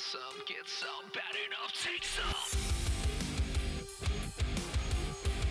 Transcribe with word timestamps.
some, 0.00 0.20
get 0.46 0.66
some, 0.66 0.88
bad 1.12 1.36
enough, 1.46 1.84
take 1.84 2.02
some. 2.02 2.58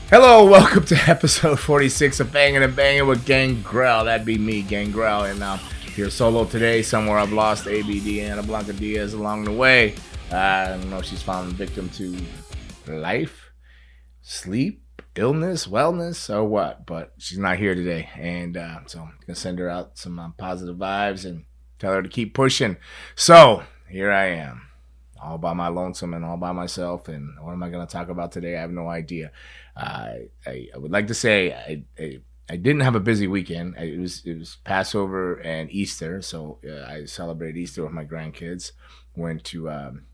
Hello, 0.09 0.43
welcome 0.49 0.83
to 0.85 0.95
episode 1.07 1.59
46 1.59 2.19
of 2.19 2.31
Banging 2.31 2.63
and 2.63 2.75
Banging 2.75 3.05
with 3.05 3.27
Gangrel. 3.27 4.05
That'd 4.05 4.25
be 4.25 4.39
me, 4.39 4.63
Gangrel, 4.63 5.25
and 5.25 5.43
I'm 5.43 5.59
here 5.93 6.09
solo 6.09 6.45
today. 6.45 6.81
Somewhere 6.81 7.19
I've 7.19 7.31
lost 7.31 7.67
ABD 7.67 8.07
Ana 8.07 8.41
Blanca 8.41 8.73
Diaz 8.73 9.13
along 9.13 9.43
the 9.43 9.51
way. 9.51 9.93
Uh, 10.31 10.37
I 10.37 10.67
don't 10.69 10.89
know 10.89 10.97
if 10.97 11.05
she's 11.05 11.21
fallen 11.21 11.51
victim 11.51 11.87
to 11.89 12.17
life, 12.87 13.51
sleep, 14.23 14.83
illness, 15.13 15.67
wellness, 15.67 16.27
or 16.33 16.43
what, 16.43 16.87
but 16.87 17.13
she's 17.19 17.37
not 17.37 17.59
here 17.59 17.75
today. 17.75 18.09
And 18.15 18.57
uh, 18.57 18.79
so 18.87 19.01
I'm 19.01 19.13
gonna 19.27 19.35
send 19.35 19.59
her 19.59 19.69
out 19.69 19.99
some 19.99 20.17
uh, 20.17 20.31
positive 20.39 20.77
vibes 20.77 21.23
and 21.23 21.45
tell 21.77 21.93
her 21.93 22.01
to 22.01 22.09
keep 22.09 22.33
pushing. 22.33 22.77
So 23.15 23.63
here 23.89 24.11
I 24.11 24.25
am, 24.27 24.69
all 25.21 25.37
by 25.37 25.53
my 25.53 25.67
lonesome 25.67 26.13
and 26.13 26.23
all 26.23 26.37
by 26.37 26.51
myself. 26.51 27.07
And 27.07 27.33
what 27.41 27.53
am 27.53 27.63
I 27.63 27.69
gonna 27.69 27.87
talk 27.87 28.09
about 28.09 28.31
today? 28.31 28.57
I 28.57 28.61
have 28.61 28.71
no 28.71 28.87
idea. 28.87 29.31
Uh, 29.75 30.13
I, 30.45 30.67
I 30.73 30.77
would 30.77 30.91
like 30.91 31.07
to 31.07 31.13
say 31.13 31.53
I, 31.53 31.83
I 32.01 32.19
I 32.51 32.55
didn't 32.55 32.81
have 32.81 32.95
a 32.95 32.99
busy 32.99 33.27
weekend. 33.27 33.75
It 33.77 33.99
was 33.99 34.23
it 34.25 34.37
was 34.37 34.57
Passover 34.63 35.35
and 35.35 35.71
Easter, 35.71 36.21
so 36.21 36.57
uh, 36.67 36.91
I 36.91 37.05
celebrated 37.05 37.57
Easter 37.57 37.83
with 37.83 37.91
my 37.91 38.05
grandkids. 38.05 38.71
Went 39.15 39.43
to 39.45 39.69
um, 39.69 40.05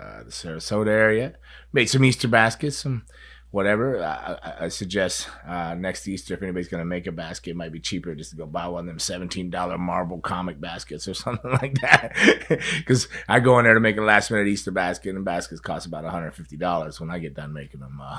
uh, 0.00 0.24
the 0.24 0.30
Sarasota 0.30 0.88
area, 0.88 1.34
made 1.72 1.86
some 1.86 2.04
Easter 2.04 2.28
baskets, 2.28 2.78
some 2.78 3.04
whatever. 3.50 4.02
I, 4.02 4.64
I, 4.64 4.68
suggest 4.68 5.28
uh, 5.46 5.74
next 5.74 6.06
Easter, 6.06 6.34
if 6.34 6.42
anybody's 6.42 6.68
going 6.68 6.80
to 6.80 6.86
make 6.86 7.06
a 7.06 7.12
basket, 7.12 7.50
it 7.50 7.56
might 7.56 7.72
be 7.72 7.80
cheaper 7.80 8.14
just 8.14 8.30
to 8.30 8.36
go 8.36 8.46
buy 8.46 8.68
one 8.68 8.80
of 8.80 8.86
them 8.86 8.98
seventeen 8.98 9.50
dollar 9.50 9.78
Marvel 9.78 10.20
comic 10.20 10.60
baskets 10.60 11.08
or 11.08 11.14
something 11.14 11.50
like 11.52 11.80
that. 11.80 12.14
Because 12.78 13.08
I 13.28 13.40
go 13.40 13.58
in 13.58 13.64
there 13.64 13.74
to 13.74 13.80
make 13.80 13.96
a 13.96 14.02
last 14.02 14.30
minute 14.30 14.48
Easter 14.48 14.70
basket, 14.70 15.14
and 15.14 15.24
baskets 15.24 15.60
cost 15.60 15.86
about 15.86 16.04
one 16.04 16.12
hundred 16.12 16.34
fifty 16.34 16.56
dollars 16.56 17.00
when 17.00 17.10
I 17.10 17.18
get 17.18 17.34
done 17.34 17.52
making 17.52 17.80
them. 17.80 18.00
Uh, 18.02 18.18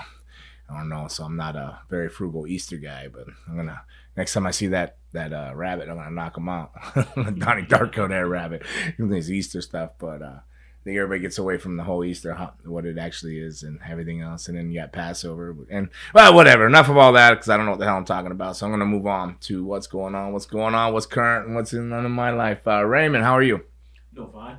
I 0.69 0.77
don't 0.77 0.89
know, 0.89 1.07
so 1.07 1.23
I'm 1.23 1.35
not 1.35 1.55
a 1.55 1.79
very 1.89 2.09
frugal 2.09 2.45
Easter 2.45 2.77
guy, 2.77 3.07
but 3.07 3.25
I'm 3.47 3.55
gonna 3.55 3.81
next 4.15 4.33
time 4.33 4.45
I 4.45 4.51
see 4.51 4.67
that 4.67 4.97
that 5.13 5.33
uh, 5.33 5.51
rabbit, 5.55 5.89
I'm 5.89 5.95
gonna 5.95 6.11
knock 6.11 6.37
him 6.37 6.49
out. 6.49 6.71
Donnie 7.15 7.63
Darko, 7.63 8.07
that 8.07 8.27
rabbit. 8.27 8.63
This 8.99 9.29
Easter 9.29 9.61
stuff, 9.61 9.91
but 9.97 10.21
uh, 10.21 10.39
I 10.79 10.83
think 10.85 10.97
everybody 10.97 11.19
gets 11.19 11.37
away 11.37 11.57
from 11.57 11.75
the 11.75 11.83
whole 11.83 12.05
Easter, 12.05 12.33
what 12.63 12.85
it 12.85 12.97
actually 12.97 13.37
is, 13.39 13.63
and 13.63 13.79
everything 13.87 14.21
else. 14.21 14.47
And 14.47 14.57
then 14.57 14.71
you 14.71 14.79
got 14.79 14.93
Passover, 14.93 15.53
and 15.69 15.89
well, 16.13 16.33
whatever. 16.33 16.65
Enough 16.65 16.87
of 16.89 16.95
all 16.97 17.11
that 17.13 17.31
because 17.31 17.49
I 17.49 17.57
don't 17.57 17.65
know 17.65 17.71
what 17.71 17.79
the 17.79 17.85
hell 17.85 17.97
I'm 17.97 18.05
talking 18.05 18.31
about. 18.31 18.55
So 18.55 18.65
I'm 18.65 18.71
gonna 18.71 18.85
move 18.85 19.05
on 19.05 19.35
to 19.41 19.63
what's 19.65 19.87
going 19.87 20.15
on, 20.15 20.31
what's 20.31 20.45
going 20.45 20.73
on, 20.75 20.93
what's 20.93 21.05
current, 21.05 21.47
and 21.47 21.55
what's 21.55 21.73
in 21.73 21.91
in 21.91 22.11
my 22.11 22.31
life. 22.31 22.65
Uh, 22.65 22.83
Raymond, 22.85 23.23
how 23.25 23.33
are 23.33 23.43
you? 23.43 23.65
Doing 24.13 24.31
fine. 24.31 24.57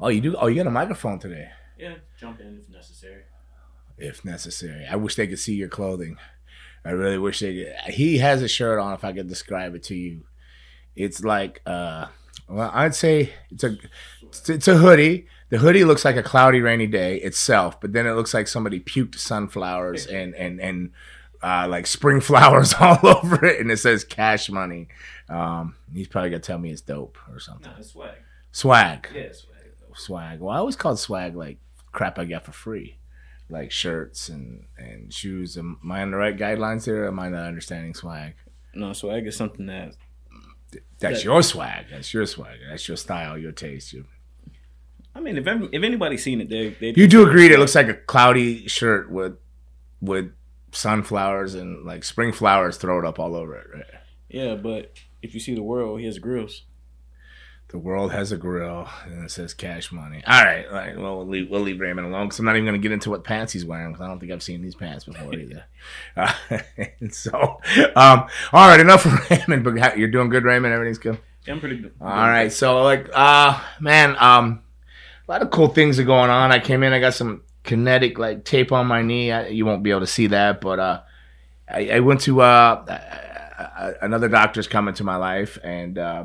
Oh, 0.00 0.08
you 0.08 0.20
do. 0.22 0.36
Oh, 0.36 0.46
you 0.46 0.56
got 0.56 0.66
a 0.66 0.70
microphone 0.70 1.18
today, 1.18 1.50
Yeah, 1.78 1.96
jump 2.18 2.40
in 2.40 2.60
if 2.62 2.70
necessary. 2.70 3.22
if 3.98 4.24
necessary. 4.24 4.86
I 4.90 4.96
wish 4.96 5.16
they 5.16 5.26
could 5.26 5.38
see 5.38 5.54
your 5.54 5.68
clothing. 5.68 6.16
I 6.84 6.90
really 6.92 7.18
wish 7.18 7.40
they. 7.40 7.54
Could. 7.84 7.92
He 7.94 8.18
has 8.18 8.40
a 8.40 8.48
shirt 8.48 8.78
on. 8.78 8.94
If 8.94 9.04
I 9.04 9.12
could 9.12 9.28
describe 9.28 9.74
it 9.74 9.82
to 9.84 9.94
you, 9.94 10.22
it's 10.96 11.22
like 11.22 11.60
uh, 11.66 12.06
well, 12.48 12.70
I'd 12.72 12.94
say 12.94 13.32
it's 13.50 13.64
a 13.64 13.76
it's 14.48 14.66
a 14.68 14.78
hoodie. 14.78 15.26
The 15.50 15.58
hoodie 15.58 15.84
looks 15.84 16.04
like 16.04 16.16
a 16.16 16.22
cloudy, 16.22 16.60
rainy 16.60 16.86
day 16.86 17.16
itself, 17.16 17.80
but 17.80 17.92
then 17.92 18.06
it 18.06 18.12
looks 18.12 18.34
like 18.34 18.48
somebody 18.48 18.80
puked 18.80 19.16
sunflowers 19.16 20.06
and 20.06 20.34
and 20.34 20.60
and 20.60 20.90
uh, 21.42 21.66
like 21.68 21.86
spring 21.86 22.20
flowers 22.30 22.74
all 22.78 22.98
over 23.06 23.44
it, 23.44 23.60
and 23.60 23.70
it 23.70 23.78
says 23.78 24.04
cash 24.04 24.50
money. 24.50 24.88
Um, 25.28 25.74
he's 25.94 26.08
probably 26.08 26.30
gonna 26.30 26.40
tell 26.40 26.58
me 26.58 26.70
it's 26.70 26.80
dope 26.82 27.16
or 27.32 27.40
something. 27.40 27.72
It's 27.78 27.92
swag. 27.92 28.16
Swag, 28.52 29.08
Yeah, 29.14 29.32
swag. 29.32 29.96
swag. 29.96 30.40
Well, 30.40 30.54
I 30.54 30.58
always 30.58 30.76
called 30.76 30.98
swag 30.98 31.34
like 31.36 31.58
crap 31.92 32.18
I 32.18 32.24
got 32.26 32.44
for 32.44 32.52
free, 32.52 32.96
like 33.48 33.70
shirts 33.70 34.28
and 34.28 34.64
and 34.76 35.12
shoes. 35.14 35.56
Am 35.56 35.78
I 35.90 36.02
on 36.02 36.10
the 36.10 36.16
right 36.18 36.36
guidelines 36.36 36.84
here? 36.84 37.06
Am 37.06 37.18
I 37.20 37.28
not 37.30 37.46
understanding 37.46 37.94
swag? 37.94 38.34
No, 38.74 38.92
swag 38.92 39.26
is 39.26 39.36
something 39.36 39.66
that 39.66 39.92
That's 40.98 41.18
That- 41.20 41.24
your 41.24 41.42
swag. 41.42 41.86
That's 41.90 42.12
your 42.12 42.26
swag. 42.26 42.58
That's 42.68 42.86
your 42.88 42.96
style, 42.98 43.38
your 43.38 43.52
taste. 43.52 43.92
Your... 43.94 44.04
I 45.18 45.20
mean, 45.20 45.36
if 45.36 45.46
if 45.46 45.82
anybody's 45.82 46.22
seen 46.22 46.40
it, 46.40 46.48
they 46.48 46.70
they 46.70 46.92
You 46.96 47.08
do 47.08 47.26
agree 47.26 47.48
that 47.48 47.54
it 47.54 47.58
looks 47.58 47.74
like 47.74 47.88
a 47.88 47.94
cloudy 47.94 48.68
shirt 48.68 49.10
with 49.10 49.36
with 50.00 50.32
sunflowers 50.70 51.56
and 51.56 51.84
like 51.84 52.04
spring 52.04 52.32
flowers 52.32 52.76
thrown 52.76 53.04
up 53.04 53.18
all 53.18 53.34
over 53.34 53.56
it. 53.56 53.66
Right? 53.74 53.84
Yeah, 54.28 54.54
but 54.54 54.92
if 55.20 55.34
you 55.34 55.40
see 55.40 55.56
the 55.56 55.62
world, 55.62 55.98
he 55.98 56.06
has 56.06 56.20
grills. 56.20 56.62
The 57.70 57.78
world 57.78 58.12
has 58.12 58.30
a 58.30 58.36
grill 58.36 58.88
and 59.04 59.24
it 59.24 59.30
says 59.30 59.52
cash 59.54 59.90
money. 59.90 60.22
All 60.24 60.44
right, 60.44 60.66
all 60.66 60.72
right. 60.72 60.96
Well, 60.96 61.18
we'll 61.18 61.26
leave, 61.26 61.50
we'll 61.50 61.60
leave 61.60 61.80
Raymond 61.80 62.06
alone 62.06 62.28
because 62.28 62.38
I'm 62.38 62.46
not 62.46 62.54
even 62.54 62.64
going 62.64 62.80
to 62.80 62.82
get 62.82 62.92
into 62.92 63.10
what 63.10 63.24
pants 63.24 63.52
he's 63.52 63.64
wearing 63.64 63.92
because 63.92 64.04
I 64.04 64.08
don't 64.08 64.20
think 64.20 64.30
I've 64.32 64.42
seen 64.42 64.62
these 64.62 64.76
pants 64.76 65.04
before 65.04 65.34
either. 65.38 65.64
Uh, 66.16 66.32
so, 67.10 67.60
um, 67.94 68.26
all 68.52 68.68
right, 68.68 68.80
enough 68.80 69.04
of 69.04 69.30
Raymond. 69.30 69.64
But 69.64 69.98
you're 69.98 70.08
doing 70.08 70.30
good, 70.30 70.44
Raymond. 70.44 70.72
Everything's 70.72 70.98
good. 70.98 71.18
Yeah, 71.46 71.54
I'm 71.54 71.60
pretty 71.60 71.76
good. 71.78 71.92
All 72.00 72.08
right, 72.08 72.50
so 72.50 72.82
like, 72.82 73.10
uh, 73.12 73.60
man, 73.80 74.16
um, 74.18 74.62
a 75.28 75.32
lot 75.32 75.42
of 75.42 75.50
cool 75.50 75.68
things 75.68 75.98
are 75.98 76.04
going 76.04 76.30
on. 76.30 76.52
I 76.52 76.58
came 76.58 76.82
in, 76.82 76.92
I 76.92 77.00
got 77.00 77.14
some 77.14 77.42
kinetic 77.64 78.18
like 78.18 78.44
tape 78.44 78.72
on 78.72 78.86
my 78.86 79.02
knee. 79.02 79.30
I, 79.30 79.48
you 79.48 79.66
won't 79.66 79.82
be 79.82 79.90
able 79.90 80.00
to 80.00 80.06
see 80.06 80.28
that, 80.28 80.60
but 80.60 80.78
uh, 80.78 81.00
I, 81.68 81.90
I 81.90 82.00
went 82.00 82.22
to 82.22 82.40
uh, 82.40 83.94
another 84.00 84.28
doctor's 84.28 84.66
coming 84.66 84.94
to 84.94 85.04
my 85.04 85.16
life, 85.16 85.58
and 85.62 85.98
uh, 85.98 86.24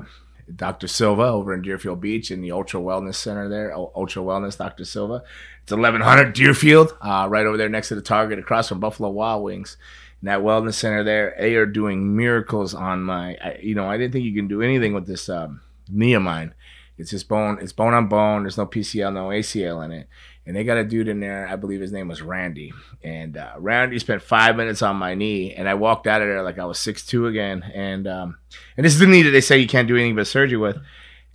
Dr. 0.55 0.87
Silva 0.87 1.23
over 1.23 1.53
in 1.53 1.61
Deerfield 1.61 1.99
Beach 1.99 2.31
in 2.31 2.41
the 2.41 2.51
Ultra 2.51 2.79
Wellness 2.79 3.15
Center 3.15 3.49
there. 3.49 3.73
Ultra 3.75 4.23
Wellness, 4.23 4.57
Dr. 4.57 4.85
Silva. 4.85 5.23
It's 5.63 5.71
1100 5.71 6.33
Deerfield, 6.33 6.95
uh, 7.01 7.27
right 7.29 7.45
over 7.45 7.57
there 7.57 7.69
next 7.69 7.89
to 7.89 7.95
the 7.95 8.01
Target, 8.01 8.39
across 8.39 8.69
from 8.69 8.79
Buffalo 8.79 9.09
Wild 9.09 9.43
Wings. 9.43 9.77
And 10.21 10.29
that 10.29 10.39
wellness 10.39 10.75
center 10.75 11.03
there, 11.03 11.35
they 11.37 11.55
are 11.55 11.65
doing 11.65 12.15
miracles 12.15 12.73
on 12.73 13.03
my. 13.03 13.35
I, 13.43 13.59
you 13.61 13.75
know, 13.75 13.89
I 13.89 13.97
didn't 13.97 14.13
think 14.13 14.23
you 14.23 14.33
can 14.33 14.47
do 14.47 14.61
anything 14.61 14.93
with 14.93 15.05
this 15.05 15.27
um, 15.27 15.59
knee 15.89 16.13
of 16.13 16.21
mine. 16.21 16.53
It's 16.97 17.09
just 17.09 17.27
bone. 17.27 17.57
It's 17.61 17.73
bone 17.73 17.93
on 17.93 18.07
bone. 18.07 18.43
There's 18.43 18.57
no 18.57 18.65
PCL, 18.65 19.13
no 19.13 19.27
ACL 19.29 19.83
in 19.83 19.91
it. 19.91 20.07
And 20.45 20.55
they 20.55 20.63
got 20.63 20.77
a 20.77 20.83
dude 20.83 21.07
in 21.07 21.19
there. 21.19 21.47
I 21.47 21.55
believe 21.55 21.81
his 21.81 21.91
name 21.91 22.07
was 22.07 22.21
Randy. 22.21 22.73
And 23.03 23.37
uh, 23.37 23.53
Randy 23.57 23.97
spent 23.99 24.21
five 24.21 24.55
minutes 24.55 24.81
on 24.81 24.97
my 24.97 25.15
knee, 25.15 25.53
and 25.53 25.67
I 25.69 25.73
walked 25.73 26.05
out 26.05 26.21
of 26.21 26.27
there 26.27 26.43
like 26.43 26.59
I 26.59 26.65
was 26.65 26.79
six 26.79 27.05
two 27.05 27.27
again. 27.27 27.63
And 27.73 28.07
um, 28.07 28.37
and 28.77 28.85
this 28.85 28.93
is 28.93 28.99
the 28.99 29.07
knee 29.07 29.23
that 29.23 29.31
they 29.31 29.41
say 29.41 29.57
you 29.57 29.67
can't 29.67 29.87
do 29.87 29.95
anything 29.95 30.15
but 30.15 30.27
surgery 30.27 30.57
with. 30.57 30.77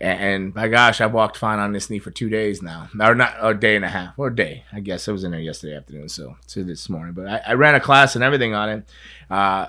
And, 0.00 0.20
and 0.20 0.54
my 0.54 0.68
gosh, 0.68 1.00
I've 1.00 1.12
walked 1.12 1.36
fine 1.36 1.58
on 1.58 1.72
this 1.72 1.90
knee 1.90 1.98
for 1.98 2.10
two 2.10 2.28
days 2.28 2.62
now, 2.62 2.88
or 3.00 3.14
not 3.14 3.34
a 3.40 3.54
day 3.54 3.76
and 3.76 3.84
a 3.84 3.88
half, 3.88 4.18
or 4.18 4.28
a 4.28 4.34
day. 4.34 4.64
I 4.72 4.80
guess 4.80 5.08
I 5.08 5.12
was 5.12 5.24
in 5.24 5.32
there 5.32 5.40
yesterday 5.40 5.76
afternoon, 5.76 6.08
so 6.08 6.36
so 6.46 6.62
this 6.62 6.88
morning. 6.88 7.14
But 7.14 7.26
I, 7.26 7.42
I 7.48 7.52
ran 7.54 7.74
a 7.74 7.80
class 7.80 8.14
and 8.14 8.22
everything 8.22 8.54
on 8.54 8.68
it, 8.68 8.88
uh, 9.30 9.66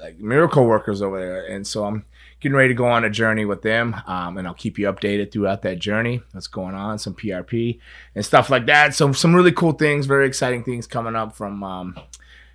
like 0.00 0.18
miracle 0.18 0.64
workers 0.64 1.02
over 1.02 1.20
there, 1.20 1.44
and 1.46 1.66
so 1.66 1.84
I'm 1.84 2.04
getting 2.40 2.56
ready 2.56 2.68
to 2.68 2.74
go 2.74 2.86
on 2.86 3.04
a 3.04 3.10
journey 3.10 3.44
with 3.44 3.62
them, 3.62 3.94
um, 4.06 4.38
and 4.38 4.46
I'll 4.46 4.54
keep 4.54 4.78
you 4.78 4.86
updated 4.86 5.30
throughout 5.30 5.62
that 5.62 5.78
journey. 5.78 6.22
What's 6.32 6.46
going 6.46 6.74
on, 6.74 6.98
some 6.98 7.14
PRP 7.14 7.78
and 8.14 8.24
stuff 8.24 8.50
like 8.50 8.66
that. 8.66 8.94
So 8.94 9.12
some 9.12 9.34
really 9.34 9.52
cool 9.52 9.72
things, 9.72 10.06
very 10.06 10.26
exciting 10.26 10.64
things 10.64 10.86
coming 10.86 11.14
up 11.14 11.36
from 11.36 11.62
um, 11.62 11.98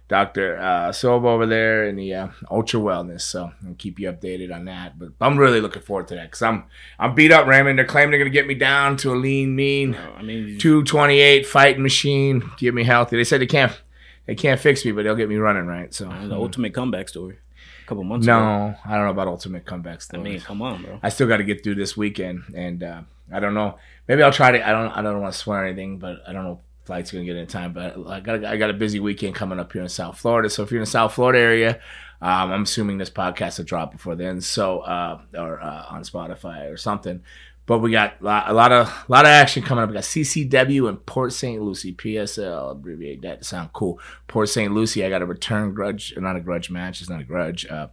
Dr. 0.07 0.59
Uh, 0.59 0.91
Silva 0.91 1.27
over 1.27 1.45
there 1.45 1.87
in 1.87 1.95
the 1.95 2.13
uh, 2.13 2.27
Ultra 2.51 2.79
Wellness. 2.79 3.21
So 3.21 3.51
I'll 3.65 3.75
keep 3.75 3.99
you 3.99 4.11
updated 4.11 4.53
on 4.53 4.65
that. 4.65 4.99
But 4.99 5.09
I'm 5.21 5.37
really 5.37 5.61
looking 5.61 5.81
forward 5.81 6.07
to 6.09 6.15
that 6.15 6.27
because 6.27 6.41
I'm 6.41 6.65
I'm 6.99 7.15
beat 7.15 7.31
up, 7.31 7.47
Raymond. 7.47 7.77
They're 7.77 7.85
claiming 7.85 8.11
they're 8.11 8.19
gonna 8.19 8.29
get 8.29 8.47
me 8.47 8.55
down 8.55 8.97
to 8.97 9.13
a 9.13 9.15
lean, 9.15 9.55
mean, 9.55 9.91
No, 9.91 10.13
I 10.17 10.21
mean, 10.21 10.59
228 10.59 11.45
fighting 11.45 11.83
machine, 11.83 12.43
get 12.57 12.73
me 12.73 12.83
healthy. 12.83 13.17
They 13.17 13.23
said 13.23 13.41
they 13.41 13.47
can't 13.47 13.79
they 14.25 14.35
can't 14.35 14.59
fix 14.59 14.83
me, 14.85 14.91
but 14.91 15.03
they'll 15.03 15.15
get 15.15 15.29
me 15.29 15.37
running 15.37 15.67
right. 15.67 15.93
So 15.93 16.05
the 16.05 16.35
ultimate 16.35 16.73
comeback 16.73 17.09
story. 17.09 17.37
A 17.83 17.87
couple 17.87 18.03
months 18.03 18.25
ago. 18.25 18.39
no, 18.39 18.75
I 18.85 18.95
don't 18.95 19.05
know 19.05 19.11
about 19.11 19.27
ultimate 19.27 19.65
comeback 19.65 19.95
I 19.95 19.99
stories. 19.99 20.23
mean, 20.23 20.39
come 20.41 20.61
on, 20.61 20.83
bro. 20.83 20.99
I 21.03 21.09
still 21.09 21.27
got 21.27 21.37
to 21.37 21.43
get 21.43 21.63
through 21.63 21.75
this 21.75 21.95
weekend, 21.95 22.43
and 22.55 22.83
uh, 22.83 23.01
I 23.31 23.39
don't 23.39 23.53
know. 23.53 23.77
Maybe 24.07 24.23
I'll 24.23 24.31
try 24.31 24.51
to. 24.51 24.67
I 24.67 24.71
don't. 24.71 24.91
I 24.91 25.01
don't 25.01 25.21
want 25.21 25.33
to 25.33 25.39
swear 25.39 25.61
or 25.63 25.65
anything, 25.65 25.99
but 25.99 26.17
I 26.27 26.33
don't 26.33 26.43
know 26.43 26.59
if 26.81 26.85
flight's 26.87 27.11
gonna 27.11 27.25
get 27.25 27.35
in 27.35 27.47
time. 27.47 27.73
But 27.73 27.95
I 28.07 28.19
got. 28.19 28.45
I 28.45 28.57
got 28.57 28.69
a 28.69 28.73
busy 28.73 28.99
weekend 28.99 29.35
coming 29.35 29.59
up 29.59 29.71
here 29.73 29.81
in 29.81 29.89
South 29.89 30.17
Florida. 30.17 30.49
So 30.49 30.63
if 30.63 30.71
you're 30.71 30.79
in 30.79 30.85
the 30.85 30.89
South 30.91 31.13
Florida 31.13 31.39
area, 31.39 31.79
um, 32.21 32.51
I'm 32.51 32.63
assuming 32.63 32.97
this 32.97 33.09
podcast 33.09 33.57
will 33.57 33.65
drop 33.65 33.91
before 33.91 34.15
then. 34.15 34.41
So 34.41 34.79
uh, 34.81 35.21
or 35.37 35.61
uh, 35.61 35.85
on 35.89 36.03
Spotify 36.03 36.71
or 36.71 36.77
something. 36.77 37.21
But 37.67 37.79
we 37.79 37.91
got 37.91 38.21
a 38.21 38.23
lot, 38.23 38.49
a 38.49 38.53
lot 38.53 38.71
of 38.71 38.87
of 39.09 39.25
action 39.25 39.63
coming 39.63 39.83
up. 39.83 39.89
We 39.89 39.95
got 39.95 40.03
CCW 40.03 40.87
and 40.87 41.03
Port 41.05 41.33
St. 41.33 41.61
Lucie 41.61 41.93
PSL. 41.93 42.71
Abbreviate 42.71 43.21
that 43.23 43.39
to 43.39 43.43
sound 43.43 43.73
cool. 43.73 43.99
Port 44.27 44.49
St. 44.49 44.71
Lucie. 44.71 45.03
I 45.03 45.09
got 45.09 45.23
a 45.23 45.25
return 45.25 45.73
grudge, 45.73 46.13
not 46.17 46.35
a 46.35 46.39
grudge 46.39 46.69
match. 46.69 47.01
It's 47.01 47.09
not 47.09 47.21
a 47.21 47.25
grudge. 47.25 47.65
Uh, 47.65 47.87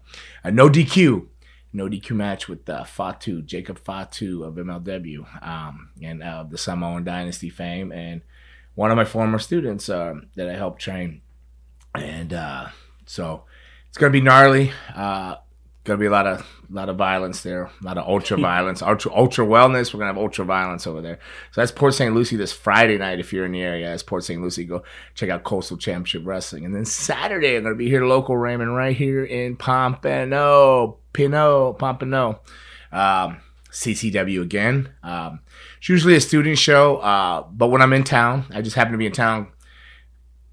a 0.44 0.50
no 0.50 0.68
DQ 0.68 1.26
no 1.72 1.88
DQ 1.88 2.10
match 2.10 2.48
with 2.48 2.68
uh, 2.68 2.84
Fatu, 2.84 3.42
Jacob 3.42 3.78
Fatu 3.78 4.44
of 4.44 4.54
MLW, 4.54 5.46
um, 5.46 5.90
and 6.02 6.22
uh, 6.22 6.44
the 6.48 6.58
Samoan 6.58 7.04
Dynasty 7.04 7.48
fame, 7.48 7.92
and 7.92 8.20
one 8.74 8.90
of 8.90 8.96
my 8.96 9.04
former 9.04 9.38
students 9.38 9.88
uh, 9.88 10.14
that 10.34 10.48
I 10.48 10.54
helped 10.54 10.80
train. 10.80 11.22
And 11.94 12.32
uh, 12.32 12.68
so 13.06 13.44
it's 13.88 13.98
to 13.98 14.10
be 14.10 14.20
gnarly. 14.20 14.72
Uh, 14.94 15.36
gonna 15.84 15.98
be 15.98 16.06
a 16.06 16.10
lot 16.10 16.26
of 16.26 16.46
lot 16.74 16.88
of 16.88 16.96
violence 16.96 17.42
there, 17.42 17.64
a 17.64 17.72
lot 17.82 17.98
of 17.98 18.06
ultra 18.08 18.36
violence, 18.36 18.82
ultra 18.82 19.12
ultra 19.14 19.44
wellness. 19.46 19.92
We're 19.92 19.98
gonna 19.98 20.12
have 20.12 20.18
ultra 20.18 20.44
violence 20.44 20.86
over 20.86 21.00
there. 21.00 21.18
So 21.52 21.60
that's 21.60 21.72
Port 21.72 21.94
St. 21.94 22.14
Lucie 22.14 22.36
this 22.36 22.52
Friday 22.52 22.98
night. 22.98 23.20
If 23.20 23.32
you're 23.32 23.44
in 23.44 23.52
the 23.52 23.62
area, 23.62 23.88
that's 23.88 24.02
Port 24.02 24.24
St. 24.24 24.40
Lucie. 24.40 24.64
Go 24.64 24.82
check 25.14 25.28
out 25.28 25.44
Coastal 25.44 25.76
Championship 25.76 26.22
Wrestling, 26.24 26.64
and 26.64 26.74
then 26.74 26.84
Saturday 26.84 27.56
I'm 27.56 27.62
gonna 27.64 27.74
be 27.74 27.88
here 27.88 28.04
local 28.04 28.36
Raymond 28.36 28.74
right 28.74 28.96
here 28.96 29.24
in 29.24 29.56
Pompano, 29.56 30.98
Pino, 31.12 31.72
Pompano. 31.74 32.40
Um, 32.90 33.40
CCW 33.72 34.42
again. 34.42 34.90
Um, 35.02 35.40
it's 35.78 35.88
usually 35.88 36.14
a 36.14 36.20
student 36.20 36.58
show, 36.58 36.98
uh, 36.98 37.46
but 37.50 37.68
when 37.68 37.80
I'm 37.80 37.92
in 37.94 38.04
town, 38.04 38.44
I 38.52 38.60
just 38.60 38.76
happen 38.76 38.92
to 38.92 38.98
be 38.98 39.06
in 39.06 39.12
town 39.12 39.48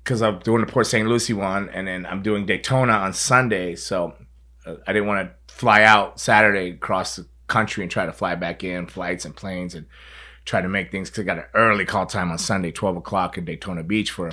because 0.04 0.22
I'm 0.22 0.40
doing 0.40 0.62
the 0.62 0.72
Port 0.72 0.88
St. 0.88 1.08
Lucie 1.08 1.34
one, 1.34 1.70
and 1.70 1.88
then 1.88 2.06
I'm 2.06 2.24
doing 2.24 2.46
Daytona 2.46 2.94
on 2.94 3.14
Sunday. 3.14 3.76
So 3.76 4.16
uh, 4.66 4.76
I 4.88 4.94
didn't 4.94 5.08
want 5.08 5.28
to 5.28 5.36
fly 5.60 5.84
out 5.84 6.22
Saturday 6.22 6.70
across 6.70 7.18
the 7.18 7.28
country 7.48 7.84
and 7.84 7.92
try 7.92 8.06
to 8.06 8.14
fly 8.14 8.34
back 8.34 8.64
in 8.64 8.88
flights 8.88 9.26
and 9.26 9.36
planes 9.36 9.76
and 9.76 9.86
try 10.46 10.62
to 10.62 10.70
make 10.70 10.90
things 10.90 11.10
because 11.10 11.24
I 11.24 11.26
got 11.26 11.38
an 11.38 11.44
early 11.54 11.84
call 11.84 12.06
time 12.06 12.32
on 12.32 12.38
Sunday, 12.38 12.72
12 12.72 12.96
o'clock 12.96 13.38
in 13.38 13.44
Daytona 13.44 13.84
Beach 13.84 14.12
for. 14.12 14.32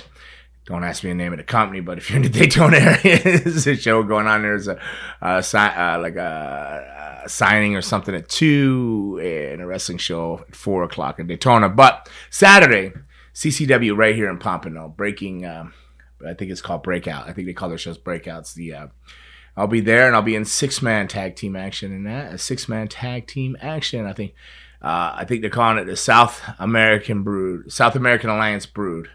Don't 0.65 0.83
ask 0.83 1.01
me 1.01 1.11
the 1.11 1.15
name 1.15 1.31
of 1.31 1.37
the 1.37 1.45
company, 1.45 1.79
but 1.79 1.97
if 1.97 2.09
you're 2.09 2.17
in 2.17 2.23
the 2.23 2.29
Daytona 2.39 2.77
area, 2.77 3.19
there's 3.23 3.67
a 3.67 3.75
show 3.75 4.03
going 4.03 4.27
on. 4.27 4.41
There's 4.41 4.67
a, 4.67 4.77
a 5.21 5.25
uh, 5.25 5.99
like 6.01 6.17
a, 6.17 7.21
a 7.25 7.29
signing 7.29 7.75
or 7.75 7.81
something 7.81 8.13
at 8.13 8.27
two, 8.27 9.17
and 9.21 9.61
a 9.61 9.65
wrestling 9.65 9.97
show 9.97 10.45
at 10.47 10.55
four 10.55 10.83
o'clock 10.83 11.19
in 11.19 11.27
Daytona. 11.27 11.69
But 11.69 12.09
Saturday, 12.29 12.91
CCW 13.33 13.95
right 13.95 14.13
here 14.13 14.29
in 14.29 14.39
Pompano, 14.39 14.89
breaking. 14.89 15.45
Um, 15.45 15.73
I 16.25 16.33
think 16.33 16.51
it's 16.51 16.61
called 16.61 16.83
Breakout. 16.83 17.29
I 17.29 17.31
think 17.31 17.47
they 17.47 17.53
call 17.53 17.69
their 17.69 17.77
shows 17.77 17.97
Breakouts. 17.97 18.53
The 18.53 18.73
uh, 18.73 18.87
I'll 19.57 19.67
be 19.67 19.81
there 19.81 20.07
and 20.07 20.15
I'll 20.15 20.21
be 20.21 20.35
in 20.35 20.45
six 20.45 20.81
man 20.81 21.07
tag 21.09 21.35
team 21.35 21.55
action 21.57 21.91
in 21.91 22.03
that 22.03 22.33
a 22.33 22.37
six 22.37 22.69
man 22.69 22.87
tag 22.87 23.27
team 23.27 23.57
action. 23.59 24.05
I 24.05 24.13
think 24.13 24.33
uh, 24.81 25.11
I 25.15 25.25
think 25.27 25.41
they're 25.41 25.49
calling 25.49 25.79
it 25.79 25.85
the 25.85 25.95
South 25.97 26.41
American 26.59 27.23
Brood, 27.23 27.71
South 27.71 27.95
American 27.95 28.29
Alliance 28.29 28.65
Brood. 28.65 29.09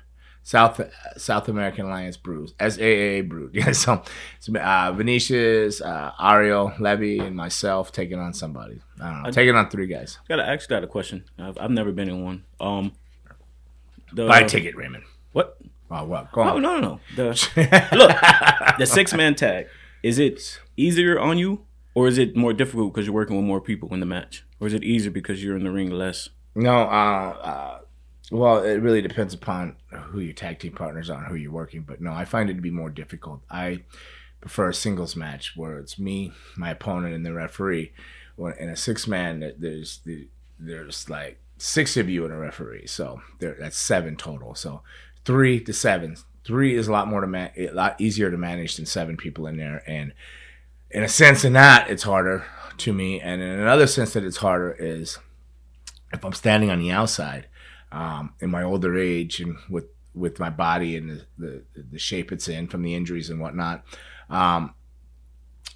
South 0.45 0.81
South 1.17 1.47
American 1.49 1.87
Alliance 1.87 2.17
Brews, 2.17 2.53
SAA 2.59 3.23
Brood. 3.23 3.51
Yeah, 3.55 3.71
so 3.71 4.03
it's 4.39 4.49
uh, 4.49 4.91
Venetius, 4.93 5.81
uh, 5.81 6.11
Ariel, 6.21 6.73
Levy, 6.81 7.21
and 7.21 7.37
myself 7.37 7.93
taking 7.93 8.19
on 8.19 8.35
somebody. 8.35 8.81
I 9.01 9.05
don't 9.13 9.23
know, 9.23 9.29
I- 9.29 9.31
taking 9.31 9.55
on 9.55 9.71
three 9.71 9.87
guys. 9.87 10.19
Gotta 10.29 10.45
ask 10.45 10.69
that 10.71 10.83
a 10.83 10.89
question. 10.89 11.23
I've, 11.39 11.57
I've 11.59 11.71
never 11.71 11.93
been 11.93 12.09
in 12.09 12.25
one. 12.25 12.43
Um, 12.59 12.91
the, 14.13 14.27
Buy 14.27 14.41
a 14.41 14.49
ticket, 14.49 14.75
Raymond. 14.75 15.05
What? 15.33 15.57
Oh, 15.93 16.05
what? 16.07 16.33
Go 16.33 16.43
No, 16.43 16.57
on. 16.57 16.63
no, 16.63 16.81
no, 16.81 16.81
no. 16.81 17.01
The 17.15 17.89
look, 17.97 18.79
the 18.79 18.87
six 18.87 19.15
man 19.15 19.37
tag. 19.37 19.69
Is 20.03 20.19
it 20.19 20.61
easier 20.77 21.19
on 21.19 21.39
you, 21.39 21.65
or 21.95 22.09
is 22.09 22.19
it 22.19 22.37
more 22.37 22.53
difficult 22.53 22.93
because 22.93 23.07
you're 23.07 23.15
working 23.15 23.37
with 23.37 23.45
more 23.45 23.61
people 23.61 23.93
in 23.95 24.01
the 24.01 24.07
match, 24.07 24.45
or 24.61 24.67
is 24.67 24.75
it 24.75 24.83
easier 24.83 25.11
because 25.11 25.43
you're 25.43 25.57
in 25.57 25.65
the 25.65 25.71
ring 25.71 25.91
less? 25.91 26.29
No, 26.55 26.83
uh, 26.83 27.37
uh, 27.43 27.79
well, 28.31 28.63
it 28.63 28.77
really 28.77 29.03
depends 29.03 29.35
upon 29.35 29.77
who 29.91 30.21
your 30.21 30.33
tag 30.33 30.59
team 30.59 30.73
partners 30.73 31.11
are 31.11 31.19
and 31.19 31.27
who 31.27 31.35
you're 31.35 31.53
working. 31.53 31.83
But 31.83 32.01
no, 32.01 32.13
I 32.13 32.25
find 32.25 32.51
it 32.51 32.55
to 32.55 32.63
be 32.63 32.71
more 32.71 32.91
difficult. 32.91 33.43
I 33.51 33.83
prefer 34.41 34.71
a 34.71 34.75
singles 34.75 35.15
match 35.15 35.57
where 35.57 35.79
it's 35.79 35.99
me, 35.99 36.33
my 36.57 36.71
opponent, 36.71 37.15
and 37.15 37.25
the 37.25 37.33
referee. 37.33 37.93
When 38.37 38.55
in 38.55 38.69
a 38.69 38.77
six 38.77 39.07
man, 39.07 39.53
there's 39.59 39.99
the 40.05 40.29
there's 40.59 41.09
like 41.11 41.39
six 41.59 41.97
of 41.97 42.09
you 42.09 42.25
and 42.25 42.33
a 42.33 42.37
referee, 42.37 42.87
so 42.87 43.21
there 43.39 43.57
that's 43.59 43.79
seven 43.79 44.17
total. 44.17 44.55
So 44.55 44.83
three 45.25 45.61
to 45.61 45.73
seven. 45.73 46.17
Three 46.45 46.75
is 46.75 46.89
a 46.89 46.93
lot 46.93 47.09
more 47.09 47.21
to 47.21 47.27
man, 47.27 47.51
a 47.57 47.71
lot 47.71 48.01
easier 48.01 48.31
to 48.31 48.37
manage 48.37 48.77
than 48.77 48.87
seven 48.87 49.17
people 49.17 49.47
in 49.47 49.57
there, 49.57 49.83
and 49.87 50.13
in 50.91 51.03
a 51.03 51.09
sense, 51.09 51.45
in 51.45 51.53
that 51.55 51.89
it's 51.89 52.03
harder 52.03 52.45
to 52.79 52.93
me, 52.93 53.21
and 53.21 53.41
in 53.41 53.49
another 53.49 53.87
sense 53.87 54.13
that 54.13 54.25
it's 54.25 54.39
harder 54.39 54.77
is 54.79 55.19
if 56.13 56.25
I'm 56.25 56.33
standing 56.33 56.71
on 56.71 56.79
the 56.79 56.91
outside, 56.91 57.47
um, 57.91 58.35
in 58.41 58.51
my 58.51 58.63
older 58.63 58.99
age 58.99 59.41
and 59.41 59.57
with 59.69 59.87
with 60.15 60.39
my 60.39 60.51
body 60.51 60.97
and 60.97 61.09
the, 61.11 61.25
the 61.39 61.63
the 61.93 61.99
shape 61.99 62.33
it's 62.33 62.49
in 62.49 62.67
from 62.69 62.83
the 62.83 62.95
injuries 62.95 63.31
and 63.31 63.41
whatnot, 63.41 63.85
um, 64.29 64.75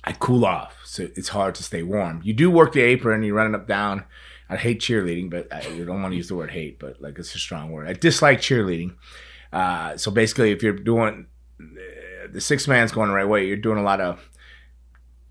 I 0.05 0.13
cool 0.13 0.45
off. 0.45 0.77
So 0.85 1.09
it's 1.17 1.29
hard 1.29 1.55
to 1.57 1.63
stay 1.63 1.83
warm. 1.83 2.21
You 2.25 2.33
do 2.33 2.51
work 2.51 2.73
the 2.73 2.83
apron, 2.83 3.23
you 3.23 3.35
run 3.35 3.55
it 3.55 3.57
up 3.57 3.67
down. 3.67 4.05
I 4.49 4.57
hate 4.57 4.81
cheerleading, 4.81 5.29
but 5.29 5.53
I 5.53 5.63
don't 5.63 6.03
want 6.03 6.13
to 6.13 6.17
use 6.17 6.29
the 6.29 6.37
word 6.37 6.51
hate, 6.51 6.79
but 6.79 7.03
like 7.03 7.19
it's 7.19 7.35
a 7.35 7.39
strong 7.39 7.73
word. 7.73 7.89
I 7.89 7.95
dislike 7.95 8.41
cheerleading. 8.41 8.95
Uh, 9.57 9.97
so 9.97 10.11
basically, 10.11 10.51
if 10.51 10.63
you're 10.63 10.75
doing 10.75 11.27
uh, 11.59 12.27
the 12.31 12.43
six 12.43 12.69
man's 12.69 12.93
going 12.93 13.09
the 13.09 13.15
right 13.15 13.27
way, 13.27 13.47
you're 13.47 13.57
doing 13.57 13.79
a 13.79 13.83
lot 13.83 14.03
of 14.03 14.29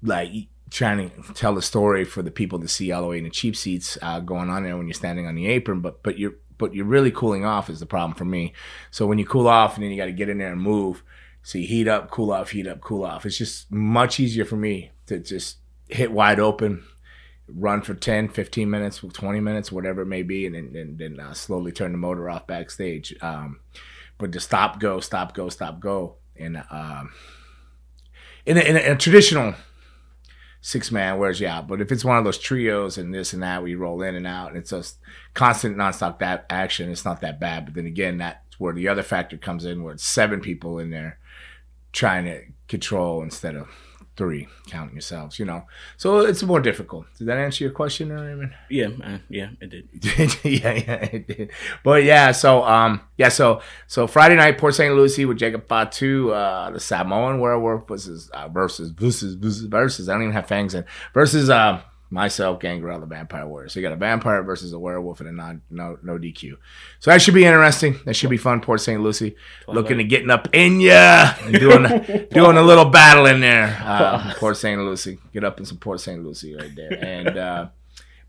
like 0.02 0.32
trying 0.72 1.12
to 1.12 1.34
tell 1.36 1.54
the 1.54 1.62
story 1.62 2.04
for 2.04 2.24
the 2.24 2.32
people 2.32 2.60
to 2.60 2.68
see 2.68 2.92
all 2.92 3.04
the 3.04 3.08
way 3.08 3.20
in 3.20 3.24
the 3.24 3.30
cheap 3.30 3.56
seats 3.56 4.00
uh, 4.02 4.20
going 4.20 4.50
on 4.50 4.64
there 4.64 4.76
when 4.78 4.88
you're 4.88 4.96
standing 4.96 5.28
on 5.28 5.36
the 5.36 5.46
apron. 5.46 5.80
But 5.80 6.02
but 6.02 6.18
you're 6.18 6.34
but 6.58 6.74
you're 6.74 6.86
really 6.86 7.12
cooling 7.12 7.46
off 7.46 7.70
is 7.70 7.80
the 7.80 7.86
problem 7.86 8.16
for 8.16 8.26
me. 8.26 8.52
So 8.90 9.06
when 9.06 9.20
you 9.20 9.28
cool 9.28 9.48
off 9.48 9.76
and 9.76 9.84
then 9.84 9.92
you 9.92 9.98
got 9.98 10.06
to 10.06 10.12
get 10.12 10.30
in 10.30 10.40
there 10.40 10.54
and 10.54 10.60
move, 10.60 11.04
so 11.44 11.60
you 11.60 11.68
heat 11.68 11.88
up, 11.88 12.10
cool 12.10 12.32
off, 12.32 12.50
heat 12.50 12.66
up, 12.66 12.82
cool 12.82 13.06
off. 13.06 13.28
It's 13.28 13.38
just 13.38 13.72
much 13.72 14.20
easier 14.20 14.46
for 14.46 14.56
me 14.56 14.90
to 15.06 15.20
just 15.20 15.58
hit 15.88 16.12
wide 16.12 16.40
open, 16.40 16.84
run 17.48 17.84
for 17.84 17.94
10, 17.94 18.30
15 18.30 18.68
minutes, 18.68 19.02
20 19.02 19.40
minutes, 19.40 19.72
whatever 19.72 20.02
it 20.02 20.08
may 20.08 20.24
be, 20.24 20.48
and 20.48 20.56
then, 20.56 20.74
then, 20.74 20.98
then 20.98 21.20
uh, 21.20 21.36
slowly 21.36 21.72
turn 21.72 21.92
the 21.92 22.00
motor 22.00 22.28
off 22.28 22.48
backstage. 22.48 23.14
Um, 23.22 23.60
but 24.18 24.32
to 24.32 24.40
stop, 24.40 24.80
go, 24.80 25.00
stop, 25.00 25.34
go, 25.34 25.50
stop, 25.50 25.80
go. 25.80 26.16
And 26.38 26.64
um, 26.70 27.12
in, 28.46 28.58
a, 28.58 28.62
in, 28.62 28.76
a, 28.76 28.80
in 28.80 28.92
a 28.94 28.98
traditional 28.98 29.56
six 30.62 30.92
man 30.92 31.20
wears 31.20 31.40
you 31.40 31.48
out. 31.48 31.68
But 31.68 31.80
if 31.80 31.92
it's 31.92 32.04
one 32.04 32.18
of 32.18 32.24
those 32.24 32.40
trios 32.40 32.98
and 32.98 33.14
this 33.14 33.34
and 33.34 33.44
that, 33.44 33.62
we 33.62 33.76
roll 33.76 34.02
in 34.02 34.16
and 34.16 34.26
out, 34.26 34.50
and 34.50 34.58
it's 34.58 34.72
just 34.72 34.98
constant 35.34 35.78
nonstop 35.78 36.20
that 36.20 36.46
action, 36.50 36.90
it's 36.90 37.06
not 37.06 37.22
that 37.22 37.40
bad. 37.40 37.66
But 37.66 37.76
then 37.76 37.86
again, 37.86 38.18
that's 38.18 38.60
where 38.60 38.74
the 38.74 38.88
other 38.88 39.04
factor 39.04 39.38
comes 39.38 39.66
in, 39.66 39.84
where 39.84 39.94
it's 39.94 40.04
seven 40.04 40.42
people 40.42 40.80
in 40.80 40.90
there 40.90 41.20
trying 41.92 42.26
to 42.26 42.42
control 42.68 43.22
instead 43.22 43.56
of 43.56 43.70
three 44.18 44.48
counting 44.68 44.96
yourselves. 44.96 45.40
You 45.40 45.46
know, 45.46 45.66
so 45.98 46.20
it's 46.20 46.44
more 46.44 46.60
difficult. 46.60 47.06
Did 47.18 47.28
that 47.28 47.38
answer 47.38 47.64
your 47.64 47.74
question, 47.74 48.12
Raymond? 48.12 48.54
Yeah, 48.70 48.90
uh, 49.04 49.18
yeah, 49.30 49.50
it 49.62 49.70
did. 49.70 49.90
yeah, 50.44 50.74
yeah, 50.74 51.10
it 51.12 51.28
did. 51.28 51.52
But 51.84 52.04
yeah, 52.04 52.32
so 52.32 52.64
um, 52.64 53.02
yeah, 53.18 53.30
so 53.30 53.62
so 53.88 54.08
Friday 54.08 54.36
night, 54.36 54.58
Port 54.58 54.76
St. 54.76 54.94
Lucie 54.96 55.26
with 55.26 55.38
Jacob 55.38 55.68
Fatu, 55.68 56.32
uh, 56.32 56.72
the 56.72 56.80
Samoan 56.80 57.40
werewolf 57.40 57.88
versus 57.88 58.30
uh, 58.30 58.48
versus 58.48 58.92
versus 58.92 59.36
versus 59.36 59.66
versus. 59.66 60.10
I 60.10 60.14
don't 60.14 60.24
even 60.24 60.34
have 60.34 60.48
fangs 60.48 60.74
in 60.74 60.86
versus 61.14 61.50
uh 61.50 61.82
myself, 62.10 62.60
Gangrel, 62.60 63.00
the 63.00 63.06
vampire 63.06 63.48
warrior. 63.48 63.70
So 63.70 63.80
you 63.80 63.86
got 63.86 63.94
a 63.94 63.98
vampire 63.98 64.44
versus 64.44 64.74
a 64.74 64.80
werewolf 64.80 65.20
and 65.20 65.30
a 65.30 65.32
non 65.32 65.62
no 65.70 65.98
no 66.04 66.18
DQ. 66.18 66.58
So 67.00 67.12
that 67.12 67.22
should 67.22 67.34
be 67.34 67.46
interesting. 67.46 68.00
That 68.06 68.16
should 68.16 68.30
be 68.30 68.38
fun. 68.38 68.62
Port 68.62 68.82
St. 68.82 69.02
Lucie 69.02 69.36
looking 69.68 69.98
to 69.98 70.04
getting 70.04 70.30
up 70.30 70.48
in 70.54 70.80
ya 70.82 71.34
and 71.42 71.60
doing 71.60 71.84
doing 72.32 72.58
a 72.58 72.62
little 72.62 72.86
battle 72.86 73.26
in 73.26 73.42
there. 73.42 73.78
Uh, 73.84 74.34
Port 74.38 74.58
St. 74.58 74.80
Lucie, 74.82 75.20
get 75.34 75.44
up 75.44 75.58
and 75.58 75.68
support 75.68 76.00
St. 76.00 76.24
Lucie 76.24 76.56
right 76.56 76.76
there 76.76 77.04
and. 77.04 77.38
uh 77.38 77.68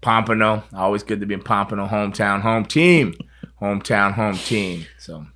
Pompano. 0.03 0.63
Always 0.75 1.03
good 1.03 1.21
to 1.21 1.27
be 1.27 1.35
in 1.35 1.43
Pompano, 1.43 1.87
hometown, 1.89 2.43
home 2.43 2.65
team. 2.65 3.15
Hometown, 3.61 4.13
home 4.13 4.37
team. 4.37 4.87
So 4.99 5.27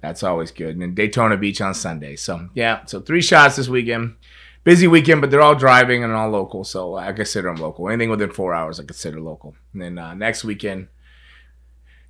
that's 0.00 0.22
always 0.22 0.50
good. 0.50 0.70
And 0.70 0.82
then 0.82 0.94
Daytona 0.94 1.36
Beach 1.36 1.60
on 1.60 1.74
Sunday. 1.74 2.16
So 2.16 2.48
yeah, 2.54 2.84
so 2.86 3.00
three 3.00 3.20
shots 3.22 3.56
this 3.56 3.68
weekend. 3.68 4.16
Busy 4.66 4.88
weekend, 4.88 5.20
but 5.20 5.30
they're 5.30 5.40
all 5.40 5.54
driving 5.54 6.02
and 6.02 6.12
all 6.12 6.28
local. 6.28 6.64
So 6.64 6.96
I 6.96 7.12
consider 7.12 7.46
them 7.46 7.62
local. 7.62 7.88
Anything 7.88 8.10
within 8.10 8.32
four 8.32 8.52
hours, 8.52 8.80
I 8.80 8.82
consider 8.82 9.20
local. 9.20 9.54
And 9.72 9.80
then 9.80 9.96
uh, 9.96 10.14
next 10.14 10.42
weekend, 10.42 10.88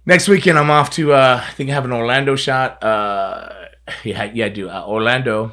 next 0.06 0.26
weekend 0.26 0.58
I'm 0.58 0.70
off 0.70 0.88
to. 0.92 1.12
Uh, 1.12 1.44
I 1.46 1.52
think 1.52 1.68
I 1.68 1.74
have 1.74 1.84
an 1.84 1.92
Orlando 1.92 2.34
shot. 2.34 2.82
Uh, 2.82 3.52
yeah, 4.04 4.24
yeah, 4.32 4.46
I 4.46 4.48
do. 4.48 4.70
Uh, 4.70 4.86
Orlando, 4.86 5.52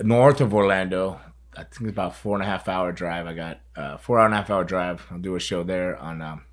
north 0.00 0.40
of 0.40 0.54
Orlando. 0.54 1.18
I 1.56 1.64
think 1.64 1.88
it's 1.88 1.90
about 1.90 2.14
four 2.14 2.36
and 2.36 2.44
a 2.44 2.46
half 2.46 2.68
hour 2.68 2.92
drive. 2.92 3.26
I 3.26 3.34
got 3.34 3.58
uh, 3.74 3.96
four 3.96 4.20
hour 4.20 4.26
and 4.26 4.34
a 4.34 4.36
half 4.36 4.50
hour 4.50 4.62
drive. 4.62 5.04
I'll 5.10 5.18
do 5.18 5.34
a 5.34 5.40
show 5.40 5.64
there 5.64 5.96
on 5.96 6.22
um, 6.22 6.44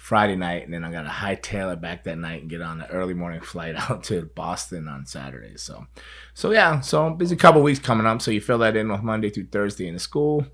Friday 0.00 0.34
night, 0.34 0.64
and 0.64 0.72
then 0.72 0.82
I 0.82 0.90
got 0.90 1.02
to 1.02 1.08
hightail 1.10 1.74
it 1.74 1.82
back 1.82 2.04
that 2.04 2.16
night 2.16 2.40
and 2.40 2.48
get 2.48 2.62
on 2.62 2.78
the 2.78 2.88
early 2.88 3.12
morning 3.12 3.40
flight 3.42 3.76
out 3.76 4.02
to 4.04 4.22
Boston 4.34 4.88
on 4.88 5.04
Saturday. 5.04 5.58
So, 5.58 5.86
so 6.32 6.52
yeah, 6.52 6.80
so 6.80 7.10
busy 7.10 7.36
couple 7.36 7.60
weeks 7.60 7.78
coming 7.78 8.06
up. 8.06 8.22
So 8.22 8.30
you 8.30 8.40
fill 8.40 8.58
that 8.58 8.76
in 8.76 8.90
with 8.90 9.02
Monday 9.02 9.28
through 9.28 9.48
Thursday 9.48 9.86
in 9.86 9.92
the 9.92 10.00
school, 10.00 10.46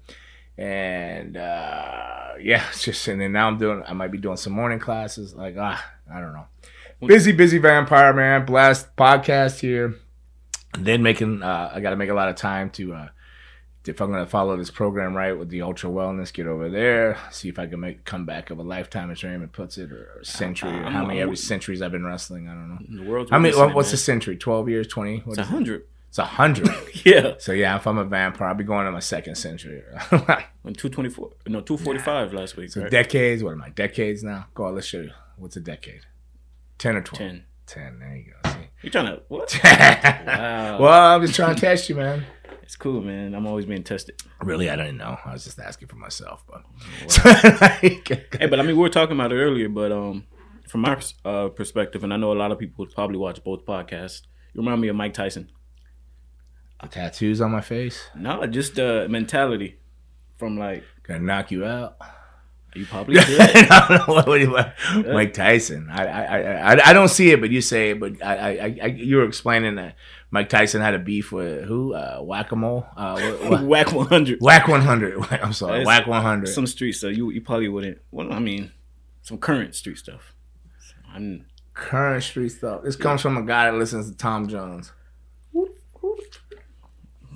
and 0.59 1.37
uh, 1.37 2.33
yeah, 2.41 2.65
it's 2.71 2.83
just 2.83 3.07
and 3.07 3.21
then 3.21 3.31
now 3.31 3.47
I'm 3.47 3.57
doing. 3.57 3.85
I 3.87 3.93
might 3.93 4.11
be 4.11 4.19
doing 4.19 4.37
some 4.37 4.53
morning 4.53 4.81
classes. 4.81 5.33
Like 5.33 5.55
ah, 5.57 5.93
I 6.12 6.21
don't 6.21 6.33
know. 6.33 6.47
Busy, 7.07 7.31
busy 7.31 7.59
vampire 7.59 8.12
man. 8.12 8.47
Blast 8.47 8.97
podcast 8.97 9.61
here. 9.61 9.95
And 10.75 10.85
then 10.85 11.05
making. 11.05 11.45
Uh, 11.45 11.71
I 11.73 11.79
got 11.79 11.91
to 11.91 11.97
make 11.97 12.11
a 12.11 12.15
lot 12.15 12.29
of 12.29 12.35
time 12.35 12.71
to. 12.71 12.95
Uh, 12.95 13.09
if 13.88 14.00
I'm 14.00 14.11
gonna 14.11 14.26
follow 14.26 14.57
this 14.57 14.71
program 14.71 15.14
right 15.14 15.33
with 15.33 15.49
the 15.49 15.62
ultra 15.62 15.88
wellness, 15.90 16.33
get 16.33 16.47
over 16.47 16.69
there, 16.69 17.19
see 17.31 17.49
if 17.49 17.59
I 17.59 17.66
can 17.66 17.81
make 17.81 18.05
comeback 18.05 18.50
of 18.50 18.59
a 18.59 18.62
lifetime, 18.62 19.11
as 19.11 19.23
Raymond 19.23 19.52
puts 19.52 19.78
it, 19.78 19.93
or 19.93 20.19
a 20.21 20.25
century, 20.25 20.71
or 20.78 20.85
how 20.90 21.05
many 21.07 21.21
every 21.21 21.37
centuries 21.37 21.83
I've 21.83 21.93
been 21.93 22.05
wrestling. 22.07 22.49
I 22.49 22.52
don't 22.52 22.69
know. 22.71 23.05
The 23.05 23.11
world's 23.11 23.31
How 23.31 23.38
many? 23.38 23.55
racing, 23.55 23.75
What's 23.75 23.93
a 23.93 23.97
century? 23.97 24.37
Twelve 24.37 24.69
years? 24.69 24.87
Twenty? 24.87 25.19
What 25.21 25.33
It's 25.33 25.38
a 25.38 25.43
is 25.43 25.49
it? 25.49 25.52
hundred. 25.52 25.87
It's 26.09 26.19
a 26.19 26.25
hundred. 26.25 26.69
Yeah. 27.05 27.35
so 27.38 27.52
yeah, 27.52 27.76
if 27.76 27.87
I'm 27.87 27.99
a 27.99 28.05
vampire, 28.05 28.49
I'll 28.49 28.55
be 28.55 28.64
going 28.64 28.87
to 28.87 28.90
my 28.93 29.00
second 29.00 29.35
century. 29.37 29.83
When 30.62 30.75
two 30.75 30.88
twenty 30.88 31.11
four, 31.11 31.31
no 31.47 31.61
two 31.61 31.76
forty 31.76 32.00
five 32.00 32.33
last 32.33 32.57
week. 32.57 32.71
so 32.71 32.83
right? 32.83 32.90
decades. 32.90 33.45
What 33.45 33.52
am 33.52 33.62
I? 33.62 33.69
Decades 33.71 34.25
now? 34.25 34.47
Go 34.55 34.64
on, 34.64 34.75
let's 34.75 34.87
show 34.87 35.00
you. 35.02 35.11
What's 35.37 35.57
a 35.57 35.61
decade? 35.61 36.00
Ten 36.78 36.97
or 36.97 37.02
twelve? 37.02 37.19
Ten. 37.19 37.45
Ten. 37.66 37.99
There 38.00 38.16
you 38.16 38.33
go. 38.43 38.50
See. 38.50 38.57
You 38.83 38.90
trying 38.90 39.07
to 39.07 39.23
what? 39.28 39.59
wow. 39.64 40.78
Well, 40.81 41.14
I'm 41.16 41.23
just 41.23 41.35
trying 41.35 41.55
to 41.55 41.61
test 41.61 41.88
you, 41.88 41.95
man. 41.97 42.25
It's 42.66 42.75
cool, 42.75 43.00
man. 43.00 43.32
I'm 43.32 43.46
always 43.46 43.64
being 43.64 43.85
tested. 43.85 44.20
Really, 44.42 44.68
I 44.68 44.75
didn't 44.75 44.96
know. 44.96 45.16
I 45.25 45.32
was 45.32 45.44
just 45.44 45.61
asking 45.61 45.87
for 45.87 45.94
myself, 45.94 46.44
but. 46.49 46.64
like, 47.61 48.08
Hey, 48.35 48.46
but 48.46 48.58
I 48.58 48.62
mean, 48.64 48.76
we 48.76 48.82
were 48.82 48.88
talking 48.88 49.14
about 49.14 49.30
it 49.30 49.37
earlier, 49.37 49.68
but 49.68 49.92
um, 49.92 50.26
from 50.68 50.80
my 50.80 51.00
uh, 51.25 51.49
perspective, 51.49 52.02
and 52.02 52.12
I 52.12 52.16
know 52.16 52.32
a 52.32 52.35
lot 52.35 52.50
of 52.50 52.58
people 52.58 52.85
would 52.85 52.92
probably 52.92 53.18
watch 53.18 53.42
both 53.44 53.64
podcasts. 53.64 54.23
You 54.52 54.62
remind 54.62 54.80
me 54.80 54.88
of 54.88 54.96
Mike 54.96 55.14
Tyson. 55.14 55.49
tattoos 56.90 57.40
on 57.40 57.52
my 57.52 57.61
face. 57.61 58.11
No, 58.16 58.44
just 58.46 58.80
uh, 58.80 59.06
mentality 59.08 59.78
from 60.37 60.58
like 60.58 60.82
Gonna 61.04 61.20
knock 61.20 61.52
you 61.52 61.64
out. 61.64 61.96
You 62.76 62.87
probably 62.87 63.14
did. 63.14 63.40
I 63.71 63.88
don't 63.88 64.09
know 64.09 64.14
what, 64.14 64.26
what, 64.28 64.49
what- 64.50 65.09
Mike 65.14 65.35
Tyson. 65.35 65.88
I, 65.90 66.06
I, 66.06 66.23
I, 66.75 66.90
I- 66.90 66.92
don't 66.92 67.09
see 67.09 67.30
it, 67.30 67.40
but 67.40 67.50
you 67.50 67.61
say 67.61 67.90
it. 67.90 68.00
But 68.00 68.23
I, 68.23 68.35
I, 68.37 68.78
I 68.83 68.87
you 68.87 69.16
were 69.16 69.25
explaining 69.25 69.76
that 69.76 69.97
Mike 70.30 70.49
Tyson 70.49 70.80
had 70.83 70.95
a 70.95 70.99
beef 70.99 71.33
with 71.33 71.64
who? 71.64 71.95
Uh, 71.95 72.18
Whack 72.21 72.52
a 72.52 72.56
Mole. 72.56 72.87
Uh? 72.97 73.61
Wack 73.62 73.92
100. 73.92 74.38
Wack 74.42 74.68
one 74.68 74.83
hundred. 74.83 75.18
I'm 75.42 75.52
sorry, 75.52 75.80
It's 75.80 75.87
Wack 75.87 76.06
one 76.06 76.23
hundred. 76.23 76.47
Some 76.49 76.66
street 76.66 76.92
stuff. 76.92 77.16
You 77.16 77.30
you 77.30 77.40
probably 77.40 77.68
wouldn't. 77.68 77.99
Well, 78.11 78.33
I 78.33 78.38
mean, 78.38 78.73
some 79.23 79.38
current 79.38 79.75
street 79.75 79.99
stuff. 79.99 80.35
I'm, 81.12 81.47
Current 81.75 82.23
street 82.25 82.49
stuff. 82.50 82.83
This 82.85 82.97
comes 82.97 83.21
from 83.21 83.37
a 83.37 83.42
guy 83.42 83.71
that 83.71 83.76
listens 83.76 84.11
to 84.11 84.16
Tom 84.16 84.49
Jones. 84.49 84.92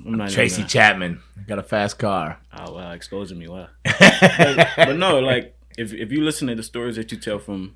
I'm 0.06 0.16
not 0.16 0.30
Tracy 0.30 0.58
gonna- 0.62 0.68
Chapman 0.68 1.22
got 1.46 1.58
a 1.58 1.62
fast 1.62 1.98
car. 1.98 2.38
Oh 2.52 2.74
wow, 2.74 2.92
exposing 2.92 3.38
me. 3.38 3.48
Wow. 3.48 3.68
but, 3.84 4.68
but 4.76 4.96
no, 4.96 5.18
like 5.20 5.56
if 5.78 5.92
if 5.92 6.10
you 6.12 6.22
listen 6.24 6.48
to 6.48 6.54
the 6.54 6.62
stories 6.62 6.96
that 6.96 7.10
you 7.12 7.18
tell 7.18 7.38
from 7.38 7.74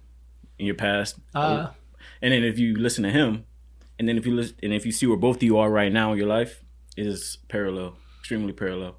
in 0.59 0.67
your 0.67 0.75
past, 0.77 1.17
Uh, 1.35 1.69
and 2.23 2.33
then 2.33 2.45
if 2.45 2.59
you 2.59 2.77
listen 2.77 3.05
to 3.05 3.11
him, 3.11 3.45
and 3.99 4.09
then 4.09 4.17
if 4.17 4.27
you 4.27 4.35
listen, 4.35 4.57
and 4.63 4.73
if 4.73 4.87
you 4.87 4.93
see 4.93 5.07
where 5.07 5.17
both 5.17 5.37
of 5.37 5.43
you 5.43 5.59
are 5.59 5.71
right 5.71 5.93
now 5.93 6.13
in 6.13 6.19
your 6.19 6.29
life, 6.29 6.63
it 6.97 7.07
is 7.07 7.39
parallel, 7.49 7.97
extremely 8.21 8.53
parallel. 8.53 8.97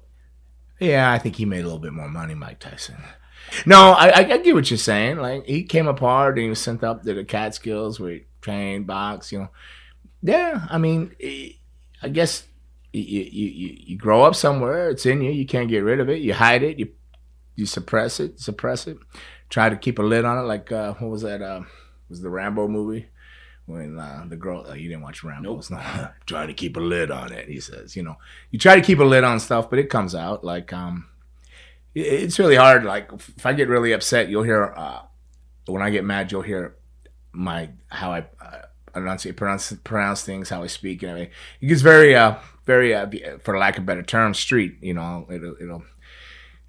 Yeah, 0.78 1.10
I 1.10 1.18
think 1.18 1.36
he 1.36 1.44
made 1.46 1.60
a 1.60 1.64
little 1.64 1.78
bit 1.78 1.92
more 1.94 2.08
money, 2.08 2.34
Mike 2.34 2.58
Tyson. 2.60 2.96
No, 3.64 3.92
I, 3.92 4.08
I, 4.08 4.18
I 4.32 4.38
get 4.38 4.54
what 4.54 4.70
you're 4.70 4.76
saying. 4.76 5.16
Like 5.18 5.46
he 5.46 5.62
came 5.62 5.86
apart 5.86 6.34
and 6.36 6.42
he 6.44 6.48
was 6.50 6.60
sent 6.60 6.84
up 6.84 7.02
to 7.04 7.14
the 7.14 7.24
Catskills 7.24 7.98
where 7.98 8.10
he 8.10 8.24
trained, 8.42 8.86
box, 8.86 9.32
you 9.32 9.38
know. 9.38 9.48
Yeah, 10.22 10.66
I 10.68 10.78
mean, 10.78 11.14
I 12.02 12.08
guess 12.10 12.44
you, 12.92 13.02
you 13.22 13.48
you 13.48 13.76
you 13.78 13.96
grow 13.98 14.22
up 14.22 14.34
somewhere. 14.34 14.90
It's 14.90 15.06
in 15.06 15.20
you. 15.22 15.30
You 15.32 15.46
can't 15.46 15.68
get 15.68 15.80
rid 15.84 16.00
of 16.00 16.08
it. 16.08 16.20
You 16.20 16.34
hide 16.34 16.62
it. 16.62 16.78
You 16.78 16.88
you 17.54 17.66
suppress 17.66 18.20
it. 18.20 18.40
Suppress 18.40 18.86
it. 18.86 18.98
Try 19.48 19.68
to 19.68 19.76
keep 19.76 19.98
a 19.98 20.02
lid 20.02 20.24
on 20.24 20.38
it. 20.38 20.42
Like 20.46 20.70
uh, 20.72 20.94
what 20.94 21.10
was 21.10 21.22
that? 21.22 21.42
Uh, 21.42 21.62
was 22.08 22.20
the 22.20 22.30
Rambo 22.30 22.68
movie? 22.68 23.06
When 23.66 23.98
uh, 23.98 24.24
the 24.28 24.36
girl, 24.36 24.64
uh, 24.68 24.74
you 24.74 24.88
didn't 24.88 25.02
watch 25.02 25.24
Rambo. 25.24 25.48
Nope. 25.50 25.58
It's 25.58 25.70
not 25.70 26.14
trying 26.26 26.46
to 26.48 26.54
keep 26.54 26.76
a 26.76 26.80
lid 26.80 27.10
on 27.10 27.32
it. 27.32 27.48
He 27.48 27.58
says, 27.58 27.96
you 27.96 28.02
know, 28.04 28.16
you 28.52 28.58
try 28.60 28.76
to 28.76 28.80
keep 28.82 29.00
a 29.00 29.04
lid 29.04 29.24
on 29.24 29.40
stuff, 29.40 29.68
but 29.68 29.80
it 29.80 29.90
comes 29.90 30.14
out. 30.14 30.44
Like, 30.44 30.72
um, 30.72 31.08
it- 31.94 32.06
it's 32.22 32.38
really 32.38 32.54
hard. 32.54 32.84
Like, 32.84 33.10
if 33.12 33.44
I 33.44 33.52
get 33.54 33.68
really 33.68 33.92
upset, 33.92 34.28
you'll 34.28 34.44
hear. 34.44 34.72
Uh, 34.76 35.00
when 35.66 35.82
I 35.82 35.90
get 35.90 36.04
mad, 36.04 36.30
you'll 36.30 36.42
hear 36.42 36.76
my 37.32 37.70
how 37.88 38.12
I 38.12 38.20
uh, 38.40 38.62
enunciate, 38.94 39.36
pronounce, 39.36 39.72
pronounce 39.82 40.22
things, 40.22 40.48
how 40.48 40.62
I 40.62 40.68
speak, 40.68 41.02
and 41.02 41.10
everything. 41.10 41.32
It 41.60 41.66
gets 41.66 41.82
very, 41.82 42.14
uh, 42.14 42.36
very, 42.66 42.94
uh, 42.94 43.08
for 43.42 43.58
lack 43.58 43.78
of 43.78 43.86
better 43.86 44.02
term, 44.02 44.34
street. 44.34 44.76
You 44.80 44.94
know, 44.94 45.26
it'll, 45.30 45.56
it'll 45.60 45.84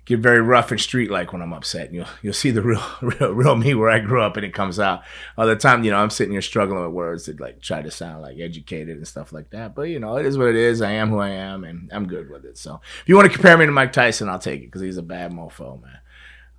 get 0.08 0.20
very 0.20 0.40
rough 0.42 0.72
and 0.72 0.80
street 0.80 1.12
like 1.12 1.34
when 1.34 1.42
I'm 1.42 1.54
upset. 1.54 1.94
You'll 1.94 2.08
you'll 2.22 2.34
see 2.34 2.52
the 2.52 2.62
real, 2.62 2.84
real, 3.02 3.34
real 3.34 3.56
me 3.56 3.76
where 3.76 3.90
I 3.90 4.00
grew 4.00 4.22
up, 4.22 4.38
and 4.38 4.46
it 4.46 4.54
comes 4.54 4.80
out. 4.80 5.04
All 5.38 5.46
the 5.46 5.56
time, 5.56 5.84
you 5.84 5.92
know, 5.92 5.98
I'm 5.98 6.10
sitting 6.10 6.32
here 6.32 6.42
struggling 6.42 6.82
with 6.82 6.94
words 6.94 7.26
that 7.26 7.40
like 7.40 7.62
try 7.62 7.82
to 7.82 7.92
sound 7.92 8.22
like 8.22 8.40
educated 8.40 8.98
and 8.98 9.08
stuff 9.08 9.34
like 9.34 9.50
that. 9.52 9.76
But 9.76 9.84
you 9.84 10.00
know, 10.00 10.18
it 10.18 10.26
is 10.26 10.38
what 10.38 10.48
it 10.48 10.56
is. 10.56 10.82
I 10.82 10.92
am 10.92 11.10
who 11.10 11.20
I 11.20 11.30
am, 11.30 11.64
and 11.64 11.90
I'm 11.92 12.08
good 12.08 12.30
with 12.30 12.46
it. 12.46 12.58
So 12.58 12.80
if 13.02 13.10
you 13.10 13.16
want 13.16 13.28
to 13.28 13.34
compare 13.34 13.58
me 13.58 13.66
to 13.66 13.72
Mike 13.72 13.92
Tyson, 13.92 14.30
I'll 14.30 14.40
take 14.40 14.62
it 14.62 14.68
because 14.68 14.82
he's 14.82 14.98
a 14.98 15.04
bad 15.04 15.32
mofo, 15.32 15.82
man. 15.82 16.00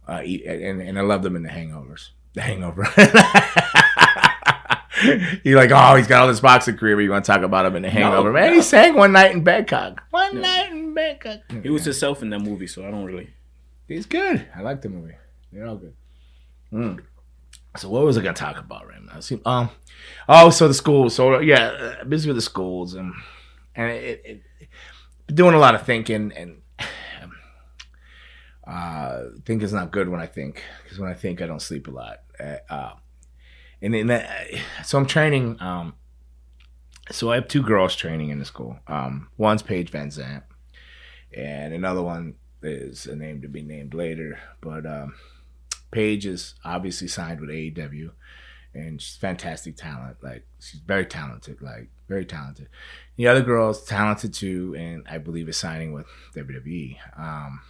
Uh, 0.06 0.22
and 0.22 0.80
and 0.80 0.98
I 0.98 1.02
love 1.02 1.22
them 1.22 1.36
in 1.36 1.42
the 1.42 1.48
Hangovers. 1.48 2.10
The 2.34 2.42
Hangover. 2.42 2.86
You're 5.44 5.58
like, 5.58 5.70
oh, 5.72 5.96
he's 5.96 6.06
got 6.06 6.22
all 6.22 6.28
this 6.28 6.40
boxing 6.40 6.76
career. 6.76 6.96
But 6.96 7.02
you 7.02 7.10
want 7.10 7.24
to 7.24 7.32
talk 7.32 7.42
about 7.42 7.66
him 7.66 7.76
in 7.76 7.82
the 7.82 7.90
Hangover, 7.90 8.32
man? 8.32 8.54
He 8.54 8.62
sang 8.62 8.94
one 8.94 9.12
night 9.12 9.32
in 9.32 9.44
Bangkok. 9.44 10.02
One 10.10 10.40
night 10.40 10.72
in 10.72 10.94
Bangkok. 10.94 11.40
He 11.62 11.70
was 11.70 11.84
himself 11.84 12.22
in 12.22 12.30
that 12.30 12.40
movie, 12.40 12.66
so 12.66 12.86
I 12.86 12.90
don't 12.90 13.04
really. 13.04 13.30
He's 13.86 14.06
good. 14.06 14.46
I 14.54 14.62
like 14.62 14.82
the 14.82 14.88
movie. 14.88 15.14
They're 15.52 15.66
all 15.66 15.76
good. 15.76 15.94
Mm. 16.72 17.00
So 17.76 17.88
what 17.88 18.04
was 18.04 18.18
I 18.18 18.22
gonna 18.22 18.34
talk 18.34 18.58
about 18.58 18.86
right 18.86 19.02
now? 19.02 19.20
See, 19.20 19.40
um, 19.46 19.70
oh, 20.28 20.50
so 20.50 20.68
the 20.68 20.74
schools. 20.74 21.14
So 21.14 21.38
yeah, 21.38 21.96
uh, 22.00 22.04
busy 22.04 22.28
with 22.28 22.36
the 22.36 22.42
schools 22.42 22.94
and 22.94 23.14
and 23.74 23.90
it, 23.90 24.22
it, 24.24 24.42
it 25.28 25.34
doing 25.34 25.54
a 25.54 25.58
lot 25.58 25.74
of 25.74 25.82
thinking 25.82 26.32
and 26.34 26.62
uh, 28.66 29.22
think 29.44 29.62
is 29.62 29.72
not 29.72 29.92
good 29.92 30.08
when 30.08 30.20
I 30.20 30.26
think 30.26 30.62
because 30.82 30.98
when 30.98 31.10
I 31.10 31.14
think 31.14 31.40
I 31.40 31.46
don't 31.46 31.62
sleep 31.62 31.88
a 31.88 31.90
lot. 31.90 32.18
Uh, 32.38 32.56
uh, 32.68 32.92
and 33.80 33.94
then 33.94 34.08
that, 34.08 34.48
so 34.84 34.98
I'm 34.98 35.06
training. 35.06 35.60
Um, 35.60 35.94
so 37.10 37.30
I 37.30 37.36
have 37.36 37.48
two 37.48 37.62
girls 37.62 37.96
training 37.96 38.30
in 38.30 38.38
the 38.38 38.44
school. 38.44 38.78
Um, 38.86 39.28
one's 39.36 39.62
Paige 39.62 39.90
Van 39.90 40.08
Zant, 40.08 40.42
and 41.36 41.72
another 41.72 42.02
one 42.02 42.34
is 42.62 43.06
a 43.06 43.16
name 43.16 43.40
to 43.42 43.48
be 43.48 43.62
named 43.62 43.94
later. 43.94 44.38
But 44.60 44.84
um, 44.84 45.14
Paige 45.90 46.26
is 46.26 46.54
obviously 46.64 47.08
signed 47.08 47.40
with 47.40 47.50
AEW, 47.50 48.10
and 48.74 49.00
she's 49.00 49.16
fantastic 49.16 49.76
talent. 49.76 50.18
Like 50.22 50.44
she's 50.60 50.80
very 50.80 51.06
talented, 51.06 51.62
like 51.62 51.88
very 52.08 52.24
talented. 52.24 52.68
The 53.16 53.28
other 53.28 53.42
girl's 53.42 53.84
talented 53.84 54.34
too, 54.34 54.74
and 54.76 55.06
I 55.08 55.18
believe 55.18 55.48
is 55.48 55.56
signing 55.56 55.92
with 55.92 56.06
WWE. 56.34 56.96
Um, 57.16 57.60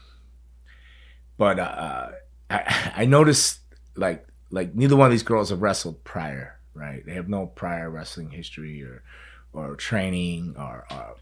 but 1.37 1.59
uh, 1.59 2.09
I, 2.51 2.93
I 2.97 3.05
noticed 3.05 3.61
like 3.95 4.27
like 4.51 4.75
neither 4.75 4.97
one 4.97 5.07
of 5.07 5.13
these 5.13 5.23
girls 5.23 5.51
have 5.51 5.63
wrestled 5.63 6.05
prior, 6.05 6.59
right? 6.75 7.05
They 7.05 7.15
have 7.15 7.29
no 7.29 7.47
prior 7.47 7.91
wrestling 7.91 8.31
history 8.31 8.83
or 8.83 9.03
or 9.53 9.77
training 9.77 10.55
or, 10.59 10.87
or 10.91 11.17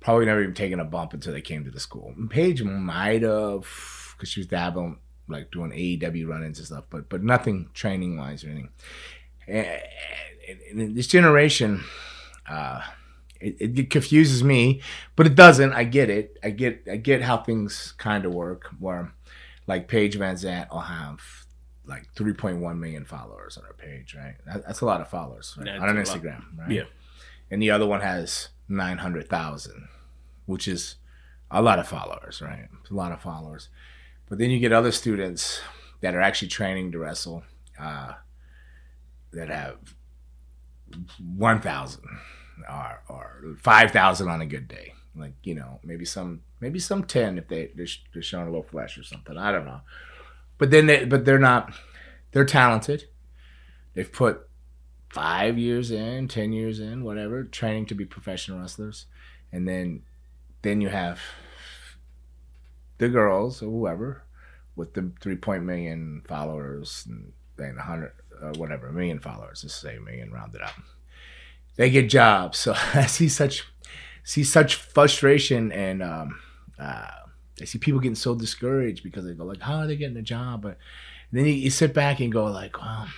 probably 0.00 0.26
never 0.26 0.42
even 0.42 0.54
taken 0.54 0.80
a 0.80 0.84
bump 0.84 1.14
until 1.14 1.32
they 1.32 1.40
came 1.40 1.64
to 1.64 1.70
the 1.70 1.80
school. 1.80 2.14
Paige 2.28 2.62
might 2.62 3.22
have 3.22 3.66
because 4.12 4.28
she 4.28 4.40
was 4.40 4.46
dabbling 4.46 4.98
like 5.28 5.50
doing 5.50 5.70
AEW 5.72 6.28
run-ins 6.28 6.58
and 6.58 6.66
stuff, 6.66 6.84
but 6.90 7.08
but 7.08 7.22
nothing 7.22 7.70
training 7.74 8.16
wise 8.16 8.44
or 8.44 8.48
anything. 8.48 8.70
And, 9.48 9.80
and, 10.48 10.80
and 10.80 10.96
this 10.96 11.06
generation, 11.06 11.84
uh, 12.48 12.82
it, 13.40 13.78
it 13.78 13.90
confuses 13.90 14.42
me, 14.44 14.80
but 15.14 15.26
it 15.26 15.34
doesn't. 15.34 15.72
I 15.72 15.84
get 15.84 16.10
it. 16.10 16.38
I 16.42 16.50
get 16.50 16.86
I 16.90 16.96
get 16.96 17.22
how 17.22 17.38
things 17.38 17.92
kind 17.98 18.24
of 18.24 18.32
work. 18.32 18.70
Where 18.78 19.12
like 19.66 19.88
Paige 19.88 20.16
Van 20.16 20.36
Zant 20.36 20.70
will 20.70 20.80
have 20.80 21.45
like 21.86 22.12
3.1 22.14 22.78
million 22.78 23.04
followers 23.04 23.56
on 23.56 23.64
her 23.64 23.72
page, 23.72 24.14
right? 24.14 24.34
That, 24.46 24.66
that's 24.66 24.80
a 24.80 24.86
lot 24.86 25.00
of 25.00 25.08
followers 25.08 25.56
right? 25.58 25.68
On. 25.68 25.96
Instagram, 25.96 26.42
right? 26.58 26.70
Yeah. 26.70 26.84
And 27.50 27.62
the 27.62 27.70
other 27.70 27.86
one 27.86 28.00
has 28.00 28.48
900,000, 28.68 29.88
which 30.46 30.66
is 30.66 30.96
a 31.50 31.62
lot 31.62 31.78
of 31.78 31.86
followers, 31.86 32.42
right? 32.42 32.68
It's 32.80 32.90
a 32.90 32.94
lot 32.94 33.12
of 33.12 33.22
followers. 33.22 33.68
But 34.28 34.38
then 34.38 34.50
you 34.50 34.58
get 34.58 34.72
other 34.72 34.90
students 34.90 35.60
that 36.00 36.14
are 36.14 36.20
actually 36.20 36.48
training 36.48 36.92
to 36.92 36.98
wrestle 36.98 37.44
uh, 37.78 38.14
that 39.32 39.48
have 39.48 39.76
1,000 41.36 42.02
or, 42.68 43.02
or 43.08 43.56
5,000 43.62 44.28
on 44.28 44.40
a 44.40 44.46
good 44.46 44.66
day. 44.66 44.94
Like, 45.14 45.34
you 45.44 45.54
know, 45.54 45.80
maybe 45.82 46.04
some 46.04 46.42
maybe 46.60 46.78
some 46.78 47.04
10 47.04 47.38
if 47.38 47.48
they, 47.48 47.70
they're, 47.74 47.86
they're 48.12 48.22
showing 48.22 48.48
a 48.48 48.50
little 48.50 48.62
flesh 48.62 48.98
or 48.98 49.02
something. 49.02 49.36
I 49.36 49.52
don't 49.52 49.64
know. 49.64 49.80
But 50.58 50.70
then 50.70 50.86
they, 50.86 51.04
but 51.04 51.24
they're 51.24 51.38
not, 51.38 51.74
they're 52.32 52.44
talented. 52.44 53.04
They've 53.94 54.10
put 54.10 54.48
five 55.10 55.58
years 55.58 55.90
in, 55.90 56.28
10 56.28 56.52
years 56.52 56.80
in, 56.80 57.04
whatever, 57.04 57.44
training 57.44 57.86
to 57.86 57.94
be 57.94 58.04
professional 58.04 58.60
wrestlers. 58.60 59.06
And 59.52 59.66
then, 59.66 60.02
then 60.62 60.80
you 60.80 60.88
have 60.88 61.20
the 62.98 63.08
girls 63.08 63.62
or 63.62 63.70
whoever 63.70 64.22
with 64.74 64.94
the 64.94 65.12
3 65.20 65.58
million 65.60 66.22
followers 66.26 67.04
and 67.08 67.32
then 67.56 67.76
100 67.76 68.12
uh, 68.42 68.52
whatever, 68.56 68.92
million 68.92 69.18
followers, 69.18 69.62
let's 69.64 69.74
say 69.74 69.96
a 69.96 70.00
million 70.00 70.30
rounded 70.30 70.60
up. 70.60 70.74
They 71.76 71.90
get 71.90 72.08
jobs. 72.08 72.58
So 72.66 72.74
I 72.94 73.06
see 73.06 73.28
such 73.28 73.64
see 74.24 74.44
such 74.44 74.74
frustration 74.74 75.70
and 75.72 76.02
um, 76.02 76.40
uh, 76.78 77.08
I 77.60 77.64
see 77.64 77.78
people 77.78 78.00
getting 78.00 78.14
so 78.14 78.34
discouraged 78.34 79.02
because 79.02 79.24
they 79.24 79.32
go 79.32 79.44
like, 79.44 79.60
"How 79.60 79.76
are 79.76 79.86
they 79.86 79.96
getting 79.96 80.16
a 80.16 80.22
job?" 80.22 80.62
But 80.62 80.78
then 81.32 81.46
you, 81.46 81.52
you 81.52 81.70
sit 81.70 81.94
back 81.94 82.20
and 82.20 82.32
go 82.32 82.46
like, 82.46 82.80
"Well, 82.80 83.08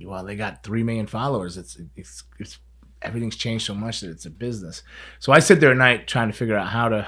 well, 0.00 0.24
they 0.24 0.36
got 0.36 0.62
three 0.62 0.82
million 0.82 1.06
followers. 1.06 1.56
It's 1.56 1.78
it's 1.96 2.22
it's 2.38 2.58
everything's 3.02 3.36
changed 3.36 3.66
so 3.66 3.74
much 3.74 4.00
that 4.00 4.10
it's 4.10 4.26
a 4.26 4.30
business. 4.30 4.82
So 5.18 5.32
I 5.32 5.38
sit 5.38 5.60
there 5.60 5.70
at 5.70 5.76
night 5.76 6.06
trying 6.06 6.28
to 6.28 6.36
figure 6.36 6.56
out 6.56 6.68
how 6.68 6.88
to 6.88 7.06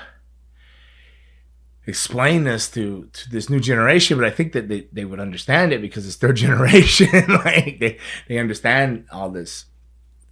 explain 1.87 2.45
this 2.45 2.71
to 2.73 3.09
to 3.13 3.31
this 3.31 3.49
new 3.49 3.61
generation, 3.61 4.19
but 4.19 4.27
I 4.27 4.31
think 4.31 4.53
that 4.53 4.69
they, 4.69 4.89
they 4.93 5.05
would 5.05 5.21
understand 5.21 5.73
it 5.73 5.81
because 5.81 6.07
it's 6.07 6.17
their 6.17 6.33
generation. 6.47 7.09
like 7.29 7.79
they 7.81 7.99
they 8.29 8.39
understand 8.39 9.07
all 9.13 9.31
this 9.31 9.67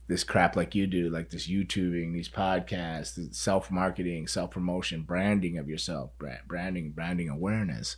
this 0.08 0.24
crap 0.24 0.56
like 0.56 0.74
you 0.74 0.86
do, 0.86 1.10
like 1.10 1.30
this 1.30 1.48
YouTubing, 1.48 2.14
these 2.14 2.30
podcasts, 2.30 3.34
self 3.34 3.70
marketing, 3.70 4.26
self 4.26 4.50
promotion, 4.50 5.02
branding 5.02 5.58
of 5.58 5.68
yourself, 5.68 6.10
brand, 6.18 6.40
branding, 6.48 6.90
branding 6.90 7.28
awareness. 7.28 7.96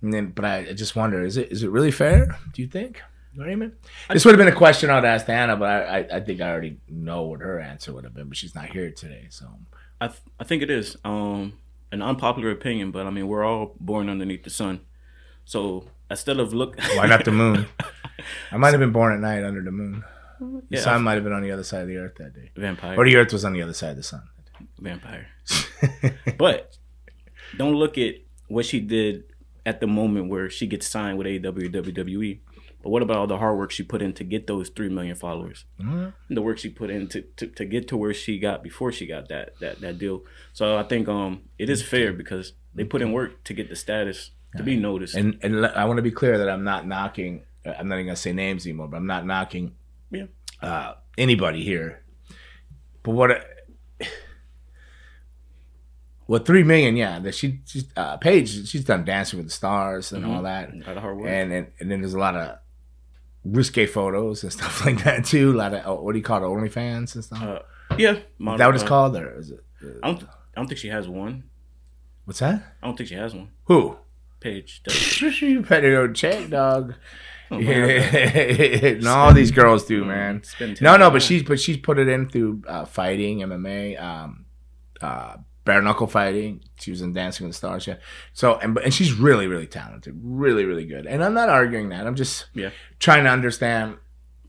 And 0.00 0.14
then, 0.14 0.30
but 0.30 0.44
I, 0.44 0.58
I 0.58 0.72
just 0.72 0.96
wonder, 0.96 1.22
is 1.22 1.36
it 1.36 1.50
is 1.52 1.62
it 1.62 1.70
really 1.70 1.90
fair? 1.90 2.38
Do 2.54 2.62
you 2.62 2.68
think? 2.68 3.02
You 3.32 3.40
know 3.40 3.46
what 3.46 3.52
I 3.52 3.56
mean? 3.56 3.72
This 4.10 4.24
would 4.24 4.32
have 4.32 4.38
been 4.44 4.52
a 4.52 4.56
question 4.56 4.90
I'd 4.90 5.04
ask 5.04 5.28
Anna, 5.28 5.56
but 5.56 5.68
I, 5.68 5.98
I, 5.98 6.16
I 6.16 6.20
think 6.20 6.40
I 6.40 6.50
already 6.50 6.78
know 6.88 7.22
what 7.22 7.40
her 7.40 7.60
answer 7.60 7.92
would 7.92 8.04
have 8.04 8.14
been. 8.14 8.28
But 8.28 8.36
she's 8.36 8.54
not 8.54 8.70
here 8.70 8.90
today, 8.90 9.26
so 9.30 9.46
I 10.00 10.08
th- 10.08 10.20
I 10.38 10.44
think 10.44 10.62
it 10.62 10.70
is 10.70 10.96
um 11.04 11.54
an 11.92 12.00
unpopular 12.00 12.52
opinion, 12.52 12.92
but 12.92 13.06
I 13.06 13.10
mean 13.10 13.26
we're 13.26 13.44
all 13.44 13.74
born 13.80 14.08
underneath 14.08 14.44
the 14.44 14.50
sun, 14.50 14.80
so 15.44 15.86
instead 16.08 16.38
of 16.38 16.54
look, 16.54 16.78
why 16.94 17.06
not 17.06 17.24
the 17.24 17.32
moon? 17.32 17.66
I 18.52 18.56
might 18.56 18.70
have 18.70 18.80
been 18.80 18.92
born 18.92 19.12
at 19.12 19.20
night 19.20 19.44
under 19.44 19.62
the 19.62 19.72
moon. 19.72 20.04
The 20.40 20.62
Yeah, 20.70 20.80
sun 20.80 21.02
might 21.02 21.14
have 21.14 21.24
been 21.24 21.32
on 21.32 21.42
the 21.42 21.50
other 21.52 21.64
side 21.64 21.82
of 21.82 21.88
the 21.88 21.96
earth 21.98 22.14
that 22.18 22.34
day, 22.34 22.50
vampire, 22.56 22.96
or 22.98 23.04
the 23.04 23.16
earth 23.16 23.32
was 23.32 23.44
on 23.44 23.52
the 23.52 23.62
other 23.62 23.74
side 23.74 23.90
of 23.90 23.96
the 23.96 24.02
sun. 24.02 24.22
vampire. 24.78 25.26
But 26.38 26.76
don't 27.56 27.74
look 27.74 27.98
at 27.98 28.14
what 28.48 28.64
she 28.66 28.80
did 28.80 29.24
at 29.66 29.80
the 29.80 29.86
moment 29.86 30.28
where 30.28 30.48
she 30.50 30.66
gets 30.66 30.86
signed 30.86 31.18
with 31.18 31.26
AEW 31.26 31.70
WWE. 31.72 32.38
But 32.82 32.88
what 32.90 33.02
about 33.02 33.18
all 33.18 33.26
the 33.26 33.36
hard 33.36 33.58
work 33.58 33.70
she 33.70 33.82
put 33.82 34.00
in 34.00 34.14
to 34.14 34.24
get 34.24 34.46
those 34.46 34.70
three 34.70 34.88
million 34.88 35.14
followers? 35.14 35.66
Mhm. 35.78 36.14
The 36.30 36.40
work 36.42 36.58
she 36.58 36.70
put 36.70 36.88
in 36.90 37.08
to, 37.08 37.20
to, 37.36 37.46
to 37.46 37.64
get 37.66 37.88
to 37.88 37.96
where 37.96 38.14
she 38.14 38.38
got 38.38 38.62
before 38.62 38.90
she 38.90 39.06
got 39.06 39.28
that 39.28 39.58
that 39.60 39.80
that 39.82 39.98
deal. 39.98 40.22
So 40.54 40.78
I 40.78 40.84
think 40.84 41.06
um 41.08 41.42
it 41.58 41.68
is 41.68 41.82
fair 41.82 42.12
because 42.14 42.54
they 42.74 42.84
put 42.84 43.02
in 43.02 43.12
work 43.12 43.44
to 43.44 43.52
get 43.52 43.68
the 43.68 43.76
status 43.76 44.30
to 44.56 44.62
be 44.62 44.76
noticed. 44.76 45.14
And 45.14 45.38
and 45.42 45.66
I 45.66 45.84
want 45.84 45.98
to 45.98 46.02
be 46.02 46.10
clear 46.10 46.38
that 46.38 46.48
I'm 46.48 46.64
not 46.64 46.86
knocking. 46.86 47.42
uh, 47.66 47.74
I'm 47.78 47.88
not 47.88 47.96
even 47.96 48.06
gonna 48.06 48.16
say 48.16 48.32
names 48.32 48.64
anymore, 48.66 48.88
but 48.88 48.96
I'm 48.96 49.06
not 49.06 49.26
knocking 49.26 49.74
Yeah. 50.10 50.26
uh, 50.62 50.94
anybody 51.16 51.62
here. 51.64 52.02
But 53.02 53.12
what? 53.12 53.30
What 56.26 56.46
three 56.46 56.62
million? 56.62 56.96
Yeah, 56.96 57.18
that 57.18 57.34
she, 57.34 57.60
she 57.66 57.82
uh, 57.96 58.16
Paige. 58.18 58.68
She's 58.68 58.84
done 58.84 59.04
Dancing 59.04 59.38
with 59.38 59.46
the 59.46 59.52
Stars 59.52 60.12
and 60.12 60.24
all 60.24 60.42
that, 60.42 60.72
a 60.72 60.76
lot 60.76 60.96
of 60.96 61.02
hard 61.02 61.16
work. 61.16 61.26
and, 61.28 61.52
and 61.52 61.66
and 61.80 61.90
then 61.90 62.00
there's 62.02 62.14
a 62.14 62.18
lot 62.20 62.36
of 62.36 62.58
risque 63.44 63.86
photos 63.86 64.44
and 64.44 64.52
stuff 64.58 64.86
like 64.86 65.02
that 65.02 65.24
too. 65.24 65.50
A 65.52 65.56
lot 65.56 65.74
of 65.74 65.82
oh, 65.86 66.02
what 66.02 66.12
do 66.12 66.18
you 66.18 66.24
call 66.24 66.38
it, 66.38 66.46
OnlyFans 66.46 67.16
and 67.16 67.24
stuff. 67.24 67.42
uh, 67.42 67.58
yeah, 67.98 68.12
is 68.12 68.22
that 68.38 68.66
what 68.66 68.74
it's 68.76 68.84
called, 68.84 69.16
or 69.16 69.38
is 69.40 69.50
it? 69.50 69.64
uh, 69.82 69.86
I 70.04 70.06
don't. 70.12 70.22
I 70.22 70.60
don't 70.60 70.66
think 70.68 70.78
she 70.78 70.88
has 70.88 71.08
one. 71.08 71.44
what's 72.26 72.38
that? 72.40 72.74
I 72.82 72.86
don't 72.86 72.96
think 72.96 73.08
she 73.08 73.14
has 73.16 73.34
one. 73.34 73.50
Who? 73.64 73.96
Paige. 74.38 74.82
does. 74.84 75.20
you 75.42 75.62
better 75.62 75.90
go 76.06 76.12
check, 76.12 76.48
dog. 76.48 76.94
Oh, 77.50 77.58
man. 77.60 79.00
no, 79.00 79.10
all 79.14 79.34
these 79.34 79.50
girls 79.50 79.84
do, 79.84 80.04
man. 80.04 80.42
Spend 80.44 80.80
No, 80.80 80.96
no, 80.96 81.10
but 81.10 81.22
she's 81.22 81.42
but 81.42 81.58
she's 81.58 81.76
put 81.76 81.98
it 81.98 82.08
in 82.08 82.28
through 82.28 82.62
uh, 82.68 82.84
fighting, 82.84 83.38
MMA, 83.40 84.00
um, 84.00 84.44
uh, 85.00 85.36
bare 85.64 85.82
knuckle 85.82 86.06
fighting. 86.06 86.62
She 86.78 86.90
was 86.90 87.00
in 87.02 87.12
Dancing 87.12 87.46
with 87.46 87.54
the 87.54 87.58
Stars, 87.58 87.86
yeah. 87.86 87.96
So 88.32 88.56
and 88.56 88.74
but- 88.74 88.84
and 88.84 88.94
she's 88.94 89.12
really 89.12 89.46
really 89.46 89.66
talented, 89.66 90.18
really 90.22 90.64
really 90.64 90.84
good. 90.86 91.06
And 91.06 91.24
I'm 91.24 91.34
not 91.34 91.48
arguing 91.48 91.88
that. 91.90 92.06
I'm 92.06 92.14
just 92.14 92.46
Yeah. 92.54 92.70
trying 92.98 93.24
to 93.24 93.30
understand 93.30 93.96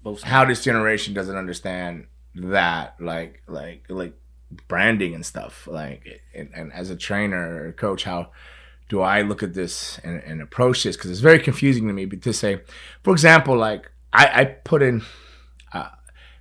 both. 0.04 0.22
how 0.24 0.46
this 0.46 0.64
generation 0.64 1.14
doesn't 1.14 1.36
understand 1.36 2.06
that, 2.36 2.96
like 3.00 3.42
like 3.48 3.86
like 3.90 4.14
branding 4.68 5.16
and 5.16 5.26
stuff. 5.26 5.68
Like 5.68 6.22
and, 6.36 6.50
and 6.56 6.72
as 6.74 6.90
a 6.92 6.96
trainer 6.96 7.66
or 7.66 7.72
coach, 7.72 8.04
how 8.04 8.30
do 8.92 9.00
I 9.00 9.22
look 9.22 9.42
at 9.42 9.54
this 9.54 10.00
and, 10.04 10.22
and 10.26 10.42
approach 10.42 10.84
this? 10.84 10.98
Because 10.98 11.12
it's 11.12 11.22
very 11.22 11.40
confusing 11.40 11.88
to 11.88 11.94
me. 11.94 12.04
But 12.04 12.22
to 12.24 12.34
say, 12.34 12.60
for 13.04 13.14
example, 13.14 13.56
like 13.56 13.90
I, 14.12 14.42
I 14.42 14.44
put 14.44 14.82
in 14.82 15.02
uh, 15.72 15.88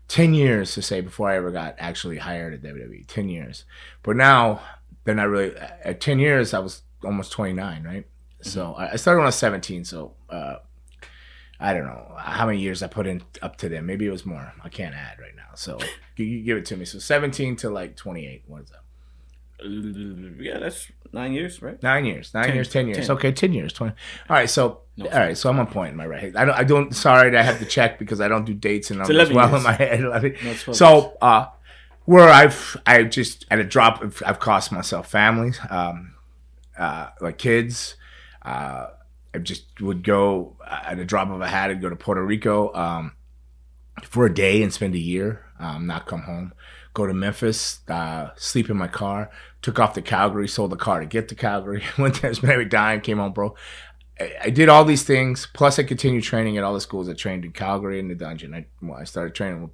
ten 0.08 0.34
years 0.34 0.74
to 0.74 0.82
say 0.82 1.00
before 1.00 1.30
I 1.30 1.36
ever 1.36 1.52
got 1.52 1.76
actually 1.78 2.18
hired 2.18 2.52
at 2.52 2.62
WWE. 2.62 3.06
Ten 3.06 3.28
years, 3.28 3.64
but 4.02 4.16
now 4.16 4.60
they're 5.04 5.14
not 5.14 5.28
really. 5.28 5.54
At 5.84 6.00
ten 6.00 6.18
years, 6.18 6.52
I 6.52 6.58
was 6.58 6.82
almost 7.04 7.30
twenty 7.30 7.52
nine, 7.52 7.84
right? 7.84 8.04
So 8.40 8.74
I 8.74 8.94
I 8.94 8.96
started 8.96 9.18
when 9.18 9.26
I 9.26 9.28
was 9.28 9.36
seventeen. 9.36 9.84
So 9.84 10.14
uh, 10.28 10.56
I 11.60 11.72
don't 11.72 11.86
know 11.86 12.16
how 12.18 12.46
many 12.46 12.58
years 12.58 12.82
I 12.82 12.88
put 12.88 13.06
in 13.06 13.22
up 13.42 13.58
to 13.58 13.68
them. 13.68 13.86
Maybe 13.86 14.06
it 14.06 14.10
was 14.10 14.26
more. 14.26 14.52
I 14.64 14.68
can't 14.70 14.96
add 14.96 15.20
right 15.20 15.36
now. 15.36 15.54
So 15.54 15.78
you, 16.16 16.24
you 16.24 16.42
give 16.42 16.58
it 16.58 16.66
to 16.66 16.76
me. 16.76 16.84
So 16.84 16.98
seventeen 16.98 17.54
to 17.58 17.70
like 17.70 17.94
twenty 17.94 18.26
eight. 18.26 18.42
What 18.48 18.62
is 18.62 18.70
that? 18.70 18.80
Yeah, 20.40 20.58
that's 20.58 20.90
nine 21.12 21.32
years, 21.32 21.60
right? 21.62 21.82
Nine 21.82 22.04
years, 22.04 22.32
nine 22.34 22.44
Ten. 22.44 22.54
years, 22.54 22.68
ten 22.68 22.86
years. 22.86 23.06
Ten. 23.06 23.16
Okay, 23.16 23.32
ten 23.32 23.52
years, 23.52 23.72
twenty. 23.72 23.94
All 24.28 24.36
right, 24.36 24.48
so 24.50 24.80
No, 24.96 25.06
all 25.06 25.18
right, 25.18 25.36
so 25.36 25.48
I'm 25.50 25.58
on 25.58 25.66
point 25.66 25.90
in 25.92 25.96
my 25.96 26.06
right. 26.06 26.34
I 26.36 26.44
don't. 26.44 26.54
I 26.54 26.64
don't. 26.64 26.94
Sorry, 26.94 27.36
I 27.36 27.42
have 27.42 27.58
to 27.58 27.64
check 27.64 27.98
because 27.98 28.20
I 28.20 28.28
don't 28.28 28.44
do 28.44 28.54
dates 28.54 28.90
and 28.90 28.98
numbers 28.98 29.14
11 29.16 29.34
well 29.36 29.48
years. 29.50 29.58
in 29.58 29.64
my 29.64 29.72
head. 29.72 30.36
No, 30.66 30.72
so, 30.72 31.16
uh, 31.20 31.46
where 32.04 32.28
I've 32.28 32.76
I 32.86 33.02
just 33.04 33.46
at 33.50 33.58
a 33.58 33.64
drop, 33.64 34.02
of, 34.02 34.22
I've 34.26 34.40
cost 34.40 34.72
myself 34.72 35.10
families, 35.10 35.58
um, 35.70 36.14
uh, 36.78 37.08
like 37.20 37.38
kids. 37.38 37.96
Uh, 38.42 38.86
I 39.34 39.38
just 39.38 39.80
would 39.80 40.02
go 40.02 40.56
at 40.68 40.98
a 40.98 41.04
drop 41.04 41.30
of 41.30 41.40
a 41.40 41.46
hat. 41.48 41.70
I'd 41.70 41.80
go 41.80 41.88
to 41.88 41.96
Puerto 41.96 42.24
Rico 42.24 42.74
um, 42.74 43.12
for 44.02 44.26
a 44.26 44.34
day 44.34 44.62
and 44.62 44.72
spend 44.72 44.94
a 44.94 44.98
year, 44.98 45.44
um, 45.60 45.86
not 45.86 46.06
come 46.06 46.22
home. 46.22 46.52
Go 46.94 47.06
to 47.06 47.14
Memphis, 47.14 47.80
uh, 47.88 48.30
sleep 48.36 48.68
in 48.70 48.76
my 48.76 48.88
car. 48.88 49.30
Took 49.62 49.78
off 49.78 49.94
to 49.94 50.02
Calgary, 50.02 50.48
sold 50.48 50.70
the 50.70 50.76
car 50.76 51.00
to 51.00 51.06
get 51.06 51.28
to 51.28 51.34
Calgary. 51.34 51.82
Went 51.98 52.16
spent 52.16 52.44
every 52.44 52.64
dime, 52.64 53.00
came 53.00 53.18
home, 53.18 53.32
bro. 53.32 53.54
I, 54.18 54.32
I 54.44 54.50
did 54.50 54.68
all 54.68 54.84
these 54.84 55.02
things. 55.02 55.48
Plus, 55.52 55.78
I 55.78 55.82
continued 55.82 56.24
training 56.24 56.56
at 56.56 56.64
all 56.64 56.74
the 56.74 56.80
schools. 56.80 57.08
I 57.08 57.14
trained 57.14 57.44
in 57.44 57.52
Calgary 57.52 57.98
in 57.98 58.08
the 58.08 58.14
dungeon. 58.14 58.54
I, 58.54 58.66
well, 58.82 58.98
I 58.98 59.04
started 59.04 59.34
training 59.34 59.62
with 59.62 59.70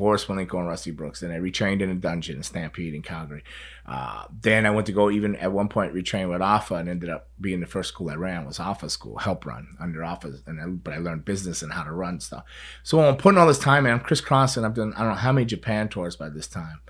Boris 0.00 0.24
Malenko 0.24 0.58
and 0.58 0.66
Rusty 0.66 0.90
Brooks. 0.90 1.20
Then 1.20 1.30
I 1.30 1.38
retrained 1.38 1.82
in 1.82 1.90
a 1.90 1.94
dungeon 1.94 2.36
in 2.36 2.42
Stampede 2.42 2.94
in 2.94 3.02
Calgary. 3.02 3.44
Uh, 3.84 4.24
then 4.40 4.64
I 4.64 4.70
went 4.70 4.86
to 4.86 4.92
go 4.92 5.10
even 5.10 5.36
at 5.36 5.52
one 5.52 5.68
point 5.68 5.94
retrain 5.94 6.30
with 6.30 6.40
Alpha 6.40 6.76
and 6.76 6.88
ended 6.88 7.10
up 7.10 7.28
being 7.40 7.60
the 7.60 7.66
first 7.66 7.90
school 7.90 8.08
I 8.08 8.14
ran 8.14 8.46
was 8.46 8.58
Alpha 8.58 8.88
School, 8.88 9.18
help 9.18 9.44
run 9.44 9.76
under 9.78 10.02
Alpha. 10.02 10.32
And 10.46 10.60
I, 10.60 10.66
but 10.66 10.94
I 10.94 10.98
learned 10.98 11.24
business 11.24 11.60
and 11.60 11.72
how 11.72 11.84
to 11.84 11.92
run 11.92 12.20
stuff. 12.20 12.44
So 12.82 13.00
I'm 13.00 13.16
putting 13.16 13.38
all 13.38 13.46
this 13.46 13.58
time 13.58 13.84
in. 13.84 13.92
I'm 13.92 14.00
crisscrossing. 14.00 14.64
I've 14.64 14.74
done 14.74 14.94
I 14.94 15.00
don't 15.00 15.10
know 15.10 15.14
how 15.16 15.32
many 15.32 15.44
Japan 15.44 15.88
tours 15.88 16.16
by 16.16 16.30
this 16.30 16.46
time. 16.46 16.80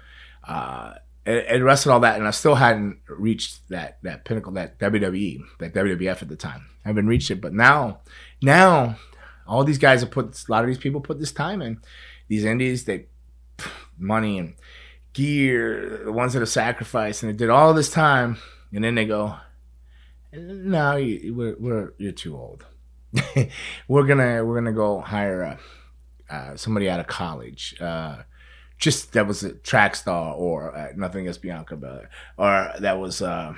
Uh, 0.46 0.94
and, 1.30 1.62
and 1.62 1.68
of 1.68 1.86
all 1.88 2.00
that, 2.00 2.18
and 2.18 2.26
I 2.26 2.30
still 2.32 2.56
hadn't 2.56 2.98
reached 3.08 3.68
that 3.68 3.98
that 4.02 4.24
pinnacle, 4.24 4.52
that 4.52 4.78
WWE, 4.78 5.40
that 5.58 5.74
WWF 5.74 6.22
at 6.22 6.28
the 6.28 6.36
time. 6.36 6.66
I 6.84 6.88
haven't 6.88 7.06
reached 7.06 7.30
it, 7.30 7.40
but 7.40 7.52
now, 7.52 8.00
now, 8.42 8.96
all 9.46 9.64
these 9.64 9.78
guys 9.78 10.00
have 10.00 10.10
put 10.10 10.42
a 10.48 10.52
lot 10.52 10.64
of 10.64 10.68
these 10.68 10.78
people 10.78 11.00
put 11.00 11.20
this 11.20 11.32
time 11.32 11.62
in. 11.62 11.80
These 12.28 12.44
indies, 12.44 12.84
they 12.84 13.06
money 13.98 14.38
and 14.38 14.54
gear, 15.12 16.02
the 16.04 16.12
ones 16.12 16.32
that 16.32 16.40
have 16.40 16.48
sacrificed, 16.48 17.22
and 17.22 17.32
they 17.32 17.36
did 17.36 17.50
all 17.50 17.74
this 17.74 17.90
time, 17.90 18.38
and 18.72 18.82
then 18.82 18.94
they 18.94 19.04
go, 19.04 19.36
"No, 20.32 20.96
you, 20.96 21.34
we're, 21.34 21.56
we're 21.58 21.92
you're 21.98 22.12
too 22.12 22.36
old. 22.36 22.64
we're 23.88 24.06
gonna 24.06 24.44
we're 24.44 24.54
gonna 24.54 24.72
go 24.72 25.00
hire 25.00 25.42
a, 25.42 25.58
uh, 26.34 26.56
somebody 26.56 26.88
out 26.88 27.00
of 27.00 27.06
college." 27.06 27.76
Uh, 27.80 28.22
just 28.80 29.12
that 29.12 29.28
was 29.28 29.44
a 29.44 29.52
track 29.52 29.94
star 29.94 30.34
or 30.34 30.74
uh, 30.74 30.88
nothing 30.96 31.22
against 31.22 31.42
Bianca 31.42 31.76
Belair, 31.76 32.08
or 32.36 32.72
that 32.80 32.98
was 32.98 33.22
uh, 33.22 33.54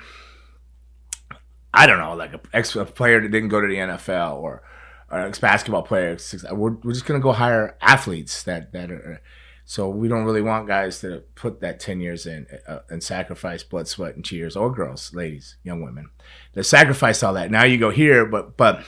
I 1.73 1.87
don't 1.87 1.97
know, 1.97 2.13
like 2.13 2.33
a 2.33 2.41
ex 2.51 2.75
a 2.75 2.85
player 2.85 3.21
that 3.21 3.29
didn't 3.29 3.49
go 3.49 3.61
to 3.61 3.67
the 3.67 3.75
NFL 3.75 4.35
or, 4.35 4.61
or 5.09 5.19
ex 5.21 5.39
basketball 5.39 5.83
player. 5.83 6.17
We're, 6.51 6.71
we're 6.71 6.93
just 6.93 7.05
gonna 7.05 7.21
go 7.21 7.31
hire 7.31 7.77
athletes 7.81 8.43
that 8.43 8.73
that 8.73 8.91
are. 8.91 9.21
So 9.65 9.87
we 9.87 10.09
don't 10.09 10.25
really 10.25 10.41
want 10.41 10.67
guys 10.67 10.99
to 10.99 11.23
put 11.35 11.61
that 11.61 11.79
ten 11.79 12.01
years 12.01 12.25
in 12.25 12.45
uh, 12.67 12.79
and 12.89 13.01
sacrifice 13.01 13.63
blood, 13.63 13.87
sweat, 13.87 14.15
and 14.15 14.25
tears, 14.25 14.57
or 14.57 14.69
girls, 14.73 15.13
ladies, 15.13 15.55
young 15.63 15.81
women, 15.81 16.09
that 16.51 16.65
sacrifice 16.65 17.23
all 17.23 17.33
that. 17.35 17.49
Now 17.49 17.63
you 17.63 17.77
go 17.77 17.89
here, 17.89 18.25
but 18.25 18.57
but 18.57 18.83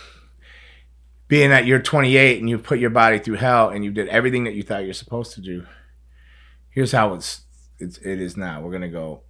being 1.28 1.50
that 1.50 1.66
you're 1.66 1.82
28 1.82 2.40
and 2.40 2.48
you 2.48 2.60
put 2.60 2.78
your 2.78 2.92
body 2.92 3.18
through 3.18 3.36
hell 3.38 3.70
and 3.70 3.84
you 3.84 3.90
did 3.90 4.08
everything 4.10 4.44
that 4.44 4.54
you 4.54 4.62
thought 4.62 4.86
you're 4.86 4.94
supposed 4.94 5.34
to 5.34 5.42
do 5.42 5.66
here's 6.76 6.92
how 6.92 7.16
it's, 7.16 7.42
it's 7.80 7.98
it 8.00 8.22
is 8.22 8.38
now. 8.38 8.62
We're 8.62 8.72
gonna 8.72 8.90
go 8.90 9.22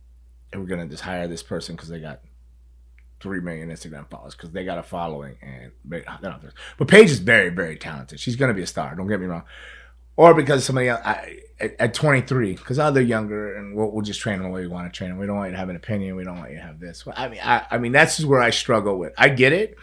and 0.52 0.62
we're 0.62 0.68
gonna 0.68 0.88
just 0.88 1.04
hire 1.04 1.28
this 1.28 1.44
person 1.44 1.76
because 1.76 1.90
they 1.90 2.00
got 2.00 2.20
three 3.22 3.40
million 3.40 3.70
Instagram 3.70 4.10
followers 4.10 4.36
because 4.36 4.52
they 4.52 4.66
got 4.66 4.78
a 4.78 4.84
following 4.84 5.38
and 5.42 5.72
but 6.78 6.88
Paige 6.88 7.10
is 7.10 7.20
very 7.20 7.50
very 7.50 7.78
talented. 7.78 8.20
She's 8.20 8.36
gonna 8.36 8.54
be 8.54 8.64
a 8.64 8.68
star. 8.68 8.96
Don't 8.96 9.08
get 9.08 9.22
me 9.22 9.28
wrong. 9.28 9.44
Or 10.18 10.34
because 10.34 10.64
somebody 10.64 10.90
else 10.90 11.02
I, 11.04 11.40
at, 11.60 11.76
at 11.78 11.94
23, 11.94 12.54
because 12.56 12.78
they're 12.78 13.02
younger 13.02 13.58
and 13.58 13.76
we'll, 13.76 13.92
we'll 13.92 14.02
just 14.02 14.22
train 14.22 14.40
them 14.40 14.48
the 14.48 14.54
way 14.54 14.62
we 14.62 14.68
want 14.68 14.92
to 14.92 14.98
train 14.98 15.10
them. 15.10 15.20
We 15.20 15.26
don't 15.26 15.36
want 15.36 15.50
you 15.50 15.54
to 15.54 15.58
have 15.58 15.68
an 15.68 15.76
opinion. 15.76 16.16
We 16.16 16.24
don't 16.24 16.38
want 16.38 16.52
you 16.52 16.58
to 16.58 16.64
have 16.64 16.80
this. 16.80 17.06
Well, 17.06 17.16
I 17.18 17.28
mean, 17.28 17.42
I, 17.44 17.66
I 17.70 17.78
mean 17.78 17.92
that's 17.92 18.24
where 18.24 18.42
I 18.42 18.50
struggle 18.50 18.98
with. 18.98 19.14
I 19.18 19.28
get 19.28 19.52
it. 19.52 19.76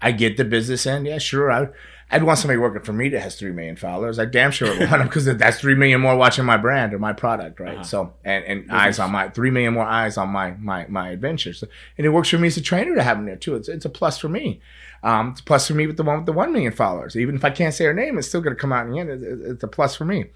I 0.00 0.12
get 0.12 0.38
the 0.38 0.44
business 0.44 0.86
end. 0.86 1.06
Yeah, 1.06 1.18
sure. 1.18 1.52
I, 1.52 1.68
I'd 2.10 2.22
want 2.22 2.38
somebody 2.38 2.58
working 2.58 2.82
for 2.82 2.92
me 2.92 3.08
that 3.08 3.20
has 3.20 3.36
three 3.38 3.50
million 3.50 3.76
followers. 3.76 4.18
I 4.18 4.26
damn 4.26 4.50
sure 4.50 4.68
would 4.68 4.78
want 4.90 4.90
them 4.90 5.06
because 5.08 5.24
that's 5.24 5.58
three 5.58 5.74
million 5.74 6.00
more 6.00 6.16
watching 6.16 6.44
my 6.44 6.56
brand 6.56 6.94
or 6.94 6.98
my 6.98 7.12
product, 7.12 7.58
right? 7.60 7.76
Uh-huh. 7.76 7.82
So 7.82 8.14
and 8.24 8.44
and 8.44 8.70
eyes 8.70 8.98
on 8.98 9.10
my 9.10 9.30
three 9.30 9.50
million 9.50 9.74
more 9.74 9.84
eyes 9.84 10.16
on 10.16 10.28
my 10.28 10.52
my 10.52 10.86
my 10.88 11.10
adventures, 11.10 11.64
and 11.96 12.06
it 12.06 12.10
works 12.10 12.28
for 12.28 12.38
me 12.38 12.48
as 12.48 12.56
a 12.56 12.62
trainer 12.62 12.94
to 12.94 13.02
have 13.02 13.16
them 13.16 13.26
there 13.26 13.36
too. 13.36 13.56
It's 13.56 13.68
it's 13.68 13.84
a 13.84 13.88
plus 13.88 14.18
for 14.18 14.28
me. 14.28 14.60
Um, 15.02 15.30
it's 15.30 15.40
a 15.40 15.44
plus 15.44 15.66
for 15.66 15.74
me 15.74 15.86
with 15.86 15.96
the 15.96 16.02
one 16.02 16.18
with 16.18 16.26
the 16.26 16.32
one 16.32 16.52
million 16.52 16.72
followers. 16.72 17.16
Even 17.16 17.34
if 17.34 17.44
I 17.44 17.50
can't 17.50 17.74
say 17.74 17.84
her 17.84 17.94
name, 17.94 18.18
it's 18.18 18.28
still 18.28 18.40
going 18.40 18.54
to 18.54 18.60
come 18.60 18.72
out 18.72 18.86
in 18.86 18.92
the 18.92 19.00
end. 19.00 19.10
It's, 19.10 19.22
it's 19.22 19.64
a 19.64 19.68
plus 19.68 19.96
for 19.96 20.04
me. 20.04 20.26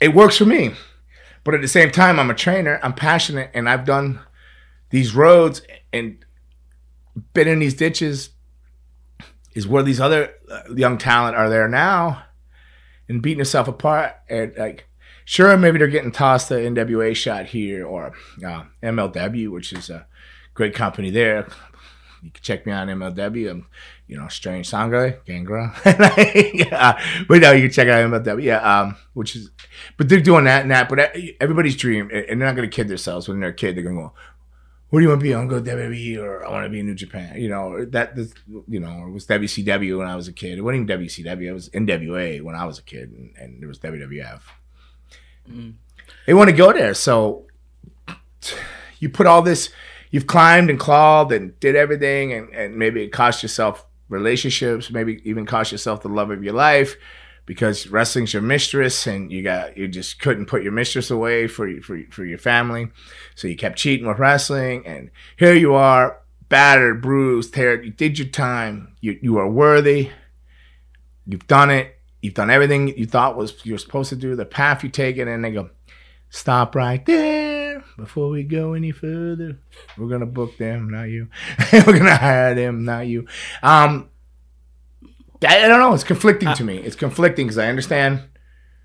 It 0.00 0.14
works 0.14 0.36
for 0.36 0.44
me, 0.44 0.74
but 1.44 1.54
at 1.54 1.62
the 1.62 1.68
same 1.68 1.90
time, 1.90 2.18
I'm 2.18 2.30
a 2.30 2.34
trainer. 2.34 2.80
I'm 2.82 2.92
passionate, 2.92 3.50
and 3.54 3.68
I've 3.68 3.84
done 3.84 4.20
these 4.90 5.14
roads 5.14 5.62
and 5.92 6.24
been 7.32 7.48
in 7.48 7.60
these 7.60 7.74
ditches 7.74 8.30
is 9.54 9.66
where 9.66 9.82
these 9.82 10.00
other 10.00 10.34
uh, 10.50 10.62
young 10.74 10.98
talent 10.98 11.36
are 11.36 11.48
there 11.48 11.68
now 11.68 12.24
and 13.08 13.22
beating 13.22 13.38
themselves 13.38 13.68
apart 13.68 14.14
and 14.28 14.54
like 14.56 14.86
sure 15.24 15.56
maybe 15.56 15.78
they're 15.78 15.88
getting 15.88 16.12
tossed 16.12 16.48
the 16.48 16.56
nwa 16.56 17.14
shot 17.14 17.46
here 17.46 17.86
or 17.86 18.12
uh, 18.44 18.64
mlw 18.82 19.50
which 19.50 19.72
is 19.72 19.90
a 19.90 20.06
great 20.54 20.74
company 20.74 21.10
there. 21.10 21.46
You 22.22 22.30
can 22.30 22.42
check 22.42 22.64
me 22.66 22.72
on 22.72 22.88
mlw 22.88 23.50
i'm 23.50 23.66
you 24.06 24.16
know 24.16 24.28
strange 24.28 24.68
sangre 24.68 25.20
gangrel 25.26 25.70
yeah, 25.84 26.98
but 27.28 27.40
no 27.40 27.52
you 27.52 27.62
can 27.62 27.70
check 27.70 27.88
out 27.88 28.10
mlw 28.10 28.42
yeah 28.42 28.80
um 28.80 28.96
which 29.12 29.36
is 29.36 29.50
but 29.96 30.08
they're 30.08 30.20
doing 30.20 30.44
that 30.44 30.62
and 30.62 30.70
that 30.70 30.88
but 30.88 31.14
everybody's 31.40 31.76
dream 31.76 32.10
and 32.12 32.40
they're 32.40 32.48
not 32.48 32.56
going 32.56 32.68
to 32.68 32.74
kid 32.74 32.88
themselves 32.88 33.28
when 33.28 33.40
they're 33.40 33.50
a 33.50 33.54
kid. 33.54 33.76
They're 33.76 33.84
going 33.84 33.96
to 33.96 34.02
go 34.02 34.12
what 34.90 35.00
do 35.00 35.04
you 35.04 35.08
want 35.08 35.20
to 35.20 35.24
be? 35.24 35.34
I 35.34 35.38
want 35.38 35.50
to 35.50 35.60
go 35.60 35.64
to 35.64 35.70
WWE 35.70 36.22
or 36.22 36.44
I 36.44 36.50
want 36.50 36.64
to 36.64 36.68
be 36.68 36.80
in 36.80 36.86
New 36.86 36.94
Japan. 36.94 37.40
You 37.40 37.48
know, 37.48 37.84
that, 37.86 38.14
this, 38.14 38.32
you 38.68 38.80
know, 38.80 39.06
it 39.06 39.10
was 39.10 39.26
WCW 39.26 39.98
when 39.98 40.06
I 40.06 40.14
was 40.14 40.28
a 40.28 40.32
kid. 40.32 40.58
It 40.58 40.62
wasn't 40.62 40.88
even 40.88 41.06
WCW. 41.06 41.42
It 41.42 41.52
was 41.52 41.68
NWA 41.70 42.42
when 42.42 42.54
I 42.54 42.64
was 42.64 42.78
a 42.78 42.82
kid 42.82 43.10
and, 43.10 43.34
and 43.36 43.60
there 43.60 43.68
was 43.68 43.78
WWF. 43.80 44.40
Mm. 45.50 45.74
They 46.26 46.34
want 46.34 46.50
to 46.50 46.56
go 46.56 46.72
there. 46.72 46.94
So 46.94 47.46
you 49.00 49.08
put 49.08 49.26
all 49.26 49.42
this, 49.42 49.70
you've 50.10 50.26
climbed 50.26 50.70
and 50.70 50.78
clawed 50.78 51.32
and 51.32 51.58
did 51.60 51.76
everything 51.76 52.32
and, 52.32 52.48
and 52.50 52.76
maybe 52.76 53.02
it 53.02 53.08
cost 53.08 53.42
yourself 53.42 53.86
relationships, 54.08 54.90
maybe 54.90 55.20
even 55.28 55.46
cost 55.46 55.72
yourself 55.72 56.02
the 56.02 56.08
love 56.08 56.30
of 56.30 56.44
your 56.44 56.54
life 56.54 56.96
because 57.46 57.88
wrestling's 57.88 58.32
your 58.32 58.42
mistress 58.42 59.06
and 59.06 59.30
you 59.30 59.42
got 59.42 59.76
you 59.76 59.86
just 59.88 60.18
couldn't 60.18 60.46
put 60.46 60.62
your 60.62 60.72
mistress 60.72 61.10
away 61.10 61.46
for 61.46 61.80
for 61.82 62.00
for 62.10 62.24
your 62.24 62.38
family. 62.38 62.88
So 63.34 63.48
you 63.48 63.56
kept 63.56 63.78
cheating 63.78 64.06
with 64.06 64.18
wrestling 64.18 64.86
and 64.86 65.10
here 65.36 65.54
you 65.54 65.74
are 65.74 66.20
battered 66.48 67.02
bruised 67.02 67.54
teared 67.54 67.84
you 67.84 67.90
did 67.90 68.18
your 68.18 68.28
time. 68.28 68.96
You 69.00 69.18
you 69.20 69.38
are 69.38 69.48
worthy. 69.48 70.10
You've 71.26 71.46
done 71.46 71.70
it. 71.70 71.98
You've 72.22 72.34
done 72.34 72.50
everything 72.50 72.96
you 72.96 73.06
thought 73.06 73.36
was 73.36 73.64
you're 73.64 73.78
supposed 73.78 74.08
to 74.10 74.16
do 74.16 74.34
the 74.34 74.46
path 74.46 74.82
you 74.82 74.88
take. 74.88 75.18
It 75.18 75.28
and 75.28 75.44
they 75.44 75.50
go 75.50 75.70
stop 76.30 76.74
right 76.74 77.04
there. 77.04 77.84
Before 77.96 78.30
we 78.30 78.42
go 78.42 78.72
any 78.72 78.90
further 78.90 79.58
we're 79.98 80.08
gonna 80.08 80.26
book 80.26 80.56
them 80.56 80.88
not 80.88 81.04
you. 81.04 81.28
We're 81.72 81.98
gonna 81.98 82.16
hire 82.16 82.54
them 82.54 82.84
not 82.84 83.06
you. 83.06 83.26
Um 83.62 84.08
I, 85.44 85.68
don't 85.68 85.78
know. 85.78 85.94
It's 85.94 86.04
conflicting 86.04 86.48
uh, 86.48 86.54
to 86.54 86.64
me. 86.64 86.78
It's 86.78 86.96
conflicting 86.96 87.46
because 87.46 87.58
I 87.58 87.68
understand 87.68 88.22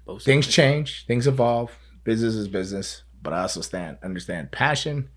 Both 0.05 0.23
things 0.23 0.47
change, 0.47 1.05
things 1.05 1.27
evolve. 1.27 1.71
Business 2.03 2.35
is 2.35 2.47
business, 2.47 3.03
but 3.21 3.33
I 3.33 3.41
also 3.41 3.61
stand 3.61 3.97
understand 4.03 4.51
passion, 4.51 5.09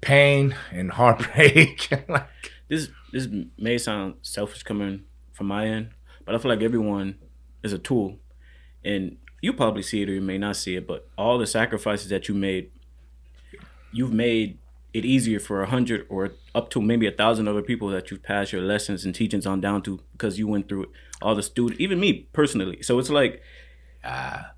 pain, 0.00 0.54
and 0.70 0.92
heartbreak. 0.92 1.88
like, 2.08 2.28
This 2.68 2.88
this 3.12 3.28
may 3.58 3.78
sound 3.78 4.14
selfish 4.22 4.62
coming 4.62 5.04
from 5.32 5.46
my 5.48 5.66
end, 5.66 5.90
but 6.24 6.34
I 6.34 6.38
feel 6.38 6.50
like 6.50 6.62
everyone 6.62 7.16
is 7.62 7.72
a 7.72 7.78
tool, 7.78 8.18
and 8.84 9.16
you 9.40 9.52
probably 9.52 9.82
see 9.82 10.02
it 10.02 10.08
or 10.08 10.12
you 10.12 10.20
may 10.20 10.38
not 10.38 10.56
see 10.56 10.76
it. 10.76 10.86
But 10.86 11.08
all 11.18 11.38
the 11.38 11.46
sacrifices 11.46 12.08
that 12.08 12.28
you 12.28 12.34
made, 12.34 12.70
you've 13.92 14.12
made 14.12 14.58
it 14.92 15.04
easier 15.04 15.40
for 15.40 15.62
a 15.62 15.66
hundred 15.66 16.06
or 16.08 16.32
up 16.54 16.70
to 16.70 16.80
maybe 16.80 17.06
a 17.06 17.10
thousand 17.10 17.48
other 17.48 17.62
people 17.62 17.88
that 17.88 18.10
you've 18.10 18.22
passed 18.22 18.52
your 18.52 18.62
lessons 18.62 19.04
and 19.04 19.14
teachings 19.14 19.46
on 19.46 19.60
down 19.60 19.82
to 19.82 20.00
because 20.12 20.38
you 20.38 20.46
went 20.46 20.68
through 20.68 20.84
it. 20.84 20.88
All 21.20 21.34
the 21.34 21.42
students, 21.42 21.80
even 21.80 21.98
me 22.00 22.28
personally. 22.32 22.82
So 22.82 22.98
it's 22.98 23.10
like 23.10 23.42
ah. 24.04 24.52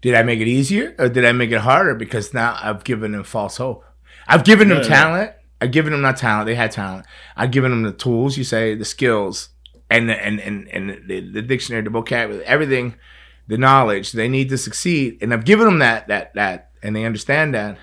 did 0.00 0.14
I 0.14 0.22
make 0.22 0.40
it 0.40 0.48
easier 0.48 0.94
or 0.98 1.08
did 1.08 1.24
I 1.24 1.32
make 1.32 1.50
it 1.50 1.60
harder? 1.60 1.94
Because 1.94 2.32
now 2.32 2.58
I've 2.60 2.84
given 2.84 3.12
them 3.12 3.24
false 3.24 3.56
hope. 3.56 3.84
I've 4.26 4.44
given 4.44 4.68
them 4.68 4.78
no. 4.78 4.84
talent. 4.88 5.32
I've 5.60 5.72
given 5.72 5.92
them 5.92 6.00
not 6.00 6.16
talent. 6.16 6.46
They 6.46 6.54
had 6.54 6.72
talent. 6.72 7.06
I've 7.36 7.50
given 7.50 7.70
them 7.70 7.82
the 7.82 7.92
tools. 7.92 8.38
You 8.38 8.44
say 8.44 8.74
the 8.74 8.84
skills 8.84 9.50
and 9.90 10.08
the, 10.08 10.24
and 10.24 10.40
and 10.40 10.68
and 10.68 11.08
the, 11.08 11.20
the 11.20 11.42
dictionary, 11.42 11.82
the 11.82 11.90
vocabulary, 11.90 12.44
everything, 12.44 12.94
the 13.48 13.58
knowledge 13.58 14.12
they 14.12 14.28
need 14.28 14.48
to 14.50 14.58
succeed. 14.58 15.18
And 15.20 15.34
I've 15.34 15.44
given 15.44 15.66
them 15.66 15.80
that 15.80 16.08
that 16.08 16.34
that, 16.34 16.70
and 16.82 16.94
they 16.94 17.04
understand 17.04 17.54
that. 17.54 17.76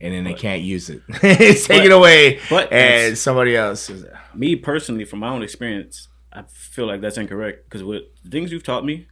And 0.00 0.14
then 0.14 0.24
they 0.24 0.34
can't 0.34 0.62
use 0.62 0.90
it. 0.90 1.02
it's 1.08 1.66
taken 1.66 1.88
but- 1.90 1.96
away, 1.96 2.40
but 2.48 2.72
and 2.72 3.18
somebody 3.18 3.56
else 3.56 3.90
is. 3.90 4.06
me 4.34 4.54
personally, 4.54 5.04
from 5.04 5.18
my 5.18 5.28
own 5.30 5.42
experience, 5.42 6.08
I 6.32 6.42
feel 6.48 6.86
like 6.86 7.00
that's 7.00 7.18
incorrect 7.18 7.64
because 7.64 7.82
with 7.82 8.02
the 8.22 8.30
things 8.30 8.52
you've 8.52 8.62
taught 8.62 8.84
me, 8.84 9.08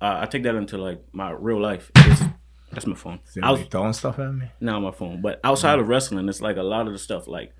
uh, 0.00 0.20
I 0.22 0.26
take 0.26 0.42
that 0.44 0.54
into 0.54 0.78
like 0.78 1.02
my 1.12 1.30
real 1.32 1.60
life. 1.60 1.90
It's, 1.96 2.22
that's 2.72 2.86
my 2.86 2.94
phone. 2.94 3.18
I 3.42 3.50
was, 3.50 3.62
throwing 3.64 3.92
stuff 3.92 4.18
at 4.18 4.32
me. 4.32 4.46
now 4.60 4.78
my 4.80 4.92
phone, 4.92 5.20
but 5.20 5.40
outside 5.44 5.78
of 5.78 5.88
wrestling, 5.88 6.28
it's 6.28 6.40
like 6.40 6.56
a 6.56 6.62
lot 6.62 6.86
of 6.86 6.92
the 6.92 6.98
stuff 6.98 7.26
like 7.26 7.52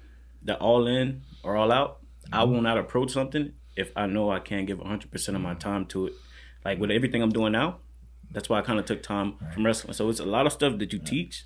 the 0.43 0.57
all 0.57 0.87
in 0.87 1.23
or 1.43 1.57
all 1.57 1.71
out. 1.73 1.99
I 2.33 2.45
will 2.45 2.63
not 2.63 2.79
approach 2.79 3.11
something 3.11 3.53
if 3.77 3.93
I 3.97 4.07
know 4.07 4.31
I 4.31 4.39
can't 4.39 4.67
give 4.67 4.79
100 4.79 5.11
percent 5.11 5.37
of 5.37 5.43
my 5.43 5.55
time 5.55 5.85
to 5.87 6.07
it. 6.07 6.15
Like 6.65 6.79
with 6.79 6.91
everything 6.91 7.23
I'm 7.23 7.33
doing 7.33 7.53
now, 7.53 7.79
that's 8.31 8.49
why 8.49 8.61
I 8.61 8.63
kind 8.63 8.79
of 8.79 8.87
took 8.87 9.03
time 9.03 9.35
from 9.53 9.67
wrestling. 9.67 9.93
So 9.95 10.09
it's 10.09 10.21
a 10.21 10.25
lot 10.25 10.47
of 10.47 10.53
stuff 10.53 10.79
that 10.79 10.93
you 10.93 10.99
teach 11.01 11.45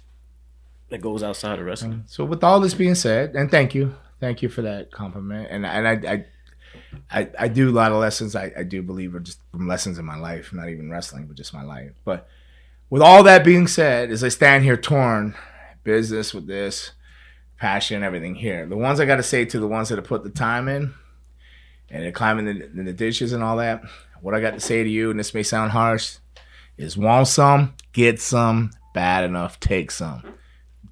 that 0.91 1.01
goes 1.01 1.23
outside 1.23 1.59
of 1.59 1.65
wrestling. 1.65 2.05
So 2.07 2.25
with 2.25 2.45
all 2.45 2.61
this 2.61 2.75
being 2.75 2.95
said, 2.95 3.35
and 3.35 3.51
thank 3.51 3.75
you, 3.75 3.95
thank 4.21 4.43
you 4.43 4.49
for 4.49 4.63
that 4.63 4.91
compliment. 4.91 5.49
And 5.51 5.67
and 5.67 5.89
I 5.89 6.13
I 6.13 6.25
I, 7.11 7.29
I 7.39 7.49
do 7.49 7.71
a 7.71 7.73
lot 7.73 7.93
of 7.93 7.99
lessons. 7.99 8.35
I, 8.35 8.53
I 8.57 8.63
do 8.63 8.83
believe 8.83 9.15
are 9.15 9.21
just 9.21 9.41
from 9.51 9.69
lessons 9.69 9.99
in 9.99 10.05
my 10.05 10.19
life, 10.19 10.53
not 10.53 10.69
even 10.69 10.91
wrestling, 10.91 11.27
but 11.27 11.37
just 11.37 11.55
my 11.55 11.63
life. 11.63 11.93
But 12.05 12.29
with 12.91 13.03
all 13.03 13.23
that 13.25 13.45
being 13.45 13.67
said, 13.67 14.11
as 14.11 14.25
I 14.25 14.29
stand 14.29 14.65
here 14.65 14.77
torn, 14.77 15.35
business 15.85 16.35
with 16.35 16.47
this, 16.47 16.93
passion, 17.59 18.03
everything 18.03 18.35
here. 18.35 18.67
The 18.67 18.77
ones 18.77 19.01
I 19.01 19.07
got 19.07 19.17
to 19.17 19.23
say 19.23 19.45
to 19.45 19.61
the 19.61 19.69
ones 19.69 19.89
that 19.89 19.97
have 19.97 20.07
put 20.07 20.25
the 20.25 20.31
time 20.31 20.69
in, 20.69 20.95
and 21.91 22.15
climbing 22.15 22.47
the, 22.47 22.83
the 22.83 22.93
ditches 22.93 23.33
and 23.33 23.43
all 23.43 23.57
that. 23.59 23.83
What 24.21 24.35
I 24.35 24.41
got 24.41 24.55
to 24.55 24.61
say 24.61 24.83
to 24.83 24.89
you, 24.89 25.11
and 25.11 25.19
this 25.19 25.35
may 25.35 25.43
sound 25.43 25.73
harsh, 25.73 26.17
is 26.77 26.97
want 26.97 27.29
some, 27.29 27.75
get 27.93 28.21
some. 28.21 28.71
Bad 28.95 29.25
enough, 29.25 29.59
take 29.59 29.91
some. 29.91 30.23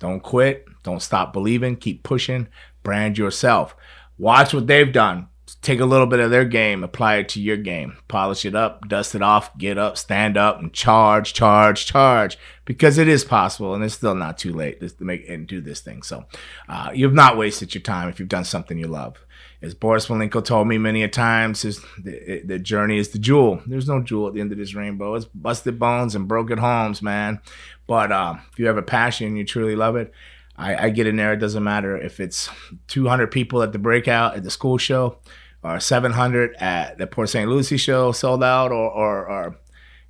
Don't 0.02 0.20
quit. 0.20 0.66
Don't 0.82 1.00
stop 1.00 1.32
believing. 1.32 1.76
Keep 1.76 2.02
pushing. 2.02 2.48
Brand 2.82 3.16
yourself. 3.16 3.76
Watch 4.18 4.52
what 4.52 4.66
they've 4.66 4.92
done. 4.92 5.28
Take 5.60 5.78
a 5.78 5.84
little 5.84 6.08
bit 6.08 6.18
of 6.18 6.32
their 6.32 6.44
game, 6.44 6.82
apply 6.82 7.16
it 7.18 7.28
to 7.30 7.40
your 7.40 7.56
game. 7.56 7.96
Polish 8.08 8.44
it 8.44 8.56
up, 8.56 8.88
dust 8.88 9.14
it 9.14 9.22
off, 9.22 9.56
get 9.58 9.78
up, 9.78 9.96
stand 9.96 10.36
up, 10.36 10.58
and 10.58 10.72
charge, 10.72 11.34
charge, 11.34 11.86
charge. 11.86 12.36
Because 12.64 12.98
it 12.98 13.06
is 13.06 13.24
possible, 13.24 13.74
and 13.74 13.84
it's 13.84 13.94
still 13.94 14.16
not 14.16 14.38
too 14.38 14.52
late 14.52 14.80
to 14.80 15.04
make 15.04 15.28
and 15.28 15.46
do 15.46 15.60
this 15.60 15.80
thing. 15.80 16.02
So, 16.02 16.24
uh, 16.68 16.90
you've 16.92 17.14
not 17.14 17.36
wasted 17.36 17.72
your 17.72 17.82
time 17.82 18.08
if 18.08 18.18
you've 18.18 18.28
done 18.28 18.44
something 18.44 18.76
you 18.76 18.88
love. 18.88 19.24
As 19.62 19.74
Boris 19.74 20.08
Malenko 20.08 20.44
told 20.44 20.66
me 20.66 20.76
many 20.76 21.04
a 21.04 21.08
times, 21.08 21.64
is 21.64 21.80
the, 21.96 22.42
the 22.44 22.58
journey 22.58 22.98
is 22.98 23.10
the 23.10 23.18
jewel. 23.18 23.62
There's 23.64 23.86
no 23.86 24.02
jewel 24.02 24.26
at 24.26 24.34
the 24.34 24.40
end 24.40 24.50
of 24.50 24.58
this 24.58 24.74
rainbow. 24.74 25.14
It's 25.14 25.24
busted 25.26 25.78
bones 25.78 26.16
and 26.16 26.26
broken 26.26 26.58
homes, 26.58 27.00
man. 27.00 27.40
But 27.86 28.10
uh, 28.10 28.36
if 28.50 28.58
you 28.58 28.66
have 28.66 28.76
a 28.76 28.82
passion, 28.82 29.36
you 29.36 29.44
truly 29.44 29.76
love 29.76 29.94
it. 29.94 30.12
I, 30.56 30.86
I 30.86 30.90
get 30.90 31.06
in 31.06 31.16
there. 31.16 31.32
It 31.32 31.38
doesn't 31.38 31.62
matter 31.62 31.96
if 31.96 32.18
it's 32.18 32.50
200 32.88 33.28
people 33.28 33.62
at 33.62 33.72
the 33.72 33.78
breakout 33.78 34.36
at 34.36 34.42
the 34.42 34.50
school 34.50 34.78
show, 34.78 35.18
or 35.62 35.78
700 35.78 36.56
at 36.56 36.98
the 36.98 37.06
Port 37.06 37.28
St. 37.28 37.48
Lucie 37.48 37.76
show 37.76 38.12
sold 38.12 38.42
out, 38.42 38.72
or 38.72 38.90
or, 38.90 39.28
or 39.28 39.56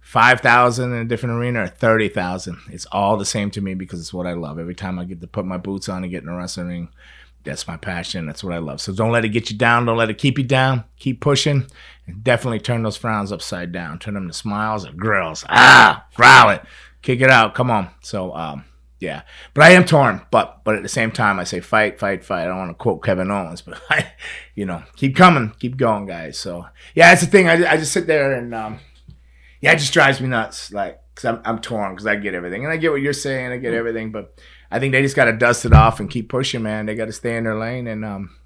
5,000 0.01 0.93
in 0.93 0.99
a 0.99 1.05
different 1.05 1.39
arena, 1.39 1.65
or 1.65 1.69
30,000. 1.69 2.59
It's 2.71 2.87
all 2.87 3.17
the 3.17 3.25
same 3.25 3.51
to 3.53 3.61
me 3.61 3.75
because 3.75 4.01
it's 4.01 4.15
what 4.15 4.27
I 4.27 4.33
love. 4.33 4.59
Every 4.59 4.75
time 4.75 4.99
I 4.99 5.05
get 5.05 5.21
to 5.21 5.27
put 5.27 5.45
my 5.45 5.59
boots 5.59 5.89
on 5.89 6.03
and 6.03 6.11
get 6.11 6.23
in 6.23 6.29
a 6.29 6.37
wrestling 6.37 6.69
ring, 6.69 6.89
that's 7.45 7.67
my 7.67 7.77
passion. 7.77 8.27
That's 8.27 8.45
what 8.45 8.55
I 8.55 8.59
love. 8.59 8.81
So 8.81 8.93
don't 8.93 9.13
let 9.13 9.25
it 9.25 9.31
get 9.31 9.51
you 9.51 9.57
down. 9.57 9.87
Don't 9.87 9.97
let 9.97 10.11
it 10.11 10.19
keep 10.19 10.39
you 10.39 10.45
down. 10.45 10.85
Keep 10.99 11.21
pushing, 11.21 11.67
and 12.07 12.25
definitely 12.25 12.61
turn 12.61 12.83
those 12.83 12.97
frowns 12.97 13.33
upside 13.33 13.73
down. 13.73 13.99
Turn 13.99 14.15
them 14.15 14.29
to 14.29 14.35
smiles 14.35 14.87
or 14.87 14.93
grills. 14.93 15.45
Ah, 15.49 16.07
growl 16.15 16.51
it, 16.51 16.63
kick 17.03 17.21
it 17.21 17.31
out. 17.31 17.55
Come 17.55 17.71
on. 17.71 17.91
So 18.01 18.35
um, 18.35 18.65
yeah. 19.03 19.23
But 19.53 19.65
I 19.65 19.71
am 19.71 19.85
torn. 19.85 20.23
But 20.31 20.63
but 20.65 20.77
at 20.77 20.83
the 20.83 20.89
same 20.89 21.11
time, 21.11 21.41
I 21.41 21.45
say 21.45 21.61
fight, 21.61 21.99
fight, 21.99 22.25
fight. 22.25 22.43
I 22.43 22.47
don't 22.47 22.59
want 22.59 22.71
to 22.71 22.75
quote 22.75 23.03
Kevin 23.03 23.31
Owens, 23.31 23.61
but 23.67 23.81
I, 23.91 24.13
you 24.55 24.65
know, 24.65 24.83
keep 24.97 25.17
coming, 25.17 25.53
keep 25.59 25.77
going, 25.77 26.07
guys. 26.07 26.39
So 26.39 26.67
yeah, 26.95 27.11
that's 27.11 27.23
the 27.23 27.27
thing. 27.27 27.49
I, 27.49 27.73
I 27.73 27.77
just 27.77 27.93
sit 27.93 28.07
there 28.07 28.33
and 28.33 28.55
um, 28.55 28.79
yeah, 29.61 29.73
it 29.73 29.79
just 29.79 29.93
drives 29.93 30.21
me 30.21 30.29
nuts. 30.29 30.73
Like, 30.73 31.01
cause 31.17 31.25
I'm 31.25 31.43
I'm 31.45 31.59
torn 31.59 31.93
because 31.93 32.07
I 32.07 32.15
get 32.17 32.35
everything, 32.35 32.65
and 32.65 32.73
I 32.73 32.77
get 32.77 32.93
what 32.93 33.03
you're 33.03 33.13
saying. 33.13 33.51
I 33.51 33.57
get 33.57 33.75
everything, 33.75 34.13
but 34.13 34.39
I 34.73 34.81
think 34.81 34.93
they 34.93 35.03
just 35.03 35.15
got 35.15 35.27
to 35.27 35.35
dust 35.35 35.67
it 35.67 35.75
off 35.75 36.01
and 36.01 36.09
keep 36.09 36.31
pushing, 36.31 36.63
man. 36.63 36.87
They 36.87 36.95
got 36.95 37.05
to 37.05 37.13
stay 37.13 37.37
in 37.37 37.45
their 37.45 37.59
lane 37.59 37.87
and 37.87 38.05
um 38.05 38.37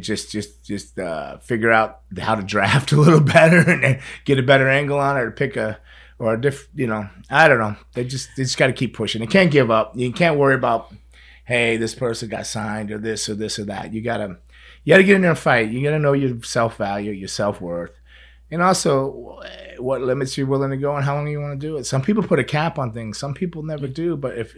just 0.00 0.30
just 0.30 0.64
just 0.64 0.98
uh, 0.98 1.38
figure 1.38 1.72
out 1.72 2.00
how 2.18 2.34
to 2.34 2.42
draft 2.42 2.92
a 2.92 2.96
little 2.96 3.20
better 3.20 3.68
and 3.68 4.00
get 4.24 4.38
a 4.38 4.42
better 4.42 4.68
angle 4.68 4.98
on 4.98 5.16
it 5.16 5.20
or 5.20 5.30
pick 5.30 5.56
a 5.56 5.78
or 6.18 6.34
a 6.34 6.40
diff 6.40 6.68
you 6.74 6.86
know 6.86 7.08
I 7.30 7.48
don't 7.48 7.58
know 7.58 7.76
they 7.94 8.04
just 8.04 8.28
they 8.36 8.44
just 8.44 8.58
got 8.58 8.68
to 8.68 8.72
keep 8.72 8.94
pushing. 8.94 9.20
They 9.20 9.26
can't 9.26 9.50
give 9.50 9.70
up. 9.70 9.96
You 9.96 10.12
can't 10.12 10.38
worry 10.38 10.54
about 10.54 10.94
hey 11.44 11.76
this 11.76 11.94
person 11.94 12.28
got 12.28 12.46
signed 12.46 12.90
or 12.90 12.98
this 12.98 13.28
or 13.28 13.34
this 13.34 13.58
or 13.58 13.64
that. 13.64 13.92
You 13.92 14.02
gotta 14.02 14.36
you 14.84 14.92
gotta 14.92 15.04
get 15.04 15.16
in 15.16 15.22
there 15.22 15.30
and 15.30 15.38
fight. 15.38 15.70
You 15.70 15.82
gotta 15.82 15.98
know 15.98 16.12
your 16.12 16.42
self 16.42 16.76
value, 16.76 17.12
your 17.12 17.28
self 17.28 17.60
worth. 17.60 17.92
And 18.50 18.62
also, 18.62 19.40
what 19.78 20.00
limits 20.00 20.38
you're 20.38 20.46
willing 20.46 20.70
to 20.70 20.76
go 20.76 20.96
and 20.96 21.04
how 21.04 21.14
long 21.14 21.28
you 21.28 21.40
want 21.40 21.60
to 21.60 21.66
do 21.66 21.76
it. 21.76 21.84
Some 21.84 22.02
people 22.02 22.22
put 22.22 22.38
a 22.38 22.44
cap 22.44 22.78
on 22.78 22.92
things. 22.92 23.18
Some 23.18 23.34
people 23.34 23.62
never 23.62 23.86
do. 23.86 24.16
But 24.16 24.38
if 24.38 24.56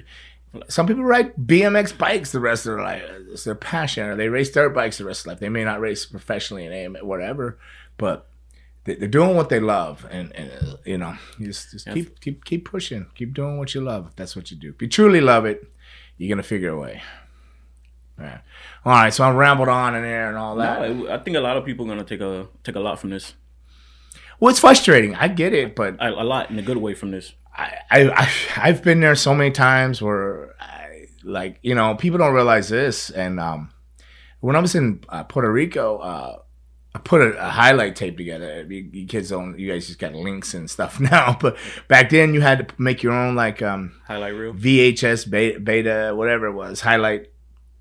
some 0.68 0.86
people 0.86 1.04
ride 1.04 1.34
BMX 1.36 1.96
bikes 1.96 2.32
the 2.32 2.40
rest 2.40 2.66
of 2.66 2.74
their 2.76 2.82
life, 2.84 3.02
it's 3.30 3.44
their 3.44 3.54
passion, 3.54 4.04
or 4.06 4.16
they 4.16 4.28
race 4.28 4.50
dirt 4.50 4.70
bikes 4.70 4.98
the 4.98 5.04
rest 5.04 5.20
of 5.20 5.24
their 5.24 5.34
life. 5.34 5.40
They 5.40 5.48
may 5.48 5.64
not 5.64 5.80
race 5.80 6.04
professionally 6.06 6.64
in 6.66 6.72
AM, 6.72 6.96
whatever, 7.02 7.58
but 7.96 8.26
they- 8.84 8.96
they're 8.96 9.08
doing 9.08 9.36
what 9.36 9.48
they 9.48 9.60
love, 9.60 10.06
and, 10.10 10.34
and 10.34 10.50
uh, 10.50 10.76
you 10.84 10.98
know, 10.98 11.14
just, 11.40 11.70
just 11.70 11.86
keep 11.92 12.18
keep 12.20 12.44
keep 12.44 12.64
pushing, 12.64 13.06
keep 13.14 13.32
doing 13.34 13.58
what 13.58 13.74
you 13.74 13.80
love. 13.80 14.10
That's 14.16 14.34
what 14.34 14.50
you 14.50 14.56
do. 14.56 14.70
If 14.70 14.82
you 14.82 14.88
truly 14.88 15.20
love 15.20 15.44
it, 15.44 15.70
you're 16.18 16.28
gonna 16.34 16.42
figure 16.42 16.70
a 16.70 16.78
way. 16.78 17.02
All 18.18 18.26
right, 18.26 18.40
all 18.84 18.92
right. 18.92 19.14
So 19.14 19.24
I 19.24 19.30
rambled 19.30 19.68
on 19.68 19.94
in 19.94 20.02
there 20.02 20.28
and 20.28 20.36
all 20.36 20.56
that. 20.56 20.90
No, 20.90 21.10
I 21.10 21.18
think 21.18 21.36
a 21.36 21.40
lot 21.40 21.56
of 21.56 21.64
people 21.64 21.86
are 21.86 21.88
gonna 21.88 22.04
take 22.04 22.20
a 22.20 22.48
take 22.64 22.74
a 22.76 22.80
lot 22.80 22.98
from 22.98 23.10
this. 23.10 23.34
Well, 24.40 24.50
it's 24.50 24.60
frustrating. 24.60 25.14
I 25.14 25.28
get 25.28 25.52
it, 25.54 25.76
but 25.76 25.96
A, 26.00 26.08
a 26.10 26.24
lot 26.24 26.50
in 26.50 26.58
a 26.58 26.62
good 26.62 26.78
way 26.78 26.94
from 26.94 27.10
this. 27.12 27.32
I, 27.56 27.78
I, 27.90 28.30
I've 28.56 28.82
been 28.82 29.00
there 29.00 29.14
so 29.14 29.34
many 29.34 29.50
times 29.50 30.00
where 30.00 30.54
I 30.60 31.06
like 31.24 31.58
you 31.62 31.74
know 31.74 31.94
people 31.94 32.18
don't 32.18 32.34
realize 32.34 32.68
this, 32.68 33.10
and 33.10 33.38
um, 33.40 33.70
when 34.40 34.56
I 34.56 34.60
was 34.60 34.74
in 34.74 35.04
uh, 35.08 35.24
Puerto 35.24 35.50
Rico, 35.50 35.98
uh, 35.98 36.38
I 36.94 36.98
put 36.98 37.20
a, 37.20 37.46
a 37.46 37.50
highlight 37.50 37.94
tape 37.94 38.16
together. 38.16 38.66
You, 38.68 38.88
you 38.92 39.06
kids 39.06 39.28
don't, 39.28 39.58
you 39.58 39.70
guys 39.70 39.86
just 39.86 39.98
got 39.98 40.14
links 40.14 40.54
and 40.54 40.68
stuff 40.68 40.98
now, 41.00 41.36
but 41.40 41.56
back 41.88 42.10
then 42.10 42.34
you 42.34 42.40
had 42.40 42.68
to 42.68 42.74
make 42.78 43.02
your 43.02 43.12
own 43.12 43.36
like 43.36 43.62
um, 43.62 44.00
Highlight 44.06 44.34
reel. 44.34 44.52
VHS 44.52 45.30
beta, 45.30 45.60
beta, 45.60 46.12
whatever 46.14 46.46
it 46.46 46.52
was, 46.52 46.80
highlight 46.80 47.30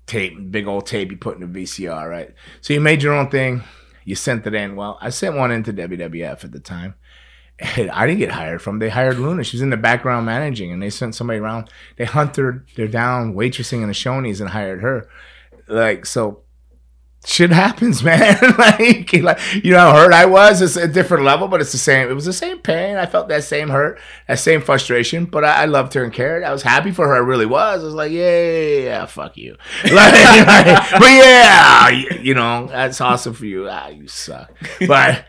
tape, 0.06 0.50
big 0.50 0.66
old 0.66 0.86
tape 0.86 1.10
you 1.10 1.16
put 1.16 1.36
in 1.36 1.42
a 1.42 1.46
VCR, 1.46 2.08
right? 2.08 2.34
So 2.60 2.72
you 2.72 2.80
made 2.80 3.02
your 3.02 3.14
own 3.14 3.30
thing. 3.30 3.62
You 4.04 4.14
sent 4.14 4.46
it 4.46 4.54
in. 4.54 4.76
Well, 4.76 4.98
I 5.00 5.10
sent 5.10 5.36
one 5.36 5.50
into 5.50 5.72
WWF 5.72 6.44
at 6.44 6.52
the 6.52 6.58
time. 6.58 6.94
I 7.60 8.06
didn't 8.06 8.18
get 8.20 8.30
hired 8.30 8.62
from. 8.62 8.78
They 8.78 8.88
hired 8.88 9.18
Luna. 9.18 9.44
She 9.44 9.56
was 9.56 9.62
in 9.62 9.70
the 9.70 9.76
background 9.76 10.26
managing, 10.26 10.72
and 10.72 10.82
they 10.82 10.90
sent 10.90 11.14
somebody 11.14 11.38
around. 11.38 11.70
They 11.96 12.04
hunted 12.04 12.62
her 12.76 12.86
down, 12.88 13.34
waitressing 13.34 13.82
in 13.82 13.88
the 13.88 13.94
Shoney's, 13.94 14.40
and 14.40 14.50
hired 14.50 14.80
her. 14.80 15.08
Like 15.68 16.06
so, 16.06 16.42
shit 17.26 17.50
happens, 17.50 18.02
man. 18.04 18.38
like, 18.58 19.12
like 19.12 19.38
you 19.62 19.72
know 19.72 19.78
how 19.78 19.92
hurt 19.94 20.12
I 20.12 20.26
was. 20.26 20.62
It's 20.62 20.76
a 20.76 20.88
different 20.88 21.24
level, 21.24 21.48
but 21.48 21.60
it's 21.60 21.72
the 21.72 21.78
same. 21.78 22.08
It 22.08 22.14
was 22.14 22.24
the 22.24 22.32
same 22.32 22.58
pain. 22.58 22.96
I 22.96 23.06
felt 23.06 23.28
that 23.28 23.44
same 23.44 23.68
hurt, 23.68 24.00
that 24.26 24.38
same 24.38 24.60
frustration. 24.62 25.26
But 25.26 25.44
I, 25.44 25.62
I 25.62 25.64
loved 25.66 25.94
her 25.94 26.04
and 26.04 26.12
cared. 26.12 26.42
I 26.42 26.52
was 26.52 26.62
happy 26.62 26.90
for 26.92 27.08
her. 27.08 27.14
I 27.14 27.18
really 27.18 27.46
was. 27.46 27.82
I 27.82 27.84
was 27.84 27.94
like, 27.94 28.12
yeah, 28.12 28.78
yeah, 28.78 29.06
fuck 29.06 29.36
you. 29.36 29.56
Like, 29.84 30.12
like, 30.46 30.90
but 30.92 31.10
yeah, 31.10 31.88
you 32.20 32.34
know, 32.34 32.66
that's 32.66 33.00
awesome 33.00 33.34
for 33.34 33.44
you. 33.44 33.68
Ah, 33.68 33.88
you 33.88 34.08
suck. 34.08 34.50
But 34.86 35.24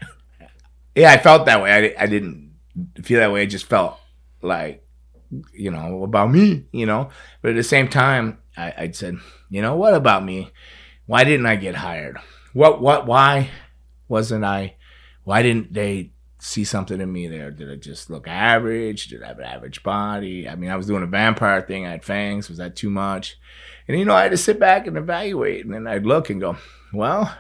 yeah, 0.96 1.12
I 1.12 1.18
felt 1.18 1.46
that 1.46 1.62
way. 1.62 1.96
I, 1.98 2.04
I 2.04 2.06
didn't 2.08 2.54
feel 3.04 3.20
that 3.20 3.32
way. 3.32 3.44
I 3.44 3.46
just 3.46 3.66
felt 3.66 3.98
like, 4.42 4.86
you 5.54 5.72
know, 5.72 6.04
about 6.04 6.32
me, 6.32 6.66
you 6.72 6.86
know. 6.86 7.10
But 7.42 7.52
at 7.52 7.56
the 7.56 7.64
same 7.64 7.88
time, 7.88 8.40
I, 8.58 8.74
I 8.78 8.92
said, 8.92 9.18
you 9.50 9.62
know, 9.62 9.76
what 9.76 9.94
about 9.94 10.26
me? 10.26 10.52
Why 11.06 11.24
didn't 11.24 11.46
I 11.46 11.56
get 11.56 11.76
hired? 11.76 12.18
What, 12.54 12.82
what, 12.82 13.06
why 13.06 13.50
wasn't 14.08 14.44
I, 14.44 14.76
why 15.24 15.42
didn't 15.42 15.74
they 15.74 16.12
see 16.40 16.64
something 16.64 17.00
in 17.00 17.12
me 17.12 17.28
there? 17.28 17.52
Did 17.52 17.72
I 17.72 17.76
just 17.76 18.10
look 18.10 18.28
average? 18.28 19.08
Did 19.08 19.24
I 19.24 19.28
have 19.28 19.40
an 19.40 19.46
average 19.46 19.84
body? 19.84 20.50
I 20.50 20.56
mean, 20.56 20.70
I 20.70 20.76
was 20.76 20.88
doing 20.88 21.04
a 21.04 21.08
vampire 21.08 21.62
thing. 21.62 21.86
I 21.86 21.92
had 21.92 22.04
fangs. 22.04 22.50
Was 22.50 22.58
that 22.58 22.76
too 22.76 22.90
much? 22.90 23.40
And, 23.88 23.98
you 23.98 24.06
know, 24.06 24.16
I 24.16 24.24
had 24.24 24.32
to 24.32 24.38
sit 24.38 24.60
back 24.60 24.88
and 24.88 24.98
evaluate. 24.98 25.64
And 25.64 25.74
then 25.74 25.88
I'd 25.88 26.06
look 26.06 26.30
and 26.30 26.42
go, 26.42 26.58
well, 26.92 27.34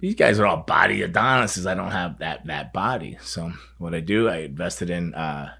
these 0.00 0.14
guys 0.14 0.38
are 0.38 0.46
all 0.46 0.58
body 0.58 1.02
Adonises. 1.02 1.66
I 1.66 1.74
don't 1.74 1.90
have 1.90 2.18
that 2.18 2.46
that 2.46 2.72
body. 2.72 3.18
So 3.22 3.52
what 3.78 3.94
I 3.94 4.00
do, 4.00 4.28
I 4.28 4.38
invested 4.38 4.90
in, 4.90 5.14
uh, 5.14 5.52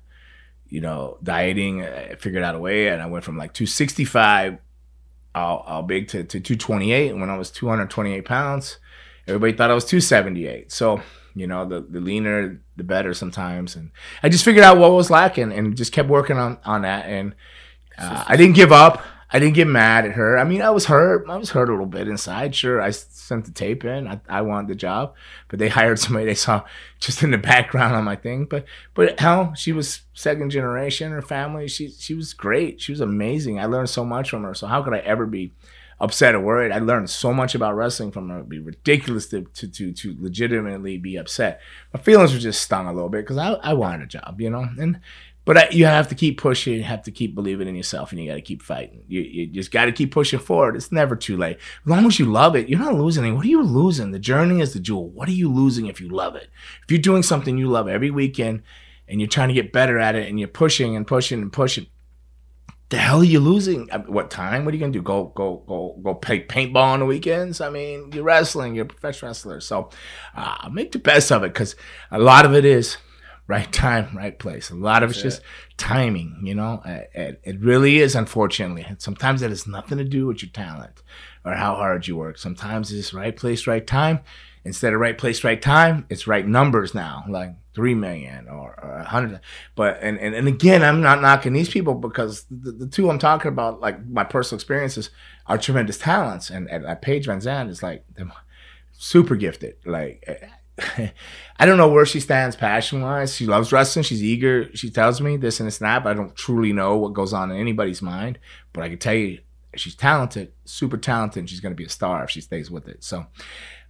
you 0.68 0.80
know, 0.80 1.18
dieting. 1.22 1.82
I 1.84 2.14
figured 2.16 2.42
out 2.42 2.54
a 2.54 2.58
way, 2.58 2.88
and 2.88 3.02
I 3.02 3.06
went 3.06 3.24
from 3.24 3.36
like 3.36 3.52
265 3.52 4.58
all, 5.34 5.58
all 5.58 5.82
big 5.82 6.08
to, 6.08 6.24
to 6.24 6.40
228. 6.40 7.10
And 7.10 7.20
when 7.20 7.30
I 7.30 7.36
was 7.36 7.50
228 7.50 8.24
pounds, 8.24 8.78
everybody 9.26 9.52
thought 9.52 9.70
I 9.70 9.74
was 9.74 9.84
278. 9.84 10.72
So 10.72 11.02
you 11.34 11.46
know, 11.46 11.64
the 11.64 11.80
the 11.80 12.00
leaner, 12.00 12.60
the 12.76 12.84
better 12.84 13.14
sometimes. 13.14 13.76
And 13.76 13.90
I 14.22 14.28
just 14.28 14.44
figured 14.44 14.64
out 14.64 14.78
what 14.78 14.92
was 14.92 15.10
lacking, 15.10 15.52
and 15.52 15.76
just 15.76 15.92
kept 15.92 16.08
working 16.08 16.38
on 16.38 16.58
on 16.64 16.82
that. 16.82 17.06
And 17.06 17.34
uh, 17.98 18.24
I 18.26 18.36
didn't 18.36 18.56
give 18.56 18.72
up. 18.72 19.02
I 19.32 19.38
didn't 19.38 19.54
get 19.54 19.68
mad 19.68 20.06
at 20.06 20.12
her. 20.12 20.38
I 20.38 20.44
mean, 20.44 20.60
I 20.60 20.70
was 20.70 20.86
hurt. 20.86 21.24
I 21.28 21.36
was 21.36 21.50
hurt 21.50 21.68
a 21.68 21.72
little 21.72 21.86
bit 21.86 22.08
inside. 22.08 22.54
Sure, 22.54 22.80
I 22.80 22.90
sent 22.90 23.44
the 23.44 23.52
tape 23.52 23.84
in. 23.84 24.08
I, 24.08 24.20
I 24.28 24.42
wanted 24.42 24.68
the 24.68 24.74
job, 24.74 25.14
but 25.48 25.58
they 25.58 25.68
hired 25.70 25.98
somebody 26.00 26.26
they 26.26 26.34
saw 26.34 26.64
just 26.98 27.22
in 27.22 27.30
the 27.30 27.38
background 27.38 27.94
on 27.94 28.04
my 28.04 28.16
thing. 28.16 28.46
But 28.46 28.64
but 28.94 29.20
hell, 29.20 29.54
she 29.54 29.72
was 29.72 30.00
second 30.14 30.50
generation. 30.50 31.12
Her 31.12 31.22
family, 31.22 31.68
she 31.68 31.90
she 31.90 32.14
was 32.14 32.34
great. 32.34 32.80
She 32.80 32.92
was 32.92 33.00
amazing. 33.00 33.60
I 33.60 33.66
learned 33.66 33.90
so 33.90 34.04
much 34.04 34.30
from 34.30 34.42
her. 34.42 34.54
So 34.54 34.66
how 34.66 34.82
could 34.82 34.94
I 34.94 34.98
ever 34.98 35.26
be 35.26 35.52
upset 36.00 36.34
or 36.34 36.40
worried? 36.40 36.72
I 36.72 36.78
learned 36.78 37.10
so 37.10 37.32
much 37.32 37.54
about 37.54 37.76
wrestling 37.76 38.10
from 38.10 38.30
her. 38.30 38.38
It'd 38.38 38.48
be 38.48 38.58
ridiculous 38.58 39.28
to 39.28 39.42
to 39.42 39.68
to, 39.68 39.92
to 39.92 40.16
legitimately 40.18 40.98
be 40.98 41.16
upset. 41.16 41.60
My 41.94 42.00
feelings 42.00 42.32
were 42.32 42.40
just 42.40 42.62
stung 42.62 42.88
a 42.88 42.92
little 42.92 43.08
bit 43.08 43.22
because 43.22 43.38
I 43.38 43.52
I 43.52 43.74
wanted 43.74 44.02
a 44.02 44.06
job, 44.06 44.40
you 44.40 44.50
know, 44.50 44.68
and 44.76 45.00
but 45.44 45.56
I, 45.56 45.68
you 45.70 45.86
have 45.86 46.08
to 46.08 46.14
keep 46.14 46.38
pushing. 46.40 46.74
You 46.74 46.82
have 46.82 47.02
to 47.04 47.10
keep 47.10 47.34
believing 47.34 47.66
in 47.66 47.74
yourself, 47.74 48.12
and 48.12 48.20
you 48.20 48.28
got 48.28 48.34
to 48.34 48.42
keep 48.42 48.62
fighting. 48.62 49.02
You, 49.08 49.20
you 49.22 49.46
just 49.46 49.70
got 49.70 49.86
to 49.86 49.92
keep 49.92 50.12
pushing 50.12 50.38
forward. 50.38 50.76
It's 50.76 50.92
never 50.92 51.16
too 51.16 51.36
late. 51.36 51.56
As 51.56 51.90
long 51.90 52.06
as 52.06 52.18
you 52.18 52.26
love 52.26 52.56
it, 52.56 52.68
you're 52.68 52.78
not 52.78 52.94
losing 52.94 53.24
anything. 53.24 53.36
What 53.36 53.46
are 53.46 53.48
you 53.48 53.62
losing? 53.62 54.10
The 54.10 54.18
journey 54.18 54.60
is 54.60 54.74
the 54.74 54.80
jewel. 54.80 55.08
What 55.08 55.28
are 55.28 55.32
you 55.32 55.50
losing 55.50 55.86
if 55.86 56.00
you 56.00 56.08
love 56.08 56.36
it? 56.36 56.50
If 56.84 56.90
you're 56.90 57.00
doing 57.00 57.22
something 57.22 57.56
you 57.56 57.68
love 57.68 57.88
every 57.88 58.10
weekend, 58.10 58.62
and 59.08 59.20
you're 59.20 59.28
trying 59.28 59.48
to 59.48 59.54
get 59.54 59.72
better 59.72 59.98
at 59.98 60.14
it, 60.14 60.28
and 60.28 60.38
you're 60.38 60.48
pushing 60.48 60.94
and 60.94 61.06
pushing 61.06 61.40
and 61.40 61.52
pushing, 61.52 61.86
the 62.90 62.98
hell 62.98 63.20
are 63.20 63.24
you 63.24 63.40
losing? 63.40 63.88
What 64.06 64.30
time? 64.30 64.64
What 64.64 64.74
are 64.74 64.76
you 64.76 64.80
gonna 64.80 64.92
do? 64.92 65.00
Go 65.00 65.32
go 65.34 65.62
go 65.66 65.96
go 66.02 66.14
play 66.14 66.44
paintball 66.44 66.76
on 66.76 67.00
the 67.00 67.06
weekends? 67.06 67.60
I 67.60 67.70
mean, 67.70 68.10
you're 68.12 68.24
wrestling. 68.24 68.74
You're 68.74 68.84
a 68.84 68.88
professional 68.88 69.30
wrestler, 69.30 69.60
so 69.60 69.90
uh, 70.36 70.68
make 70.70 70.92
the 70.92 70.98
best 70.98 71.30
of 71.30 71.44
it 71.44 71.54
because 71.54 71.76
a 72.10 72.18
lot 72.18 72.44
of 72.44 72.54
it 72.54 72.64
is 72.64 72.96
right 73.50 73.70
time, 73.86 74.16
right 74.16 74.38
place. 74.38 74.70
A 74.70 74.76
lot 74.76 75.02
of 75.02 75.10
it's 75.10 75.20
just 75.20 75.42
timing, 75.76 76.40
you 76.44 76.54
know. 76.54 76.80
Uh, 76.84 77.00
It, 77.12 77.40
it 77.42 77.60
really 77.60 77.98
is, 77.98 78.14
unfortunately. 78.14 78.84
And 78.88 79.02
Sometimes 79.02 79.42
it 79.42 79.50
has 79.50 79.66
nothing 79.66 79.98
to 79.98 80.04
do 80.04 80.26
with 80.26 80.42
your 80.42 80.52
talent 80.52 81.02
or 81.44 81.54
how 81.54 81.74
hard 81.74 82.06
you 82.06 82.16
work. 82.16 82.38
Sometimes 82.38 82.92
it's 82.92 83.12
right 83.12 83.36
place, 83.36 83.66
right 83.66 83.86
time. 83.86 84.20
Instead 84.64 84.92
of 84.92 85.00
right 85.00 85.16
place, 85.16 85.42
right 85.42 85.60
time, 85.60 86.06
it's 86.10 86.26
right 86.26 86.46
numbers 86.46 86.94
now, 86.94 87.24
like 87.28 87.54
three 87.74 87.94
million 87.94 88.46
or, 88.46 88.78
or 88.82 88.98
a 88.98 89.04
hundred. 89.04 89.40
But 89.74 89.98
and, 90.02 90.18
and 90.18 90.34
and 90.34 90.46
again, 90.46 90.82
I'm 90.82 91.00
not 91.00 91.22
knocking 91.22 91.54
these 91.54 91.70
people 91.70 91.94
because 91.94 92.44
the, 92.50 92.70
the 92.72 92.86
two 92.86 93.08
I'm 93.08 93.18
talking 93.18 93.48
about, 93.48 93.80
like 93.80 94.06
my 94.06 94.22
personal 94.22 94.58
experiences, 94.58 95.08
are 95.46 95.56
tremendous 95.56 95.96
talents. 95.96 96.50
And, 96.50 96.68
and 96.70 96.84
like 96.84 97.00
Paige 97.00 97.26
Van 97.26 97.40
Zant 97.40 97.70
is 97.70 97.82
like 97.82 98.04
super 98.92 99.34
gifted. 99.34 99.76
Like 99.86 100.22
I 101.58 101.66
don't 101.66 101.76
know 101.76 101.88
where 101.88 102.06
she 102.06 102.20
stands 102.20 102.56
passion 102.56 103.02
wise. 103.02 103.34
She 103.34 103.46
loves 103.46 103.72
wrestling. 103.72 104.02
She's 104.02 104.22
eager. 104.22 104.74
She 104.74 104.90
tells 104.90 105.20
me 105.20 105.36
this 105.36 105.60
and 105.60 105.68
and 105.68 105.78
that, 105.80 106.04
but 106.04 106.10
I 106.10 106.14
don't 106.14 106.34
truly 106.34 106.72
know 106.72 106.96
what 106.96 107.12
goes 107.12 107.32
on 107.32 107.50
in 107.50 107.58
anybody's 107.58 108.00
mind. 108.00 108.38
But 108.72 108.84
I 108.84 108.88
can 108.88 108.98
tell 108.98 109.14
you, 109.14 109.40
she's 109.76 109.94
talented, 109.94 110.52
super 110.64 110.96
talented, 110.96 111.40
and 111.40 111.50
she's 111.50 111.60
going 111.60 111.72
to 111.72 111.76
be 111.76 111.84
a 111.84 111.90
star 111.90 112.24
if 112.24 112.30
she 112.30 112.40
stays 112.40 112.70
with 112.70 112.88
it. 112.88 113.04
So, 113.04 113.26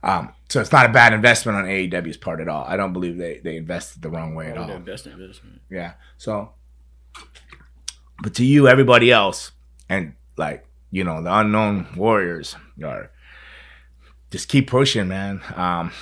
um, 0.02 0.32
so 0.48 0.60
it's 0.60 0.72
not 0.72 0.86
a 0.86 0.92
bad 0.92 1.12
investment 1.12 1.58
on 1.58 1.64
AEW's 1.64 2.16
part 2.16 2.40
at 2.40 2.48
all. 2.48 2.64
I 2.64 2.76
don't 2.76 2.92
believe 2.92 3.16
they 3.16 3.38
they 3.38 3.56
invested 3.56 4.02
the 4.02 4.10
wrong 4.10 4.34
way 4.34 4.50
at 4.50 4.58
all. 4.58 4.68
investment. 5.16 5.60
Yeah. 5.70 5.92
So, 6.18 6.50
but 8.22 8.34
to 8.34 8.44
you, 8.44 8.66
everybody 8.66 9.12
else, 9.12 9.52
and 9.88 10.14
like 10.36 10.66
you 10.90 11.04
know, 11.04 11.22
the 11.22 11.32
unknown 11.32 11.86
warriors 11.96 12.56
are 12.84 13.10
just 14.30 14.48
keep 14.48 14.68
pushing, 14.68 15.08
man. 15.08 15.40
Um, 15.54 15.92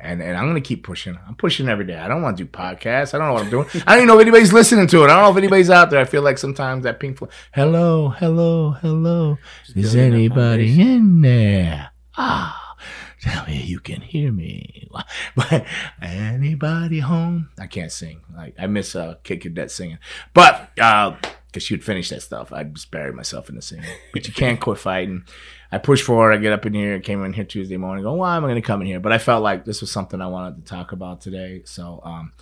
and 0.00 0.22
and 0.22 0.36
I'm 0.36 0.46
gonna 0.46 0.60
keep 0.60 0.84
pushing. 0.84 1.18
I'm 1.26 1.34
pushing 1.34 1.68
every 1.68 1.84
day. 1.84 1.96
I 1.96 2.08
don't 2.08 2.22
want 2.22 2.36
to 2.38 2.44
do 2.44 2.50
podcasts. 2.50 3.14
I 3.14 3.18
don't 3.18 3.28
know 3.28 3.34
what 3.34 3.44
I'm 3.44 3.50
doing. 3.50 3.66
I 3.86 3.94
don't 3.94 3.98
even 3.98 4.08
know 4.08 4.18
if 4.18 4.22
anybody's 4.22 4.52
listening 4.52 4.86
to 4.88 5.02
it. 5.02 5.10
I 5.10 5.14
don't 5.14 5.22
know 5.24 5.30
if 5.30 5.36
anybody's 5.36 5.70
out 5.70 5.90
there. 5.90 6.00
I 6.00 6.04
feel 6.04 6.22
like 6.22 6.38
sometimes 6.38 6.84
that 6.84 7.00
pink. 7.00 7.18
Flo- 7.18 7.28
hello, 7.52 8.08
hello, 8.10 8.70
hello. 8.72 9.38
Is 9.74 9.94
anybody 9.96 10.80
in 10.80 11.20
there? 11.20 11.90
Ah, 12.16 12.76
tell 13.20 13.46
me 13.46 13.62
you 13.62 13.80
can 13.80 14.00
hear 14.00 14.32
me. 14.32 14.88
But 15.36 15.64
anybody 16.02 17.00
home? 17.00 17.50
I 17.58 17.66
can't 17.66 17.92
sing. 17.92 18.22
Like 18.34 18.54
I 18.58 18.66
miss 18.66 18.96
uh, 18.96 19.16
Kid 19.22 19.40
Cadet 19.40 19.70
singing. 19.70 19.98
But 20.34 20.70
uh, 20.80 21.16
because 21.48 21.62
she 21.62 21.74
would 21.74 21.84
finish 21.84 22.10
that 22.10 22.22
stuff. 22.22 22.52
I'd 22.52 22.74
just 22.76 22.90
bury 22.90 23.12
myself 23.12 23.48
in 23.48 23.56
the 23.56 23.62
sand. 23.62 23.84
But 24.12 24.26
you 24.28 24.32
can't 24.32 24.60
quit 24.60 24.78
fighting. 24.78 25.24
I 25.72 25.78
pushed 25.78 26.04
forward. 26.04 26.32
I 26.32 26.36
get 26.38 26.52
up 26.52 26.64
in 26.64 26.72
here. 26.74 26.98
Came 27.00 27.22
in 27.24 27.32
here 27.32 27.44
Tuesday 27.44 27.76
morning. 27.76 28.04
Go, 28.04 28.14
why 28.14 28.36
am 28.36 28.44
I 28.44 28.48
going 28.48 28.60
to 28.62 28.66
come 28.66 28.80
in 28.80 28.86
here? 28.86 29.00
But 29.00 29.12
I 29.12 29.18
felt 29.18 29.42
like 29.42 29.64
this 29.64 29.80
was 29.80 29.90
something 29.90 30.20
I 30.20 30.26
wanted 30.26 30.56
to 30.56 30.62
talk 30.70 30.92
about 30.92 31.20
today. 31.20 31.62
So, 31.64 32.00
um, 32.04 32.32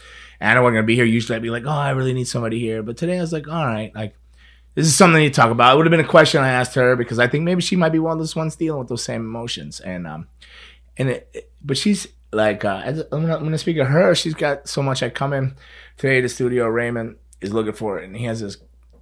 Anna 0.40 0.62
wasn't 0.62 0.74
going 0.76 0.84
to 0.84 0.86
be 0.86 0.94
here. 0.94 1.04
Usually 1.04 1.34
I'd 1.36 1.42
be 1.42 1.50
like, 1.50 1.64
oh, 1.66 1.70
I 1.70 1.90
really 1.90 2.12
need 2.12 2.28
somebody 2.28 2.60
here. 2.60 2.82
But 2.82 2.96
today 2.96 3.18
I 3.18 3.20
was 3.20 3.32
like, 3.32 3.48
all 3.48 3.64
right, 3.66 3.92
like 3.94 4.14
this 4.74 4.86
is 4.86 4.94
something 4.94 5.22
to 5.22 5.30
talk 5.30 5.50
about. 5.50 5.74
It 5.74 5.76
would 5.78 5.86
have 5.86 5.90
been 5.90 6.00
a 6.04 6.08
question 6.08 6.42
I 6.42 6.50
asked 6.50 6.74
her 6.74 6.94
because 6.94 7.18
I 7.18 7.26
think 7.26 7.42
maybe 7.44 7.62
she 7.62 7.74
might 7.76 7.90
be 7.92 7.98
one 7.98 8.12
of 8.12 8.18
those 8.18 8.36
ones 8.36 8.54
dealing 8.56 8.78
with 8.78 8.88
those 8.88 9.02
same 9.02 9.22
emotions. 9.22 9.80
And 9.80 10.06
um, 10.06 10.28
and 10.96 11.08
it, 11.10 11.28
it- 11.34 11.50
but 11.64 11.76
she's 11.76 12.06
like, 12.32 12.64
uh, 12.64 12.82
I'm 12.84 12.94
gonna, 13.22 13.36
I'm 13.36 13.42
gonna 13.44 13.58
speak 13.58 13.78
of 13.78 13.86
her. 13.88 14.14
She's 14.14 14.34
got 14.34 14.68
so 14.68 14.82
much. 14.82 15.02
I 15.02 15.08
come 15.10 15.32
in 15.32 15.56
today 15.96 16.16
to 16.16 16.22
the 16.22 16.28
studio. 16.28 16.66
Raymond 16.68 17.16
is 17.40 17.52
looking 17.52 17.72
for 17.72 17.98
it, 17.98 18.04
and 18.04 18.16
he 18.16 18.24
has 18.26 18.40
this 18.40 18.56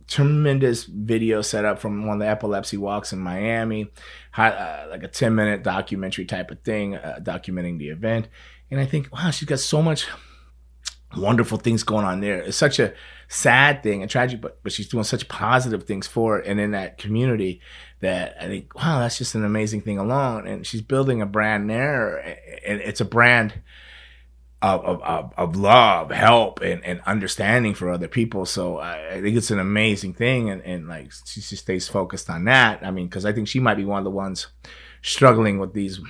tremendous 0.07 0.85
video 0.85 1.43
set 1.43 1.65
up 1.65 1.79
from 1.79 2.07
one 2.07 2.17
of 2.17 2.21
the 2.21 2.29
epilepsy 2.29 2.77
walks 2.77 3.13
in 3.13 3.19
Miami, 3.19 3.91
uh, 4.37 4.87
like 4.91 5.03
a 5.03 5.09
10 5.09 5.35
minute 5.35 5.63
documentary 5.63 6.25
type 6.25 6.51
of 6.51 6.61
thing, 6.61 6.97
uh, 6.97 7.21
documenting 7.23 7.79
the 7.79 7.89
event. 7.89 8.29
And 8.71 8.81
I 8.81 8.87
think, 8.87 9.13
wow, 9.13 9.31
she's 9.31 9.49
got 9.49 9.61
so 9.61 9.83
much 9.83 10.07
wonderful 11.17 11.59
things 11.59 11.83
going 11.83 12.05
on 12.05 12.21
there. 12.21 12.41
It's 12.41 12.57
such 12.57 12.79
a 12.79 12.93
sad 13.29 13.83
thing 13.83 14.03
and 14.03 14.11
tragic, 14.11 14.41
but 14.41 14.63
but 14.63 14.73
she's 14.73 14.89
doing 14.89 15.05
such 15.05 15.29
positive 15.29 15.85
things 15.85 16.07
for 16.07 16.39
it 16.39 16.47
and 16.47 16.61
in 16.61 16.73
that 16.73 16.99
community 16.99 17.61
that 18.01 18.37
I 18.41 18.47
think, 18.47 18.75
wow, 18.75 19.01
that's 19.01 19.19
just 19.19 19.35
an 19.35 19.45
amazing 19.45 19.83
thing 19.83 19.99
alone. 19.99 20.47
And 20.47 20.67
she's 20.67 20.83
building 20.83 21.23
a 21.23 21.27
brand 21.27 21.71
there, 21.71 22.19
and 22.67 22.81
it's 22.81 23.01
a 23.01 23.05
brand 23.05 23.55
of 24.65 25.03
of, 25.03 25.33
of, 25.37 25.57
love, 25.57 26.11
help, 26.11 26.61
and, 26.61 26.85
and 26.85 27.01
understanding 27.07 27.75
for 27.75 27.91
other 27.91 28.09
people. 28.09 28.47
So 28.47 28.79
I, 28.79 29.15
I 29.15 29.21
think 29.21 29.37
it's 29.37 29.51
an 29.51 29.59
amazing 29.59 30.15
thing, 30.15 30.51
and, 30.51 30.63
and 30.63 30.89
like 30.89 31.13
she 31.27 31.41
just 31.41 31.63
stays 31.63 31.89
focused 31.89 32.31
on 32.31 32.45
that. 32.45 32.85
I 32.85 32.91
mean, 32.91 33.07
because 33.07 33.27
I 33.27 33.33
think 33.33 33.49
she 33.49 33.61
might 33.61 33.77
be 33.77 33.85
one 33.85 33.99
of 33.99 34.05
the 34.05 34.11
ones 34.11 34.47
struggling 35.03 35.59
with 35.59 35.75
these. 35.75 36.01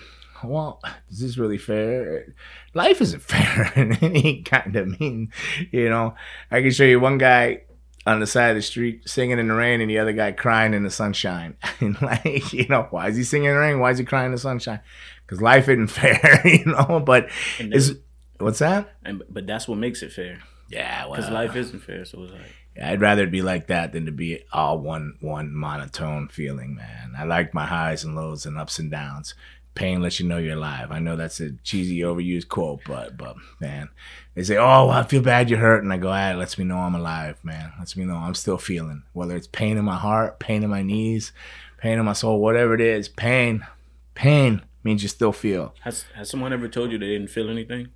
Well, 0.43 0.81
is 1.11 1.21
this 1.21 1.39
really 1.39 1.59
fair? 1.59 2.35
Life 2.75 3.01
isn't 3.01 3.23
fair 3.23 3.73
in 3.75 3.93
any 4.05 4.43
kind 4.43 4.77
of 4.77 5.01
mean. 5.01 5.33
You 5.73 5.89
know, 5.89 6.15
I 6.51 6.63
can 6.63 6.71
show 6.71 6.85
you 6.85 7.01
one 7.01 7.19
guy 7.19 7.63
on 8.07 8.21
the 8.21 8.27
side 8.27 8.51
of 8.51 8.57
the 8.57 8.63
street 8.63 9.09
singing 9.09 9.39
in 9.39 9.49
the 9.49 9.55
rain 9.55 9.81
and 9.81 9.89
the 9.89 9.99
other 9.99 10.13
guy 10.13 10.31
crying 10.33 10.75
in 10.75 10.83
the 10.83 10.91
sunshine. 10.91 11.57
and 11.81 12.01
like, 12.03 12.53
you 12.53 12.67
know, 12.69 12.87
why 12.91 13.09
is 13.09 13.17
he 13.17 13.25
singing 13.25 13.49
in 13.49 13.55
the 13.55 13.61
rain? 13.61 13.81
Why 13.81 13.91
is 13.91 13.99
he 13.99 14.05
crying 14.05 14.27
in 14.27 14.33
the 14.33 14.39
sunshine? 14.39 14.81
Because 15.27 15.41
life 15.41 15.69
isn't 15.69 15.87
fair, 15.89 16.41
you 16.47 16.67
know. 16.67 17.03
But 17.05 17.31
is 17.59 17.99
what's 18.39 18.59
that? 18.59 18.95
And 19.05 19.23
but 19.29 19.47
that's 19.47 19.69
what 19.69 19.79
makes 19.79 20.03
it 20.03 20.13
fair 20.13 20.41
Yeah, 20.69 21.07
well, 21.07 21.17
because 21.17 21.31
life 21.31 21.57
isn't 21.57 21.81
fair. 21.81 22.05
So 22.05 22.23
it's 22.25 22.33
like 22.33 22.53
I'd 22.83 23.01
rather 23.01 23.25
it 23.25 23.31
be 23.31 23.43
like 23.43 23.69
that 23.69 23.93
than 23.93 24.07
to 24.07 24.13
be 24.13 24.45
all 24.53 24.79
one 24.79 25.17
one 25.21 25.55
monotone 25.55 26.29
feeling, 26.29 26.75
man. 26.75 27.13
I 27.17 27.25
like 27.25 27.55
my 27.55 27.67
highs 27.67 28.05
and 28.05 28.17
lows 28.17 28.47
and 28.47 28.59
ups 28.59 28.79
and 28.79 28.91
downs. 28.91 29.35
Pain 29.75 30.01
lets 30.01 30.21
you 30.21 30.27
know 30.27 30.39
you're 30.39 30.57
alive. 30.57 30.93
I 30.93 31.01
know 31.01 31.17
that's 31.17 31.41
a 31.41 31.51
cheesy, 31.65 31.99
overused 32.01 32.49
quote, 32.49 32.81
but 32.87 33.17
but 33.17 33.37
man, 33.61 33.89
they 34.35 34.45
say, 34.45 34.57
"Oh, 34.57 34.89
I 34.89 35.03
feel 35.03 35.23
bad 35.23 35.51
you're 35.51 35.59
hurt," 35.59 35.83
and 35.83 35.93
I 35.93 35.97
go, 35.97 36.11
"Ah, 36.11 36.31
it 36.31 36.37
lets 36.37 36.59
me 36.59 36.65
know 36.65 36.79
I'm 36.79 36.95
alive, 36.95 37.39
man. 37.43 37.73
Lets 37.79 37.97
me 37.97 38.05
know 38.05 38.17
I'm 38.17 38.37
still 38.37 38.59
feeling. 38.59 39.03
Whether 39.13 39.37
it's 39.37 39.49
pain 39.49 39.77
in 39.77 39.85
my 39.85 39.97
heart, 39.97 40.39
pain 40.39 40.63
in 40.63 40.71
my 40.71 40.83
knees, 40.83 41.33
pain 41.79 41.99
in 41.99 42.05
my 42.05 42.13
soul, 42.13 42.41
whatever 42.41 42.75
it 42.75 42.81
is, 42.81 43.09
pain, 43.09 43.67
pain 44.15 44.63
means 44.85 45.03
you 45.03 45.09
still 45.09 45.33
feel. 45.33 45.75
has 45.81 46.05
has 46.15 46.31
someone 46.31 46.53
ever 46.53 46.69
told 46.69 46.93
you 46.93 46.99
they 46.99 47.09
didn't 47.09 47.31
feel 47.31 47.51
anything? 47.51 47.89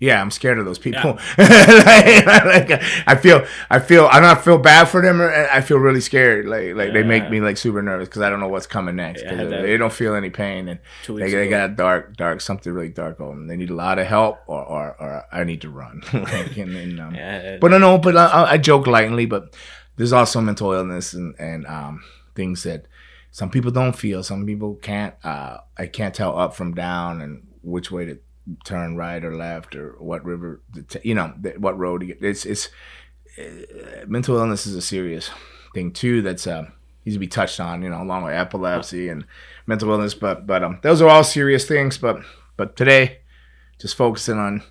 Yeah, 0.00 0.20
I'm 0.20 0.30
scared 0.30 0.58
of 0.58 0.64
those 0.64 0.78
people. 0.78 1.18
like, 1.36 2.26
like, 2.26 2.82
I 3.06 3.16
feel, 3.16 3.44
I 3.68 3.78
feel, 3.80 4.06
I 4.10 4.20
don't 4.20 4.40
feel 4.40 4.58
bad 4.58 4.84
for 4.86 5.02
them. 5.02 5.20
Or 5.20 5.30
I 5.32 5.60
feel 5.60 5.78
really 5.78 6.00
scared. 6.00 6.46
Like, 6.46 6.74
like 6.76 6.92
they 6.92 7.02
make 7.02 7.24
me 7.30 7.40
like 7.40 7.56
super 7.56 7.82
nervous 7.82 8.08
because 8.08 8.22
I 8.22 8.30
don't 8.30 8.40
know 8.40 8.48
what's 8.48 8.66
coming 8.66 8.96
next. 8.96 9.22
Yeah, 9.22 9.30
they 9.62 9.76
don't 9.76 9.92
feel 9.92 10.14
any 10.14 10.30
pain, 10.30 10.68
and 10.68 10.78
they, 11.24 11.30
they 11.32 11.48
got 11.50 11.76
dark, 11.76 12.16
dark, 12.16 12.40
something 12.40 12.72
really 12.72 12.90
dark 12.90 13.20
on 13.20 13.28
them. 13.30 13.46
They 13.48 13.56
need 13.56 13.70
a 13.70 13.74
lot 13.74 13.98
of 13.98 14.06
help, 14.06 14.38
or, 14.46 14.62
or, 14.64 14.96
or 15.00 15.24
I 15.32 15.44
need 15.44 15.62
to 15.62 15.70
run. 15.70 16.02
like, 16.12 16.56
and, 16.56 16.76
and, 16.76 17.00
um, 17.00 17.14
Yeah, 17.14 17.58
but 17.60 17.70
no, 17.72 17.78
no, 17.78 17.98
but 17.98 18.16
I- 18.16 18.26
I, 18.26 18.50
I 18.52 18.58
joke 18.58 18.86
lightly, 18.86 19.26
but 19.26 19.56
there's 19.96 20.12
also 20.12 20.40
mental 20.40 20.72
illness 20.72 21.12
and, 21.12 21.34
and 21.40 21.66
um, 21.66 22.04
things 22.36 22.62
that 22.62 22.86
some 23.32 23.50
people 23.50 23.70
don't 23.72 23.96
feel. 23.96 24.22
Some 24.22 24.46
people 24.46 24.76
can't. 24.76 25.14
Uh, 25.24 25.58
I 25.76 25.86
can't 25.86 26.14
tell 26.14 26.38
up 26.38 26.54
from 26.54 26.72
down 26.74 27.20
and 27.20 27.46
which 27.62 27.90
way 27.90 28.04
to 28.06 28.18
turn 28.64 28.96
right 28.96 29.24
or 29.24 29.34
left 29.34 29.74
or 29.76 29.96
what 29.98 30.24
river, 30.24 30.60
you 31.02 31.14
know, 31.14 31.28
what 31.58 31.78
road. 31.78 32.02
It's 32.20 32.46
it's 32.46 32.68
uh, 33.38 34.04
mental 34.06 34.36
illness 34.36 34.66
is 34.66 34.74
a 34.74 34.82
serious 34.82 35.30
thing 35.74 35.92
too. 35.92 36.22
That's 36.22 36.46
uh, 36.46 36.70
needs 37.04 37.16
to 37.16 37.20
be 37.20 37.28
touched 37.28 37.60
on. 37.60 37.82
You 37.82 37.90
know, 37.90 38.02
along 38.02 38.24
with 38.24 38.34
epilepsy 38.34 39.08
and 39.08 39.24
mental 39.66 39.90
illness. 39.90 40.14
But 40.14 40.46
but 40.46 40.62
um, 40.62 40.78
those 40.82 41.02
are 41.02 41.08
all 41.08 41.24
serious 41.24 41.66
things. 41.66 41.98
But 41.98 42.20
but 42.56 42.76
today, 42.76 43.18
just 43.78 43.96
focusing 43.96 44.38
on 44.38 44.62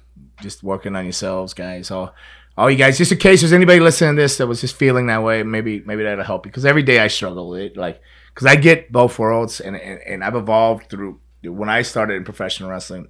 just 0.41 0.63
working 0.63 0.95
on 0.95 1.05
yourselves, 1.05 1.53
guys. 1.53 1.91
All, 1.91 2.13
all 2.57 2.69
you 2.69 2.77
guys, 2.77 2.97
just 2.97 3.11
in 3.11 3.17
case 3.17 3.41
there's 3.41 3.53
anybody 3.53 3.79
listening 3.79 4.15
to 4.15 4.21
this 4.21 4.37
that 4.37 4.47
was 4.47 4.61
just 4.61 4.75
feeling 4.75 5.07
that 5.07 5.23
way, 5.23 5.43
maybe 5.43 5.81
maybe 5.85 6.03
that'll 6.03 6.23
help 6.23 6.45
you. 6.45 6.51
Because 6.51 6.65
every 6.65 6.83
day 6.83 6.99
I 6.99 7.07
struggle 7.07 7.49
with 7.49 7.61
it, 7.61 7.77
like 7.77 8.01
because 8.33 8.47
I 8.47 8.55
get 8.55 8.91
both 8.91 9.17
worlds, 9.19 9.59
and, 9.59 9.75
and 9.75 9.99
and 10.01 10.23
I've 10.23 10.35
evolved 10.35 10.89
through 10.89 11.19
when 11.43 11.69
I 11.69 11.81
started 11.83 12.15
in 12.15 12.23
professional 12.23 12.69
wrestling. 12.69 13.09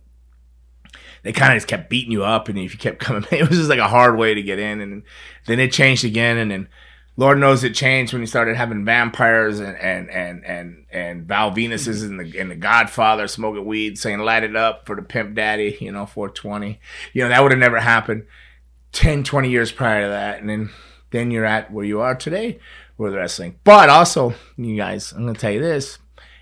They 1.27 1.33
kind 1.33 1.51
of 1.51 1.57
just 1.57 1.67
kept 1.67 1.89
beating 1.89 2.13
you 2.13 2.23
up, 2.23 2.47
and 2.47 2.57
if 2.57 2.71
you 2.71 2.79
kept 2.79 2.99
coming, 3.01 3.25
it 3.31 3.49
was 3.49 3.57
just 3.57 3.69
like 3.69 3.79
a 3.79 3.87
hard 3.89 4.17
way 4.17 4.33
to 4.33 4.41
get 4.41 4.59
in, 4.59 4.79
and 4.79 5.03
then 5.45 5.59
it 5.59 5.73
changed 5.73 6.05
again, 6.05 6.37
and 6.37 6.49
then 6.49 6.69
Lord 7.17 7.37
knows 7.37 7.65
it 7.65 7.75
changed 7.75 8.13
when 8.13 8.21
you 8.21 8.27
started 8.27 8.55
having 8.55 8.85
vampires 8.85 9.59
and 9.59 9.77
and 9.77 10.09
and 10.09 10.45
and 10.45 10.85
and 10.89 11.25
Val 11.25 11.51
Venises 11.51 12.01
and 12.05 12.17
the 12.17 12.39
and 12.39 12.49
the 12.49 12.55
Godfather 12.55 13.27
smoking 13.27 13.65
weed, 13.65 13.97
saying 13.97 14.19
"light 14.19 14.45
it 14.45 14.55
up" 14.55 14.85
for 14.85 14.95
the 14.95 15.01
pimp 15.01 15.35
daddy, 15.35 15.77
you 15.81 15.91
know, 15.91 16.05
420. 16.05 16.79
You 17.11 17.23
know 17.23 17.27
that 17.27 17.43
would 17.43 17.51
have 17.51 17.59
never 17.59 17.81
happened 17.81 18.25
10, 18.93 19.25
20 19.25 19.49
years 19.49 19.73
prior 19.73 20.03
to 20.03 20.07
that, 20.07 20.39
and 20.39 20.49
then 20.49 20.69
then 21.11 21.29
you're 21.29 21.43
at 21.43 21.73
where 21.73 21.83
you 21.83 21.99
are 21.99 22.15
today 22.15 22.57
with 22.97 23.13
wrestling. 23.13 23.59
But 23.65 23.89
also, 23.89 24.33
you 24.55 24.77
guys, 24.77 25.11
I'm 25.11 25.25
gonna 25.25 25.37
tell 25.37 25.51
you 25.51 25.59
this: 25.59 25.99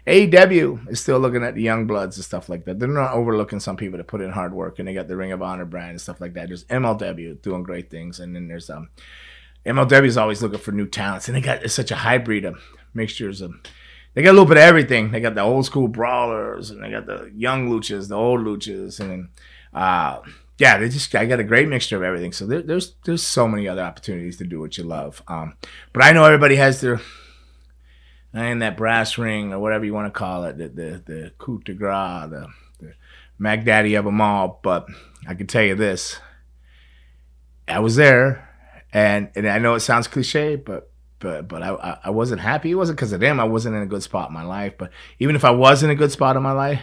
AEW 0.08 0.90
is 0.90 1.02
still 1.02 1.20
looking 1.20 1.44
at 1.44 1.56
the 1.56 1.62
young 1.62 1.88
bloods 1.88 2.18
and 2.18 2.26
stuff 2.26 2.48
like 2.48 2.66
that. 2.66 2.80
They're 2.80 2.88
not 2.88 3.14
overlooking 3.14 3.60
some 3.60 3.76
people 3.76 3.98
that 3.98 4.08
put 4.08 4.22
in 4.22 4.32
hard 4.32 4.54
work, 4.54 4.78
and 4.78 4.88
they 4.88 4.94
got 4.94 5.08
the 5.08 5.18
Ring 5.18 5.32
of 5.32 5.42
Honor 5.42 5.66
brand 5.66 5.92
and 5.92 6.02
stuff 6.02 6.22
like 6.22 6.34
that. 6.34 6.48
There's 6.48 6.66
MLW 6.66 7.42
doing 7.42 7.64
great 7.64 7.90
things, 7.90 8.20
and 8.20 8.36
then 8.36 8.48
there's 8.48 8.70
um. 8.70 8.90
MLW 9.66 10.06
is 10.06 10.18
always 10.18 10.44
looking 10.44 10.60
for 10.60 10.72
new 10.72 10.86
talents, 10.86 11.28
and 11.28 11.36
they 11.36 11.42
got 11.42 11.68
such 11.72 11.90
a 11.90 11.96
hybrid 11.96 12.46
of 12.46 12.62
mixtures 12.94 13.42
of. 13.42 13.56
They 14.14 14.22
got 14.22 14.30
a 14.30 14.38
little 14.38 14.46
bit 14.46 14.58
of 14.58 14.64
everything. 14.64 15.12
They 15.12 15.20
got 15.20 15.34
the 15.34 15.42
old 15.42 15.66
school 15.66 15.88
brawlers, 15.88 16.70
and 16.70 16.84
they 16.84 16.92
got 16.92 17.08
the 17.08 17.32
young 17.36 17.68
luchas, 17.70 18.08
the 18.08 18.16
old 18.16 18.42
luchas, 18.42 19.00
and 19.00 19.30
uh, 19.74 20.20
yeah, 20.58 20.78
they 20.78 20.88
just 20.88 21.14
I 21.16 21.26
got 21.26 21.40
a 21.40 21.44
great 21.44 21.68
mixture 21.68 21.98
of 21.98 22.04
everything. 22.04 22.32
So 22.32 22.46
there, 22.46 22.62
there's 22.62 22.94
there's 23.06 23.24
so 23.24 23.48
many 23.48 23.68
other 23.68 23.82
opportunities 23.82 24.38
to 24.38 24.46
do 24.46 24.60
what 24.60 24.78
you 24.78 24.84
love. 24.84 25.22
Um, 25.28 25.56
but 25.94 26.04
I 26.04 26.12
know 26.14 26.26
everybody 26.26 26.56
has 26.58 26.80
their 26.80 27.02
and 28.36 28.62
that 28.62 28.78
brass 28.78 29.18
ring 29.18 29.54
or 29.54 29.60
whatever 29.60 29.86
you 29.86 29.94
want 29.94 30.14
to 30.14 30.18
call 30.18 30.44
it, 30.46 30.58
the 30.58 30.68
the 30.68 31.04
the 31.06 31.32
coup 31.38 31.62
de 31.64 31.74
grace, 31.74 32.30
the 32.30 32.48
the 32.80 32.94
Mac 33.40 33.64
Daddy 33.66 33.96
of 33.96 34.06
them 34.06 34.22
all. 34.22 34.60
But 34.62 34.88
I 35.28 35.34
can 35.34 35.48
tell 35.48 35.64
you 35.64 35.76
this: 35.76 36.20
I 37.68 37.80
was 37.80 37.96
there, 37.96 38.50
and 38.94 39.30
and 39.36 39.48
I 39.48 39.58
know 39.60 39.76
it 39.76 39.80
sounds 39.82 40.08
cliche, 40.08 40.56
but 40.56 40.92
but 41.20 41.48
but 41.48 41.64
I 41.64 42.00
I- 42.04 42.10
wasn't 42.10 42.42
happy. 42.42 42.72
It 42.72 42.76
wasn't 42.76 42.98
because 42.98 43.14
of 43.14 43.22
them. 43.22 43.40
I 43.40 43.46
wasn't 43.46 43.76
in 43.76 43.82
a 43.82 43.88
good 43.88 44.04
spot 44.04 44.30
in 44.30 44.34
my 44.34 44.44
life. 44.44 44.74
But 44.78 44.92
even 45.20 45.36
if 45.36 45.46
I 45.46 45.52
was 45.52 45.82
in 45.82 45.90
a 45.90 45.96
good 45.96 46.12
spot 46.12 46.36
in 46.36 46.44
my 46.44 46.52
life, 46.52 46.82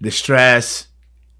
the 0.00 0.10
stress 0.10 0.88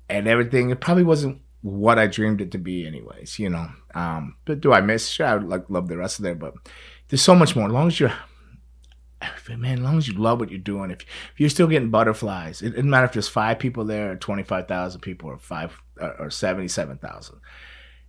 and 0.09 0.27
everything, 0.27 0.71
it 0.71 0.81
probably 0.81 1.05
wasn't 1.05 1.41
what 1.63 1.99
I 1.99 2.07
dreamed 2.07 2.41
it 2.41 2.53
to 2.53 2.59
be, 2.59 2.87
anyways. 2.87 3.39
You 3.39 3.51
know. 3.51 3.69
Um, 3.95 4.37
but 4.47 4.61
do 4.61 4.73
I 4.73 4.81
miss? 4.81 5.09
Sure, 5.09 5.27
I 5.27 5.35
would 5.35 5.49
like 5.49 5.69
love 5.69 5.89
the 5.89 5.99
rest 5.99 6.19
of 6.19 6.23
there, 6.23 6.35
but 6.35 6.55
there's 7.09 7.23
so 7.23 7.35
much 7.35 7.55
more. 7.55 7.67
As 7.67 7.73
long 7.73 7.89
as 7.89 8.01
you're 8.01 8.13
man, 9.57 9.79
as 9.79 9.81
long 9.81 9.99
as 9.99 10.09
you 10.09 10.15
love 10.15 10.41
what 10.41 10.51
you're 10.51 10.59
doing, 10.59 10.91
if, 10.91 11.03
if 11.03 11.35
you're 11.39 11.51
still 11.51 11.67
getting 11.67 11.91
butterflies, 11.91 12.63
it 12.63 12.71
doesn't 12.71 12.89
matter 12.89 13.07
if 13.07 13.13
there's 13.13 13.29
five 13.29 13.59
people 13.59 13.85
there, 13.85 14.13
or 14.13 14.17
twenty 14.17 14.43
five 14.43 14.69
thousand 14.69 15.01
people, 15.01 15.29
or 15.29 15.39
five 15.39 15.81
or, 16.01 16.15
or 16.19 16.31
seventy 16.31 16.69
seven 16.69 16.99
thousand. 16.99 17.41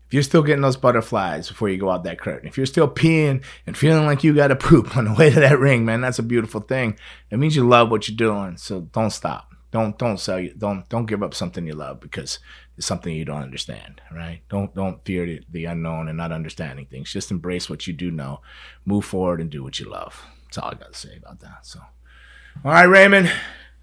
If 0.07 0.15
you're 0.15 0.23
still 0.23 0.43
getting 0.43 0.61
those 0.61 0.75
butterflies 0.75 1.47
before 1.47 1.69
you 1.69 1.77
go 1.77 1.89
out 1.89 2.03
that 2.03 2.19
curtain, 2.19 2.47
if 2.47 2.57
you're 2.57 2.65
still 2.65 2.89
peeing 2.89 3.43
and 3.65 3.77
feeling 3.77 4.05
like 4.05 4.25
you 4.25 4.35
got 4.35 4.49
to 4.49 4.55
poop 4.57 4.97
on 4.97 5.05
the 5.05 5.13
way 5.13 5.29
to 5.29 5.39
that 5.39 5.57
ring, 5.57 5.85
man, 5.85 6.01
that's 6.01 6.19
a 6.19 6.23
beautiful 6.23 6.59
thing. 6.59 6.97
It 7.29 7.39
means 7.39 7.55
you 7.55 7.65
love 7.65 7.89
what 7.89 8.09
you're 8.09 8.17
doing. 8.17 8.57
So 8.57 8.81
don't 8.81 9.11
stop. 9.11 9.53
Don't 9.71 9.97
don't 9.97 10.19
sell 10.19 10.39
you. 10.39 10.53
Don't 10.53 10.87
don't 10.89 11.05
give 11.05 11.23
up 11.23 11.33
something 11.33 11.65
you 11.65 11.73
love 11.73 12.01
because 12.01 12.39
it's 12.77 12.85
something 12.85 13.15
you 13.15 13.23
don't 13.23 13.41
understand. 13.41 14.01
Right? 14.11 14.41
Don't 14.49 14.75
don't 14.75 15.03
fear 15.05 15.25
the, 15.25 15.41
the 15.49 15.65
unknown 15.65 16.09
and 16.09 16.17
not 16.17 16.33
understanding 16.33 16.87
things. 16.87 17.11
Just 17.11 17.31
embrace 17.31 17.69
what 17.69 17.87
you 17.87 17.93
do 17.93 18.11
know. 18.11 18.41
Move 18.85 19.05
forward 19.05 19.39
and 19.39 19.49
do 19.49 19.63
what 19.63 19.79
you 19.79 19.89
love. 19.89 20.25
That's 20.51 20.57
all 20.57 20.71
I 20.71 20.73
got 20.73 20.91
to 20.91 20.99
say 20.99 21.15
about 21.15 21.39
that. 21.39 21.59
So, 21.65 21.79
all 22.65 22.71
right, 22.73 22.83
Raymond. 22.83 23.31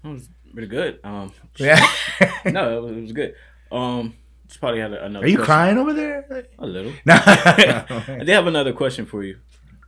That 0.03 0.09
was 0.09 0.29
pretty 0.53 0.67
good. 0.67 0.99
Um, 1.03 1.31
Yeah. 1.57 1.79
no, 2.45 2.77
it 2.77 2.81
was, 2.83 2.91
it 2.95 3.01
was 3.01 3.11
good. 3.11 3.33
Um, 3.71 4.13
just 4.47 4.59
probably 4.59 4.79
had 4.79 4.93
another. 4.93 5.25
Are 5.25 5.27
you 5.27 5.37
question. 5.37 5.45
crying 5.45 5.77
over 5.79 5.93
there? 5.93 6.45
A 6.59 6.67
little. 6.67 6.91
No. 7.05 7.15
I 7.25 8.17
did 8.19 8.29
have 8.29 8.45
another 8.45 8.71
question 8.71 9.07
for 9.07 9.23
you. 9.23 9.39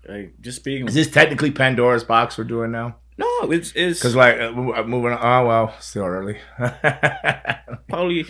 Like 0.09 0.34
just 0.41 0.57
speaking. 0.57 0.88
Is 0.88 0.95
this 0.95 1.07
technically 1.11 1.51
Pandora's 1.51 2.03
box 2.03 2.36
we're 2.39 2.45
doing 2.45 2.71
now? 2.71 2.95
no, 3.19 3.51
it's 3.51 3.71
it's 3.75 3.99
Because 3.99 4.15
like 4.15 4.38
uh, 4.39 4.45
uh, 4.49 4.84
moving. 4.84 5.11
On, 5.11 5.19
oh 5.21 5.47
well, 5.47 5.75
still 5.79 6.05
early. 6.05 6.39
probably 7.89 8.25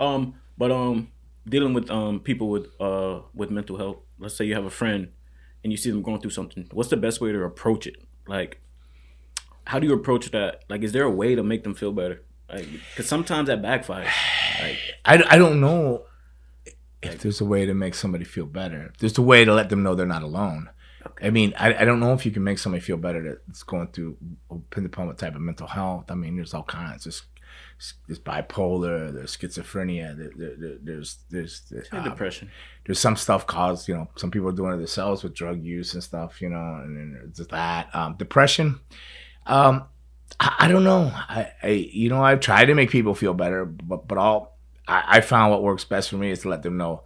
um 0.00 0.34
but 0.58 0.72
um 0.72 1.08
dealing 1.48 1.72
with 1.72 1.88
um 1.88 2.18
people 2.18 2.48
with 2.48 2.66
uh 2.80 3.20
with 3.32 3.50
mental 3.50 3.76
health 3.76 3.98
let's 4.18 4.34
say 4.36 4.44
you 4.44 4.54
have 4.54 4.64
a 4.64 4.70
friend 4.70 5.08
and 5.62 5.72
you 5.72 5.76
see 5.76 5.90
them 5.90 6.02
going 6.02 6.20
through 6.20 6.30
something 6.30 6.68
what's 6.72 6.90
the 6.90 6.96
best 6.96 7.20
way 7.20 7.32
to 7.32 7.42
approach 7.42 7.86
it 7.86 7.96
like 8.26 8.60
how 9.66 9.78
do 9.78 9.86
you 9.86 9.92
approach 9.92 10.30
that 10.30 10.64
like 10.68 10.82
is 10.82 10.92
there 10.92 11.04
a 11.04 11.10
way 11.10 11.34
to 11.34 11.42
make 11.42 11.62
them 11.62 11.74
feel 11.74 11.92
better 11.92 12.22
like 12.48 12.66
because 12.90 13.08
sometimes 13.08 13.48
that 13.48 13.62
backfires 13.62 14.08
like 14.60 14.78
I, 15.04 15.22
I 15.30 15.38
don't 15.38 15.60
know 15.60 16.04
if 17.02 17.20
there's 17.20 17.40
a 17.40 17.44
way 17.44 17.66
to 17.66 17.74
make 17.74 17.94
somebody 17.94 18.24
feel 18.24 18.46
better. 18.46 18.92
There's 18.98 19.18
a 19.18 19.22
way 19.22 19.44
to 19.44 19.52
let 19.52 19.68
them 19.68 19.82
know 19.82 19.94
they're 19.94 20.06
not 20.06 20.22
alone. 20.22 20.70
I 21.20 21.30
mean, 21.30 21.52
I, 21.58 21.74
I 21.74 21.84
don't 21.84 21.98
know 21.98 22.12
if 22.12 22.24
you 22.24 22.30
can 22.30 22.44
make 22.44 22.58
somebody 22.58 22.80
feel 22.80 22.96
better 22.96 23.42
that's 23.46 23.64
going 23.64 23.88
through, 23.88 24.16
depending 24.48 24.92
upon 24.92 25.08
what 25.08 25.18
type 25.18 25.34
of 25.34 25.40
mental 25.40 25.66
health. 25.66 26.10
I 26.10 26.14
mean, 26.14 26.36
there's 26.36 26.54
all 26.54 26.62
kinds. 26.62 27.04
There's, 27.04 27.22
there's 28.06 28.18
bipolar, 28.18 29.12
there's 29.12 29.36
schizophrenia, 29.36 30.16
there, 30.16 30.30
there, 30.36 30.56
there- 30.58 30.78
there's 30.82 31.18
there's, 31.30 31.62
there's 31.70 31.88
um, 31.92 32.04
depression 32.04 32.50
there's 32.84 32.98
some 32.98 33.16
stuff 33.16 33.46
caused, 33.46 33.88
you 33.88 33.94
know, 33.94 34.08
some 34.16 34.30
people 34.30 34.48
are 34.48 34.52
doing 34.52 34.72
it 34.74 34.76
themselves 34.78 35.22
with 35.22 35.34
drug 35.34 35.62
use 35.62 35.94
and 35.94 36.02
stuff, 36.02 36.42
you 36.42 36.48
know, 36.48 36.80
and 36.82 36.96
then 36.96 37.32
there's 37.36 37.46
that. 37.48 37.94
Um, 37.94 38.14
depression, 38.16 38.80
um, 39.46 39.84
I, 40.40 40.56
I 40.60 40.68
don't 40.68 40.82
know. 40.84 41.10
I, 41.14 41.52
I, 41.62 41.68
you 41.68 42.08
know, 42.08 42.22
I've 42.24 42.40
tried 42.40 42.64
to 42.66 42.74
make 42.74 42.90
people 42.90 43.14
feel 43.14 43.34
better, 43.34 43.64
but, 43.64 44.08
but 44.08 44.18
all, 44.18 44.58
I, 44.88 45.18
I 45.18 45.20
found 45.20 45.52
what 45.52 45.62
works 45.62 45.84
best 45.84 46.10
for 46.10 46.16
me 46.16 46.30
is 46.32 46.40
to 46.40 46.48
let 46.48 46.62
them 46.62 46.76
know 46.76 47.04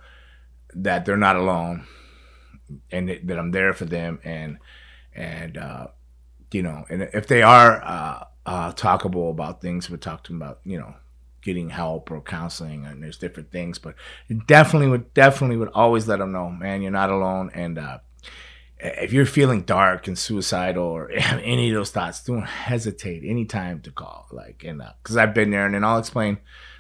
that 0.74 1.05
they're 1.05 1.16
not 1.16 1.37
alone 1.37 1.87
and 2.91 3.09
that, 3.09 3.27
that 3.27 3.39
I'm 3.39 3.51
there 3.51 3.72
for 3.74 3.85
them 3.85 4.18
and, 4.24 4.59
and, 5.14 5.57
uh, 5.59 5.87
you 6.53 6.62
know, 6.62 6.85
and 6.89 7.03
if 7.12 7.27
they 7.27 7.43
are, 7.43 7.83
uh, 7.85 8.24
uh, 8.47 8.72
talkable 8.72 9.30
about 9.30 9.61
things, 9.61 9.90
we 9.90 9.99
talk 9.99 10.24
to 10.24 10.32
them 10.32 10.40
about, 10.40 10.61
you 10.64 10.78
know, 10.78 10.94
getting 11.42 11.70
help 11.70 12.11
or 12.11 12.20
counseling 12.20 12.84
and 12.86 13.01
there's 13.01 13.18
different 13.18 13.53
things 13.53 13.78
but 13.78 13.94
definitely 14.49 14.88
would 14.88 15.14
definitely 15.14 15.57
would 15.57 15.70
always 15.74 16.09
let 16.09 16.18
them 16.18 16.32
know 16.32 16.51
man 16.51 16.82
you're 16.82 16.90
not 16.90 17.09
alone. 17.09 17.51
And 17.55 17.78
uh 17.78 17.99
if 18.78 19.12
you're 19.12 19.26
feeling 19.26 19.62
dark 19.62 20.09
and 20.09 20.18
suicidal 20.18 20.84
or 20.84 21.11
any 21.14 21.70
of 21.70 21.76
those 21.76 21.92
thoughts 21.92 22.24
don't 22.24 22.42
hesitate 22.42 23.22
anytime 23.24 23.80
to 23.82 23.92
call. 23.92 24.26
Like 24.32 24.64
and 24.64 24.82
because 25.03 25.16
i've 25.16 25.34
been 25.34 25.53
there 25.53 25.66
and 25.66 25.74
then 25.74 25.84
i'll 25.84 25.99
explain 25.99 26.38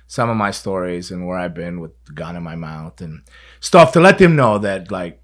some 0.08 0.28
of 0.28 0.36
my 0.36 0.50
stories 0.50 1.12
and 1.12 1.26
where 1.26 1.38
i've 1.38 1.54
been 1.54 1.80
with 1.80 1.92
the 2.06 2.12
gun 2.12 2.34
in 2.34 2.42
my 2.42 2.56
mouth 2.56 3.00
and 3.00 3.22
stuff 3.60 3.92
to 3.92 4.00
let 4.00 4.18
them 4.18 4.34
know 4.34 4.58
that 4.58 4.90
like 4.90 5.22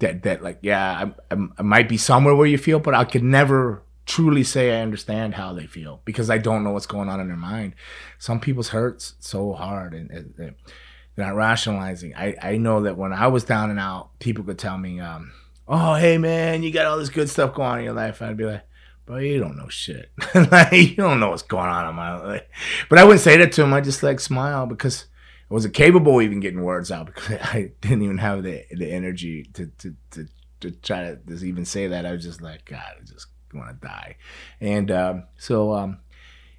that 0.00 0.24
that 0.24 0.42
like 0.42 0.58
yeah 0.62 1.10
I, 1.30 1.34
I, 1.34 1.48
I 1.58 1.62
might 1.62 1.88
be 1.88 1.96
somewhere 1.96 2.34
where 2.34 2.46
you 2.46 2.58
feel 2.58 2.80
but 2.80 2.94
i 2.94 3.04
could 3.04 3.24
never 3.24 3.82
truly 4.08 4.42
say 4.42 4.76
i 4.76 4.80
understand 4.80 5.34
how 5.34 5.52
they 5.52 5.66
feel 5.66 6.00
because 6.06 6.30
i 6.30 6.38
don't 6.38 6.64
know 6.64 6.70
what's 6.70 6.86
going 6.86 7.10
on 7.10 7.20
in 7.20 7.28
their 7.28 7.36
mind. 7.36 7.74
Some 8.18 8.40
people's 8.40 8.70
hurts 8.70 9.14
so 9.20 9.52
hard 9.52 9.92
and, 9.92 10.10
and 10.10 10.34
they're 10.36 10.54
not 11.16 11.36
rationalizing. 11.36 12.14
I, 12.16 12.34
I 12.42 12.56
know 12.56 12.82
that 12.82 12.96
when 12.96 13.12
i 13.12 13.26
was 13.26 13.44
down 13.44 13.70
and 13.70 13.78
out 13.78 14.18
people 14.18 14.44
could 14.44 14.58
tell 14.58 14.78
me 14.78 14.98
um, 14.98 15.32
oh 15.68 15.94
hey 15.94 16.16
man 16.16 16.62
you 16.62 16.72
got 16.72 16.86
all 16.86 16.98
this 16.98 17.10
good 17.10 17.28
stuff 17.28 17.54
going 17.54 17.68
on 17.68 17.78
in 17.80 17.84
your 17.84 17.92
life. 17.92 18.22
I'd 18.22 18.38
be 18.38 18.46
like 18.46 18.64
bro 19.04 19.18
you 19.18 19.38
don't 19.40 19.58
know 19.58 19.68
shit. 19.68 20.10
Like 20.34 20.72
you 20.72 20.96
don't 20.96 21.20
know 21.20 21.30
what's 21.30 21.42
going 21.42 21.68
on 21.68 21.86
in 21.86 21.94
my 21.94 22.16
life. 22.18 22.42
But 22.88 22.98
i 22.98 23.04
wouldn't 23.04 23.20
say 23.20 23.36
that 23.36 23.52
to 23.52 23.60
them. 23.60 23.74
I 23.74 23.82
just 23.82 24.02
like 24.02 24.20
smile 24.20 24.66
because 24.66 25.04
I 25.50 25.54
wasn't 25.54 25.74
capable 25.74 26.18
of 26.18 26.22
even 26.22 26.40
getting 26.40 26.62
words 26.62 26.90
out 26.90 27.06
because 27.06 27.38
I 27.42 27.72
didn't 27.82 28.02
even 28.02 28.18
have 28.18 28.42
the 28.42 28.64
the 28.70 28.90
energy 28.90 29.44
to 29.52 29.66
to 29.78 29.94
to, 30.12 30.28
to 30.60 30.70
try 30.70 31.02
to 31.02 31.16
just 31.28 31.44
even 31.44 31.66
say 31.66 31.88
that. 31.88 32.06
I 32.06 32.12
was 32.12 32.24
just 32.24 32.40
like, 32.40 32.64
God, 32.64 32.82
I 32.96 33.04
want 33.56 33.70
to 33.70 33.86
die. 33.86 34.16
And 34.60 34.90
um, 34.90 35.24
so 35.36 35.72
um, 35.74 35.98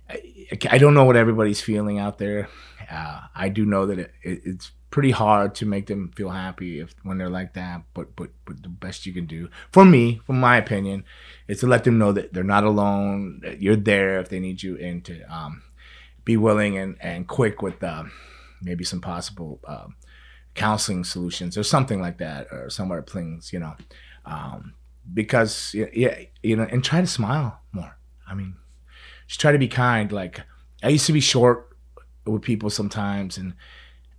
I, 0.10 0.58
I 0.70 0.78
don't 0.78 0.94
know 0.94 1.06
what 1.06 1.16
everybody's 1.16 1.62
feeling 1.62 2.00
out 2.00 2.18
there. 2.18 2.50
Uh, 2.90 3.22
I 3.36 3.50
do 3.50 3.66
know 3.66 3.86
that 3.86 4.00
it, 4.00 4.12
it, 4.24 4.42
it's 4.46 4.72
pretty 4.90 5.12
hard 5.12 5.54
to 5.54 5.66
make 5.68 5.86
them 5.86 6.12
feel 6.16 6.30
happy 6.30 6.80
if 6.80 6.96
when 7.04 7.18
they're 7.18 7.30
like 7.30 7.54
that. 7.54 7.84
But 7.94 8.16
but 8.16 8.30
but 8.46 8.64
the 8.64 8.70
best 8.70 9.06
you 9.06 9.14
can 9.14 9.26
do 9.26 9.50
for 9.72 9.86
me, 9.86 10.22
from 10.26 10.40
my 10.40 10.58
opinion, 10.58 11.04
is 11.48 11.60
to 11.60 11.68
let 11.68 11.84
them 11.84 11.98
know 11.98 12.12
that 12.12 12.34
they're 12.34 12.44
not 12.44 12.64
alone. 12.64 13.42
That 13.44 13.62
you're 13.62 13.76
there 13.76 14.20
if 14.20 14.30
they 14.30 14.40
need 14.40 14.64
you, 14.64 14.78
and 14.78 15.06
to 15.06 15.22
um, 15.24 15.62
be 16.26 16.38
willing 16.38 16.78
and 16.78 16.98
and 17.02 17.28
quick 17.28 17.62
with. 17.62 17.84
Um, 17.84 18.12
maybe 18.62 18.84
some 18.84 19.02
possible 19.02 19.60
um, 19.68 19.96
counseling 20.56 21.04
solutions 21.04 21.58
or 21.58 21.64
something 21.64 22.02
like 22.02 22.18
that, 22.18 22.48
or 22.52 22.70
somewhere 22.70 23.02
things, 23.02 23.54
you 23.54 23.60
know, 23.60 23.76
um, 24.26 24.74
because 25.14 25.74
yeah, 25.74 26.20
you 26.44 26.56
know, 26.56 26.68
and 26.70 26.84
try 26.84 27.02
to 27.02 27.08
smile 27.08 27.60
more. 27.72 27.98
I 28.28 28.34
mean, 28.34 28.56
just 29.28 29.40
try 29.40 29.52
to 29.52 29.58
be 29.58 29.68
kind. 29.68 30.12
Like 30.12 30.42
I 30.84 30.90
used 30.90 31.06
to 31.08 31.14
be 31.14 31.20
short 31.20 31.70
with 32.26 32.42
people 32.42 32.70
sometimes, 32.70 33.38
and 33.38 33.54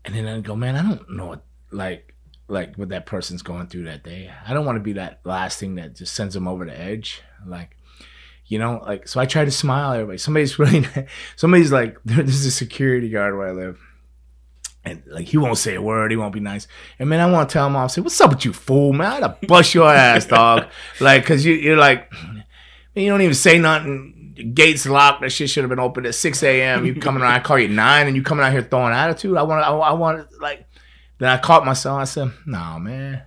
and 0.05 0.15
then 0.15 0.27
I'd 0.27 0.45
go, 0.45 0.57
man, 0.57 0.77
I 0.77 0.83
don't 0.83 1.11
know 1.11 1.27
what 1.27 1.45
like 1.71 2.15
like 2.49 2.77
what 2.77 2.89
that 2.89 3.07
person's 3.07 3.43
going 3.43 3.69
through 3.69 3.85
that 3.85 4.03
day. 4.03 4.31
I 4.47 4.53
don't 4.53 4.67
want 4.67 4.77
to 4.77 4.83
be 4.83 4.95
that 4.95 5.21
last 5.25 5.59
thing 5.59 5.77
that 5.77 5.95
just 5.95 6.15
sends 6.15 6.35
them 6.35 6.49
over 6.49 6.65
the 6.65 6.79
edge. 6.79 7.23
Like 7.47 7.77
you 8.47 8.59
know, 8.59 8.83
like 8.85 9.07
so 9.09 9.21
I 9.21 9.27
try 9.27 9.45
to 9.45 9.51
smile 9.51 9.93
everybody. 9.93 10.19
Somebody's 10.19 10.59
really 10.59 10.87
somebody's 11.37 11.73
like 11.73 11.99
there's 12.05 12.45
a 12.45 12.51
security 12.51 13.09
guard 13.09 13.37
where 13.37 13.49
I 13.49 13.53
live 13.53 13.81
and 14.85 15.03
like 15.07 15.27
he 15.27 15.37
won't 15.37 15.59
say 15.59 15.75
a 15.75 15.83
word, 15.83 16.11
he 16.11 16.17
won't 16.17 16.33
be 16.33 16.41
nice. 16.41 16.67
And 16.99 17.09
man, 17.09 17.21
I 17.21 17.31
want 17.31 17.49
to 17.49 17.53
tell 17.53 17.67
him, 17.67 17.77
I'll 17.77 17.89
say, 17.89 18.01
"What's 18.01 18.21
up 18.21 18.31
with 18.31 18.45
you, 18.45 18.53
fool, 18.53 18.93
man? 18.93 19.23
I'd 19.23 19.41
bust 19.47 19.75
your 19.75 19.93
ass, 19.93 20.27
dog." 20.27 20.67
like, 21.01 21.25
cause 21.27 21.45
you, 21.45 21.55
you're 21.55 21.77
like, 21.77 22.11
man, 22.13 22.45
you 22.95 23.11
don't 23.11 23.21
even 23.21 23.35
say 23.35 23.59
nothing. 23.59 24.17
Gates 24.55 24.87
locked. 24.87 25.21
That 25.21 25.31
shit 25.31 25.51
should 25.51 25.65
have 25.65 25.69
been 25.69 25.79
open 25.79 26.07
at 26.07 26.15
six 26.15 26.43
a.m. 26.43 26.87
You 26.87 26.95
coming 26.95 27.23
around? 27.23 27.35
I 27.35 27.41
call 27.41 27.59
you 27.59 27.67
at 27.67 27.73
nine, 27.73 28.07
and 28.07 28.17
you 28.17 28.23
coming 28.23 28.45
out 28.45 28.53
here 28.53 28.63
throwing 28.63 28.95
attitude. 28.95 29.37
I 29.37 29.43
want, 29.43 29.65
I, 29.65 29.71
I 29.71 29.93
want, 29.93 30.27
like. 30.41 30.67
Then 31.19 31.29
I 31.29 31.37
caught 31.37 31.67
myself. 31.67 32.01
I 32.01 32.05
said, 32.05 32.33
"Nah, 32.47 32.79
man." 32.79 33.23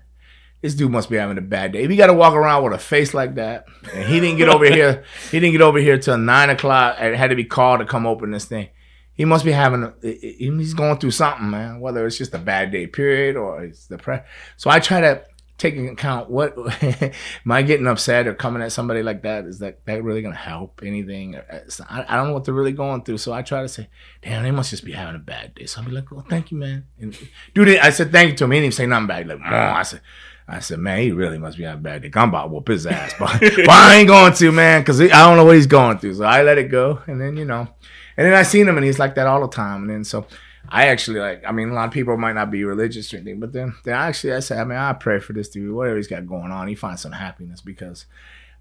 This 0.62 0.76
dude 0.76 0.90
must 0.90 1.10
be 1.10 1.18
having 1.18 1.38
a 1.38 1.42
bad 1.42 1.74
day. 1.74 1.84
If 1.84 1.90
he 1.90 1.98
got 1.98 2.08
to 2.08 2.14
walk 2.14 2.34
around 2.34 2.64
with 2.64 2.72
a 2.72 2.78
face 2.78 3.14
like 3.14 3.36
that, 3.36 3.66
and 3.94 4.08
he 4.08 4.22
didn't 4.22 4.38
get 4.38 4.48
over 4.48 4.64
here, 4.64 5.04
he 5.30 5.42
didn't 5.42 5.52
get 5.52 5.62
over 5.62 5.78
here 5.78 5.98
till 5.98 6.18
nine 6.18 6.50
o'clock. 6.50 6.96
and 7.00 7.14
had 7.14 7.32
to 7.32 7.36
be 7.36 7.44
called 7.44 7.82
to 7.82 7.86
come 7.86 8.08
open 8.08 8.32
this 8.32 8.46
thing 8.46 8.70
he 9.16 9.26
must 9.26 9.46
be 9.46 9.52
having 9.52 9.84
a, 9.84 9.94
he's 10.02 10.74
going 10.74 10.98
through 10.98 11.12
something 11.12 11.50
man 11.50 11.80
whether 11.80 12.06
it's 12.06 12.18
just 12.18 12.34
a 12.34 12.40
bad 12.40 12.72
day 12.72 12.88
period 12.88 13.36
or 13.36 13.64
it's 13.64 13.88
depressed 13.88 14.26
so 14.58 14.70
i 14.70 14.80
try 14.80 15.02
to 15.02 15.24
take 15.60 15.76
into 15.76 15.92
account 15.92 16.30
what 16.30 16.56
am 16.84 17.52
i 17.52 17.62
getting 17.62 17.88
upset 17.88 18.28
or 18.28 18.34
coming 18.34 18.62
at 18.62 18.72
somebody 18.72 19.04
like 19.04 19.22
that? 19.22 19.46
Is 19.46 19.60
that 19.60 19.86
that 19.86 20.04
really 20.04 20.22
gonna 20.24 20.36
help 20.36 20.82
anything? 20.84 21.36
It's- 21.36 21.80
uh, 21.80 21.86
I, 21.88 22.06
I 22.10 22.16
don't 22.18 22.28
know 22.28 22.34
what 22.34 22.44
they're 22.44 22.56
really 22.56 22.72
going 22.74 23.04
through 23.04 23.20
so 23.20 23.32
i 23.32 23.44
try 23.44 23.62
to 23.62 23.70
say 23.70 23.88
damn 24.24 24.44
they 24.44 24.52
must 24.52 24.72
just 24.72 24.84
be 24.84 24.92
having 24.94 25.16
a 25.16 25.20
bad 25.20 25.54
day. 25.54 25.68
So 25.68 25.80
i'll 25.80 25.88
be 25.88 25.94
like 25.94 26.12
well 26.12 26.26
thank 26.28 26.52
you 26.52 26.58
man. 26.58 26.88
And 27.00 27.16
dude 27.54 27.70
i 27.78 27.92
said 27.92 28.12
thank 28.12 28.32
you 28.32 28.36
to 28.38 28.44
him. 28.46 28.52
He 28.52 28.58
didn't 28.58 28.66
even 28.66 28.72
say 28.76 28.86
nothing 28.88 29.08
back. 29.08 29.28
Like 29.28 29.42
i 29.42 29.84
said 29.84 30.02
I 30.46 30.60
said, 30.60 30.80
man, 30.80 31.00
he 31.00 31.14
really 31.14 31.38
must 31.38 31.58
be 31.58 31.64
having 31.64 31.80
a 31.80 31.84
bad 31.84 32.02
day. 32.02 32.12
I'm 32.16 32.28
about 32.28 32.44
to 32.44 32.48
whoop 32.50 32.68
his 32.68 32.86
ass, 32.86 33.14
but, 33.18 33.40
but 33.40 33.70
I 33.70 33.96
ain't 33.96 34.10
going 34.10 34.34
to, 34.34 34.52
man, 34.52 34.82
because 34.82 35.00
I 35.00 35.08
don't 35.08 35.38
know 35.38 35.46
what 35.46 35.56
he's 35.56 35.68
going 35.68 36.00
through. 36.00 36.16
So 36.16 36.26
I 36.26 36.44
let 36.44 36.58
it 36.58 36.70
go, 36.70 37.00
and 37.08 37.22
then 37.22 37.38
you 37.38 37.46
know, 37.46 37.70
and 38.18 38.28
then 38.28 38.34
I 38.34 38.44
seen 38.44 38.68
him, 38.68 38.78
and 38.78 38.86
he's 38.86 39.00
like 39.00 39.16
that 39.16 39.28
all 39.28 39.42
the 39.42 39.48
time. 39.48 39.84
And 39.84 39.90
then 39.90 40.04
so 40.04 40.26
I 40.70 40.88
actually 40.88 41.20
like, 41.20 41.44
I 41.46 41.52
mean, 41.52 41.70
a 41.70 41.74
lot 41.74 41.88
of 41.88 41.94
people 41.94 42.18
might 42.18 42.34
not 42.34 42.52
be 42.52 42.64
religious 42.64 43.14
or 43.14 43.18
anything, 43.18 43.40
but 43.40 43.54
then, 43.54 43.76
then 43.84 43.96
actually 43.96 44.34
I 44.34 44.40
said, 44.40 44.60
I 44.60 44.64
mean, 44.64 44.78
I 44.78 44.94
pray 44.94 45.20
for 45.20 45.34
this 45.34 45.50
dude, 45.50 45.74
whatever 45.74 45.98
he's 45.98 46.08
got 46.08 46.28
going 46.28 46.52
on, 46.52 46.68
he 46.68 46.76
finds 46.76 47.02
some 47.02 47.12
happiness 47.12 47.62
because 47.62 48.06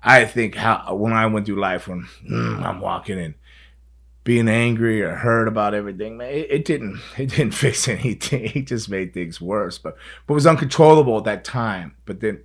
I 0.03 0.24
think 0.24 0.57
how 0.57 0.94
when 0.94 1.12
I 1.12 1.26
went 1.26 1.46
through 1.46 1.61
life, 1.61 1.86
when 1.86 2.09
mm, 2.28 2.62
I'm 2.62 2.80
walking 2.80 3.18
in, 3.18 3.34
being 4.24 4.48
angry 4.48 5.03
or 5.03 5.14
hurt 5.14 5.48
about 5.48 5.74
everything, 5.74 6.16
man, 6.16 6.30
it, 6.30 6.48
it 6.50 6.64
didn't, 6.64 7.00
it 7.18 7.30
didn't 7.30 7.55
fix 7.55 7.86
anything. 7.86 8.50
It 8.55 8.66
just 8.66 8.88
made 8.88 9.14
things 9.14 9.40
worse. 9.40 9.78
But, 9.78 9.96
but 10.26 10.34
was 10.34 10.46
uncontrollable 10.46 11.18
at 11.18 11.24
that 11.24 11.44
time. 11.44 11.94
But 12.05 12.20
then, 12.20 12.42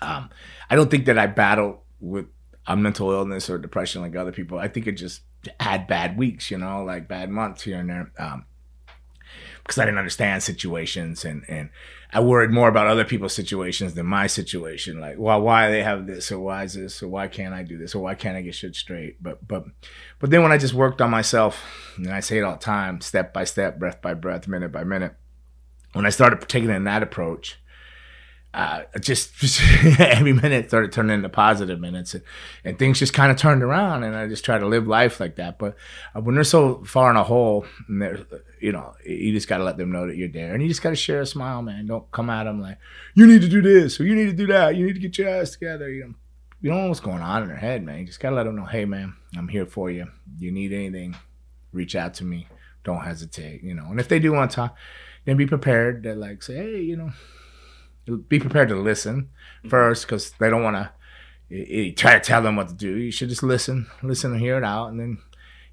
um, 0.00 0.30
I 0.70 0.76
don't 0.76 0.90
think 0.90 1.04
that 1.06 1.18
I 1.18 1.26
battled 1.26 1.78
with 2.00 2.26
a 2.66 2.76
mental 2.76 3.10
illness 3.10 3.50
or 3.50 3.58
depression 3.58 4.02
like 4.02 4.16
other 4.16 4.32
people. 4.32 4.58
I 4.58 4.68
think 4.68 4.86
it 4.86 4.92
just 4.92 5.20
had 5.60 5.86
bad 5.86 6.16
weeks, 6.16 6.50
you 6.50 6.58
know, 6.58 6.84
like 6.84 7.08
bad 7.08 7.30
months 7.30 7.62
here 7.62 7.78
and 7.78 7.90
there. 7.90 8.12
Um, 8.18 8.46
because 9.62 9.78
I 9.78 9.84
didn't 9.84 9.98
understand 9.98 10.42
situations 10.42 11.24
and, 11.24 11.44
and 11.48 11.70
I 12.12 12.20
worried 12.20 12.50
more 12.50 12.68
about 12.68 12.88
other 12.88 13.04
people's 13.04 13.32
situations 13.32 13.94
than 13.94 14.06
my 14.06 14.26
situation. 14.26 15.00
Like, 15.00 15.16
well, 15.18 15.40
why 15.40 15.70
they 15.70 15.82
have 15.82 16.06
this 16.06 16.30
or 16.30 16.40
why 16.40 16.64
is 16.64 16.74
this 16.74 17.02
or 17.02 17.08
why 17.08 17.28
can't 17.28 17.54
I 17.54 17.62
do 17.62 17.78
this 17.78 17.94
or 17.94 18.02
why 18.02 18.14
can't 18.14 18.36
I 18.36 18.42
get 18.42 18.54
shit 18.54 18.74
straight? 18.74 19.22
But 19.22 19.46
but 19.46 19.64
but 20.18 20.30
then 20.30 20.42
when 20.42 20.52
I 20.52 20.58
just 20.58 20.74
worked 20.74 21.00
on 21.00 21.10
myself, 21.10 21.64
and 21.96 22.10
I 22.10 22.20
say 22.20 22.38
it 22.38 22.42
all 22.42 22.52
the 22.52 22.58
time, 22.58 23.00
step 23.00 23.32
by 23.32 23.44
step, 23.44 23.78
breath 23.78 24.02
by 24.02 24.14
breath, 24.14 24.46
minute 24.46 24.72
by 24.72 24.84
minute, 24.84 25.14
when 25.92 26.04
I 26.04 26.10
started 26.10 26.46
taking 26.48 26.70
in 26.70 26.84
that 26.84 27.02
approach, 27.02 27.58
uh, 28.54 28.82
just, 29.00 29.34
just 29.38 29.60
every 30.00 30.32
minute 30.32 30.68
started 30.68 30.92
turning 30.92 31.14
into 31.14 31.28
positive 31.28 31.80
minutes 31.80 32.14
and, 32.14 32.22
and 32.64 32.78
things 32.78 32.98
just 32.98 33.14
kind 33.14 33.30
of 33.30 33.38
turned 33.38 33.62
around 33.62 34.04
and 34.04 34.14
I 34.14 34.28
just 34.28 34.44
try 34.44 34.58
to 34.58 34.66
live 34.66 34.86
life 34.86 35.20
like 35.20 35.36
that. 35.36 35.58
But 35.58 35.76
uh, 36.14 36.20
when 36.20 36.34
they're 36.34 36.44
so 36.44 36.84
far 36.84 37.10
in 37.10 37.16
a 37.16 37.24
hole, 37.24 37.64
and 37.88 38.02
they're, 38.02 38.26
you 38.60 38.72
know, 38.72 38.94
you 39.04 39.32
just 39.32 39.48
got 39.48 39.58
to 39.58 39.64
let 39.64 39.76
them 39.76 39.90
know 39.92 40.06
that 40.06 40.16
you're 40.16 40.28
there 40.28 40.52
and 40.52 40.62
you 40.62 40.68
just 40.68 40.82
got 40.82 40.90
to 40.90 40.96
share 40.96 41.20
a 41.20 41.26
smile, 41.26 41.62
man. 41.62 41.86
Don't 41.86 42.10
come 42.12 42.30
at 42.30 42.44
them 42.44 42.60
like, 42.60 42.78
you 43.14 43.26
need 43.26 43.42
to 43.42 43.48
do 43.48 43.62
this 43.62 43.98
or 43.98 44.04
you 44.04 44.14
need 44.14 44.26
to 44.26 44.36
do 44.36 44.46
that. 44.48 44.76
You 44.76 44.86
need 44.86 44.94
to 44.94 45.00
get 45.00 45.18
your 45.18 45.28
ass 45.28 45.50
together. 45.50 45.90
You 45.90 46.08
know, 46.08 46.14
you 46.60 46.70
don't 46.70 46.82
know 46.82 46.88
what's 46.88 47.00
going 47.00 47.22
on 47.22 47.42
in 47.42 47.48
their 47.48 47.56
head, 47.56 47.84
man. 47.84 48.00
You 48.00 48.06
just 48.06 48.20
got 48.20 48.30
to 48.30 48.36
let 48.36 48.44
them 48.44 48.56
know, 48.56 48.64
hey, 48.64 48.84
man, 48.84 49.14
I'm 49.36 49.48
here 49.48 49.66
for 49.66 49.90
you. 49.90 50.06
You 50.38 50.52
need 50.52 50.72
anything, 50.72 51.16
reach 51.72 51.96
out 51.96 52.14
to 52.14 52.24
me. 52.24 52.48
Don't 52.84 53.02
hesitate, 53.02 53.62
you 53.62 53.74
know. 53.74 53.86
And 53.86 54.00
if 54.00 54.08
they 54.08 54.18
do 54.18 54.32
want 54.32 54.50
to 54.50 54.54
talk, 54.56 54.76
then 55.24 55.36
be 55.36 55.46
prepared 55.46 56.02
to 56.02 56.14
like 56.14 56.42
say, 56.42 56.56
hey, 56.56 56.80
you 56.80 56.96
know, 56.96 57.12
be 58.06 58.38
prepared 58.38 58.68
to 58.68 58.76
listen 58.76 59.28
first 59.68 60.06
because 60.06 60.32
they 60.32 60.50
don't 60.50 60.62
want 60.62 60.76
to 60.76 61.92
try 61.92 62.14
to 62.14 62.20
tell 62.20 62.42
them 62.42 62.56
what 62.56 62.68
to 62.68 62.74
do. 62.74 62.96
You 62.96 63.12
should 63.12 63.28
just 63.28 63.42
listen, 63.42 63.86
listen 64.02 64.32
and 64.32 64.40
hear 64.40 64.56
it 64.56 64.64
out, 64.64 64.88
and 64.88 64.98
then 64.98 65.18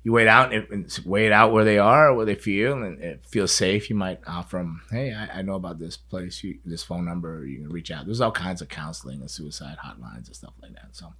you 0.04 0.14
wait 0.14 0.28
out 0.28 0.54
and 0.54 1.00
wait 1.06 1.32
out 1.32 1.52
where 1.52 1.66
they 1.66 1.78
are, 1.78 2.14
where 2.14 2.26
they 2.26 2.36
feel, 2.36 2.84
and 2.84 3.00
it 3.02 3.26
feels 3.26 3.52
safe. 3.52 3.90
You 3.90 3.96
might 3.96 4.20
offer 4.28 4.58
them, 4.58 4.82
"Hey, 4.92 5.14
I, 5.14 5.40
I 5.40 5.42
know 5.42 5.56
about 5.56 5.80
this 5.80 5.98
place, 5.98 6.44
you, 6.44 6.60
this 6.66 6.84
phone 6.84 7.06
number. 7.06 7.46
You 7.46 7.60
can 7.60 7.70
reach 7.70 7.92
out." 7.92 8.06
There's 8.06 8.22
all 8.22 8.32
kinds 8.32 8.62
of 8.62 8.70
counseling 8.70 9.22
and 9.22 9.32
suicide 9.32 9.78
hotlines 9.84 10.28
and 10.28 10.36
stuff 10.36 10.54
like 10.62 10.74
that. 10.74 10.90
So 10.94 11.14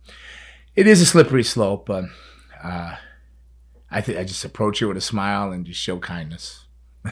it 0.76 0.88
is 0.88 1.02
a 1.02 1.06
slippery 1.06 1.44
slope, 1.44 1.86
but 1.86 2.06
uh, 2.64 2.96
I 3.92 4.02
think 4.02 4.18
I 4.18 4.24
just 4.24 4.46
approach 4.46 4.82
it 4.82 4.86
with 4.86 4.98
a 4.98 5.02
smile 5.02 5.52
and 5.52 5.66
just 5.66 5.80
show 5.80 6.00
kindness. 6.00 6.66
all 7.06 7.12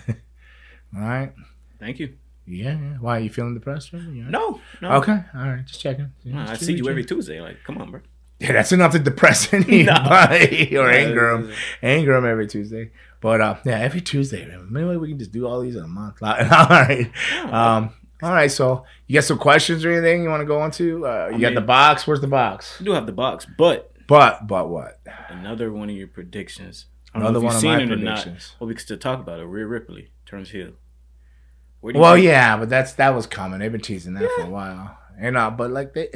right. 0.93 1.34
Thank 1.80 2.00
you. 2.00 2.14
Yeah, 2.48 2.72
yeah. 2.80 2.98
Why 3.00 3.18
are 3.18 3.20
you 3.20 3.30
feeling 3.30 3.54
depressed? 3.54 3.91
Right? 3.93 4.02
Yeah. 4.14 4.30
No, 4.30 4.60
no. 4.82 4.91
Okay, 4.93 5.20
all 5.36 5.41
right. 5.50 5.66
Just 5.66 5.82
checking. 5.82 6.12
No, 6.24 6.32
Just 6.32 6.36
I 6.52 6.54
checking, 6.54 6.66
see 6.66 6.72
you 6.74 6.78
checking. 6.80 6.89
every 6.91 7.06
Tuesday. 7.06 7.41
Like, 7.41 7.58
come 7.66 7.78
on, 7.78 7.91
bro. 7.91 8.00
Yeah, 8.39 8.54
that's 8.54 8.72
enough 8.72 8.91
to 8.93 9.00
depress 9.00 9.52
anybody 9.54 10.78
or 10.78 10.89
anger 10.89 11.32
them. 11.38 11.52
Anger 11.84 12.14
them 12.14 12.26
every 12.26 12.48
Tuesday. 12.48 12.91
But 13.20 13.41
uh, 13.41 13.58
yeah, 13.66 13.80
every 13.80 14.02
Tuesday. 14.02 14.45
Man. 14.45 14.68
Maybe 14.72 14.95
we 14.98 15.10
can 15.10 15.20
just 15.20 15.32
do 15.32 15.48
all 15.48 15.60
these 15.62 15.76
in 15.76 15.84
a 15.84 15.88
month. 15.88 16.18
all 16.22 16.30
right. 16.30 17.10
Um, 17.45 17.89
all 18.22 18.32
right. 18.32 18.52
So 18.52 18.86
you 19.08 19.16
got 19.16 19.24
some 19.24 19.39
questions 19.39 19.84
or 19.84 19.91
anything 19.91 20.24
you 20.24 20.30
want 20.30 20.41
to 20.41 20.45
go 20.45 20.64
into? 20.64 21.06
Uh, 21.06 21.28
you 21.34 21.39
got 21.39 21.48
mean- 21.48 21.56
the 21.56 21.62
box. 21.62 22.06
Where's 22.08 22.22
the 22.22 22.28
box? 22.28 22.78
You 22.80 22.86
do 22.86 22.91
have 22.93 23.08
the 23.08 23.12
box, 23.12 23.45
but 23.58 23.91
But 24.08 24.48
but 24.48 24.70
what? 24.70 25.00
another 25.30 25.72
one 25.72 25.89
of 25.89 25.95
your 25.95 26.08
predictions. 26.08 26.86
I 27.14 27.20
Another 27.20 27.39
know 27.39 27.45
one 27.48 27.56
of 27.56 27.64
my 27.64 27.76
or 27.82 27.86
not. 27.88 27.98
predictions. 27.98 28.54
Well, 28.60 28.68
we 28.68 28.76
can 28.76 28.84
still 28.84 28.98
talk 28.98 29.20
about 29.20 29.39
it. 29.39 29.45
Rhea 29.45 29.66
Ripley 29.66 30.12
turns 30.28 30.52
heel. 30.52 30.74
Where 31.82 31.94
do 31.94 32.00
you 32.00 32.02
Well, 32.02 32.16
think- 32.16 32.26
yeah, 32.26 32.58
but 32.58 32.70
that's 32.70 32.94
that 32.94 33.14
was 33.16 33.26
coming. 33.28 33.60
They've 33.60 33.72
been 33.72 33.82
teasing 33.82 34.14
that 34.16 34.30
for 34.38 34.44
a 34.44 34.50
while. 34.50 34.98
And 35.20 35.36
uh, 35.38 35.50
but 35.52 35.72
like 35.72 35.94
they, 35.94 36.10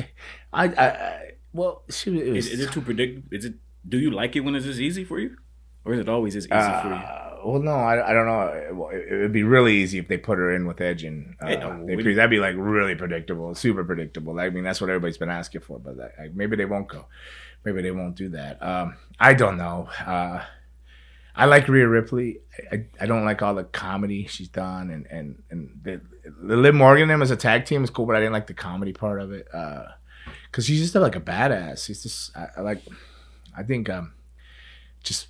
I, 0.53 0.65
I, 0.67 0.85
I 0.87 1.31
well, 1.53 1.83
it 1.87 2.05
was. 2.05 2.47
Is, 2.47 2.47
is 2.47 2.59
it 2.61 2.71
too 2.71 2.81
predictable? 2.81 3.27
Is 3.31 3.45
it? 3.45 3.55
Do 3.87 3.97
you 3.97 4.11
like 4.11 4.35
it 4.35 4.41
when 4.41 4.53
it's 4.55 4.65
this 4.65 4.79
easy 4.79 5.03
for 5.03 5.19
you, 5.19 5.37
or 5.85 5.93
is 5.93 5.99
it 5.99 6.07
always 6.07 6.35
as 6.35 6.45
easy 6.45 6.51
for 6.51 6.87
you? 6.89 6.93
Uh, 6.93 7.39
well, 7.43 7.59
no, 7.59 7.71
I, 7.71 8.11
I 8.11 8.13
don't 8.13 8.27
know. 8.27 8.89
It, 8.91 9.11
it 9.11 9.21
would 9.21 9.33
be 9.33 9.41
really 9.41 9.73
easy 9.73 9.97
if 9.97 10.07
they 10.07 10.17
put 10.17 10.37
her 10.37 10.53
in 10.53 10.67
with 10.67 10.79
Edge 10.79 11.03
and 11.03 11.35
uh, 11.41 11.47
Hey, 11.47 11.57
no, 11.57 11.85
they 11.85 11.95
that'd 12.13 12.29
be 12.29 12.39
like 12.39 12.55
really 12.57 12.93
predictable, 12.93 13.55
super 13.55 13.83
predictable. 13.83 14.39
I 14.39 14.51
mean, 14.51 14.63
that's 14.63 14.79
what 14.79 14.91
everybody's 14.91 15.17
been 15.17 15.31
asking 15.31 15.61
for, 15.61 15.79
but 15.79 15.97
like, 15.97 16.33
maybe 16.35 16.55
they 16.55 16.65
won't 16.65 16.87
go. 16.87 17.05
Maybe 17.63 17.81
they 17.81 17.91
won't 17.91 18.15
do 18.15 18.29
that. 18.29 18.61
Um, 18.61 18.95
I 19.19 19.33
don't 19.33 19.57
know. 19.57 19.89
Uh, 20.05 20.43
I 21.35 21.45
like 21.45 21.67
Rhea 21.67 21.87
Ripley. 21.87 22.39
I, 22.71 22.85
I 22.99 23.05
don't 23.05 23.23
like 23.25 23.41
all 23.41 23.55
the 23.55 23.63
comedy 23.63 24.27
she's 24.27 24.49
done, 24.49 24.89
and 24.89 25.05
and 25.07 25.41
and 25.49 25.79
the, 25.83 26.01
the 26.41 26.55
Liv 26.57 26.75
Morgan 26.75 27.03
and 27.03 27.11
them 27.11 27.21
as 27.21 27.31
a 27.31 27.35
tag 27.37 27.65
team 27.65 27.83
is 27.83 27.89
cool, 27.89 28.05
but 28.05 28.15
I 28.15 28.19
didn't 28.19 28.33
like 28.33 28.47
the 28.47 28.53
comedy 28.53 28.93
part 28.93 29.21
of 29.21 29.31
it 29.31 29.47
because 30.51 30.65
she's 30.65 30.81
just 30.81 30.95
like 30.95 31.15
a 31.15 31.21
badass. 31.21 31.85
She's 31.85 32.03
just 32.03 32.35
I, 32.35 32.47
I 32.57 32.61
like. 32.61 32.81
I 33.57 33.63
think 33.63 33.89
um, 33.89 34.13
just 35.03 35.27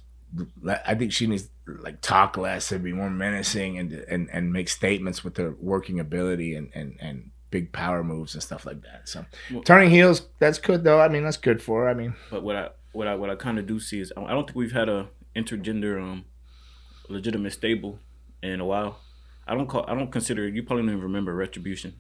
I 0.68 0.95
think 0.95 1.12
she 1.12 1.28
needs 1.28 1.49
like 1.68 2.02
talk 2.02 2.38
less 2.38 2.72
and 2.72 2.84
be 2.84 2.93
more 2.93 3.10
menacing 3.10 3.78
and 3.78 3.91
and 3.93 4.30
and 4.32 4.52
make 4.52 4.70
statements 4.70 5.24
with 5.24 5.38
her 5.38 5.56
working 5.60 5.99
ability 5.99 6.56
and 6.56 6.70
and 6.74 6.97
and 6.99 7.32
big 7.52 7.72
power 7.74 8.04
moves 8.04 8.34
and 8.34 8.41
stuff 8.41 8.66
like 8.66 8.82
that. 8.84 9.08
So 9.10 9.26
Well- 9.52 9.62
turning 9.64 9.89
heels, 9.89 10.24
that's 10.39 10.58
good 10.58 10.84
though. 10.84 10.99
I 11.02 11.10
mean, 11.10 11.24
that's 11.24 11.38
good 11.38 11.62
for 11.62 11.84
her. 11.84 11.89
I 11.89 11.93
mean, 11.93 12.16
But 12.30 12.43
what 12.43 12.56
I 12.56 12.70
what 12.93 13.08
I 13.08 13.16
what 13.16 13.30
I 13.30 13.36
kind 13.36 13.60
of 13.60 13.68
do 13.68 13.80
see 13.80 13.99
is 13.99 14.12
I 14.18 14.30
don't 14.32 14.45
think 14.47 14.56
we've 14.56 14.72
had 14.72 14.89
a 14.89 15.08
intergender 15.36 16.02
um 16.02 16.26
legitimate 17.10 17.54
stable 17.54 18.00
in 18.42 18.60
a 18.60 18.66
while. 18.66 19.00
I 19.48 19.56
don't 19.56 19.68
call 19.68 19.86
I 19.88 19.94
don't 19.96 20.12
consider 20.12 20.48
you 20.48 20.64
probably 20.64 20.84
don't 20.84 20.92
even 20.92 21.04
remember 21.04 21.34
Retribution 21.34 21.94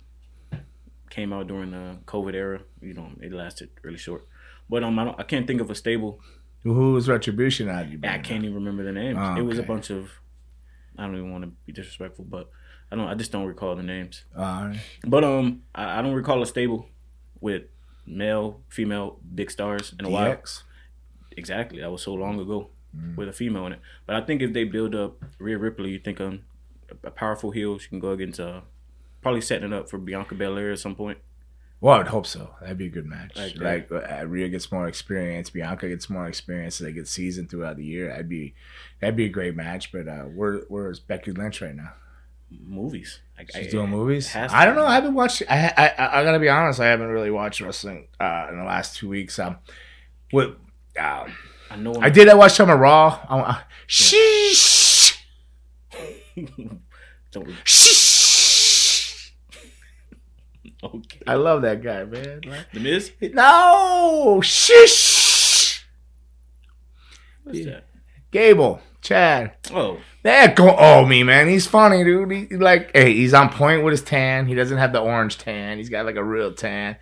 came 1.11 1.33
out 1.33 1.45
during 1.47 1.71
the 1.71 1.97
COVID 2.05 2.33
era. 2.33 2.61
You 2.81 2.95
know, 2.95 3.09
it 3.21 3.31
lasted 3.31 3.69
really 3.83 3.97
short. 3.97 4.25
But 4.67 4.83
um, 4.83 4.97
I, 4.97 5.03
don't, 5.03 5.19
I 5.19 5.23
can't 5.23 5.45
think 5.45 5.61
of 5.61 5.69
a 5.69 5.75
stable. 5.75 6.21
who 6.63 6.93
was 6.93 7.07
Retribution 7.07 7.69
out? 7.69 7.89
You 7.89 7.99
I 8.03 8.17
can't 8.19 8.43
even 8.43 8.55
remember 8.55 8.83
the 8.83 8.93
names. 8.93 9.17
Oh, 9.19 9.35
It 9.35 9.41
was 9.41 9.59
a 9.59 9.63
bunch 9.63 9.89
of. 9.91 10.09
I 10.97 11.05
don't 11.05 11.15
even 11.15 11.31
want 11.31 11.43
to 11.43 11.51
be 11.65 11.73
disrespectful, 11.73 12.25
but 12.25 12.49
I 12.91 12.95
don't. 12.95 13.07
I 13.07 13.13
just 13.15 13.31
don't 13.31 13.45
recall 13.45 13.75
the 13.75 13.83
names. 13.83 14.23
All 14.35 14.43
right. 14.67 14.79
But 15.05 15.23
um, 15.23 15.63
I, 15.75 15.99
I 15.99 16.01
don't 16.01 16.13
recall 16.13 16.41
a 16.41 16.45
stable 16.45 16.87
with 17.39 17.63
male, 18.05 18.61
female, 18.69 19.19
big 19.35 19.51
stars 19.51 19.93
in 19.99 20.05
a 20.05 20.09
while. 20.09 20.37
Exactly. 21.35 21.81
That 21.81 21.91
was 21.91 22.01
so 22.01 22.13
long 22.13 22.39
ago 22.39 22.69
Mm. 22.95 23.15
with 23.15 23.29
a 23.29 23.33
female 23.33 23.65
in 23.67 23.73
it. 23.73 23.79
But 24.05 24.15
I 24.17 24.21
think 24.21 24.41
if 24.41 24.51
they 24.53 24.63
build 24.65 24.93
up 24.95 25.23
Rhea 25.39 25.57
Ripley, 25.57 25.91
you 25.91 25.99
think 25.99 26.19
um, 26.19 26.41
a 27.03 27.11
powerful 27.11 27.51
heel, 27.51 27.77
she 27.79 27.87
can 27.89 27.99
go 27.99 28.11
against 28.11 28.39
uh, 28.39 28.61
probably 29.21 29.41
setting 29.41 29.71
it 29.71 29.73
up 29.73 29.89
for 29.89 29.97
Bianca 29.97 30.35
Belair 30.35 30.71
at 30.73 30.79
some 30.79 30.95
point. 30.95 31.17
Well, 31.79 31.95
I 31.95 31.97
would 31.99 32.07
hope 32.09 32.27
so. 32.27 32.53
That'd 32.61 32.77
be 32.77 32.87
a 32.87 32.89
good 32.89 33.05
match. 33.07 33.35
Like 33.35 33.89
Like, 33.89 33.91
uh, 33.91 34.27
Rhea 34.27 34.49
gets 34.49 34.71
more 34.71 34.87
experience, 34.87 35.49
Bianca 35.49 35.87
gets 35.87 36.09
more 36.09 36.27
experience, 36.27 36.75
so 36.75 36.83
they 36.83 36.91
get 36.91 37.07
seasoned 37.07 37.49
throughout 37.49 37.77
the 37.77 37.85
year. 37.85 38.09
That'd 38.09 38.29
be 38.29 38.53
that'd 38.99 39.15
be 39.15 39.25
a 39.25 39.29
great 39.29 39.55
match. 39.55 39.91
But 39.91 40.07
uh, 40.07 40.23
where 40.25 40.59
where's 40.67 40.99
Becky 40.99 41.31
Lynch 41.31 41.59
right 41.61 41.73
now? 41.75 41.93
Movies. 42.67 43.21
Like, 43.37 43.49
She's 43.55 43.67
I- 43.67 43.71
doing 43.71 43.89
movies. 43.89 44.27
it 44.27 44.31
has 44.33 44.51
to 44.51 44.57
I 44.57 44.65
don't 44.65 44.75
know. 44.75 44.85
I 44.85 44.93
haven't 44.95 45.13
watched. 45.13 45.41
I, 45.49 45.73
I 45.77 45.87
I 45.87 46.19
I 46.19 46.23
gotta 46.23 46.39
be 46.39 46.49
honest. 46.49 46.79
I 46.81 46.87
haven't 46.87 47.07
really 47.07 47.31
watched 47.31 47.61
wrestling 47.61 48.09
uh, 48.19 48.47
in 48.51 48.57
the 48.57 48.65
last 48.65 48.97
two 48.97 49.07
weeks. 49.09 49.39
Um, 49.39 49.57
what? 50.31 50.57
Uh, 50.99 51.27
I 51.71 51.75
know. 51.77 51.95
I 52.01 52.09
did. 52.09 52.27
I 52.29 52.33
watched 52.35 52.55
some 52.57 52.69
of 52.69 52.79
Raw. 52.79 53.19
I, 53.29 53.39
I, 53.39 53.61
sheesh. 53.87 55.17
Don't, 57.31 57.47
Sheesh. 57.65 59.31
okay. 60.83 61.19
I 61.25 61.35
love 61.35 61.61
that 61.61 61.81
guy, 61.81 62.03
man. 62.03 62.41
The 62.73 62.79
Miz. 62.79 63.11
no, 63.33 64.41
shish. 64.43 65.85
What's 67.43 67.59
Yeah. 67.59 67.65
that? 67.71 67.85
Gable, 68.31 68.81
Chad. 69.01 69.53
Oh, 69.73 69.99
That 70.23 70.55
go. 70.55 70.75
Oh, 70.77 71.05
me 71.05 71.23
man, 71.23 71.47
he's 71.47 71.67
funny, 71.67 72.03
dude. 72.03 72.31
He, 72.31 72.47
like, 72.57 72.91
hey, 72.93 73.13
he's 73.13 73.33
on 73.33 73.49
point 73.49 73.83
with 73.83 73.91
his 73.91 74.01
tan. 74.01 74.45
He 74.47 74.53
doesn't 74.55 74.77
have 74.77 74.91
the 74.93 74.99
orange 75.01 75.37
tan. 75.37 75.77
He's 75.77 75.89
got 75.89 76.05
like 76.05 76.15
a 76.17 76.23
real 76.23 76.53
tan. 76.53 76.97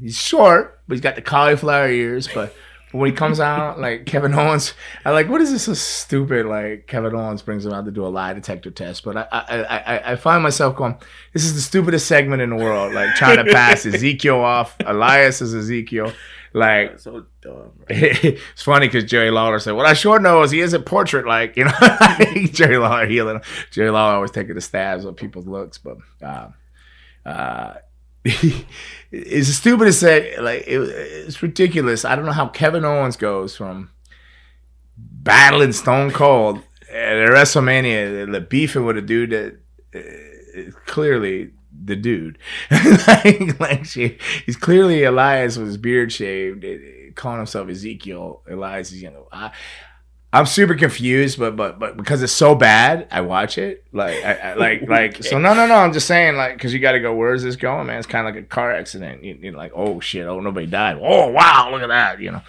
He's 0.00 0.16
short, 0.20 0.80
but 0.86 0.94
he's 0.94 1.00
got 1.00 1.14
the 1.16 1.22
cauliflower 1.22 1.88
ears. 1.88 2.28
But 2.32 2.54
when 2.92 3.10
he 3.10 3.14
comes 3.16 3.38
out, 3.40 3.78
like 3.78 4.06
Kevin 4.06 4.32
Owens, 4.34 4.72
I 5.04 5.10
like, 5.10 5.28
what 5.28 5.40
is 5.40 5.50
this 5.52 5.64
so 5.64 5.74
stupid? 5.74 6.46
Like 6.46 6.86
Kevin 6.86 7.14
Owens 7.14 7.42
brings 7.42 7.66
him 7.66 7.72
out 7.72 7.84
to 7.84 7.90
do 7.90 8.04
a 8.04 8.08
lie 8.08 8.32
detector 8.32 8.70
test. 8.70 9.04
But 9.04 9.16
I, 9.16 9.26
I, 9.30 9.62
I, 9.62 10.12
I- 10.12 10.16
find 10.16 10.42
myself 10.42 10.74
going, 10.76 10.96
this 11.32 11.44
is 11.44 11.54
the 11.54 11.60
stupidest 11.60 12.06
segment 12.06 12.40
in 12.42 12.50
the 12.50 12.56
world. 12.56 12.94
Like 12.94 13.14
trying 13.14 13.44
to 13.44 13.52
pass 13.52 13.84
Ezekiel 13.86 14.40
off. 14.40 14.76
Elias 14.86 15.42
is 15.42 15.54
Ezekiel. 15.54 16.12
Like 16.54 16.92
that's 16.92 17.02
so 17.04 17.26
dumb. 17.42 17.52
Bro. 17.76 17.86
it's 17.90 18.62
funny 18.62 18.86
because 18.88 19.04
Jerry 19.04 19.30
Lawler 19.30 19.58
said, 19.58 19.72
"What 19.72 19.84
I 19.84 19.92
sure 19.92 20.18
know 20.18 20.42
is 20.42 20.50
he 20.50 20.60
isn't 20.60 20.86
portrait 20.86 21.26
like." 21.26 21.58
You 21.58 21.64
know, 21.66 21.72
Jerry 22.52 22.78
Lawler 22.78 23.04
healing. 23.06 23.42
Jerry 23.70 23.90
Lawler 23.90 24.14
always 24.14 24.30
taking 24.30 24.54
the 24.54 24.62
stabs 24.62 25.04
at 25.04 25.14
people's 25.16 25.46
looks, 25.46 25.76
but 25.76 25.98
uh, 26.22 26.48
uh, 27.26 27.74
it's 29.10 29.48
stupid 29.48 29.86
to 29.86 29.92
say. 29.92 30.38
Like 30.38 30.64
it, 30.66 30.80
it's 30.80 31.42
ridiculous. 31.42 32.04
I 32.04 32.16
don't 32.16 32.26
know 32.26 32.32
how 32.32 32.48
Kevin 32.48 32.84
Owens 32.84 33.16
goes 33.16 33.56
from 33.56 33.90
battling 34.96 35.72
Stone 35.72 36.12
Cold 36.12 36.58
at 36.90 37.28
WrestleMania, 37.28 38.30
the 38.30 38.40
beefing 38.40 38.84
with 38.84 38.96
a 38.96 39.02
dude 39.02 39.30
that 39.30 39.58
uh, 39.94 40.70
clearly 40.86 41.50
the 41.84 41.96
dude. 41.96 42.38
like, 42.70 43.60
like 43.60 43.84
she, 43.84 44.18
he's 44.46 44.56
clearly 44.56 45.04
Elias 45.04 45.56
with 45.56 45.68
his 45.68 45.76
beard 45.76 46.12
shaved, 46.12 46.64
eh, 46.64 47.10
calling 47.14 47.38
himself 47.38 47.68
Ezekiel. 47.68 48.42
Elias 48.48 48.92
is, 48.92 49.02
you 49.02 49.10
know, 49.10 49.28
I, 49.32 49.52
I'm 50.30 50.44
super 50.44 50.74
confused, 50.74 51.38
but 51.38 51.56
but 51.56 51.78
but 51.78 51.96
because 51.96 52.22
it's 52.22 52.32
so 52.32 52.54
bad, 52.54 53.08
I 53.10 53.22
watch 53.22 53.56
it. 53.56 53.84
Like 53.92 54.22
I, 54.22 54.34
I 54.34 54.54
like 54.54 54.82
like 54.88 55.24
so. 55.24 55.38
No 55.38 55.54
no 55.54 55.66
no. 55.66 55.76
I'm 55.76 55.92
just 55.92 56.06
saying 56.06 56.36
like 56.36 56.54
because 56.54 56.74
you 56.74 56.80
got 56.80 56.92
to 56.92 57.00
go. 57.00 57.14
Where 57.14 57.32
is 57.32 57.42
this 57.42 57.56
going, 57.56 57.86
man? 57.86 57.98
It's 57.98 58.06
kind 58.06 58.28
of 58.28 58.34
like 58.34 58.44
a 58.44 58.46
car 58.46 58.72
accident. 58.72 59.24
You, 59.24 59.38
you're 59.40 59.54
like, 59.54 59.72
oh 59.74 60.00
shit, 60.00 60.26
oh 60.26 60.40
nobody 60.40 60.66
died. 60.66 60.98
Oh 61.00 61.28
wow, 61.28 61.70
look 61.70 61.80
at 61.80 61.88
that. 61.88 62.20
You 62.20 62.32
know, 62.32 62.42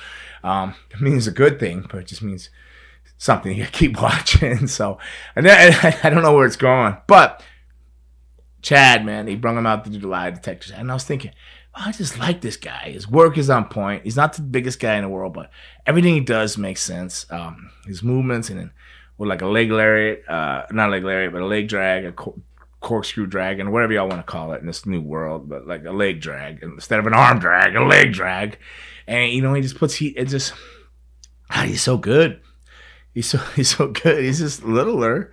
um, 0.44 0.76
it 0.92 1.00
means 1.00 1.26
a 1.26 1.32
good 1.32 1.58
thing, 1.58 1.86
but 1.90 2.00
it 2.00 2.08
just 2.08 2.22
means 2.22 2.50
something 3.18 3.56
you 3.56 3.66
keep 3.72 4.02
watching. 4.02 4.68
So 4.68 4.98
and 5.38 5.46
then, 5.46 5.98
I 6.04 6.10
don't 6.10 6.24
know 6.24 6.34
where 6.34 6.46
it's 6.46 6.58
going, 6.58 6.98
but 7.08 7.42
Chad, 8.62 9.06
man, 9.06 9.28
he 9.28 9.38
brung 9.38 9.58
him 9.58 9.66
out 9.66 9.86
to 9.86 9.90
do 9.90 10.00
the 10.00 10.08
lie 10.08 10.32
detectors, 10.32 10.74
and 10.74 10.92
I 10.92 10.94
was 10.94 11.06
thinking, 11.06 11.32
I 11.80 11.92
just 11.94 12.20
like 12.20 12.42
this 12.42 12.58
guy. 12.58 12.92
His 12.92 13.08
work 13.08 13.38
is 13.38 13.50
on 13.50 13.70
point. 13.70 14.04
He's 14.04 14.18
not 14.18 14.34
the 14.34 14.42
biggest 14.42 14.80
guy 14.80 14.96
in 14.96 15.04
the 15.04 15.10
world, 15.10 15.34
but 15.34 15.50
everything 15.86 16.14
he 16.14 16.20
does 16.20 16.58
makes 16.58 16.82
sense. 16.82 17.26
Um, 17.30 17.72
his 17.86 18.04
movements 18.04 18.50
and 18.50 18.72
with 19.18 19.30
like 19.30 19.42
a 19.42 19.48
leg 19.48 19.72
lariat, 19.72 20.28
uh, 20.28 20.64
not 20.72 20.90
a 20.90 20.92
leg 20.92 21.04
lariat, 21.04 21.32
but 21.32 21.42
a 21.42 21.46
leg 21.46 21.68
drag, 21.68 22.06
a 22.06 22.12
cor- 22.12 22.36
corkscrew 22.82 23.28
drag, 23.28 23.60
and 23.60 23.72
whatever 23.72 23.94
y'all 23.94 24.08
want 24.08 24.20
to 24.20 24.32
call 24.32 24.54
it 24.54 24.62
in 24.62 24.68
this 24.68 24.86
new 24.86 25.02
world, 25.02 25.48
but 25.48 25.68
like 25.68 25.86
a 25.86 25.92
leg 25.92 26.22
drag 26.22 26.60
instead 26.64 27.00
of 27.00 27.08
an 27.08 27.14
arm 27.14 27.40
drag, 27.40 27.76
a 27.76 27.84
leg 27.84 28.14
drag, 28.14 28.58
and 29.08 29.32
you 29.32 29.42
know 29.42 29.54
he 29.54 29.62
just 29.62 29.78
puts 29.78 29.96
he 29.96 30.08
it 30.10 30.26
just, 30.26 30.54
ah, 31.50 31.64
he's 31.64 31.82
so 31.82 31.98
good. 31.98 32.42
He's 33.14 33.28
so 33.28 33.38
he's 33.56 33.76
so 33.76 33.88
good. 33.88 34.24
He's 34.24 34.40
just 34.40 34.64
littler. 34.64 35.32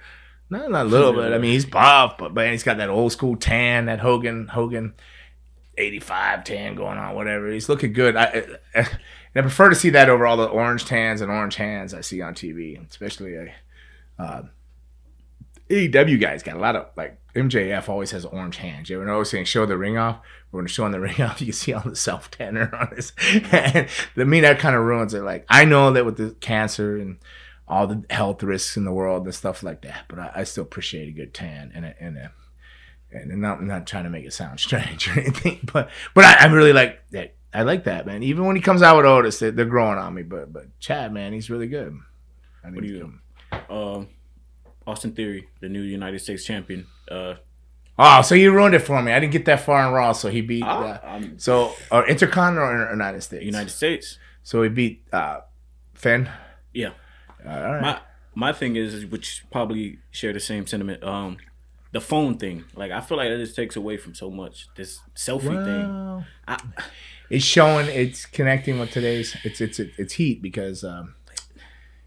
No, 0.48 0.68
not 0.68 0.86
little, 0.86 1.12
but 1.12 1.32
I 1.32 1.38
mean 1.38 1.52
he's 1.52 1.66
buff, 1.66 2.18
but 2.18 2.34
but 2.34 2.50
he's 2.50 2.62
got 2.62 2.78
that 2.78 2.88
old 2.88 3.12
school 3.12 3.36
tan, 3.36 3.86
that 3.86 4.00
Hogan 4.00 4.48
Hogan, 4.48 4.94
eighty 5.78 6.00
five 6.00 6.44
tan 6.44 6.74
going 6.74 6.98
on, 6.98 7.14
whatever. 7.14 7.50
He's 7.50 7.68
looking 7.68 7.92
good. 7.92 8.16
I, 8.16 8.58
I, 8.74 8.88
I 9.36 9.40
prefer 9.42 9.68
to 9.68 9.74
see 9.74 9.90
that 9.90 10.08
over 10.08 10.26
all 10.26 10.38
the 10.38 10.46
orange 10.46 10.86
tans 10.86 11.20
and 11.20 11.30
orange 11.30 11.56
hands 11.56 11.92
I 11.92 12.00
see 12.00 12.22
on 12.22 12.34
TV, 12.34 12.84
especially 12.88 13.34
a 13.34 13.54
uh, 14.18 14.42
AEW 15.68 16.20
guys 16.20 16.42
got 16.42 16.56
a 16.56 16.60
lot 16.60 16.76
of 16.76 16.88
like 16.96 17.18
MJF 17.34 17.88
always 17.88 18.12
has 18.12 18.24
orange 18.24 18.56
hands. 18.58 18.88
You 18.88 18.96
ever 18.96 19.06
notice 19.06 19.30
saying 19.30 19.44
show 19.44 19.66
the 19.66 19.76
ring 19.76 19.98
off? 19.98 20.20
When 20.50 20.64
they're 20.64 20.68
showing 20.68 20.92
the 20.92 21.00
ring 21.06 21.20
off, 21.20 21.40
you 21.40 21.48
can 21.48 21.52
see 21.52 21.72
all 21.72 21.82
the 21.82 21.96
self 21.96 22.30
tanner 22.30 22.74
on 22.80 22.96
his 22.96 23.10
hand. 23.18 23.88
I 24.16 24.24
mean 24.24 24.42
that 24.42 24.58
kind 24.58 24.76
of 24.76 24.82
ruins 24.82 25.12
it. 25.12 25.22
Like 25.22 25.44
I 25.48 25.64
know 25.64 25.92
that 25.92 26.06
with 26.06 26.16
the 26.16 26.30
cancer 26.40 26.96
and 26.96 27.18
all 27.68 27.86
the 27.86 28.04
health 28.10 28.42
risks 28.42 28.76
in 28.76 28.84
the 28.84 28.92
world 28.92 29.24
and 29.24 29.34
stuff 29.34 29.62
like 29.62 29.82
that. 29.82 30.04
But 30.08 30.18
I, 30.18 30.30
I 30.36 30.44
still 30.44 30.62
appreciate 30.62 31.08
a 31.08 31.12
good 31.12 31.34
tan 31.34 31.72
and 31.74 31.84
a, 31.84 31.94
and 32.00 32.16
a, 32.16 32.32
and 33.10 33.40
not 33.40 33.62
not 33.62 33.86
trying 33.86 34.04
to 34.04 34.10
make 34.10 34.24
it 34.24 34.32
sound 34.32 34.60
strange 34.66 35.08
or 35.08 35.20
anything. 35.20 35.60
But 35.72 35.90
but 36.14 36.24
I, 36.24 36.44
I 36.44 36.46
really 36.46 36.72
like 36.72 37.08
that. 37.10 37.34
I 37.54 37.62
like 37.62 37.84
that 37.84 38.06
man. 38.06 38.22
Even 38.22 38.44
when 38.44 38.56
he 38.56 38.62
comes 38.62 38.82
out 38.82 38.96
with 38.96 39.06
Otis, 39.06 39.38
they, 39.38 39.48
are 39.48 39.64
growing 39.64 39.98
on 39.98 40.14
me. 40.14 40.22
But 40.22 40.52
but 40.52 40.78
Chad 40.80 41.12
man, 41.12 41.32
he's 41.32 41.50
really 41.50 41.68
good. 41.68 41.98
I 42.64 42.70
what 42.70 42.82
do 42.82 42.88
you? 42.88 43.12
Um, 43.70 44.08
Austin 44.86 45.12
Theory, 45.12 45.48
the 45.60 45.68
new 45.68 45.82
United 45.82 46.20
States 46.20 46.44
champion. 46.44 46.86
Uh, 47.10 47.34
Oh, 47.98 48.20
so 48.20 48.34
you 48.34 48.52
ruined 48.52 48.74
it 48.74 48.80
for 48.80 49.00
me. 49.00 49.10
I 49.10 49.18
didn't 49.18 49.32
get 49.32 49.46
that 49.46 49.60
far 49.60 49.86
in 49.86 49.92
Raw, 49.92 50.12
so 50.12 50.28
he 50.28 50.42
beat. 50.42 50.62
Uh, 50.62 50.98
um, 51.02 51.38
so, 51.38 51.74
or 51.90 52.06
Intercontinental 52.06 52.68
or 52.68 52.90
United 52.90 53.22
States? 53.22 53.42
United 53.42 53.70
States. 53.70 54.18
So 54.42 54.62
he 54.62 54.68
beat 54.68 55.02
uh, 55.12 55.40
Finn. 55.94 56.28
Yeah. 56.74 56.90
My 57.44 58.00
my 58.34 58.52
thing 58.52 58.76
is, 58.76 59.06
which 59.06 59.44
probably 59.50 59.98
share 60.10 60.32
the 60.32 60.40
same 60.40 60.66
sentiment. 60.66 61.02
Um, 61.02 61.38
the 61.96 62.00
phone 62.02 62.36
thing, 62.36 62.62
like 62.74 62.92
I 62.92 63.00
feel 63.00 63.16
like 63.16 63.30
it 63.30 63.38
just 63.38 63.56
takes 63.56 63.74
away 63.74 63.96
from 63.96 64.14
so 64.14 64.30
much. 64.30 64.68
This 64.76 65.00
selfie 65.14 65.54
well, 65.54 65.64
thing, 65.64 66.26
I, 66.46 66.62
it's 67.30 67.42
showing, 67.42 67.88
it's 67.88 68.26
connecting 68.26 68.78
with 68.78 68.90
today's. 68.90 69.34
It's 69.44 69.62
it's 69.62 69.78
it's 69.78 70.12
heat 70.12 70.42
because 70.42 70.84
um, 70.84 71.14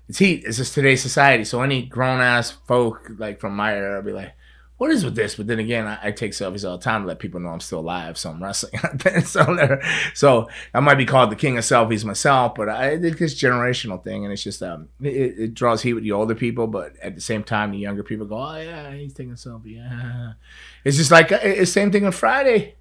it's 0.08 0.20
heat. 0.20 0.44
It's 0.46 0.58
just 0.58 0.76
today's 0.76 1.02
society. 1.02 1.44
So 1.44 1.64
any 1.64 1.82
grown 1.88 2.22
ass 2.22 2.52
folk 2.52 3.10
like 3.18 3.40
from 3.40 3.56
my 3.56 3.74
era 3.74 4.04
be 4.04 4.12
like, 4.12 4.34
what 4.80 4.92
is 4.92 5.04
with 5.04 5.16
this? 5.16 5.36
But 5.36 5.48
then 5.48 5.60
again, 5.60 5.86
I, 5.86 6.00
I, 6.04 6.12
take 6.12 6.32
selfies 6.32 6.68
all 6.68 6.78
the 6.78 6.84
time 6.84 7.02
to 7.02 7.08
let 7.10 7.20
people 7.20 7.42
know 7.42 7.50
I'm 7.50 7.60
still 7.60 7.80
alive. 7.80 8.18
So 8.18 8.30
I'm 8.30 8.42
wrestling. 8.42 8.72
so, 9.26 9.80
so 10.14 10.48
I 10.74 10.80
might 10.80 10.96
be 10.96 11.06
called 11.06 11.32
the 11.32 11.36
king 11.36 11.58
of 11.58 11.66
selfies 11.66 12.06
myself, 12.06 12.56
but 12.56 12.70
I 12.70 12.98
think 12.98 13.18
this 13.18 13.36
generational 13.36 14.02
thing, 14.02 14.24
and 14.24 14.32
it's 14.32 14.42
just 14.42 14.64
um, 14.64 14.88
it, 15.02 15.38
it, 15.38 15.54
draws 15.54 15.82
heat 15.82 15.96
with 15.96 16.04
the 16.04 16.14
older 16.14 16.34
people, 16.34 16.66
but 16.66 16.94
at 17.04 17.14
the 17.14 17.20
same 17.20 17.44
time, 17.44 17.72
the 17.72 17.78
younger 17.78 18.04
people 18.04 18.26
go, 18.26 18.38
oh 18.38 18.56
yeah, 18.56 18.94
he's 18.94 19.14
taking 19.14 19.34
a 19.34 19.36
selfie. 19.36 19.76
Yeah. 19.76 20.34
It's 20.86 20.96
just 20.96 21.12
like 21.12 21.34
uh, 21.34 21.40
it's 21.44 21.74
same 21.74 21.92
thing 21.92 22.06
on 22.06 22.14
Friday. 22.14 22.76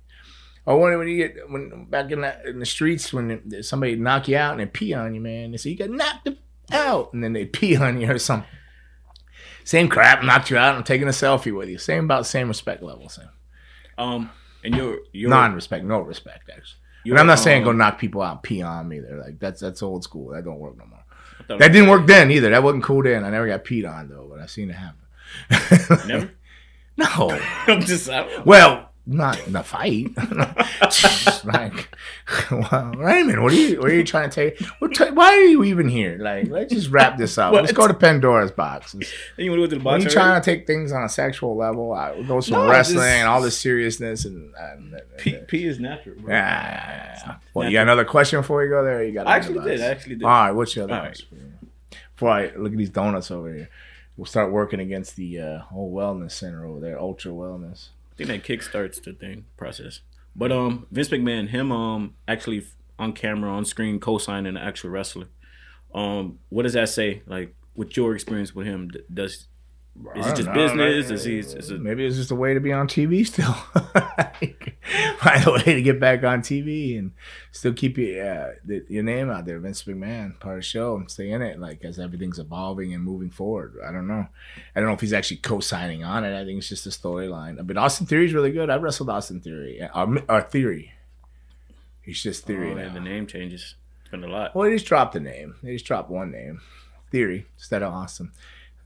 Or 0.65 0.79
when, 0.79 0.97
when 0.99 1.09
you 1.09 1.17
get 1.17 1.51
when 1.51 1.87
back 1.87 2.13
in 2.13 2.21
the, 2.21 2.49
in 2.49 2.61
the 2.61 2.67
streets 2.67 3.13
when 3.13 3.61
somebody 3.65 3.97
knock 3.97 4.29
you 4.29 4.37
out 4.37 4.53
and 4.53 4.61
they 4.61 4.67
pee 4.67 4.95
on 4.95 5.17
you, 5.17 5.21
man, 5.21 5.51
they 5.51 5.57
say 5.57 5.71
you 5.71 5.77
got 5.77 5.91
knocked 5.91 6.29
out, 6.71 7.13
and 7.13 7.25
then 7.25 7.33
they 7.33 7.45
pee 7.45 7.75
on 7.75 8.01
you 8.01 8.09
or 8.09 8.21
something 8.21 8.49
same 9.69 9.91
crap, 9.91 10.25
knocked 10.25 10.49
you 10.49 10.57
out. 10.57 10.75
I'm 10.75 10.83
taking 10.83 11.09
a 11.09 11.11
selfie 11.11 11.55
with 11.55 11.69
you. 11.69 11.77
Same 11.77 12.05
about 12.05 12.25
same 12.25 12.49
respect 12.49 12.83
level. 12.83 13.11
Same. 13.11 13.29
Um, 13.99 14.31
and 14.65 14.75
you're, 14.75 15.01
you're 15.13 15.29
non-respect, 15.29 15.85
no 15.85 16.01
respect 16.01 16.49
actually. 16.49 16.81
And 17.05 17.19
I'm 17.19 17.27
not 17.27 17.37
um, 17.37 17.45
saying 17.45 17.65
go 17.65 17.73
knock 17.73 17.99
people 17.99 18.23
out, 18.23 18.43
pee 18.43 18.63
on 18.63 18.89
me. 18.89 18.97
Either. 18.97 19.23
Like 19.23 19.39
that's 19.39 19.61
that's 19.61 19.83
old 19.83 20.05
school. 20.05 20.31
That 20.31 20.47
don't 20.47 20.59
work 20.59 20.79
no 20.79 20.87
more. 20.87 21.59
That 21.59 21.71
didn't 21.73 21.91
work 21.91 22.07
then 22.07 22.31
either. 22.31 22.49
That 22.49 22.63
wasn't 22.63 22.83
cool 22.83 23.03
then. 23.03 23.25
I 23.25 23.29
never 23.29 23.47
got 23.47 23.63
peed 23.63 23.87
on 23.87 24.09
though, 24.09 24.27
but 24.31 24.41
I 24.41 24.47
seen 24.47 24.71
it 24.71 24.77
happen. 24.77 26.09
Never. 26.09 26.31
no. 26.97 27.07
I'm 27.67 27.83
just. 27.83 28.09
well, 28.47 28.89
not 29.09 29.45
in 29.47 29.55
the 29.55 29.63
fight. 29.63 30.09
like, 31.45 31.89
well, 32.51 32.93
Raymond, 32.93 33.43
what 33.43 33.53
are 33.53 33.57
you? 33.57 33.81
What 33.81 33.91
are 33.91 33.95
you 33.95 34.05
trying 34.05 34.29
to 34.29 34.35
take? 34.35 34.59
T- 34.59 35.11
why 35.11 35.33
are 35.33 35.45
you 35.45 35.65
even 35.65 35.89
here? 35.89 36.19
Like, 36.21 36.49
let's 36.49 36.73
just 36.73 36.91
wrap 36.91 37.17
this 37.17 37.39
up. 37.39 37.55
let's 37.55 37.73
go 37.73 37.89
to 37.89 37.95
Pandora's 37.95 38.53
box. 38.53 38.95
you 39.39 39.51
want 39.51 39.63
to 39.63 39.67
go 39.67 39.71
to 39.71 39.77
the 39.77 39.83
box? 39.83 40.05
Are 40.05 40.09
you 40.09 40.11
trying 40.11 40.41
to 40.41 40.45
take 40.45 40.67
things 40.67 40.93
on 40.93 41.03
a 41.05 41.09
sexual 41.09 41.57
level? 41.57 41.93
I 41.93 42.21
go 42.23 42.41
some 42.41 42.67
no, 42.67 42.71
wrestling 42.71 42.99
just, 42.99 43.09
and 43.09 43.29
all 43.29 43.41
this 43.41 43.59
seriousness 43.59 44.27
and. 44.27 44.55
and, 44.55 44.93
and 44.93 45.03
P, 45.17 45.37
P 45.49 45.65
is 45.65 45.81
natural. 45.81 46.17
Bro. 46.17 46.35
Yeah, 46.35 46.63
yeah, 46.63 47.23
yeah. 47.27 47.37
Well, 47.55 47.69
you 47.69 47.75
got 47.75 47.83
another 47.83 48.05
question 48.05 48.41
before 48.41 48.61
we 48.61 48.69
go 48.69 48.85
there? 48.85 49.03
you 49.03 49.13
got. 49.13 49.27
I 49.27 49.37
actually 49.37 49.65
did. 49.65 49.81
I 49.81 49.87
actually 49.87 50.17
did. 50.17 50.25
All 50.25 50.31
right, 50.31 50.53
what's 50.53 50.77
your 50.77 50.85
other 50.85 51.01
question? 51.01 51.59
Before 52.15 52.31
I 52.31 52.53
look 52.57 52.73
at 52.73 52.79
these 52.79 52.91
donuts 52.91 53.31
over 53.31 53.53
here, 53.55 53.71
we'll 54.17 54.27
start 54.27 54.53
working 54.53 54.81
against 54.81 55.17
the 55.17 55.41
uh, 55.41 55.59
whole 55.61 55.95
wellness 55.95 56.33
center 56.33 56.67
over 56.67 56.81
there, 56.81 56.99
Ultra 56.99 57.33
Wellness 57.33 57.89
think 58.25 58.45
that 58.45 58.45
kickstarts 58.45 59.03
the 59.03 59.13
thing 59.13 59.47
process. 59.57 60.01
But 60.35 60.53
um, 60.53 60.87
Vince 60.91 61.09
McMahon, 61.09 61.49
him 61.49 61.73
um, 61.73 62.15
actually 62.27 62.67
on 62.99 63.13
camera, 63.13 63.51
on 63.51 63.65
screen, 63.65 64.01
co-signing 64.01 64.47
an 64.47 64.57
actual 64.57 64.91
wrestler. 64.91 65.29
Um, 65.95 66.39
what 66.49 66.65
does 66.65 66.75
that 66.75 66.89
say? 66.89 67.23
Like, 67.27 67.55
with 67.75 67.97
your 67.97 68.15
experience 68.15 68.55
with 68.55 68.67
him, 68.67 68.91
does 69.13 69.47
is 70.15 70.27
it 70.27 70.37
just 70.37 70.49
know, 70.49 70.55
business? 70.55 71.11
Is 71.11 71.25
he? 71.25 71.39
Is 71.39 71.71
it... 71.71 71.81
Maybe 71.81 72.07
it's 72.07 72.17
just 72.17 72.31
a 72.31 72.35
way 72.35 72.55
to 72.55 72.61
be 72.61 72.73
on 72.73 72.89
TV 72.89 73.27
still. 73.27 73.53
Find 75.19 75.47
a 75.47 75.53
way 75.53 75.75
to 75.75 75.83
get 75.83 76.01
back 76.01 76.23
on 76.25 76.41
TV 76.41 76.99
and 76.99 77.13
still 77.53 77.73
keep 77.73 77.99
your 77.99 78.25
uh, 78.25 78.53
the, 78.65 78.85
your 78.89 79.03
name 79.03 79.31
out 79.31 79.45
there, 79.45 79.59
Vince 79.59 79.83
McMahon, 79.85 80.39
part 80.39 80.57
of 80.57 80.59
the 80.61 80.67
show, 80.67 80.97
and 80.97 81.11
stay 81.11 81.31
in 81.31 81.43
it. 81.43 81.59
Like 81.59 81.85
as 81.85 81.99
everything's 81.99 82.39
evolving 82.39 82.95
and 82.95 83.03
moving 83.03 83.31
forward. 83.31 83.77
I 83.87 83.93
don't 83.93 84.07
know. 84.07 84.29
I 84.75 84.81
don't 84.81 84.89
know 84.89 84.95
if 84.95 85.01
he's 85.01 85.13
actually 85.13 85.39
co-signing 85.39 86.05
on 86.05 86.25
it. 86.25 86.39
I 86.39 86.45
think 86.45 86.59
it's 86.59 86.69
just 86.69 86.87
a 86.87 86.91
storyline. 86.91 87.65
But 87.67 87.77
Austin 87.77 88.07
Theory 88.07 88.27
is 88.27 88.35
really 88.35 88.53
good. 88.53 88.71
I 88.71 88.77
wrestled 88.77 89.11
Austin 89.11 89.41
Theory. 89.41 89.83
Our, 89.95 90.23
our 90.29 90.43
Theory. 90.43 90.93
He's 92.03 92.23
just 92.23 92.47
Theory. 92.47 92.73
Oh, 92.73 92.77
and 92.77 92.95
the 92.95 93.01
name 93.01 93.27
changes. 93.27 93.75
It's 94.03 94.11
been 94.11 94.25
a 94.25 94.29
lot. 94.29 94.55
Well, 94.55 94.69
they 94.69 94.75
just 94.75 94.87
dropped 94.87 95.13
the 95.13 95.21
name. 95.21 95.57
They 95.63 95.73
just 95.73 95.85
dropped 95.85 96.09
one 96.09 96.31
name, 96.31 96.61
Theory, 97.11 97.47
instead 97.57 97.83
of 97.83 97.93
Austin 97.93 98.31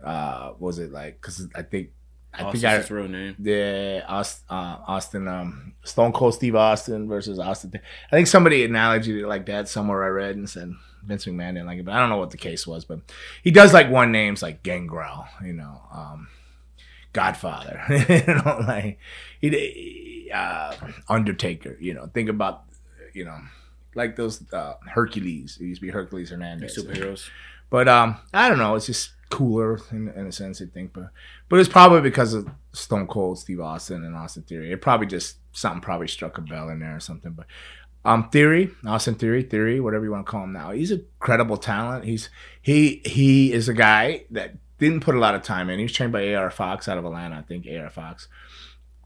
uh, 0.03 0.53
was 0.59 0.79
it 0.79 0.93
like? 0.93 1.21
Because 1.21 1.47
I 1.55 1.63
think 1.63 1.91
I 2.35 2.45
Austin's 2.45 2.63
think 2.63 2.73
I, 2.73 2.79
his 2.79 2.91
real 2.91 3.09
name. 3.09 3.37
Yeah, 3.39 4.05
Austin, 4.09 4.45
uh, 4.49 4.79
Austin 4.87 5.29
um, 5.29 5.73
Stone 5.85 6.13
Cold 6.13 6.35
Steve 6.35 6.55
Austin 6.55 7.09
versus 7.09 7.39
Austin. 7.39 7.73
I 7.75 8.17
think 8.17 8.27
somebody 8.27 8.65
analogied 8.65 9.17
it 9.17 9.27
like 9.27 9.47
that 9.47 9.69
somewhere 9.69 10.03
I 10.03 10.09
read 10.09 10.37
and 10.37 10.49
said 10.49 10.73
Vince 11.05 11.27
McMahon 11.27 11.55
didn't 11.55 11.67
like 11.67 11.79
it, 11.79 11.85
but 11.85 11.95
I 11.95 12.01
don't 12.01 12.09
know 12.09 12.17
what 12.17 12.31
the 12.31 12.39
case 12.39 12.67
was. 12.67 12.85
But 12.87 13.01
he 13.43 13.51
does 13.51 13.75
like 13.75 13.91
one 13.91 14.13
names 14.13 14.43
like 14.43 14.63
Gangrel, 14.63 15.27
you 15.45 15.53
know, 15.53 15.83
um, 15.93 16.29
Godfather, 17.13 17.83
you 18.09 18.35
know, 18.35 18.65
like 18.67 18.99
he, 19.41 20.31
uh, 20.33 20.75
Undertaker. 21.09 21.77
You 21.81 21.95
know, 21.95 22.07
think 22.07 22.31
about 22.31 22.65
you 23.13 23.27
know, 23.27 23.39
like 23.95 24.17
those 24.17 24.43
uh, 24.55 24.75
Hercules. 24.87 25.59
It 25.61 25.65
used 25.65 25.81
to 25.81 25.87
be 25.87 25.93
Hercules 25.93 26.31
Hernandez. 26.31 26.79
superheroes. 26.79 27.29
But 27.69 27.89
um, 27.89 28.17
I 28.33 28.49
don't 28.49 28.59
know. 28.59 28.75
It's 28.75 28.87
just 28.87 29.11
cooler 29.33 29.81
in, 29.91 30.09
in 30.09 30.27
a 30.27 30.33
sense, 30.33 30.61
I 30.61 30.67
think. 30.67 30.93
But 30.93 31.11
but 31.49 31.59
it's 31.59 31.69
probably 31.69 32.01
because 32.01 32.35
of 32.35 32.49
Stone 32.73 33.07
Cold 33.07 33.39
Steve 33.39 33.61
Austin 33.61 34.05
and 34.05 34.15
Austin 34.15 34.43
Theory. 34.43 34.71
It 34.71 34.83
probably 34.83 35.07
just 35.07 35.37
something 35.53 35.81
probably 35.81 36.09
struck 36.09 36.39
a 36.39 36.43
bell 36.43 36.69
in 36.69 36.81
there 36.81 36.97
or 36.97 37.01
something. 37.01 37.33
But 37.33 37.47
um, 38.05 38.29
Theory, 38.31 38.71
Austin 38.87 39.15
Theory, 39.15 39.43
Theory, 39.43 39.81
whatever 39.81 40.05
you 40.05 40.11
want 40.11 40.27
to 40.27 40.31
call 40.31 40.45
him 40.45 40.53
now. 40.53 40.71
He's 40.71 40.93
a 40.93 41.01
credible 41.19 41.57
talent. 41.57 42.05
He's 42.05 42.29
he 42.61 43.01
he 43.05 43.53
is 43.53 43.69
a 43.69 43.75
guy 43.75 44.25
that 44.31 44.55
didn't 44.79 45.01
put 45.01 45.15
a 45.15 45.21
lot 45.21 45.35
of 45.35 45.43
time 45.43 45.71
in. 45.71 45.79
He 45.79 45.85
was 45.85 45.93
trained 45.93 46.13
by 46.13 46.35
AR 46.35 46.51
Fox 46.51 46.89
out 46.89 46.99
of 46.99 47.05
Atlanta, 47.05 47.39
I 47.39 47.43
think 47.43 47.67
AR 47.67 47.91
Fox. 47.91 48.29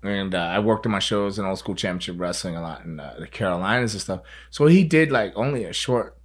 And 0.02 0.34
uh, 0.34 0.38
I 0.38 0.58
worked 0.58 0.86
in 0.86 0.92
my 0.92 0.98
shows 0.98 1.38
in 1.38 1.44
old 1.44 1.58
school 1.58 1.74
championship 1.74 2.16
wrestling 2.18 2.56
a 2.56 2.62
lot 2.62 2.84
in 2.84 3.00
uh, 3.00 3.16
the 3.18 3.26
Carolinas 3.26 3.92
and 3.92 4.00
stuff. 4.00 4.20
So 4.50 4.66
he 4.66 4.84
did 4.84 5.10
like 5.10 5.32
only 5.36 5.64
a 5.64 5.72
short 5.72 6.15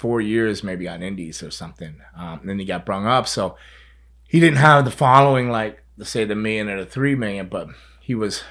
four 0.00 0.18
years 0.18 0.64
maybe 0.64 0.88
on 0.88 1.02
indies 1.02 1.42
or 1.42 1.50
something. 1.50 2.00
Um, 2.16 2.40
then 2.44 2.58
he 2.58 2.64
got 2.64 2.86
brung 2.86 3.06
up, 3.06 3.28
so 3.28 3.56
he 4.26 4.40
didn't 4.40 4.56
have 4.56 4.86
the 4.86 4.90
following 4.90 5.50
like 5.50 5.82
let's 5.98 6.10
say 6.10 6.24
the 6.24 6.34
million 6.34 6.70
or 6.70 6.82
the 6.82 6.90
three 6.90 7.14
million, 7.14 7.48
but 7.48 7.68
he 8.00 8.14
was 8.14 8.42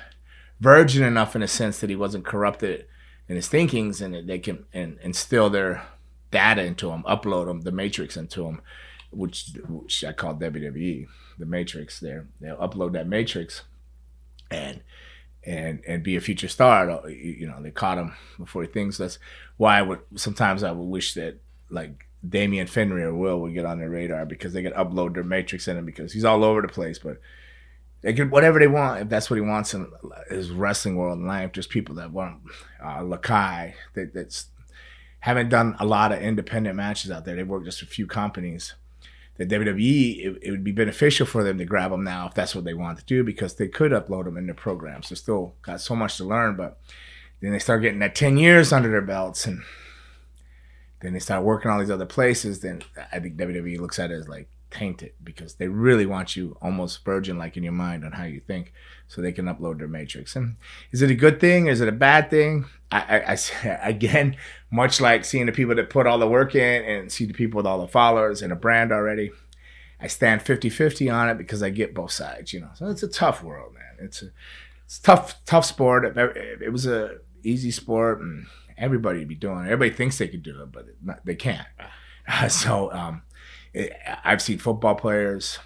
virgin 0.59 1.03
enough 1.03 1.35
in 1.35 1.41
a 1.41 1.47
sense 1.47 1.79
that 1.79 1.89
he 1.89 1.95
wasn't 1.95 2.23
corrupted 2.23 2.85
in 3.27 3.35
his 3.35 3.47
thinkings, 3.47 3.99
and 3.99 4.29
they 4.29 4.37
can 4.37 4.65
and 4.73 4.99
instill 5.01 5.49
their 5.49 5.87
data 6.29 6.63
into 6.63 6.91
him, 6.91 7.03
upload 7.03 7.47
them, 7.47 7.61
the 7.61 7.71
matrix 7.71 8.15
into 8.15 8.45
him, 8.45 8.61
which 9.09 9.49
which 9.67 10.03
I 10.03 10.13
call 10.13 10.35
WWE, 10.35 11.07
the 11.39 11.45
matrix. 11.47 11.99
There, 11.99 12.27
they'll 12.39 12.57
upload 12.57 12.91
that 12.93 13.07
matrix, 13.07 13.63
and 14.51 14.81
and 15.43 15.81
and 15.87 16.03
be 16.03 16.15
a 16.15 16.21
future 16.21 16.47
star. 16.47 17.09
You 17.09 17.47
know, 17.47 17.59
they 17.59 17.71
caught 17.71 17.97
him 17.97 18.13
before 18.37 18.61
he 18.61 18.67
thinks. 18.67 18.99
That's 18.99 19.17
why 19.59 19.77
I 19.77 19.81
would 19.81 19.99
sometimes 20.15 20.63
I 20.63 20.71
would 20.71 20.87
wish 20.87 21.15
that 21.15 21.35
like 21.69 22.07
Damian 22.27 22.65
Finley 22.65 23.01
or 23.01 23.13
Will 23.13 23.41
would 23.41 23.53
get 23.53 23.65
on 23.65 23.77
their 23.77 23.89
radar 23.89 24.25
because 24.25 24.53
they 24.53 24.63
could 24.63 24.73
upload 24.73 25.15
their 25.15 25.23
matrix 25.25 25.67
in 25.67 25.75
him 25.75 25.85
because 25.85 26.13
he's 26.13 26.23
all 26.23 26.45
over 26.45 26.61
the 26.61 26.69
place. 26.69 26.97
But 26.97 27.19
they 27.99 28.13
can 28.13 28.29
whatever 28.29 28.57
they 28.57 28.69
want 28.69 29.01
if 29.01 29.09
that's 29.09 29.29
what 29.29 29.35
he 29.35 29.41
wants 29.41 29.73
in 29.73 29.91
his 30.29 30.49
wrestling 30.51 30.95
world 30.95 31.19
in 31.19 31.27
life. 31.27 31.51
Just 31.51 31.69
people 31.71 31.95
that 31.95 32.13
want 32.13 32.39
uh, 32.81 32.99
Lakai 32.99 33.73
that 33.95 34.13
that's 34.13 34.47
haven't 35.19 35.49
done 35.49 35.75
a 35.77 35.85
lot 35.85 36.13
of 36.13 36.21
independent 36.21 36.77
matches 36.77 37.11
out 37.11 37.25
there. 37.25 37.35
They 37.35 37.43
work 37.43 37.65
just 37.65 37.81
a 37.81 37.85
few 37.85 38.07
companies. 38.07 38.75
The 39.35 39.45
WWE, 39.45 40.25
it, 40.25 40.39
it, 40.41 40.51
would 40.51 40.63
be 40.63 40.71
beneficial 40.71 41.25
for 41.25 41.43
them 41.43 41.57
to 41.57 41.65
grab 41.65 41.91
them 41.91 42.05
now 42.05 42.27
if 42.27 42.33
that's 42.33 42.55
what 42.55 42.63
they 42.63 42.73
want 42.73 42.97
to 42.99 43.05
do 43.05 43.25
because 43.25 43.55
they 43.55 43.67
could 43.67 43.91
upload 43.91 44.23
them 44.23 44.37
in 44.37 44.45
their 44.45 44.55
programs. 44.55 45.09
They 45.09 45.15
still 45.15 45.55
got 45.61 45.81
so 45.81 45.97
much 45.97 46.15
to 46.17 46.23
learn, 46.23 46.55
but 46.55 46.79
then 47.41 47.51
they 47.51 47.59
start 47.59 47.81
getting 47.81 47.99
that 47.99 48.15
10 48.15 48.37
years 48.37 48.73
under 48.73 48.89
their 48.89 49.01
belts 49.01 49.45
and 49.45 49.63
then 51.01 51.13
they 51.13 51.19
start 51.19 51.43
working 51.43 51.71
all 51.71 51.79
these 51.79 51.91
other 51.91 52.05
places. 52.05 52.59
Then 52.59 52.81
I 53.11 53.19
think 53.19 53.37
WWE 53.37 53.79
looks 53.79 53.99
at 53.99 54.11
it 54.11 54.15
as 54.15 54.27
like 54.27 54.49
tainted 54.71 55.13
because 55.23 55.55
they 55.55 55.67
really 55.67 56.05
want 56.05 56.35
you 56.35 56.55
almost 56.61 57.03
virgin 57.03 57.37
like 57.37 57.57
in 57.57 57.63
your 57.63 57.73
mind 57.73 58.05
on 58.05 58.11
how 58.11 58.23
you 58.23 58.39
think 58.39 58.73
so 59.07 59.21
they 59.21 59.31
can 59.31 59.45
upload 59.45 59.79
their 59.79 59.87
matrix. 59.87 60.35
And 60.35 60.57
is 60.91 61.01
it 61.01 61.09
a 61.09 61.15
good 61.15 61.39
thing? 61.39 61.67
Is 61.67 61.81
it 61.81 61.87
a 61.87 61.93
bad 61.93 62.29
thing? 62.29 62.65
I, 62.91 62.99
I, 62.99 63.37
I, 63.63 63.69
again, 63.89 64.35
much 64.69 65.01
like 65.01 65.25
seeing 65.25 65.45
the 65.45 65.51
people 65.51 65.75
that 65.75 65.89
put 65.89 66.05
all 66.05 66.19
the 66.19 66.27
work 66.27 66.55
in 66.55 66.83
and 66.83 67.11
see 67.11 67.25
the 67.25 67.33
people 67.33 67.57
with 67.57 67.65
all 67.65 67.81
the 67.81 67.87
followers 67.87 68.41
and 68.41 68.51
a 68.53 68.55
brand 68.55 68.91
already, 68.91 69.31
I 69.99 70.07
stand 70.07 70.41
50 70.41 70.69
50 70.69 71.09
on 71.09 71.29
it 71.29 71.37
because 71.37 71.63
I 71.63 71.69
get 71.69 71.93
both 71.93 72.11
sides, 72.11 72.53
you 72.53 72.59
know. 72.59 72.69
So 72.75 72.87
it's 72.87 73.03
a 73.03 73.07
tough 73.07 73.43
world, 73.43 73.73
man. 73.73 74.05
It's 74.05 74.21
a, 74.21 74.27
it's 74.85 74.99
tough, 74.99 75.43
tough 75.45 75.65
sport. 75.65 76.17
It 76.17 76.71
was 76.71 76.85
a 76.85 77.17
easy 77.43 77.71
sport 77.71 78.19
and 78.19 78.47
everybody 78.77 79.19
would 79.19 79.27
be 79.27 79.35
doing 79.35 79.59
it. 79.59 79.71
Everybody 79.71 79.91
thinks 79.91 80.17
they 80.17 80.27
could 80.27 80.43
do 80.43 80.61
it, 80.61 80.71
but 80.71 80.87
not, 81.01 81.25
they 81.25 81.35
can't. 81.35 81.67
so 82.49 82.91
um, 82.91 83.21
it, 83.73 83.93
I've 84.23 84.41
seen 84.41 84.57
football 84.57 84.95
players 84.95 85.59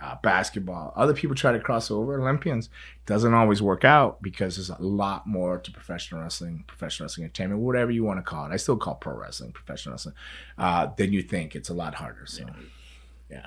uh, 0.00 0.16
basketball. 0.22 0.92
Other 0.96 1.12
people 1.12 1.36
try 1.36 1.52
to 1.52 1.60
cross 1.60 1.90
over. 1.90 2.20
Olympians 2.20 2.70
doesn't 3.06 3.34
always 3.34 3.60
work 3.60 3.84
out 3.84 4.22
because 4.22 4.56
there's 4.56 4.70
a 4.70 4.80
lot 4.80 5.26
more 5.26 5.58
to 5.58 5.70
professional 5.70 6.22
wrestling, 6.22 6.64
professional 6.66 7.04
wrestling 7.04 7.24
entertainment, 7.24 7.60
whatever 7.60 7.90
you 7.90 8.04
want 8.04 8.18
to 8.18 8.22
call 8.22 8.46
it. 8.46 8.52
I 8.52 8.56
still 8.56 8.76
call 8.76 8.94
pro 8.94 9.14
wrestling 9.14 9.52
professional 9.52 9.94
wrestling. 9.94 10.14
Uh, 10.56 10.88
than 10.96 11.12
you 11.12 11.22
think. 11.22 11.54
It's 11.54 11.68
a 11.68 11.74
lot 11.74 11.94
harder. 11.94 12.26
So, 12.26 12.44
yeah. 12.44 12.54
yeah. 13.30 13.46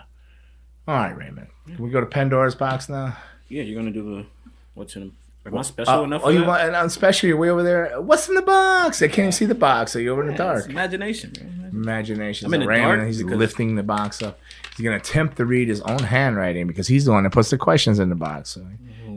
All 0.88 0.96
right, 0.96 1.18
Raymond. 1.18 1.48
Can 1.66 1.84
we 1.84 1.90
go 1.90 2.02
to 2.02 2.06
Pandora's 2.06 2.56
box 2.56 2.90
now? 2.90 3.18
Yeah, 3.48 3.64
you're 3.64 3.80
gonna 3.80 3.92
do 3.92 4.04
the 4.04 4.26
what's 4.74 4.96
in. 4.96 5.14
Am 5.46 5.58
I 5.58 5.62
special 5.62 5.94
uh, 5.94 6.04
enough? 6.04 6.22
Oh, 6.24 6.30
you 6.30 6.46
want? 6.46 6.62
And 6.64 6.76
I'm 6.76 6.88
special. 6.90 7.28
You're 7.28 7.38
way 7.38 7.50
over 7.50 7.64
there. 7.64 8.00
What's 8.02 8.30
in 8.30 8.36
the 8.36 8.42
box? 8.42 9.02
I 9.02 9.10
can't 9.10 9.34
see 9.34 9.46
the 9.46 9.56
box. 9.56 9.94
Are 9.96 10.02
you 10.02 10.12
over 10.14 10.22
in 10.22 10.28
the 10.30 10.38
dark? 10.38 10.70
imagination. 10.70 11.34
Man. 11.42 11.70
Imagination. 11.74 12.46
I'm 12.48 12.54
in 12.54 12.62
the 12.62 12.68
Raymond, 12.68 13.00
dark 13.00 13.08
he's 13.08 13.22
because- 13.22 13.38
lifting 13.38 13.76
the 13.76 13.84
box 13.84 14.22
up. 14.22 14.40
He's 14.78 14.84
gonna 14.86 14.96
attempt 14.98 15.38
to 15.38 15.46
read 15.46 15.68
his 15.68 15.82
own 15.82 16.00
handwriting 16.00 16.66
because 16.68 16.88
he's 16.88 17.06
the 17.06 17.12
one 17.12 17.24
that 17.24 17.32
puts 17.32 17.50
the 17.50 17.58
questions 17.58 18.00
in 18.00 18.10
the 18.10 18.16
box. 18.16 18.52
So 18.52 18.66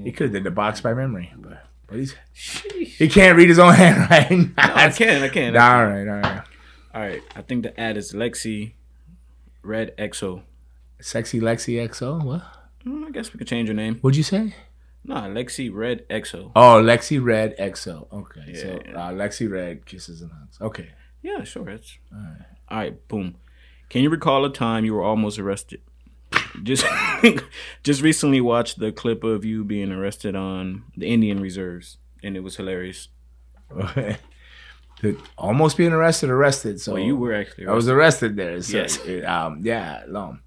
he 0.05 0.11
could 0.12 0.24
have 0.24 0.33
did 0.33 0.45
the 0.45 0.51
box 0.51 0.81
by 0.81 0.93
memory, 0.95 1.33
but, 1.37 1.64
but 1.87 1.99
he's 1.99 2.14
he 2.35 3.09
can't 3.09 3.37
read 3.37 3.49
his 3.49 3.59
own 3.59 3.72
handwriting. 3.85 4.53
No, 4.57 4.62
I 4.74 4.91
can. 4.91 5.22
I 5.22 5.29
can. 5.29 5.57
all 5.57 5.87
right, 5.87 6.09
all 6.09 6.20
right. 6.20 6.43
All 6.95 7.01
right. 7.03 7.22
I 7.37 7.43
think 7.43 7.62
the 7.62 7.79
ad 7.81 7.97
is 7.97 8.12
Lexi 8.12 8.72
Red 9.62 9.97
XO. 9.97 10.43
Sexy 11.01 11.41
Lexi 11.41 11.77
XO. 11.89 12.22
What? 12.24 12.43
Mm, 12.85 13.07
I 13.07 13.11
guess 13.11 13.33
we 13.33 13.39
could 13.39 13.47
change 13.49 13.68
her 13.68 13.74
name. 13.74 13.97
What'd 13.97 14.16
you 14.16 14.22
say? 14.22 14.55
Nah, 15.09 15.28
Lexi 15.28 15.70
Red 15.72 16.09
XO. 16.09 16.50
Oh, 16.57 16.82
Lexi 16.82 17.22
Red 17.24 17.57
XO. 17.59 18.09
Okay, 18.12 18.54
so 18.54 18.80
Yeah. 18.84 19.09
uh, 19.09 19.11
Lexi 19.12 19.48
Red 19.50 19.86
kisses 19.86 20.20
and 20.22 20.32
hugs. 20.32 20.59
Okay. 20.61 20.88
Yeah, 21.22 21.44
sure. 21.44 21.68
It's 21.70 21.96
all 22.12 22.76
right. 22.76 23.09
Boom. 23.09 23.36
Can 23.88 24.02
you 24.02 24.11
recall 24.11 24.44
a 24.44 24.52
time 24.52 24.84
you 24.84 24.94
were 24.94 25.04
almost 25.04 25.38
arrested? 25.38 25.80
Just, 26.64 26.84
just 27.84 28.02
recently 28.02 28.40
watched 28.40 28.78
the 28.80 28.90
clip 28.90 29.22
of 29.22 29.44
you 29.44 29.62
being 29.64 29.92
arrested 29.92 30.34
on 30.34 30.84
the 30.96 31.07
Indian 31.07 31.38
reserves, 31.40 31.98
and 32.22 32.36
it 32.36 32.40
was 32.40 32.57
hilarious. 32.57 33.09
The- 35.02 35.18
Almost 35.36 35.76
being 35.76 35.92
arrested, 35.92 36.30
arrested. 36.30 36.80
So 36.80 36.94
Well, 36.94 37.02
you 37.02 37.16
were 37.16 37.34
actually. 37.34 37.66
I 37.66 37.72
was 37.74 37.86
arrested 37.88 38.34
there. 38.36 38.61
So, 38.62 38.78
Yes. 38.78 38.96
it, 39.04 39.24
um, 39.24 39.61
yeah, 39.62 40.04
no. 40.09 40.38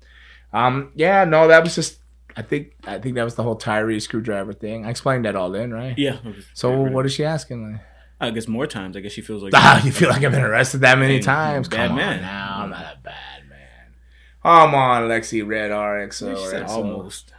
Um, 0.52 0.92
yeah, 0.96 1.24
no, 1.26 1.48
that 1.48 1.64
was 1.64 1.76
just. 1.76 1.99
I 2.40 2.42
think 2.42 2.74
I 2.88 3.00
think 3.00 3.16
that 3.16 3.24
was 3.26 3.36
the 3.36 3.44
whole 3.44 3.58
Tyree 3.58 4.00
screwdriver 4.00 4.54
thing. 4.54 4.86
I 4.86 4.92
explained 4.92 5.26
that 5.26 5.36
all 5.36 5.54
in, 5.56 5.74
right? 5.74 5.94
Yeah. 5.98 6.20
So 6.54 6.72
what 6.84 7.06
is 7.06 7.12
she 7.12 7.26
asking? 7.26 7.74
Like, 7.74 7.82
I 8.22 8.32
guess 8.32 8.48
more 8.48 8.66
times. 8.66 8.96
I 8.96 9.02
guess 9.02 9.12
she 9.12 9.20
feels 9.20 9.44
like. 9.44 9.52
ah, 9.56 9.84
you 9.84 9.92
feel 9.92 10.08
like 10.08 10.24
I've 10.24 10.32
been 10.32 10.42
arrested 10.42 10.80
that 10.82 10.98
many 10.98 11.20
times? 11.20 11.68
bad 11.68 11.88
Come 11.88 11.98
man. 11.98 12.20
on 12.20 12.22
now, 12.22 12.60
I'm 12.64 12.70
not 12.70 12.96
a 12.96 12.98
bad 13.04 13.50
man. 13.50 13.94
Come 14.42 14.74
on, 14.74 15.10
Lexi 15.10 15.46
Red 15.46 15.72
RXO. 15.72 16.38
She 16.38 16.50
said 16.50 16.66
XO. 16.66 16.70
almost. 16.70 17.34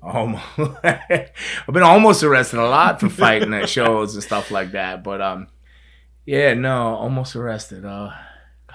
Almost. 0.00 0.44
I've 0.82 1.74
been 1.74 1.82
almost 1.82 2.22
arrested 2.22 2.58
a 2.58 2.68
lot 2.68 3.00
for 3.00 3.10
fighting 3.10 3.52
at 3.52 3.68
shows 3.68 4.14
and 4.14 4.24
stuff 4.24 4.50
like 4.50 4.72
that. 4.72 5.04
But 5.04 5.20
um, 5.20 5.48
yeah, 6.24 6.54
no, 6.54 6.94
almost 6.94 7.36
arrested. 7.36 7.84
Uh, 7.84 8.12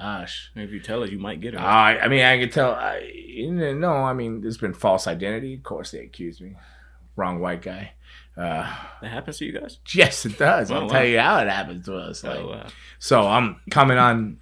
gosh. 0.03 0.51
If 0.55 0.71
you 0.71 0.79
tell 0.79 1.03
us, 1.03 1.09
you 1.11 1.19
might 1.19 1.41
get 1.41 1.53
her. 1.53 1.59
I, 1.59 1.97
I 1.99 2.07
mean, 2.07 2.21
I 2.23 2.37
can 2.39 2.49
tell. 2.49 2.71
I, 2.71 3.01
no, 3.47 3.93
I 3.93 4.13
mean, 4.13 4.41
there's 4.41 4.57
been 4.57 4.73
false 4.73 5.07
identity. 5.07 5.53
Of 5.55 5.63
course, 5.63 5.91
they 5.91 5.99
accused 5.99 6.41
me. 6.41 6.55
Wrong 7.15 7.39
white 7.39 7.61
guy. 7.61 7.93
Uh, 8.35 8.67
that 9.01 9.11
happens 9.11 9.37
to 9.37 9.45
you 9.45 9.51
guys. 9.59 9.77
yes, 9.93 10.25
it 10.25 10.37
does. 10.39 10.71
I'll 10.71 10.85
Oh, 10.85 10.89
tell 10.89 11.05
you 11.05 11.19
how 11.19 11.37
it 11.39 11.47
happens 11.47 11.85
to 11.85 11.95
us. 11.95 12.23
Like, 12.23 12.39
Oh, 12.39 12.47
wow. 12.49 12.67
so 12.99 13.27
I'm 13.27 13.57
coming 13.69 13.97
on. 13.97 14.39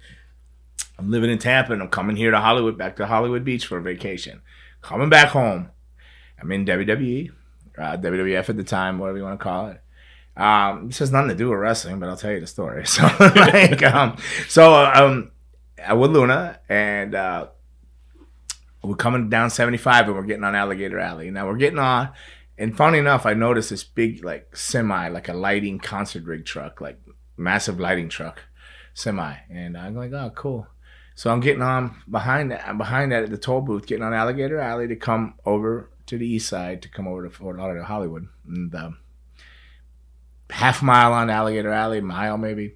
I'm 0.98 1.10
living 1.10 1.30
in 1.30 1.38
Tampa, 1.38 1.72
and 1.72 1.82
I'm 1.82 1.88
coming 1.88 2.16
here 2.16 2.30
to 2.30 2.38
Hollywood, 2.40 2.78
back 2.78 2.96
to 2.96 3.06
Hollywood 3.06 3.44
Beach 3.44 3.66
for 3.66 3.78
a 3.78 3.82
vacation. 3.82 4.40
Coming 4.82 5.08
back 5.08 5.28
home, 5.28 5.70
I'm 6.40 6.50
in 6.52 6.64
WWE, 6.64 7.30
uh, 7.78 7.96
WWF 7.96 8.48
at 8.48 8.56
the 8.56 8.64
time, 8.64 8.98
whatever 8.98 9.18
you 9.18 9.24
want 9.24 9.38
to 9.38 9.42
call 9.42 9.68
it. 9.68 9.80
Um, 10.36 10.86
this 10.88 10.98
has 11.00 11.12
nothing 11.12 11.28
to 11.30 11.34
do 11.34 11.50
with 11.50 11.58
wrestling, 11.58 11.98
but 11.98 12.08
I'll 12.08 12.16
tell 12.16 12.30
you 12.32 12.40
the 12.40 12.46
story. 12.46 12.84
So, 12.86 13.02
like, 13.18 13.82
um, 13.82 14.16
so 14.48 14.74
um, 14.74 15.31
with 15.90 16.10
Luna, 16.10 16.58
and 16.68 17.14
uh, 17.14 17.46
we're 18.82 18.96
coming 18.96 19.28
down 19.28 19.50
75, 19.50 20.06
and 20.06 20.16
we're 20.16 20.22
getting 20.22 20.44
on 20.44 20.54
Alligator 20.54 20.98
Alley. 20.98 21.30
Now 21.30 21.46
we're 21.46 21.56
getting 21.56 21.78
on, 21.78 22.10
and 22.58 22.76
funny 22.76 22.98
enough, 22.98 23.26
I 23.26 23.34
noticed 23.34 23.70
this 23.70 23.84
big 23.84 24.24
like 24.24 24.56
semi, 24.56 25.08
like 25.08 25.28
a 25.28 25.34
lighting 25.34 25.78
concert 25.78 26.24
rig 26.24 26.44
truck, 26.44 26.80
like 26.80 27.00
massive 27.36 27.80
lighting 27.80 28.08
truck 28.08 28.42
semi, 28.94 29.34
and 29.50 29.76
I'm 29.76 29.94
like, 29.94 30.12
oh, 30.12 30.32
cool. 30.34 30.66
So 31.14 31.30
I'm 31.30 31.40
getting 31.40 31.62
on 31.62 31.96
behind 32.10 32.50
that. 32.50 32.66
I'm 32.66 32.78
behind 32.78 33.12
that 33.12 33.24
at 33.24 33.30
the 33.30 33.38
toll 33.38 33.60
booth, 33.60 33.86
getting 33.86 34.04
on 34.04 34.14
Alligator 34.14 34.58
Alley 34.58 34.88
to 34.88 34.96
come 34.96 35.34
over 35.44 35.90
to 36.06 36.18
the 36.18 36.26
east 36.26 36.48
side 36.48 36.82
to 36.82 36.88
come 36.88 37.06
over 37.06 37.24
to 37.24 37.30
Fort 37.30 37.56
Lauderdale, 37.56 37.84
Hollywood, 37.84 38.28
and 38.46 38.74
um, 38.74 38.98
half 40.50 40.82
mile 40.82 41.12
on 41.12 41.30
Alligator 41.30 41.70
Alley, 41.70 42.00
mile 42.00 42.38
maybe. 42.38 42.74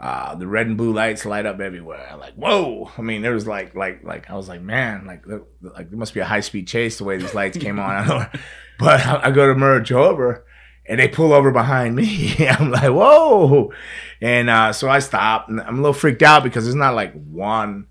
Uh, 0.00 0.36
the 0.36 0.46
red 0.46 0.68
and 0.68 0.76
blue 0.76 0.92
lights 0.92 1.26
light 1.26 1.44
up 1.44 1.58
everywhere. 1.58 2.08
I'm 2.12 2.20
like, 2.20 2.34
whoa! 2.34 2.88
I 2.96 3.02
mean, 3.02 3.22
there 3.22 3.34
was 3.34 3.48
like, 3.48 3.74
like, 3.74 4.04
like 4.04 4.30
I 4.30 4.36
was 4.36 4.48
like, 4.48 4.62
man, 4.62 5.06
like, 5.06 5.24
like 5.60 5.90
there 5.90 5.98
must 5.98 6.14
be 6.14 6.20
a 6.20 6.24
high 6.24 6.40
speed 6.40 6.68
chase 6.68 6.98
the 6.98 7.04
way 7.04 7.16
these 7.16 7.34
lights 7.34 7.58
came 7.58 7.78
on. 7.78 8.30
But 8.78 9.04
I, 9.04 9.24
I 9.24 9.30
go 9.32 9.48
to 9.48 9.56
merge 9.56 9.90
over, 9.90 10.46
and 10.86 11.00
they 11.00 11.08
pull 11.08 11.32
over 11.32 11.50
behind 11.50 11.96
me. 11.96 12.36
I'm 12.48 12.70
like, 12.70 12.92
whoa! 12.92 13.72
And 14.20 14.48
uh, 14.48 14.72
so 14.72 14.88
I 14.88 15.00
stop, 15.00 15.48
and 15.48 15.60
I'm 15.60 15.80
a 15.80 15.82
little 15.82 15.92
freaked 15.92 16.22
out 16.22 16.44
because 16.44 16.62
there's 16.62 16.76
not 16.76 16.94
like 16.94 17.12
one 17.12 17.88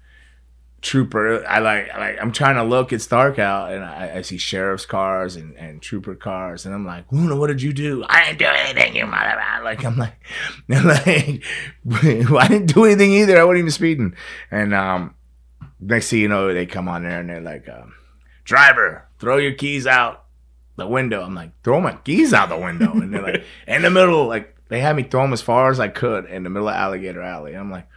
trooper. 0.82 1.46
I 1.46 1.60
like, 1.60 1.90
I 1.90 2.00
like 2.00 2.18
I'm 2.22 2.32
trying 2.32 2.56
to 2.56 2.64
look. 2.64 2.94
It's 2.94 3.08
dark 3.08 3.40
out, 3.40 3.72
and 3.72 3.84
I, 3.84 4.18
I 4.18 4.22
see 4.22 4.38
sheriff's 4.38 4.86
cars 4.86 5.36
and, 5.36 5.56
and 5.58 5.82
trooper 5.82 6.16
cars, 6.16 6.66
and 6.66 6.74
I'm 6.74 6.86
like, 6.86 7.12
Luna, 7.12 7.36
what 7.36 7.48
did 7.48 7.62
you 7.62 7.74
do? 7.74 8.04
I 8.08 8.26
didn't 8.26 8.40
do 8.40 8.46
anything, 8.46 8.96
you 8.96 9.06
mother. 9.06 9.38
Like 9.64 9.84
I'm 9.84 9.98
like, 9.98 10.16
I'm 10.70 10.86
like, 10.86 11.06
I 11.92 12.48
didn't 12.48 12.74
do 12.74 12.86
anything 12.86 13.12
either. 13.12 13.40
I 13.40 13.44
wasn't 13.44 13.60
even 13.60 13.72
speeding. 13.72 14.16
And 14.52 14.74
um, 14.74 15.16
next 15.80 16.10
thing 16.10 16.20
you 16.20 16.28
know, 16.28 16.54
they 16.54 16.66
come 16.66 16.88
on 16.88 17.04
there 17.04 17.20
and 17.20 17.30
they're 17.30 17.42
like, 17.42 17.68
um, 17.70 17.94
driver, 18.44 19.08
throw 19.20 19.38
your 19.38 19.54
keys 19.54 19.86
out 19.86 20.24
the 20.78 20.88
window. 20.88 21.22
I'm 21.22 21.36
like, 21.36 21.52
throw 21.64 21.82
my 21.82 21.94
keys 21.94 22.34
out 22.34 22.50
the 22.50 22.58
window, 22.58 22.92
and 22.94 23.14
they're 23.14 23.22
like, 23.22 23.44
in 23.68 23.82
the 23.82 23.90
middle, 23.90 24.28
like 24.28 24.56
they 24.70 24.80
had 24.80 24.96
me 24.96 25.04
throw 25.04 25.24
them 25.24 25.34
as 25.34 25.42
far 25.42 25.70
as 25.70 25.80
I 25.80 25.88
could 25.88 26.26
in 26.26 26.44
the 26.44 26.50
middle 26.50 26.70
of 26.70 26.76
Alligator 26.76 27.22
Alley. 27.22 27.54
I'm 27.54 27.72
like, 27.72 27.88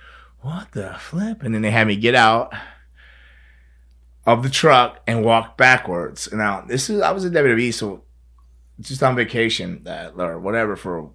what 0.43 0.73
the 0.73 0.95
flip? 0.99 1.43
And 1.43 1.55
then 1.55 1.63
they 1.63 1.71
had 1.71 1.87
me 1.87 1.97
get 1.97 2.15
out 2.15 2.53
of 4.27 4.43
the 4.43 4.51
truck 4.51 5.01
and 5.07 5.25
walk 5.25 5.57
backwards. 5.57 6.29
Now 6.33 6.63
this 6.63 6.91
is 6.91 7.01
I 7.01 7.11
was 7.13 7.25
in 7.25 7.33
WWE, 7.33 7.73
so 7.75 8.05
just 8.81 9.03
on 9.03 9.17
vacation 9.17 9.87
uh, 9.87 10.11
or 10.17 10.39
whatever 10.39 10.77
for 10.77 11.11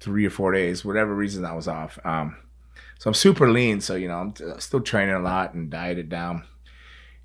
three 0.00 0.26
or 0.26 0.30
four 0.30 0.52
days, 0.52 0.84
whatever 0.84 1.14
reason 1.14 1.44
I 1.44 1.54
was 1.54 1.68
off. 1.68 1.98
Um, 2.04 2.36
so 2.98 3.10
I'm 3.10 3.14
super 3.14 3.50
lean, 3.50 3.80
so 3.80 3.94
you 3.94 4.08
know 4.08 4.18
I'm 4.18 4.32
t- 4.32 4.44
still 4.58 4.80
training 4.80 5.14
a 5.14 5.20
lot 5.20 5.54
and 5.54 5.70
dieted 5.70 6.08
down. 6.08 6.44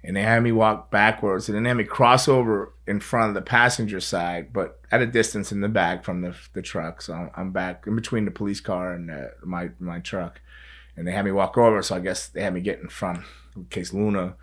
and 0.03 0.15
they 0.15 0.21
had 0.21 0.43
me 0.43 0.51
walk 0.51 0.91
backwards, 0.91 1.47
and 1.47 1.55
then 1.55 1.63
they 1.63 1.69
had 1.69 1.77
me 1.77 1.83
cross 1.85 2.27
over 2.27 2.73
in 2.85 2.99
front 2.99 3.29
of 3.29 3.35
the 3.35 3.41
passenger 3.41 3.99
side, 3.99 4.51
but 4.53 4.79
at 4.91 5.01
a 5.01 5.07
distance 5.07 5.51
in 5.51 5.61
the 5.61 5.69
back 5.69 6.03
from 6.03 6.21
the 6.21 6.35
the 6.53 6.61
truck. 6.61 7.01
So 7.01 7.13
I'm, 7.13 7.31
I'm 7.35 7.51
back 7.51 7.85
in 7.87 7.95
between 7.95 8.25
the 8.25 8.31
police 8.31 8.59
car 8.59 8.93
and 8.93 9.09
uh, 9.09 9.27
my 9.43 9.69
my 9.79 9.99
truck, 9.99 10.41
and 10.95 11.07
they 11.07 11.11
had 11.11 11.25
me 11.25 11.31
walk 11.31 11.57
over. 11.57 11.81
So 11.81 11.95
I 11.95 11.99
guess 11.99 12.27
they 12.27 12.41
had 12.41 12.53
me 12.53 12.61
get 12.61 12.79
in 12.79 12.89
front 12.89 13.21
in 13.55 13.65
case 13.65 13.93
Luna 13.93 14.35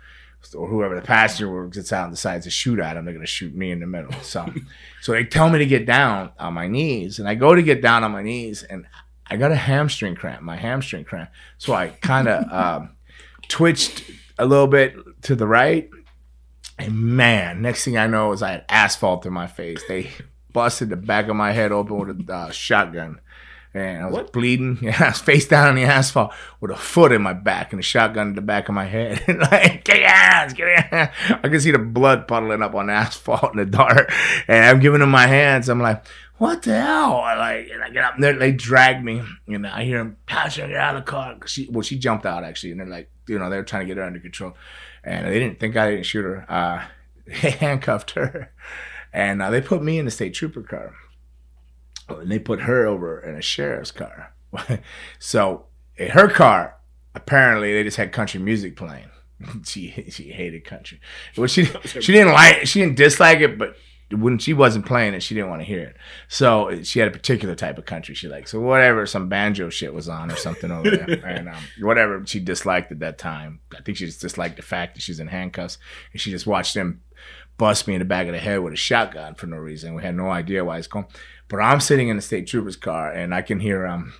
or 0.55 0.67
whoever 0.67 0.95
the 0.95 1.01
passenger 1.01 1.67
gets 1.67 1.93
out 1.93 2.05
and 2.05 2.13
decides 2.13 2.45
to 2.45 2.51
shoot 2.51 2.79
at 2.79 2.97
him, 2.97 3.05
they're 3.05 3.13
gonna 3.13 3.25
shoot 3.25 3.55
me 3.55 3.71
in 3.71 3.79
the 3.79 3.87
middle. 3.87 4.13
So, 4.21 4.51
so 5.01 5.11
they 5.11 5.23
tell 5.23 5.49
me 5.49 5.59
to 5.59 5.65
get 5.65 5.85
down 5.85 6.31
on 6.39 6.53
my 6.53 6.67
knees, 6.67 7.19
and 7.19 7.27
I 7.27 7.35
go 7.35 7.55
to 7.55 7.61
get 7.61 7.81
down 7.81 8.03
on 8.03 8.11
my 8.11 8.23
knees, 8.23 8.63
and 8.63 8.85
I 9.27 9.37
got 9.37 9.51
a 9.51 9.55
hamstring 9.55 10.15
cramp, 10.15 10.41
my 10.41 10.57
hamstring 10.57 11.05
cramp. 11.05 11.29
So 11.57 11.73
I 11.73 11.89
kind 11.89 12.27
of 12.27 12.51
um, 12.51 12.89
twitched 13.47 14.03
a 14.37 14.45
little 14.45 14.67
bit 14.67 14.95
to 15.23 15.35
the 15.35 15.47
right, 15.47 15.89
and 16.77 16.95
man, 17.15 17.61
next 17.61 17.85
thing 17.85 17.97
I 17.97 18.07
know 18.07 18.31
is 18.31 18.41
I 18.41 18.51
had 18.51 18.65
asphalt 18.67 19.25
in 19.25 19.33
my 19.33 19.47
face. 19.47 19.81
They 19.87 20.09
busted 20.51 20.89
the 20.89 20.97
back 20.97 21.27
of 21.27 21.35
my 21.35 21.51
head 21.51 21.71
open 21.71 21.99
with 21.99 22.29
a 22.29 22.33
uh, 22.33 22.51
shotgun. 22.51 23.21
And 23.73 24.03
I 24.03 24.05
was 24.07 24.13
What? 24.13 24.33
bleeding. 24.33 24.77
Yeah, 24.81 24.97
I 24.99 25.07
was 25.09 25.21
face 25.21 25.47
down 25.47 25.69
on 25.69 25.75
the 25.75 25.83
asphalt 25.83 26.33
with 26.59 26.71
a 26.71 26.75
foot 26.75 27.11
in 27.11 27.21
my 27.21 27.33
back 27.33 27.71
and 27.71 27.79
a 27.79 27.83
shotgun 27.83 28.29
in 28.29 28.35
the 28.35 28.41
back 28.41 28.67
of 28.69 28.75
my 28.75 28.85
head. 28.85 29.23
And 29.27 29.39
like, 29.51 29.83
get 29.85 29.99
your 29.99 30.09
hands, 30.09 30.53
get 30.53 30.67
your 30.67 30.81
hands. 30.81 31.11
I 31.43 31.47
can 31.47 31.59
see 31.61 31.71
the 31.71 31.79
blood 31.79 32.27
puddling 32.27 32.61
up 32.61 32.75
on 32.75 32.87
the 32.87 32.93
asphalt 32.93 33.53
in 33.53 33.57
the 33.59 33.65
dark. 33.65 34.11
And 34.47 34.65
I'm 34.65 34.79
giving 34.79 34.99
them 34.99 35.11
my 35.11 35.27
hands. 35.27 35.69
I'm 35.69 35.79
like, 35.79 36.05
what 36.37 36.63
the 36.63 36.81
hell? 36.81 37.17
I 37.17 37.35
like, 37.35 37.69
and 37.71 37.83
I 37.83 37.89
get 37.91 38.03
up 38.03 38.15
and 38.15 38.23
they, 38.23 38.33
they 38.33 38.51
drag 38.51 39.03
me. 39.03 39.21
And 39.47 39.65
I 39.65 39.83
hear 39.83 39.99
them, 39.99 40.17
Tasha, 40.27 40.67
get 40.67 40.75
out 40.75 40.95
of 40.97 41.05
the 41.05 41.11
car. 41.11 41.37
She, 41.45 41.69
well, 41.71 41.83
she 41.83 41.97
jumped 41.97 42.25
out 42.25 42.43
actually. 42.43 42.71
And 42.71 42.79
they're 42.81 42.87
like, 42.87 43.09
you 43.27 43.37
know, 43.39 43.49
they're 43.49 43.63
trying 43.63 43.83
to 43.83 43.87
get 43.87 43.97
her 43.97 44.03
under 44.03 44.19
control. 44.19 44.55
And 45.03 45.27
they 45.27 45.39
didn't 45.39 45.59
think 45.59 45.77
I 45.77 45.91
didn't 45.91 46.05
shoot 46.05 46.23
her. 46.23 46.45
Uh, 46.51 46.83
they 47.25 47.51
handcuffed 47.51 48.11
her. 48.11 48.51
And 49.13 49.41
uh, 49.41 49.49
they 49.49 49.61
put 49.61 49.83
me 49.83 49.99
in 49.99 50.05
the 50.05 50.11
state 50.11 50.33
trooper 50.33 50.61
car 50.61 50.93
and 52.19 52.31
they 52.31 52.39
put 52.39 52.61
her 52.61 52.85
over 52.85 53.19
in 53.19 53.35
a 53.35 53.41
sheriff's 53.41 53.91
car. 53.91 54.33
so 55.19 55.65
in 55.97 56.09
her 56.09 56.27
car, 56.27 56.77
apparently 57.15 57.73
they 57.73 57.83
just 57.83 57.97
had 57.97 58.11
country 58.11 58.39
music 58.39 58.75
playing. 58.75 59.09
she 59.65 60.05
she 60.09 60.31
hated 60.31 60.65
country. 60.65 60.99
Well, 61.37 61.47
she 61.47 61.65
she 61.85 62.11
didn't 62.11 62.33
like 62.33 62.67
she 62.67 62.81
didn't 62.81 62.97
dislike 62.97 63.39
it, 63.39 63.57
but 63.57 63.75
when 64.11 64.37
she 64.37 64.53
wasn't 64.53 64.85
playing 64.85 65.13
it, 65.13 65.23
she 65.23 65.35
didn't 65.35 65.49
want 65.49 65.61
to 65.61 65.65
hear 65.65 65.81
it. 65.81 65.95
So 66.27 66.83
she 66.83 66.99
had 66.99 67.07
a 67.07 67.11
particular 67.11 67.55
type 67.55 67.77
of 67.77 67.85
country 67.85 68.13
she 68.13 68.27
liked. 68.27 68.49
So 68.49 68.59
whatever, 68.59 69.05
some 69.05 69.29
banjo 69.29 69.69
shit 69.69 69.93
was 69.93 70.09
on 70.09 70.29
or 70.29 70.35
something 70.35 70.69
over 70.69 70.89
there, 70.89 71.25
and 71.25 71.47
um, 71.47 71.63
whatever 71.79 72.21
she 72.25 72.39
disliked 72.39 72.91
at 72.91 72.99
that 72.99 73.17
time. 73.17 73.59
I 73.73 73.81
think 73.81 73.97
she 73.97 74.05
just 74.05 74.21
disliked 74.21 74.57
the 74.57 74.63
fact 74.63 74.95
that 74.95 75.01
she's 75.01 75.19
in 75.19 75.27
handcuffs, 75.27 75.77
and 76.11 76.21
she 76.21 76.31
just 76.31 76.45
watched 76.45 76.73
them 76.73 77.01
bust 77.61 77.87
me 77.87 77.93
in 77.93 77.99
the 77.99 78.05
back 78.05 78.25
of 78.25 78.33
the 78.33 78.39
head 78.39 78.57
with 78.61 78.73
a 78.73 78.75
shotgun 78.75 79.35
for 79.35 79.45
no 79.45 79.57
reason. 79.57 79.93
We 79.93 80.01
had 80.01 80.15
no 80.15 80.31
idea 80.31 80.65
why 80.65 80.79
it's 80.79 80.87
going. 80.87 81.05
But 81.47 81.57
I'm 81.57 81.79
sitting 81.79 82.07
in 82.07 82.15
the 82.15 82.21
state 82.23 82.47
trooper's 82.47 82.75
car, 82.75 83.11
and 83.11 83.35
I 83.35 83.43
can 83.43 83.59
hear 83.59 83.85
um, 83.85 84.13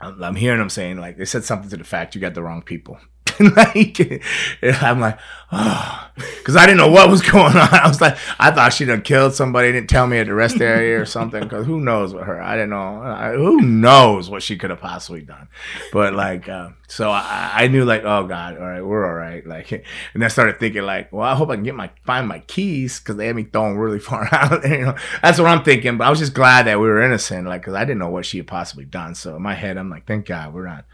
I'm, 0.00 0.24
I'm 0.24 0.36
hearing 0.36 0.60
them 0.60 0.70
saying 0.70 0.96
like 0.96 1.18
they 1.18 1.26
said 1.26 1.44
something 1.44 1.68
to 1.68 1.76
the 1.76 1.84
fact 1.84 2.14
you 2.14 2.20
got 2.22 2.32
the 2.32 2.42
wrong 2.42 2.62
people. 2.62 2.98
like, 3.40 4.22
I'm 4.62 5.00
like, 5.00 5.18
oh, 5.52 6.10
because 6.38 6.56
I 6.56 6.66
didn't 6.66 6.78
know 6.78 6.90
what 6.90 7.10
was 7.10 7.22
going 7.22 7.56
on. 7.56 7.68
I 7.72 7.86
was 7.88 8.00
like, 8.00 8.16
I 8.38 8.50
thought 8.50 8.72
she 8.72 8.84
done 8.84 9.02
killed 9.02 9.34
somebody. 9.34 9.72
Didn't 9.72 9.90
tell 9.90 10.06
me 10.06 10.18
at 10.18 10.26
the 10.26 10.34
rest 10.34 10.60
area 10.60 11.00
or 11.00 11.04
something. 11.04 11.42
Because 11.42 11.66
who 11.66 11.80
knows 11.80 12.14
what 12.14 12.24
her? 12.24 12.40
I 12.40 12.54
didn't 12.54 12.70
know. 12.70 13.02
I, 13.02 13.32
who 13.34 13.60
knows 13.60 14.30
what 14.30 14.42
she 14.42 14.56
could 14.56 14.70
have 14.70 14.80
possibly 14.80 15.22
done? 15.22 15.48
But 15.92 16.14
like, 16.14 16.48
uh, 16.48 16.70
so 16.88 17.10
I, 17.10 17.52
I 17.54 17.68
knew 17.68 17.84
like, 17.84 18.04
oh 18.04 18.26
god, 18.26 18.56
all 18.56 18.66
right, 18.66 18.82
we're 18.84 19.06
all 19.06 19.14
right. 19.14 19.44
Like, 19.56 19.84
and 20.12 20.24
I 20.24 20.28
started 20.28 20.58
thinking 20.58 20.82
like, 20.82 21.12
well, 21.12 21.22
I 21.22 21.34
hope 21.34 21.50
I 21.50 21.54
can 21.54 21.62
get 21.62 21.74
my 21.74 21.90
find 22.04 22.26
my 22.26 22.40
keys 22.40 22.98
because 22.98 23.16
they 23.16 23.26
had 23.26 23.36
me 23.36 23.44
thrown 23.44 23.76
really 23.76 24.00
far 24.00 24.28
out. 24.32 24.64
you 24.68 24.78
know, 24.78 24.96
that's 25.22 25.38
what 25.38 25.48
I'm 25.48 25.62
thinking. 25.62 25.96
But 25.98 26.06
I 26.06 26.10
was 26.10 26.18
just 26.18 26.34
glad 26.34 26.66
that 26.66 26.80
we 26.80 26.86
were 26.86 27.00
innocent, 27.00 27.46
like, 27.46 27.62
because 27.62 27.74
I 27.74 27.84
didn't 27.84 28.00
know 28.00 28.10
what 28.10 28.26
she 28.26 28.38
had 28.38 28.46
possibly 28.46 28.84
done. 28.84 29.14
So 29.14 29.36
in 29.36 29.42
my 29.42 29.54
head, 29.54 29.76
I'm 29.76 29.88
like, 29.88 30.06
thank 30.06 30.26
God 30.26 30.52
we're 30.52 30.66
not 30.66 30.84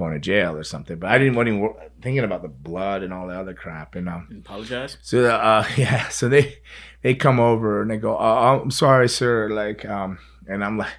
going 0.00 0.14
to 0.14 0.18
jail 0.18 0.56
or 0.56 0.64
something. 0.64 0.98
But 0.98 1.10
I 1.10 1.18
didn't 1.18 1.34
want 1.36 1.48
even 1.48 1.72
thinking 2.02 2.24
about 2.24 2.42
the 2.42 2.48
blood 2.48 3.02
and 3.04 3.12
all 3.12 3.28
the 3.28 3.38
other 3.38 3.54
crap. 3.54 3.94
And 3.94 4.08
um, 4.08 4.42
Apologize. 4.44 4.96
so 5.02 5.26
uh, 5.26 5.64
yeah, 5.76 6.08
so 6.08 6.28
they 6.28 6.58
they 7.02 7.14
come 7.14 7.38
over 7.38 7.80
and 7.82 7.90
they 7.90 7.98
go, 7.98 8.16
oh, 8.18 8.60
"I'm 8.62 8.70
sorry, 8.72 9.08
sir." 9.08 9.48
Like, 9.50 9.84
um, 9.84 10.18
and 10.48 10.64
I'm 10.64 10.76
like, 10.78 10.92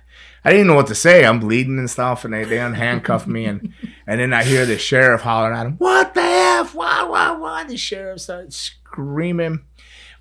I 0.46 0.52
didn't 0.52 0.68
know 0.68 0.76
what 0.76 0.88
to 0.88 0.96
say. 0.96 1.26
I'm 1.26 1.40
bleeding 1.40 1.80
and 1.80 1.90
stuff, 1.90 2.24
and 2.24 2.34
they 2.34 2.44
they 2.46 2.58
unhandcuff 2.58 3.28
me, 3.28 3.46
and 3.46 3.74
and 4.08 4.20
then 4.22 4.32
I 4.34 4.44
hear 4.44 4.66
the 4.66 4.78
sheriff 4.78 5.22
hollering 5.22 5.58
at 5.58 5.66
him, 5.66 5.74
"What 5.78 6.14
the 6.14 6.22
f? 6.22 6.74
Why? 6.74 7.04
Why? 7.04 7.32
Why?" 7.32 7.64
The 7.66 7.78
sheriff 7.78 8.22
started 8.22 8.54
screaming, 8.54 9.66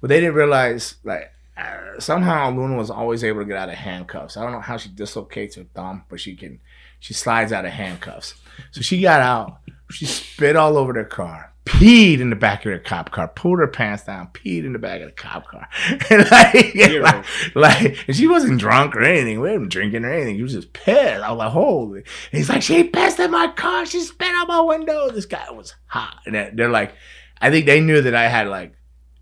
but 0.00 0.08
they 0.08 0.20
didn't 0.20 0.34
realize 0.34 0.96
like. 1.04 1.32
Uh, 1.56 2.00
somehow 2.00 2.48
Luna 2.50 2.74
was 2.74 2.88
always 2.88 3.22
able 3.22 3.40
to 3.40 3.44
get 3.44 3.58
out 3.58 3.68
of 3.68 3.74
handcuffs. 3.74 4.38
I 4.38 4.42
don't 4.42 4.52
know 4.52 4.60
how 4.60 4.78
she 4.78 4.88
dislocates 4.88 5.56
her 5.56 5.64
thumb, 5.74 6.04
but 6.08 6.18
she 6.18 6.34
can. 6.34 6.58
She 7.00 7.12
slides 7.12 7.52
out 7.52 7.66
of 7.66 7.72
handcuffs. 7.72 8.32
So 8.70 8.80
she 8.80 9.00
got 9.00 9.20
out. 9.20 9.58
She 9.90 10.06
spit 10.06 10.54
all 10.54 10.76
over 10.76 10.92
the 10.92 11.04
car, 11.04 11.52
peed 11.64 12.20
in 12.20 12.30
the 12.30 12.36
back 12.36 12.64
of 12.64 12.72
the 12.72 12.78
cop 12.78 13.10
car, 13.10 13.26
pulled 13.26 13.58
her 13.58 13.66
pants 13.66 14.04
down, 14.04 14.28
peed 14.28 14.64
in 14.64 14.72
the 14.72 14.78
back 14.78 15.00
of 15.00 15.08
the 15.08 15.12
cop 15.12 15.48
car. 15.48 15.68
and 16.10 16.30
like, 16.30 16.54
Hero. 16.54 17.02
like, 17.02 17.24
like, 17.54 17.98
and 18.06 18.16
she 18.16 18.28
wasn't 18.28 18.60
drunk 18.60 18.94
or 18.94 19.02
anything. 19.02 19.40
We 19.40 19.48
wasn't 19.48 19.70
drinking 19.70 20.04
or 20.04 20.12
anything. 20.12 20.36
She 20.36 20.42
was 20.42 20.52
just 20.52 20.72
pissed. 20.72 21.22
I 21.22 21.30
was 21.30 21.38
like, 21.38 21.50
holy. 21.50 21.98
And 21.98 22.06
he's 22.38 22.48
like, 22.48 22.62
she 22.62 22.84
pissed 22.84 23.18
in 23.18 23.32
my 23.32 23.48
car. 23.48 23.84
She 23.84 24.00
spit 24.00 24.32
out 24.32 24.46
my 24.46 24.60
window. 24.60 25.10
This 25.10 25.26
guy 25.26 25.50
was 25.50 25.74
hot. 25.86 26.20
And 26.24 26.56
they're 26.56 26.70
like, 26.70 26.94
I 27.40 27.50
think 27.50 27.66
they 27.66 27.80
knew 27.80 28.00
that 28.02 28.14
I 28.14 28.28
had 28.28 28.46
like 28.46 28.74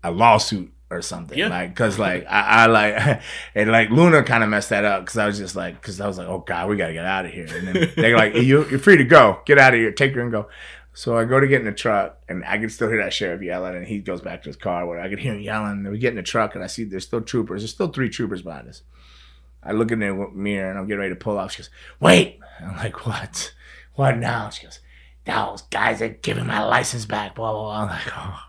a 0.03 0.11
lawsuit 0.11 0.71
or 0.89 1.01
something. 1.01 1.37
Yeah. 1.37 1.49
Like, 1.49 1.75
cause 1.75 1.99
like, 1.99 2.25
I, 2.27 2.63
I 2.63 2.65
like, 2.65 3.21
and 3.55 3.71
like 3.71 3.89
Luna 3.89 4.23
kind 4.23 4.43
of 4.43 4.49
messed 4.49 4.69
that 4.69 4.85
up. 4.85 5.05
Cause 5.05 5.17
I 5.17 5.27
was 5.27 5.37
just 5.37 5.55
like, 5.55 5.81
cause 5.81 6.01
I 6.01 6.07
was 6.07 6.17
like, 6.17 6.27
oh 6.27 6.39
God, 6.39 6.69
we 6.69 6.77
got 6.77 6.87
to 6.87 6.93
get 6.93 7.05
out 7.05 7.25
of 7.25 7.31
here. 7.31 7.47
And 7.49 7.67
then 7.67 7.91
they're 7.95 8.17
like, 8.17 8.33
you, 8.35 8.67
you're 8.69 8.79
free 8.79 8.97
to 8.97 9.03
go. 9.03 9.41
Get 9.45 9.57
out 9.57 9.73
of 9.73 9.79
here. 9.79 9.91
Take 9.91 10.13
her 10.15 10.21
and 10.21 10.31
go. 10.31 10.47
So 10.93 11.17
I 11.17 11.23
go 11.23 11.39
to 11.39 11.47
get 11.47 11.61
in 11.61 11.65
the 11.65 11.71
truck, 11.71 12.17
and 12.27 12.43
I 12.43 12.57
can 12.57 12.67
still 12.67 12.89
hear 12.89 13.01
that 13.01 13.13
sheriff 13.13 13.41
yelling, 13.41 13.75
and 13.75 13.87
he 13.87 13.99
goes 13.99 14.19
back 14.19 14.43
to 14.43 14.49
his 14.49 14.57
car 14.57 14.85
where 14.85 14.99
I 14.99 15.07
can 15.07 15.17
hear 15.17 15.33
him 15.33 15.39
yelling. 15.39 15.85
And 15.85 15.91
we 15.91 15.97
get 15.97 16.09
in 16.09 16.17
the 16.17 16.23
truck, 16.23 16.55
and 16.55 16.63
I 16.63 16.67
see 16.67 16.83
there's 16.83 17.05
still 17.05 17.21
troopers. 17.21 17.61
There's 17.61 17.71
still 17.71 17.87
three 17.87 18.09
troopers 18.09 18.41
behind 18.41 18.67
us. 18.67 18.81
I 19.63 19.71
look 19.71 19.91
in 19.91 19.99
the 19.99 20.13
mirror, 20.33 20.69
and 20.69 20.77
I'm 20.77 20.87
getting 20.87 20.99
ready 20.99 21.13
to 21.13 21.19
pull 21.19 21.37
off. 21.37 21.53
She 21.53 21.59
goes, 21.59 21.69
"Wait!" 22.01 22.39
I'm 22.59 22.75
like, 22.75 23.05
"What? 23.05 23.53
What 23.93 24.17
now?" 24.17 24.49
She 24.49 24.63
goes, 24.65 24.79
"Those 25.25 25.61
guys 25.63 26.01
are 26.01 26.09
giving 26.09 26.47
my 26.47 26.65
license 26.65 27.05
back." 27.05 27.35
Blah 27.35 27.51
blah. 27.51 27.63
blah. 27.63 27.81
I'm 27.81 27.87
like, 27.87 28.17
"Oh." 28.17 28.48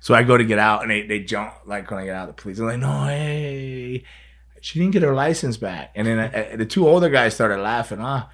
So 0.00 0.14
I 0.14 0.22
go 0.22 0.36
to 0.36 0.44
get 0.44 0.58
out, 0.58 0.82
and 0.82 0.90
they 0.90 1.06
they 1.06 1.20
jump 1.20 1.54
like 1.66 1.90
when 1.90 2.00
I 2.00 2.04
get 2.06 2.14
out. 2.14 2.28
Of 2.28 2.36
the 2.36 2.42
police 2.42 2.58
are 2.60 2.66
like, 2.66 2.78
"No, 2.78 3.04
hey." 3.04 4.04
She 4.62 4.78
didn't 4.78 4.92
get 4.92 5.02
her 5.02 5.14
license 5.14 5.56
back, 5.56 5.90
and 5.94 6.06
then 6.06 6.18
uh, 6.18 6.56
the 6.56 6.66
two 6.66 6.86
older 6.86 7.08
guys 7.08 7.34
started 7.34 7.62
laughing. 7.62 7.98
Ah, 8.00 8.28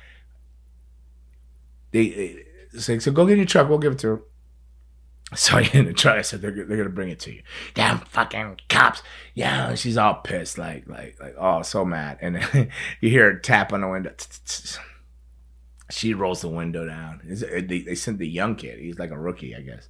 they, 1.93 2.09
they 2.73 2.79
say, 2.79 2.99
so 2.99 3.13
go 3.13 3.27
get 3.27 3.37
your 3.37 3.47
truck. 3.47 3.69
We'll 3.69 3.79
give 3.79 3.93
it 3.93 3.99
to 4.01 4.09
her. 4.09 4.23
So 5.35 5.57
I 5.57 5.63
get 5.65 5.75
in 5.75 5.85
the 5.87 5.93
truck. 5.93 6.17
I 6.17 6.23
said, 6.23 6.41
they're, 6.41 6.53
they're 6.53 6.77
gonna 6.77 6.89
bring 6.89 7.11
it 7.11 7.21
to 7.21 7.33
you. 7.33 7.43
Damn 7.75 7.99
fucking 7.99 8.61
cops. 8.69 9.03
Yeah, 9.35 9.71
and 9.71 9.79
she's 9.79 9.97
all 9.97 10.15
pissed, 10.15 10.59
like, 10.59 10.89
like, 10.89 11.17
like, 11.21 11.35
oh, 11.39 11.63
so 11.63 11.85
mad. 11.85 12.19
And 12.21 12.37
you 13.01 13.11
hear 13.11 13.31
a 13.31 13.41
tap 13.41 13.73
on 13.73 13.81
the 13.81 13.89
window. 13.89 14.15
She 15.91 16.15
rolls 16.15 16.43
the 16.43 16.49
window 16.49 16.87
down. 16.87 17.21
They 17.25 17.95
sent 17.95 18.19
the 18.19 18.29
young 18.29 18.57
kid. 18.57 18.79
He's 18.79 18.99
like 18.99 19.11
a 19.11 19.19
rookie, 19.19 19.55
I 19.55 19.61
guess. 19.61 19.89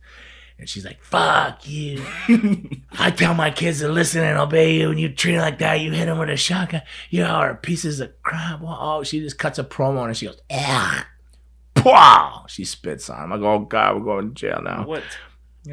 And 0.59 0.69
she's 0.69 0.85
like, 0.85 1.03
fuck 1.03 1.69
you. 1.69 2.03
I 2.93 3.11
tell 3.11 3.35
my 3.35 3.51
kids 3.51 3.81
to 3.81 3.89
listen 3.89 4.25
and 4.25 4.39
obey 4.39 4.77
you, 4.77 4.91
and 4.91 4.99
you 4.99 5.11
treat 5.11 5.35
it 5.35 5.41
like 5.41 5.59
that. 5.59 5.81
You 5.81 5.93
hit 5.93 6.07
them 6.07 6.19
with 6.19 6.31
a 6.31 6.37
shotgun. 6.37 6.83
You 7.11 7.25
are 7.25 7.55
pieces 7.55 8.01
of 8.01 8.11
crap. 8.23 8.61
Oh, 8.63 9.03
she 9.03 9.21
just 9.21 9.39
cuts 9.39 9.59
a 9.59 9.65
promo 9.65 10.07
and 10.07 10.17
she 10.17 10.27
goes, 10.27 10.41
ah. 10.51 11.07
Wow! 11.85 12.47
She 12.49 12.65
spits 12.65 13.11
on 13.11 13.25
him. 13.25 13.33
I 13.33 13.39
go, 13.39 13.53
oh 13.53 13.59
God, 13.61 13.97
we're 13.97 14.05
going 14.05 14.29
to 14.29 14.35
jail 14.35 14.61
now. 14.63 14.87
What? 14.87 15.03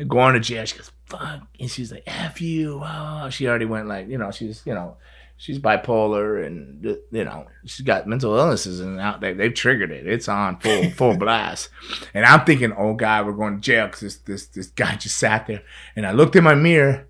Going 0.07 0.34
to 0.34 0.39
jail. 0.41 0.65
She 0.65 0.77
goes, 0.77 0.91
fuck. 1.05 1.41
And 1.59 1.71
she's 1.71 1.91
like, 1.91 2.03
F 2.05 2.41
you. 2.41 2.81
Oh, 2.84 3.29
she 3.29 3.47
already 3.47 3.65
went 3.65 3.88
like, 3.88 4.09
you 4.09 4.17
know, 4.17 4.31
she's, 4.31 4.61
you 4.65 4.73
know, 4.73 4.97
she's 5.44 5.60
bipolar 5.60 6.46
and, 6.46 6.86
you 7.12 7.26
know, 7.26 7.46
she's 7.66 7.86
got 7.86 8.08
mental 8.08 8.34
illnesses 8.38 8.80
and 8.80 8.98
out 8.98 9.20
they, 9.20 9.34
they've 9.34 9.54
triggered 9.54 9.91
it. 9.91 10.08
It's 10.08 10.30
on 10.30 10.58
full, 10.60 10.89
full 10.91 11.18
blast. 11.18 11.68
And 12.14 12.26
I'm 12.26 12.46
thinking, 12.46 12.72
oh 12.78 12.94
God, 12.94 13.26
we're 13.26 13.34
going 13.34 13.56
to 13.56 13.62
jail 13.62 13.88
because 13.88 14.00
this, 14.00 14.16
this, 14.20 14.46
this 14.46 14.68
guy 14.68 14.96
just 14.96 15.18
sat 15.18 15.48
there. 15.48 15.62
And 15.98 16.08
I 16.08 16.14
looked 16.14 16.38
in 16.38 16.46
my 16.46 16.56
mirror 16.56 17.10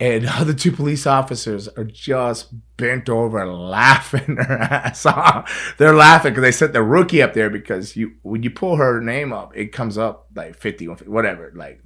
and 0.00 0.24
the 0.24 0.30
other 0.30 0.54
two 0.54 0.72
police 0.72 1.06
officers 1.06 1.68
are 1.68 1.84
just 1.84 2.54
bent 2.78 3.10
over 3.10 3.46
laughing 3.46 4.34
their 4.36 4.62
ass 4.62 5.04
off. 5.04 5.74
They're 5.76 5.94
laughing 5.94 6.32
because 6.32 6.42
they 6.42 6.52
set 6.52 6.72
the 6.72 6.82
rookie 6.82 7.20
up 7.20 7.34
there 7.34 7.50
because 7.50 7.96
you 7.96 8.12
when 8.22 8.42
you 8.42 8.50
pull 8.50 8.76
her 8.76 8.98
name 9.02 9.30
up, 9.30 9.54
it 9.54 9.72
comes 9.72 9.98
up 9.98 10.28
like 10.34 10.56
50, 10.56 10.86
whatever. 10.86 11.52
Like, 11.54 11.82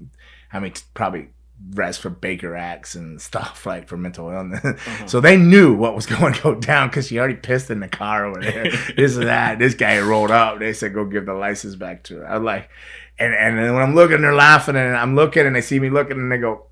I 0.52 0.60
mean, 0.60 0.74
probably 0.94 1.30
rest 1.70 2.00
for 2.00 2.10
Baker 2.10 2.54
acts 2.54 2.94
and 2.94 3.20
stuff 3.20 3.66
like 3.66 3.88
for 3.88 3.96
mental 3.96 4.30
illness. 4.30 4.64
Uh-huh. 4.64 5.06
So 5.06 5.20
they 5.20 5.36
knew 5.36 5.74
what 5.74 5.94
was 5.94 6.06
going 6.18 6.34
to 6.34 6.42
go 6.42 6.54
down 6.54 6.88
because 6.88 7.08
she 7.08 7.18
already 7.18 7.36
pissed 7.36 7.70
in 7.70 7.80
the 7.80 7.88
car 7.88 8.26
over 8.26 8.40
there. 8.40 8.70
this 8.96 9.16
and 9.16 9.26
that. 9.26 9.58
This 9.58 9.74
guy 9.74 9.98
rolled 10.00 10.30
up. 10.30 10.58
They 10.58 10.72
said, 10.72 10.94
go 10.94 11.04
give 11.04 11.26
the 11.26 11.34
license 11.34 11.74
back 11.74 12.04
to 12.04 12.16
her. 12.18 12.28
I 12.28 12.38
was 12.38 12.44
like, 12.44 12.68
and, 13.18 13.34
and 13.34 13.58
then 13.58 13.72
when 13.72 13.82
I'm 13.82 13.94
looking, 13.94 14.20
they're 14.20 14.34
laughing 14.34 14.76
and 14.76 14.96
I'm 14.96 15.14
looking 15.14 15.46
and 15.46 15.56
they 15.56 15.62
see 15.62 15.80
me 15.80 15.90
looking 15.90 16.18
and 16.18 16.30
they 16.30 16.38
go, 16.38 16.66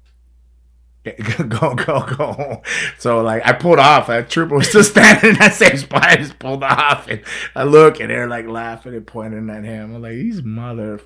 go, 1.51 1.75
go, 1.75 2.07
go. 2.17 2.63
So 2.99 3.21
like 3.21 3.47
I 3.47 3.53
pulled 3.53 3.79
off. 3.79 4.09
A 4.09 4.23
trooper 4.23 4.55
was 4.55 4.69
still 4.69 4.85
standing 4.85 5.31
in 5.31 5.37
that 5.37 5.53
same 5.53 5.77
spot. 5.77 6.03
I 6.03 6.17
just 6.17 6.39
pulled 6.39 6.65
off 6.65 7.09
and 7.09 7.21
I 7.55 7.65
look 7.65 8.01
and 8.01 8.09
they're 8.09 8.27
like 8.27 8.47
laughing 8.47 8.95
and 8.95 9.07
pointing 9.07 9.51
at 9.51 9.65
him. 9.65 9.97
I'm 9.97 10.03
like, 10.03 10.13
these 10.13 10.43
mother. 10.43 11.01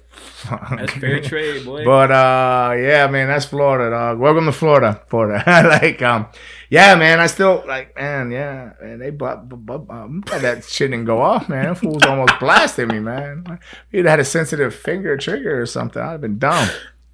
That's 0.70 0.92
fair 0.92 1.20
trade, 1.20 1.64
boy. 1.64 1.84
But 1.84 2.12
uh, 2.12 2.74
yeah, 2.76 3.08
man, 3.08 3.26
that's 3.26 3.46
Florida, 3.46 3.90
dog. 3.90 4.20
Welcome 4.20 4.44
to 4.44 4.52
Florida, 4.52 5.02
Florida. 5.08 5.42
like, 5.82 6.00
um, 6.00 6.28
yeah, 6.70 6.94
man, 6.94 7.18
I 7.18 7.26
still 7.26 7.64
like, 7.66 7.96
man, 7.96 8.30
yeah, 8.30 8.74
man, 8.80 9.00
they 9.00 9.10
but, 9.10 9.48
but, 9.48 9.90
um, 9.90 10.22
that 10.28 10.62
shit 10.62 10.92
didn't 10.92 11.06
go 11.06 11.20
off, 11.20 11.48
man. 11.48 11.64
That 11.64 11.78
fool's 11.78 12.04
almost 12.04 12.38
blasted 12.38 12.88
me, 12.88 13.00
man. 13.00 13.58
He'd 13.90 14.04
had 14.04 14.20
a 14.20 14.24
sensitive 14.24 14.74
finger 14.76 15.16
trigger 15.16 15.60
or 15.60 15.66
something, 15.66 16.00
I'd 16.00 16.12
have 16.12 16.20
been 16.20 16.38
dumb. 16.38 16.68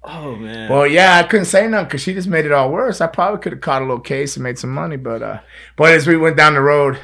Oh 0.07 0.35
man. 0.35 0.69
Well, 0.69 0.87
yeah, 0.87 1.17
I 1.17 1.23
couldn't 1.23 1.45
say 1.45 1.67
nothing 1.67 1.87
because 1.87 2.01
she 2.01 2.13
just 2.13 2.27
made 2.27 2.45
it 2.45 2.51
all 2.51 2.71
worse. 2.71 3.01
I 3.01 3.07
probably 3.07 3.39
could 3.41 3.51
have 3.53 3.61
caught 3.61 3.81
a 3.81 3.85
little 3.85 3.99
case 3.99 4.35
and 4.35 4.43
made 4.43 4.59
some 4.59 4.71
money, 4.71 4.97
but 4.97 5.21
uh, 5.21 5.39
but 5.75 5.93
as 5.93 6.07
we 6.07 6.17
went 6.17 6.37
down 6.37 6.53
the 6.53 6.61
road, 6.61 6.99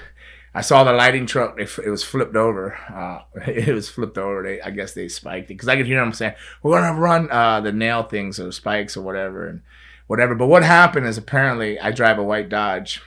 I 0.53 0.61
saw 0.61 0.83
the 0.83 0.93
lighting 0.93 1.25
truck. 1.25 1.59
It, 1.59 1.69
it 1.83 1.89
was 1.89 2.03
flipped 2.03 2.35
over. 2.35 2.77
Uh, 2.93 3.21
it 3.47 3.73
was 3.73 3.89
flipped 3.89 4.17
over. 4.17 4.43
They, 4.43 4.61
I 4.61 4.69
guess 4.71 4.93
they 4.93 5.07
spiked 5.07 5.45
it 5.45 5.55
because 5.55 5.67
I 5.67 5.77
could 5.77 5.85
hear 5.87 5.99
them 5.99 6.13
saying, 6.13 6.33
"We're 6.63 6.79
gonna 6.79 6.99
run 6.99 7.29
uh, 7.31 7.61
the 7.61 7.71
nail 7.71 8.03
things 8.03 8.39
or 8.39 8.51
spikes 8.51 8.95
or 8.97 9.01
whatever 9.01 9.47
and 9.47 9.61
whatever." 10.07 10.35
But 10.35 10.47
what 10.47 10.63
happened 10.63 11.05
is 11.07 11.17
apparently 11.17 11.79
I 11.79 11.91
drive 11.91 12.17
a 12.19 12.23
white 12.23 12.49
Dodge. 12.49 13.01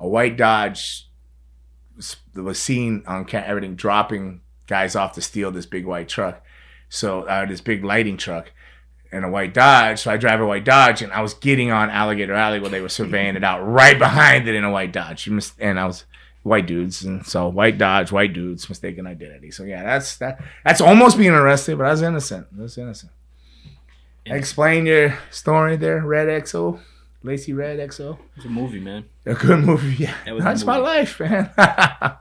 A 0.00 0.08
white 0.08 0.36
Dodge 0.36 1.06
was- 2.34 2.58
seen 2.58 3.04
on 3.06 3.24
ca- 3.24 3.44
everything 3.46 3.76
dropping 3.76 4.40
guys 4.66 4.96
off 4.96 5.12
to 5.12 5.20
steal 5.20 5.50
this 5.50 5.66
big 5.66 5.84
white 5.84 6.08
truck. 6.08 6.44
So 6.88 7.22
uh, 7.22 7.46
this 7.46 7.60
big 7.60 7.84
lighting 7.84 8.16
truck 8.16 8.52
in 9.12 9.24
a 9.24 9.30
white 9.30 9.52
Dodge. 9.54 10.00
So 10.00 10.10
I 10.10 10.16
drive 10.16 10.40
a 10.40 10.46
white 10.46 10.64
Dodge, 10.64 11.02
and 11.02 11.12
I 11.12 11.20
was 11.20 11.34
getting 11.34 11.70
on 11.70 11.90
Alligator 11.90 12.34
Alley 12.34 12.60
while 12.60 12.70
they 12.70 12.80
were 12.80 12.88
surveying 12.88 13.36
it 13.36 13.44
out 13.44 13.60
right 13.62 13.98
behind 13.98 14.48
it 14.48 14.54
in 14.54 14.64
a 14.64 14.70
white 14.70 14.92
Dodge. 14.92 15.28
Mis- 15.28 15.52
And 15.60 15.78
I 15.78 15.86
was 15.86 16.04
white 16.42 16.66
dudes, 16.66 17.04
and 17.04 17.24
so 17.26 17.48
white 17.48 17.78
Dodge, 17.78 18.10
white 18.10 18.32
dudes, 18.32 18.68
mistaken 18.68 19.06
identity. 19.06 19.50
So 19.50 19.64
yeah, 19.64 19.82
that's 19.82 20.16
that. 20.16 20.42
That's 20.64 20.80
almost 20.80 21.18
being 21.18 21.30
arrested, 21.30 21.78
but 21.78 21.86
I 21.86 21.90
was 21.90 22.02
innocent. 22.02 22.46
I 22.58 22.62
was 22.62 22.76
innocent. 22.78 23.12
Explain 24.24 24.86
your 24.86 25.18
story 25.30 25.76
there, 25.76 26.00
Red 26.00 26.28
XO, 26.44 26.78
Lacey 27.24 27.52
Red 27.52 27.78
XO. 27.80 28.18
It's 28.36 28.44
a 28.46 28.48
movie, 28.48 28.78
man. 28.80 29.04
A 29.26 29.34
good 29.34 29.58
movie, 29.64 29.94
yeah. 30.04 30.14
That 30.24 30.34
was 30.34 30.44
That's 30.44 30.64
my 30.64 30.76
life, 30.76 31.18
man. 31.18 31.50
but 31.56 32.20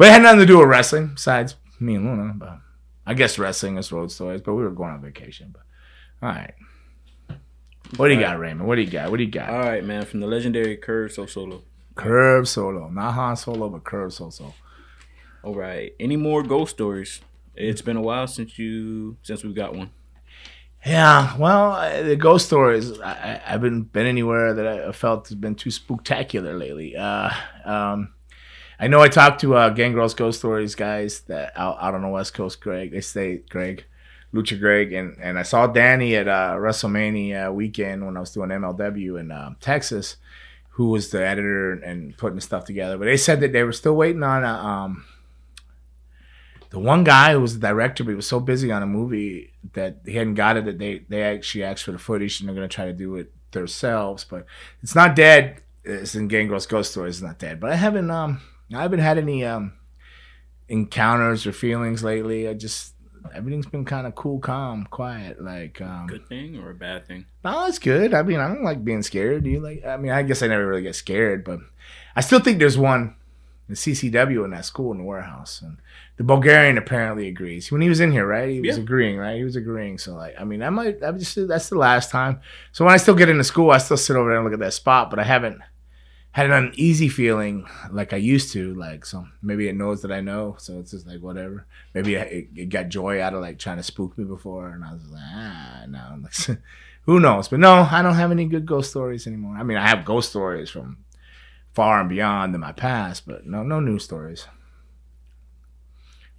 it 0.00 0.10
had 0.10 0.22
nothing 0.22 0.40
to 0.40 0.46
do 0.46 0.58
with 0.58 0.68
wrestling, 0.68 1.12
besides 1.14 1.54
me 1.78 1.94
and 1.94 2.04
Luna. 2.06 2.32
But 2.36 2.58
I 3.06 3.14
guess 3.14 3.38
wrestling 3.38 3.78
is 3.78 3.92
road 3.92 4.10
stories. 4.10 4.40
But 4.42 4.54
we 4.54 4.62
were 4.64 4.70
going 4.70 4.90
on 4.92 5.00
vacation. 5.00 5.50
But 5.52 5.62
all 6.22 6.28
right, 6.28 6.54
what 7.96 8.08
do 8.08 8.14
you 8.14 8.20
got, 8.20 8.38
Raymond? 8.38 8.66
What 8.66 8.76
do 8.76 8.82
you 8.82 8.90
got? 8.90 9.10
What 9.10 9.18
do 9.18 9.24
you 9.24 9.30
got? 9.30 9.48
All 9.48 9.60
right, 9.60 9.84
man. 9.84 10.04
From 10.04 10.20
the 10.20 10.26
legendary 10.26 10.76
Curve 10.76 11.12
So 11.12 11.26
Solo. 11.26 11.62
Curve 11.94 12.48
Solo, 12.48 12.88
not 12.88 13.12
Han 13.12 13.36
Solo, 13.36 13.68
but 13.68 13.84
Curve 13.84 14.12
Solo. 14.12 14.54
All 15.42 15.54
right. 15.54 15.92
Any 16.00 16.16
more 16.16 16.42
ghost 16.42 16.72
stories? 16.72 17.20
It's 17.54 17.82
been 17.82 17.96
a 17.96 18.02
while 18.02 18.26
since 18.26 18.58
you 18.58 19.16
since 19.22 19.44
we've 19.44 19.54
got 19.54 19.74
one. 19.74 19.90
Yeah, 20.84 21.36
well, 21.36 22.04
the 22.04 22.16
ghost 22.16 22.46
stories. 22.46 23.00
I, 23.00 23.40
I 23.44 23.50
haven't 23.50 23.92
been 23.92 24.06
anywhere 24.06 24.54
that 24.54 24.66
I 24.66 24.92
felt 24.92 25.28
has 25.28 25.34
been 25.36 25.54
too 25.54 25.70
spooktacular 25.70 26.58
lately. 26.58 26.94
Uh, 26.96 27.30
um, 27.64 28.12
I 28.78 28.88
know 28.88 29.00
I 29.00 29.08
talked 29.08 29.40
to 29.40 29.56
uh, 29.56 29.70
Gangrel's 29.70 30.14
Ghost 30.14 30.38
Stories 30.38 30.74
guys 30.74 31.20
that 31.22 31.52
out, 31.56 31.78
out 31.80 31.94
on 31.94 32.02
the 32.02 32.08
West 32.08 32.34
Coast. 32.34 32.60
Greg, 32.60 32.92
they 32.92 33.00
say 33.00 33.38
Greg, 33.48 33.86
Lucha 34.36 34.58
Greg, 34.58 34.92
and 34.92 35.16
and 35.20 35.38
I 35.38 35.42
saw 35.42 35.66
Danny 35.66 36.14
at 36.14 36.28
uh, 36.28 36.56
WrestleMania 36.58 37.52
weekend 37.52 38.04
when 38.04 38.16
I 38.16 38.20
was 38.20 38.32
doing 38.32 38.50
MLW 38.50 39.18
in 39.18 39.30
uh, 39.30 39.54
Texas, 39.60 40.16
who 40.70 40.90
was 40.90 41.10
the 41.10 41.24
editor 41.24 41.72
and 41.72 42.16
putting 42.16 42.40
stuff 42.40 42.64
together. 42.64 42.98
But 42.98 43.06
they 43.06 43.16
said 43.16 43.40
that 43.40 43.52
they 43.52 43.62
were 43.62 43.72
still 43.72 43.96
waiting 43.96 44.22
on 44.22 44.44
a. 44.44 44.48
Um, 44.48 45.04
the 46.70 46.80
one 46.80 47.04
guy 47.04 47.32
who 47.32 47.40
was 47.40 47.58
the 47.58 47.66
director, 47.66 48.04
but 48.04 48.10
he 48.10 48.16
was 48.16 48.26
so 48.26 48.40
busy 48.40 48.72
on 48.72 48.82
a 48.82 48.86
movie 48.86 49.52
that 49.72 50.00
he 50.04 50.14
hadn't 50.14 50.34
got 50.34 50.56
it. 50.56 50.64
That 50.64 50.78
they 50.78 50.98
they 51.08 51.22
actually 51.22 51.64
asked 51.64 51.84
for 51.84 51.92
the 51.92 51.98
footage, 51.98 52.40
and 52.40 52.48
they're 52.48 52.54
gonna 52.54 52.68
try 52.68 52.86
to 52.86 52.92
do 52.92 53.16
it 53.16 53.32
themselves. 53.52 54.24
But 54.24 54.46
it's 54.82 54.94
not 54.94 55.16
dead. 55.16 55.62
It's 55.84 56.14
in 56.14 56.28
Gangrel's 56.28 56.66
Ghost 56.66 56.90
Stories. 56.90 57.16
It's 57.16 57.22
not 57.22 57.38
dead. 57.38 57.60
But 57.60 57.72
I 57.72 57.76
haven't 57.76 58.10
um 58.10 58.40
I 58.74 58.82
haven't 58.82 58.98
had 58.98 59.18
any 59.18 59.44
um 59.44 59.74
encounters 60.68 61.46
or 61.46 61.52
feelings 61.52 62.02
lately. 62.02 62.48
I 62.48 62.54
just 62.54 62.94
everything's 63.34 63.66
been 63.66 63.84
kind 63.84 64.06
of 64.06 64.14
cool, 64.14 64.38
calm, 64.38 64.86
quiet. 64.90 65.42
Like 65.42 65.80
um, 65.80 66.06
Good 66.06 66.26
thing 66.28 66.58
or 66.58 66.70
a 66.70 66.74
bad 66.74 67.06
thing? 67.06 67.26
no, 67.44 67.66
it's 67.66 67.78
good. 67.78 68.14
I 68.14 68.22
mean, 68.22 68.38
I 68.40 68.48
don't 68.48 68.62
like 68.64 68.84
being 68.84 69.02
scared. 69.02 69.44
Do 69.44 69.50
you 69.50 69.60
like? 69.60 69.84
I 69.84 69.96
mean, 69.96 70.12
I 70.12 70.22
guess 70.22 70.42
I 70.42 70.46
never 70.48 70.66
really 70.66 70.82
get 70.82 70.94
scared, 70.96 71.44
but 71.44 71.60
I 72.14 72.20
still 72.20 72.40
think 72.40 72.58
there's 72.58 72.78
one, 72.78 73.14
the 73.68 73.74
CCW 73.74 74.44
in 74.44 74.50
that 74.50 74.64
school 74.64 74.92
in 74.92 74.98
the 74.98 75.04
warehouse, 75.04 75.60
and 75.62 75.78
the 76.16 76.24
Bulgarian 76.24 76.78
apparently 76.78 77.28
agrees. 77.28 77.70
When 77.70 77.80
he 77.82 77.88
was 77.88 78.00
in 78.00 78.12
here, 78.12 78.26
right? 78.26 78.48
He 78.48 78.60
was 78.60 78.76
Yeah. 78.76 78.82
agreeing, 78.82 79.18
right? 79.18 79.36
He 79.36 79.44
was 79.44 79.56
agreeing. 79.56 79.98
So, 79.98 80.14
like, 80.14 80.34
I 80.40 80.44
mean, 80.44 80.62
I 80.62 80.70
might. 80.70 81.02
I 81.02 81.12
just 81.12 81.36
that's 81.48 81.68
the 81.68 81.78
last 81.78 82.10
time. 82.10 82.40
So 82.72 82.84
when 82.84 82.94
I 82.94 82.96
still 82.96 83.14
get 83.14 83.28
into 83.28 83.44
school, 83.44 83.70
I 83.70 83.78
still 83.78 83.96
sit 83.96 84.16
over 84.16 84.28
there 84.30 84.38
and 84.38 84.44
look 84.44 84.54
at 84.54 84.60
that 84.60 84.72
spot, 84.72 85.10
but 85.10 85.18
I 85.18 85.24
haven't 85.24 85.60
had 86.36 86.50
an 86.50 86.66
uneasy 86.66 87.08
feeling 87.08 87.66
like 87.90 88.12
I 88.12 88.18
used 88.18 88.52
to. 88.52 88.74
Like, 88.74 89.06
so 89.06 89.26
maybe 89.40 89.68
it 89.68 89.74
knows 89.74 90.02
that 90.02 90.12
I 90.12 90.20
know, 90.20 90.56
so 90.58 90.78
it's 90.78 90.90
just 90.90 91.06
like 91.06 91.20
whatever. 91.20 91.64
Maybe 91.94 92.14
it, 92.14 92.48
it 92.54 92.68
got 92.68 92.90
joy 92.90 93.22
out 93.22 93.32
of 93.32 93.40
like 93.40 93.58
trying 93.58 93.78
to 93.78 93.82
spook 93.82 94.18
me 94.18 94.24
before, 94.24 94.68
and 94.68 94.84
I 94.84 94.92
was 94.92 95.10
like, 95.10 95.22
ah, 95.24 95.84
no. 95.88 96.56
Who 97.04 97.20
knows? 97.20 97.48
But 97.48 97.60
no, 97.60 97.88
I 97.90 98.02
don't 98.02 98.16
have 98.16 98.32
any 98.32 98.44
good 98.44 98.66
ghost 98.66 98.90
stories 98.90 99.26
anymore. 99.26 99.56
I 99.56 99.62
mean, 99.62 99.78
I 99.78 99.88
have 99.88 100.04
ghost 100.04 100.28
stories 100.28 100.68
from 100.68 100.98
far 101.72 102.00
and 102.00 102.08
beyond 102.10 102.54
in 102.54 102.60
my 102.60 102.72
past, 102.72 103.26
but 103.26 103.46
no, 103.46 103.62
no 103.62 103.80
new 103.80 103.98
stories. 103.98 104.46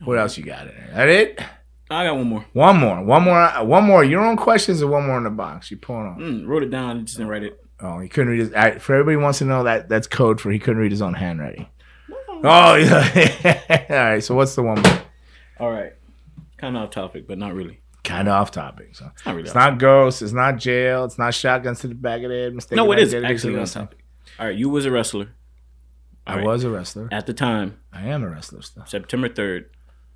What 0.04 0.20
else 0.20 0.38
you 0.38 0.44
got 0.44 0.68
in 0.68 0.76
there? 0.76 0.92
That 0.94 1.10
it? 1.10 1.40
I 1.90 2.06
got 2.06 2.18
one 2.18 2.28
more. 2.28 2.46
One 2.54 2.78
more, 2.78 3.04
one 3.04 3.24
more, 3.24 3.50
one 3.66 3.84
more. 3.84 4.04
Your 4.04 4.24
own 4.24 4.38
questions 4.38 4.84
or 4.84 4.92
one 4.92 5.08
more 5.08 5.18
in 5.18 5.24
the 5.24 5.32
box? 5.32 5.72
You 5.72 5.78
pulling 5.78 6.06
on? 6.06 6.20
Mm, 6.20 6.46
wrote 6.46 6.62
it 6.62 6.70
down. 6.70 6.98
And 6.98 7.08
just 7.08 7.18
didn't 7.18 7.32
write 7.32 7.42
it. 7.42 7.64
Oh, 7.80 8.00
he 8.00 8.10
couldn't 8.10 8.30
read 8.32 8.40
his. 8.40 8.54
I, 8.54 8.80
for 8.80 8.94
everybody 8.96 9.16
who 9.16 9.22
wants 9.22 9.40
to 9.40 9.46
know 9.46 9.64
that 9.64 9.88
that's 9.90 10.08
code 10.08 10.42
for 10.42 10.52
he 10.52 10.60
couldn't 10.60 10.82
read 10.82 10.92
his 10.92 11.02
own 11.02 11.14
handwriting. 11.14 11.68
Oh 12.44 12.76
yeah. 12.76 13.62
All 13.90 13.96
right. 13.96 14.24
So 14.24 14.36
what's 14.36 14.56
the 14.56 14.64
one? 14.64 14.84
All 15.60 15.72
right. 15.72 15.94
Kind 16.58 16.76
of 16.76 16.84
off 16.84 16.90
topic, 16.92 17.28
but 17.28 17.38
not 17.38 17.54
really. 17.54 17.80
Kind 18.04 18.28
of 18.28 18.34
off 18.36 18.52
topic. 18.52 18.96
So 18.96 19.12
Not 19.26 19.36
really. 19.36 19.46
it's 19.48 19.56
not 19.56 19.80
ghosts. 19.80 20.22
It's 20.22 20.32
not 20.34 20.58
jail. 20.58 21.04
It's 21.06 21.18
not 21.20 21.34
shotguns 21.34 21.80
to 21.82 21.88
the 21.88 21.96
back 21.96 22.22
of 22.24 22.30
the 22.30 22.36
head. 22.36 22.56
Mistaken 22.56 22.78
No, 22.78 22.92
it 22.94 23.00
is 23.00 23.14
actually 23.14 23.58
on 23.60 23.66
topic. 23.66 24.00
All 24.40 24.46
right, 24.48 24.56
you 24.56 24.70
was 24.70 24.86
a 24.86 24.92
wrestler 24.92 25.30
I 26.26 26.32
All 26.32 26.38
right. 26.38 26.46
was 26.46 26.64
a 26.64 26.70
wrestler. 26.70 27.10
at 27.12 27.26
the 27.26 27.34
time, 27.34 27.80
I 27.92 28.08
am 28.08 28.24
a 28.24 28.30
wrestler 28.30 28.62
still. 28.62 28.86
September 28.86 29.30
third. 29.30 29.70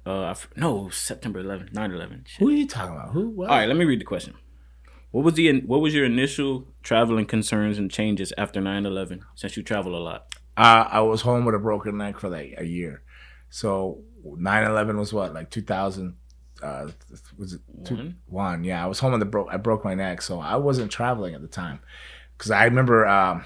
Uh, 0.06 0.34
no, 0.56 0.90
September 0.90 1.44
11th, 1.44 1.74
9-11. 1.74 2.28
Shit. 2.28 2.40
Who 2.40 2.50
are 2.50 2.52
you 2.52 2.68
talking 2.68 2.96
about? 2.96 3.12
Who? 3.12 3.30
What? 3.30 3.50
All 3.50 3.56
right, 3.58 3.68
let 3.68 3.78
me 3.78 3.86
read 3.86 4.00
the 4.02 4.06
question. 4.06 4.34
What 5.12 5.24
was 5.26 5.34
the 5.36 5.62
what 5.62 5.82
was 5.82 5.94
your 5.94 6.06
initial 6.06 6.68
traveling 6.84 7.26
concerns 7.26 7.78
and 7.78 7.92
changes 7.92 8.34
after 8.38 8.62
9-11 8.62 9.22
since 9.36 9.58
you 9.58 9.64
travel 9.64 9.96
a 9.96 10.00
lot? 10.00 10.28
Uh, 10.58 10.86
I 10.90 11.02
was 11.02 11.22
home 11.22 11.46
with 11.46 11.56
a 11.56 11.60
broken 11.60 11.98
neck 11.98 12.20
for 12.20 12.30
like 12.30 12.56
a 12.58 12.66
year. 12.66 13.04
So 13.50 14.00
9-11 14.26 14.98
was 14.98 15.14
what, 15.14 15.34
like 15.34 15.50
2000? 15.50 16.16
Uh, 16.64 16.88
was 17.38 17.54
it 17.54 17.62
two, 17.86 17.96
One? 17.96 18.18
one? 18.28 18.64
Yeah, 18.64 18.84
I 18.84 18.88
was 18.88 19.00
home 19.00 19.12
with 19.12 19.20
the 19.20 19.26
broke. 19.26 19.48
I 19.52 19.58
broke 19.58 19.84
my 19.84 19.96
neck, 19.96 20.22
so 20.22 20.40
I 20.40 20.58
wasn't 20.58 20.92
traveling 20.92 21.34
at 21.34 21.42
the 21.42 21.48
time. 21.48 21.80
Because 22.38 22.52
I 22.52 22.66
remember 22.66 23.08
um, 23.08 23.44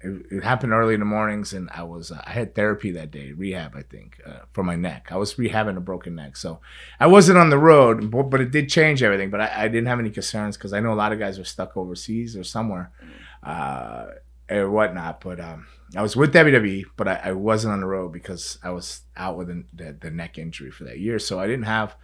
it, 0.00 0.26
it 0.30 0.44
happened 0.44 0.72
early 0.72 0.94
in 0.94 1.00
the 1.00 1.06
mornings, 1.06 1.52
and 1.52 1.68
I 1.72 1.82
was 1.82 2.10
uh, 2.10 2.22
I 2.24 2.30
had 2.30 2.54
therapy 2.54 2.90
that 2.92 3.10
day, 3.10 3.32
rehab, 3.32 3.74
I 3.76 3.82
think, 3.82 4.20
uh, 4.26 4.40
for 4.52 4.62
my 4.62 4.76
neck. 4.76 5.08
I 5.10 5.16
was 5.16 5.34
rehabbing 5.34 5.76
a 5.76 5.80
broken 5.80 6.14
neck, 6.14 6.36
so 6.36 6.60
I 7.00 7.06
wasn't 7.06 7.38
on 7.38 7.50
the 7.50 7.58
road, 7.58 8.10
but, 8.10 8.24
but 8.24 8.40
it 8.40 8.50
did 8.50 8.68
change 8.68 9.02
everything. 9.02 9.30
But 9.30 9.40
I, 9.40 9.64
I 9.64 9.68
didn't 9.68 9.88
have 9.88 10.00
any 10.00 10.10
concerns 10.10 10.56
because 10.56 10.72
I 10.72 10.80
know 10.80 10.92
a 10.92 10.94
lot 10.94 11.12
of 11.12 11.18
guys 11.18 11.38
are 11.38 11.44
stuck 11.44 11.76
overseas 11.76 12.36
or 12.36 12.44
somewhere. 12.44 12.90
Uh, 13.42 14.06
or 14.50 14.70
whatnot. 14.70 15.20
But 15.20 15.40
um, 15.40 15.66
I 15.96 16.02
was 16.02 16.16
with 16.16 16.32
WWE, 16.32 16.86
but 16.96 17.08
I, 17.08 17.20
I 17.24 17.32
wasn't 17.32 17.72
on 17.72 17.80
the 17.80 17.86
road 17.86 18.12
because 18.12 18.58
I 18.62 18.70
was 18.70 19.02
out 19.16 19.36
with 19.36 19.48
the, 19.48 19.64
the, 19.72 19.92
the 19.92 20.10
neck 20.10 20.38
injury 20.38 20.70
for 20.70 20.84
that 20.84 20.98
year. 20.98 21.18
So 21.18 21.38
I 21.38 21.46
didn't 21.46 21.64
have 21.64 21.96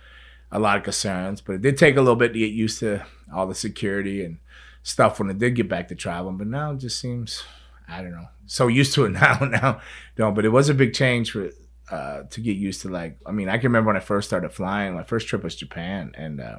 a 0.52 0.58
lot 0.58 0.76
of 0.76 0.84
concerns, 0.84 1.40
but 1.40 1.54
it 1.54 1.62
did 1.62 1.76
take 1.76 1.96
a 1.96 2.00
little 2.00 2.16
bit 2.16 2.32
to 2.32 2.38
get 2.38 2.52
used 2.52 2.78
to 2.80 3.04
all 3.32 3.46
the 3.46 3.54
security 3.54 4.24
and 4.24 4.38
stuff 4.82 5.18
when 5.18 5.30
it 5.30 5.38
did 5.38 5.56
get 5.56 5.68
back 5.68 5.88
to 5.88 5.94
traveling. 5.94 6.36
But 6.36 6.46
now 6.46 6.72
it 6.72 6.78
just 6.78 7.00
seems, 7.00 7.42
I 7.88 8.02
don't 8.02 8.12
know, 8.12 8.28
so 8.46 8.68
used 8.68 8.94
to 8.94 9.04
it 9.04 9.10
now. 9.12 9.38
Now, 9.40 9.80
no, 10.18 10.32
but 10.32 10.44
it 10.44 10.50
was 10.50 10.68
a 10.68 10.74
big 10.74 10.94
change 10.94 11.32
for 11.32 11.50
uh, 11.90 12.22
to 12.30 12.40
get 12.40 12.56
used 12.56 12.82
to. 12.82 12.88
Like, 12.88 13.18
I 13.26 13.32
mean, 13.32 13.48
I 13.48 13.58
can 13.58 13.64
remember 13.64 13.88
when 13.88 13.96
I 13.96 14.00
first 14.00 14.28
started 14.28 14.50
flying. 14.52 14.94
My 14.94 15.02
first 15.04 15.28
trip 15.28 15.42
was 15.44 15.54
Japan, 15.54 16.12
and 16.16 16.40
uh, 16.40 16.58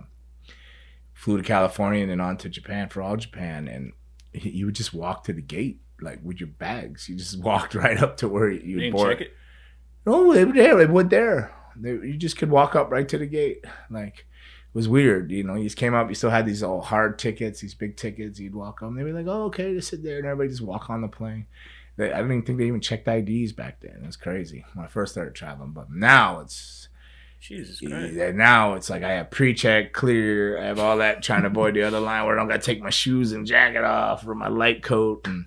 flew 1.14 1.38
to 1.38 1.44
California 1.44 2.02
and 2.02 2.12
then 2.12 2.22
on 2.22 2.38
to 2.38 2.50
Japan 2.50 2.90
for 2.90 3.02
all 3.02 3.18
Japan, 3.18 3.68
and 3.68 3.94
you 4.34 4.66
would 4.66 4.76
just 4.76 4.94
walk 4.94 5.24
to 5.24 5.34
the 5.34 5.42
gate 5.42 5.80
like 6.02 6.20
with 6.24 6.40
your 6.40 6.48
bags. 6.48 7.10
You 7.10 7.16
just 7.16 7.40
walked 7.44 7.74
right 7.74 8.02
up 8.02 8.18
to 8.18 8.30
where 8.30 8.50
you 8.50 8.80
didn't 8.80 8.94
board. 8.94 9.18
check 9.18 9.28
it. 9.28 9.34
No, 10.06 10.34
they 10.34 10.46
were 10.46 10.54
there. 10.54 10.78
They 10.78 10.86
were 10.86 11.04
there. 11.04 11.56
They, 11.76 11.92
you 11.92 12.18
just 12.18 12.38
could 12.38 12.52
walk 12.52 12.76
up 12.76 12.92
right 12.92 13.08
to 13.10 13.18
the 13.18 13.26
gate. 13.26 13.66
Like 13.90 14.28
was 14.76 14.90
weird. 14.90 15.32
You 15.32 15.44
know, 15.44 15.56
you 15.56 15.64
just 15.64 15.78
came 15.78 15.96
up. 15.96 16.10
You 16.10 16.16
still 16.16 16.30
had 16.30 16.46
these 16.46 16.62
all 16.62 16.82
hard 16.82 17.18
tickets, 17.18 17.62
these 17.62 17.74
big 17.74 17.96
tickets. 17.96 18.40
You'd 18.40 18.54
walk 18.54 18.84
up. 18.84 18.94
They'd 18.94 19.06
be 19.06 19.14
like, 19.14 19.26
"Oh, 19.26 19.46
okay, 19.46 19.74
just 19.74 19.88
sit 19.90 20.04
there," 20.04 20.18
and 20.18 20.28
everybody 20.28 20.50
just 20.50 20.62
walk 20.62 20.90
on 20.90 21.02
the 21.02 21.08
plane. 21.08 21.48
They, 21.96 22.12
I 22.12 22.18
didn't 22.18 22.32
even 22.34 22.46
think 22.46 22.58
they 22.60 22.68
even 22.68 22.82
checked 22.82 23.08
IDs 23.08 23.54
back 23.54 23.80
then. 23.80 24.02
It 24.04 24.06
was 24.06 24.18
crazy 24.18 24.66
when 24.74 24.86
I 24.86 24.90
first 24.90 25.14
started 25.14 25.34
traveling. 25.34 25.72
But 25.72 25.90
now 25.90 26.42
it's 26.42 26.90
Jesus 27.40 27.80
Christ. 27.80 28.14
yeah, 28.14 28.32
now 28.32 28.74
it's 28.74 28.90
like 28.90 29.02
I 29.02 29.14
have 29.14 29.32
pre-check, 29.32 29.94
clear. 29.94 30.62
I 30.62 30.66
have 30.66 30.80
all 30.80 30.98
that 30.98 31.24
trying 31.24 31.44
to 31.44 31.48
avoid 31.48 31.76
the 31.76 31.84
other 31.84 32.02
line 32.02 32.26
where 32.26 32.36
I 32.36 32.42
don't 32.42 32.50
got 32.50 32.62
to 32.62 32.66
take 32.66 32.84
my 32.84 32.90
shoes 32.90 33.32
and 33.32 33.48
jacket 33.48 33.86
off 33.86 34.28
or 34.28 34.36
my 34.36 34.50
light 34.50 34.84
coat 34.84 35.26
and 35.26 35.46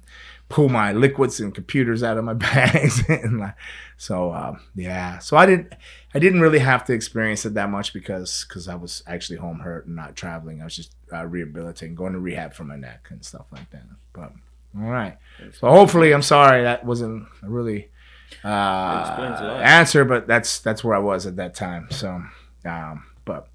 pull 0.49 0.70
my 0.70 0.93
liquids 0.93 1.39
and 1.39 1.55
computers 1.55 2.03
out 2.03 2.16
of 2.16 2.24
my 2.24 2.33
bags. 2.35 3.03
and 3.11 3.41
like, 3.41 3.55
so 3.99 4.33
um, 4.33 4.61
yeah, 4.74 5.18
so 5.18 5.37
I 5.37 5.45
didn't 5.45 5.74
I 6.15 6.19
didn't 6.19 6.41
really 6.41 6.61
have 6.61 6.85
to 6.87 6.95
experience 6.95 7.45
it 7.45 7.55
that 7.55 7.71
much 7.71 7.93
because 7.93 8.47
because 8.49 8.67
I 8.69 8.75
was 8.75 9.03
actually 9.07 9.37
home 9.39 9.61
hurt 9.61 9.87
and 9.87 9.97
not 9.97 10.17
traveling. 10.17 10.61
I 10.61 10.65
was 10.65 10.77
just 10.77 10.95
uh, 11.13 11.27
rehabilitating, 11.27 11.95
going 11.95 12.15
to 12.15 12.19
rehab 12.19 12.55
for 12.55 12.65
my 12.65 12.77
neck 12.77 13.09
and 13.11 13.25
stuff 13.25 13.47
like 13.53 13.71
that. 13.71 13.85
But 14.13 14.33
all 14.79 14.89
right, 14.91 15.19
so 15.53 15.69
hopefully, 15.69 16.13
I'm 16.13 16.23
sorry 16.23 16.63
that 16.63 16.85
wasn't 16.85 17.27
a 17.43 17.49
really 17.49 17.91
uh, 18.45 18.49
a 18.49 19.61
answer, 19.63 20.05
but 20.05 20.27
that's 20.27 20.61
that's 20.61 20.83
where 20.83 20.95
I 20.95 21.01
was 21.01 21.27
at 21.27 21.37
that 21.37 21.55
time. 21.55 21.89
So, 21.91 22.23
um, 22.65 23.05
but 23.25 23.49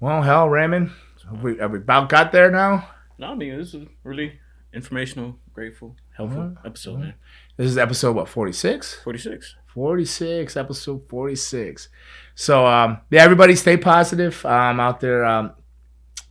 well, 0.00 0.22
hell, 0.22 0.48
Raymond, 0.48 0.90
have 1.28 1.42
we, 1.42 1.58
have 1.58 1.72
we 1.72 1.78
about 1.78 2.08
got 2.08 2.32
there 2.32 2.50
now? 2.50 2.88
No, 3.18 3.28
I 3.28 3.34
mean 3.34 3.56
this 3.56 3.74
is 3.74 3.86
really 4.04 4.38
informational, 4.72 5.36
grateful, 5.52 5.96
helpful 6.16 6.56
episode, 6.64 7.00
man. 7.00 7.14
This 7.56 7.68
is 7.68 7.78
episode 7.78 8.16
what 8.16 8.28
46? 8.28 9.00
Forty 9.04 9.18
six. 9.18 9.54
46 9.76 10.56
episode 10.56 11.06
46 11.06 11.90
so 12.34 12.66
um 12.66 12.98
yeah 13.10 13.22
everybody 13.22 13.54
stay 13.54 13.76
positive 13.76 14.44
um 14.46 14.80
out 14.80 15.00
there 15.00 15.22
um 15.22 15.52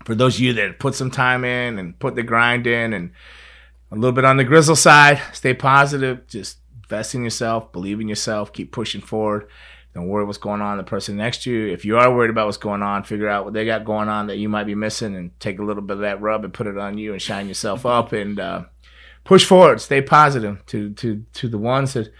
for 0.03 0.15
those 0.15 0.33
of 0.33 0.41
you 0.41 0.53
that 0.53 0.79
put 0.79 0.95
some 0.95 1.11
time 1.11 1.45
in 1.45 1.77
and 1.77 1.99
put 1.99 2.15
the 2.15 2.23
grind 2.23 2.65
in 2.65 2.91
and 2.91 3.11
a 3.91 3.95
little 3.95 4.13
bit 4.13 4.25
on 4.25 4.38
the 4.38 4.43
grizzle 4.43 4.75
side 4.75 5.21
stay 5.31 5.53
positive 5.53 6.25
just 6.25 6.57
invest 6.73 7.13
in 7.13 7.23
yourself 7.23 7.71
believe 7.71 8.01
in 8.01 8.07
yourself 8.07 8.51
keep 8.51 8.71
pushing 8.71 8.99
forward 8.99 9.47
don't 9.93 10.07
worry 10.07 10.25
what's 10.25 10.39
going 10.39 10.61
on 10.61 10.77
the 10.77 10.83
person 10.83 11.15
next 11.15 11.43
to 11.43 11.51
you 11.51 11.71
if 11.71 11.86
you 11.86 11.99
are 11.99 12.11
worried 12.15 12.31
about 12.31 12.47
what's 12.47 12.57
going 12.57 12.81
on 12.81 13.03
figure 13.03 13.29
out 13.29 13.45
what 13.45 13.53
they 13.53 13.63
got 13.63 13.86
going 13.86 14.09
on 14.09 14.25
that 14.25 14.39
you 14.39 14.49
might 14.49 14.65
be 14.65 14.73
missing 14.73 15.15
and 15.15 15.39
take 15.39 15.59
a 15.59 15.63
little 15.63 15.83
bit 15.83 15.97
of 15.97 16.01
that 16.01 16.19
rub 16.19 16.43
and 16.43 16.51
put 16.51 16.65
it 16.65 16.79
on 16.79 16.97
you 16.97 17.13
and 17.13 17.21
shine 17.21 17.47
yourself 17.47 17.86
up 17.86 18.11
and 18.11 18.39
uh 18.39 18.63
push 19.26 19.43
forward 19.43 19.82
stay 19.82 20.01
positive 20.01 20.65
to 20.67 20.91
to 20.93 21.26
to 21.34 21.49
the 21.49 21.57
ones 21.57 21.93
that 21.93 22.13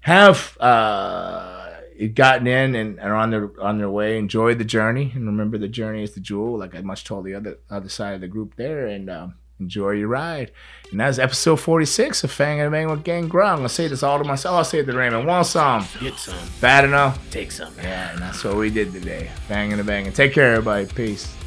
have 0.00 0.56
uh, 0.60 1.68
gotten 2.14 2.46
in 2.46 2.74
and 2.74 3.00
are 3.00 3.14
on 3.14 3.30
their 3.30 3.50
on 3.60 3.78
their 3.78 3.90
way. 3.90 4.16
Enjoy 4.16 4.54
the 4.54 4.64
journey, 4.64 5.10
and 5.14 5.26
remember 5.26 5.58
the 5.58 5.68
journey 5.68 6.04
is 6.04 6.12
the 6.12 6.20
jewel. 6.20 6.56
Like 6.58 6.74
I 6.74 6.80
much 6.82 7.04
told 7.04 7.24
the 7.24 7.34
other 7.34 7.58
other 7.68 7.88
side 7.88 8.14
of 8.14 8.20
the 8.20 8.28
group 8.28 8.54
there, 8.56 8.86
and 8.86 9.10
um, 9.10 9.34
enjoy 9.58 9.90
your 9.92 10.08
ride. 10.08 10.52
And 10.90 11.00
that's 11.00 11.18
episode 11.18 11.56
forty 11.56 11.86
six 11.86 12.24
of 12.24 12.30
Fang 12.30 12.60
and 12.60 12.70
Bang 12.70 12.88
with 12.88 13.04
Gangrel. 13.04 13.48
I'm 13.48 13.56
gonna 13.56 13.68
say 13.68 13.88
this 13.88 14.02
all 14.02 14.18
to 14.18 14.24
myself. 14.24 14.56
I'll 14.56 14.64
say 14.64 14.78
it 14.78 14.86
to 14.86 14.92
Raymond. 14.92 15.26
Want 15.26 15.46
some? 15.46 15.84
Get 16.00 16.14
some. 16.18 16.48
Bad 16.60 16.84
enough? 16.84 17.18
Take 17.30 17.50
some. 17.50 17.74
Yeah, 17.78 18.12
and 18.12 18.22
that's 18.22 18.42
what 18.44 18.56
we 18.56 18.70
did 18.70 18.92
today. 18.92 19.30
Bang 19.48 19.72
and 19.72 19.80
a 19.80 19.84
bang. 19.84 20.06
And 20.06 20.14
take 20.14 20.32
care, 20.32 20.52
everybody. 20.52 20.86
Peace. 20.86 21.39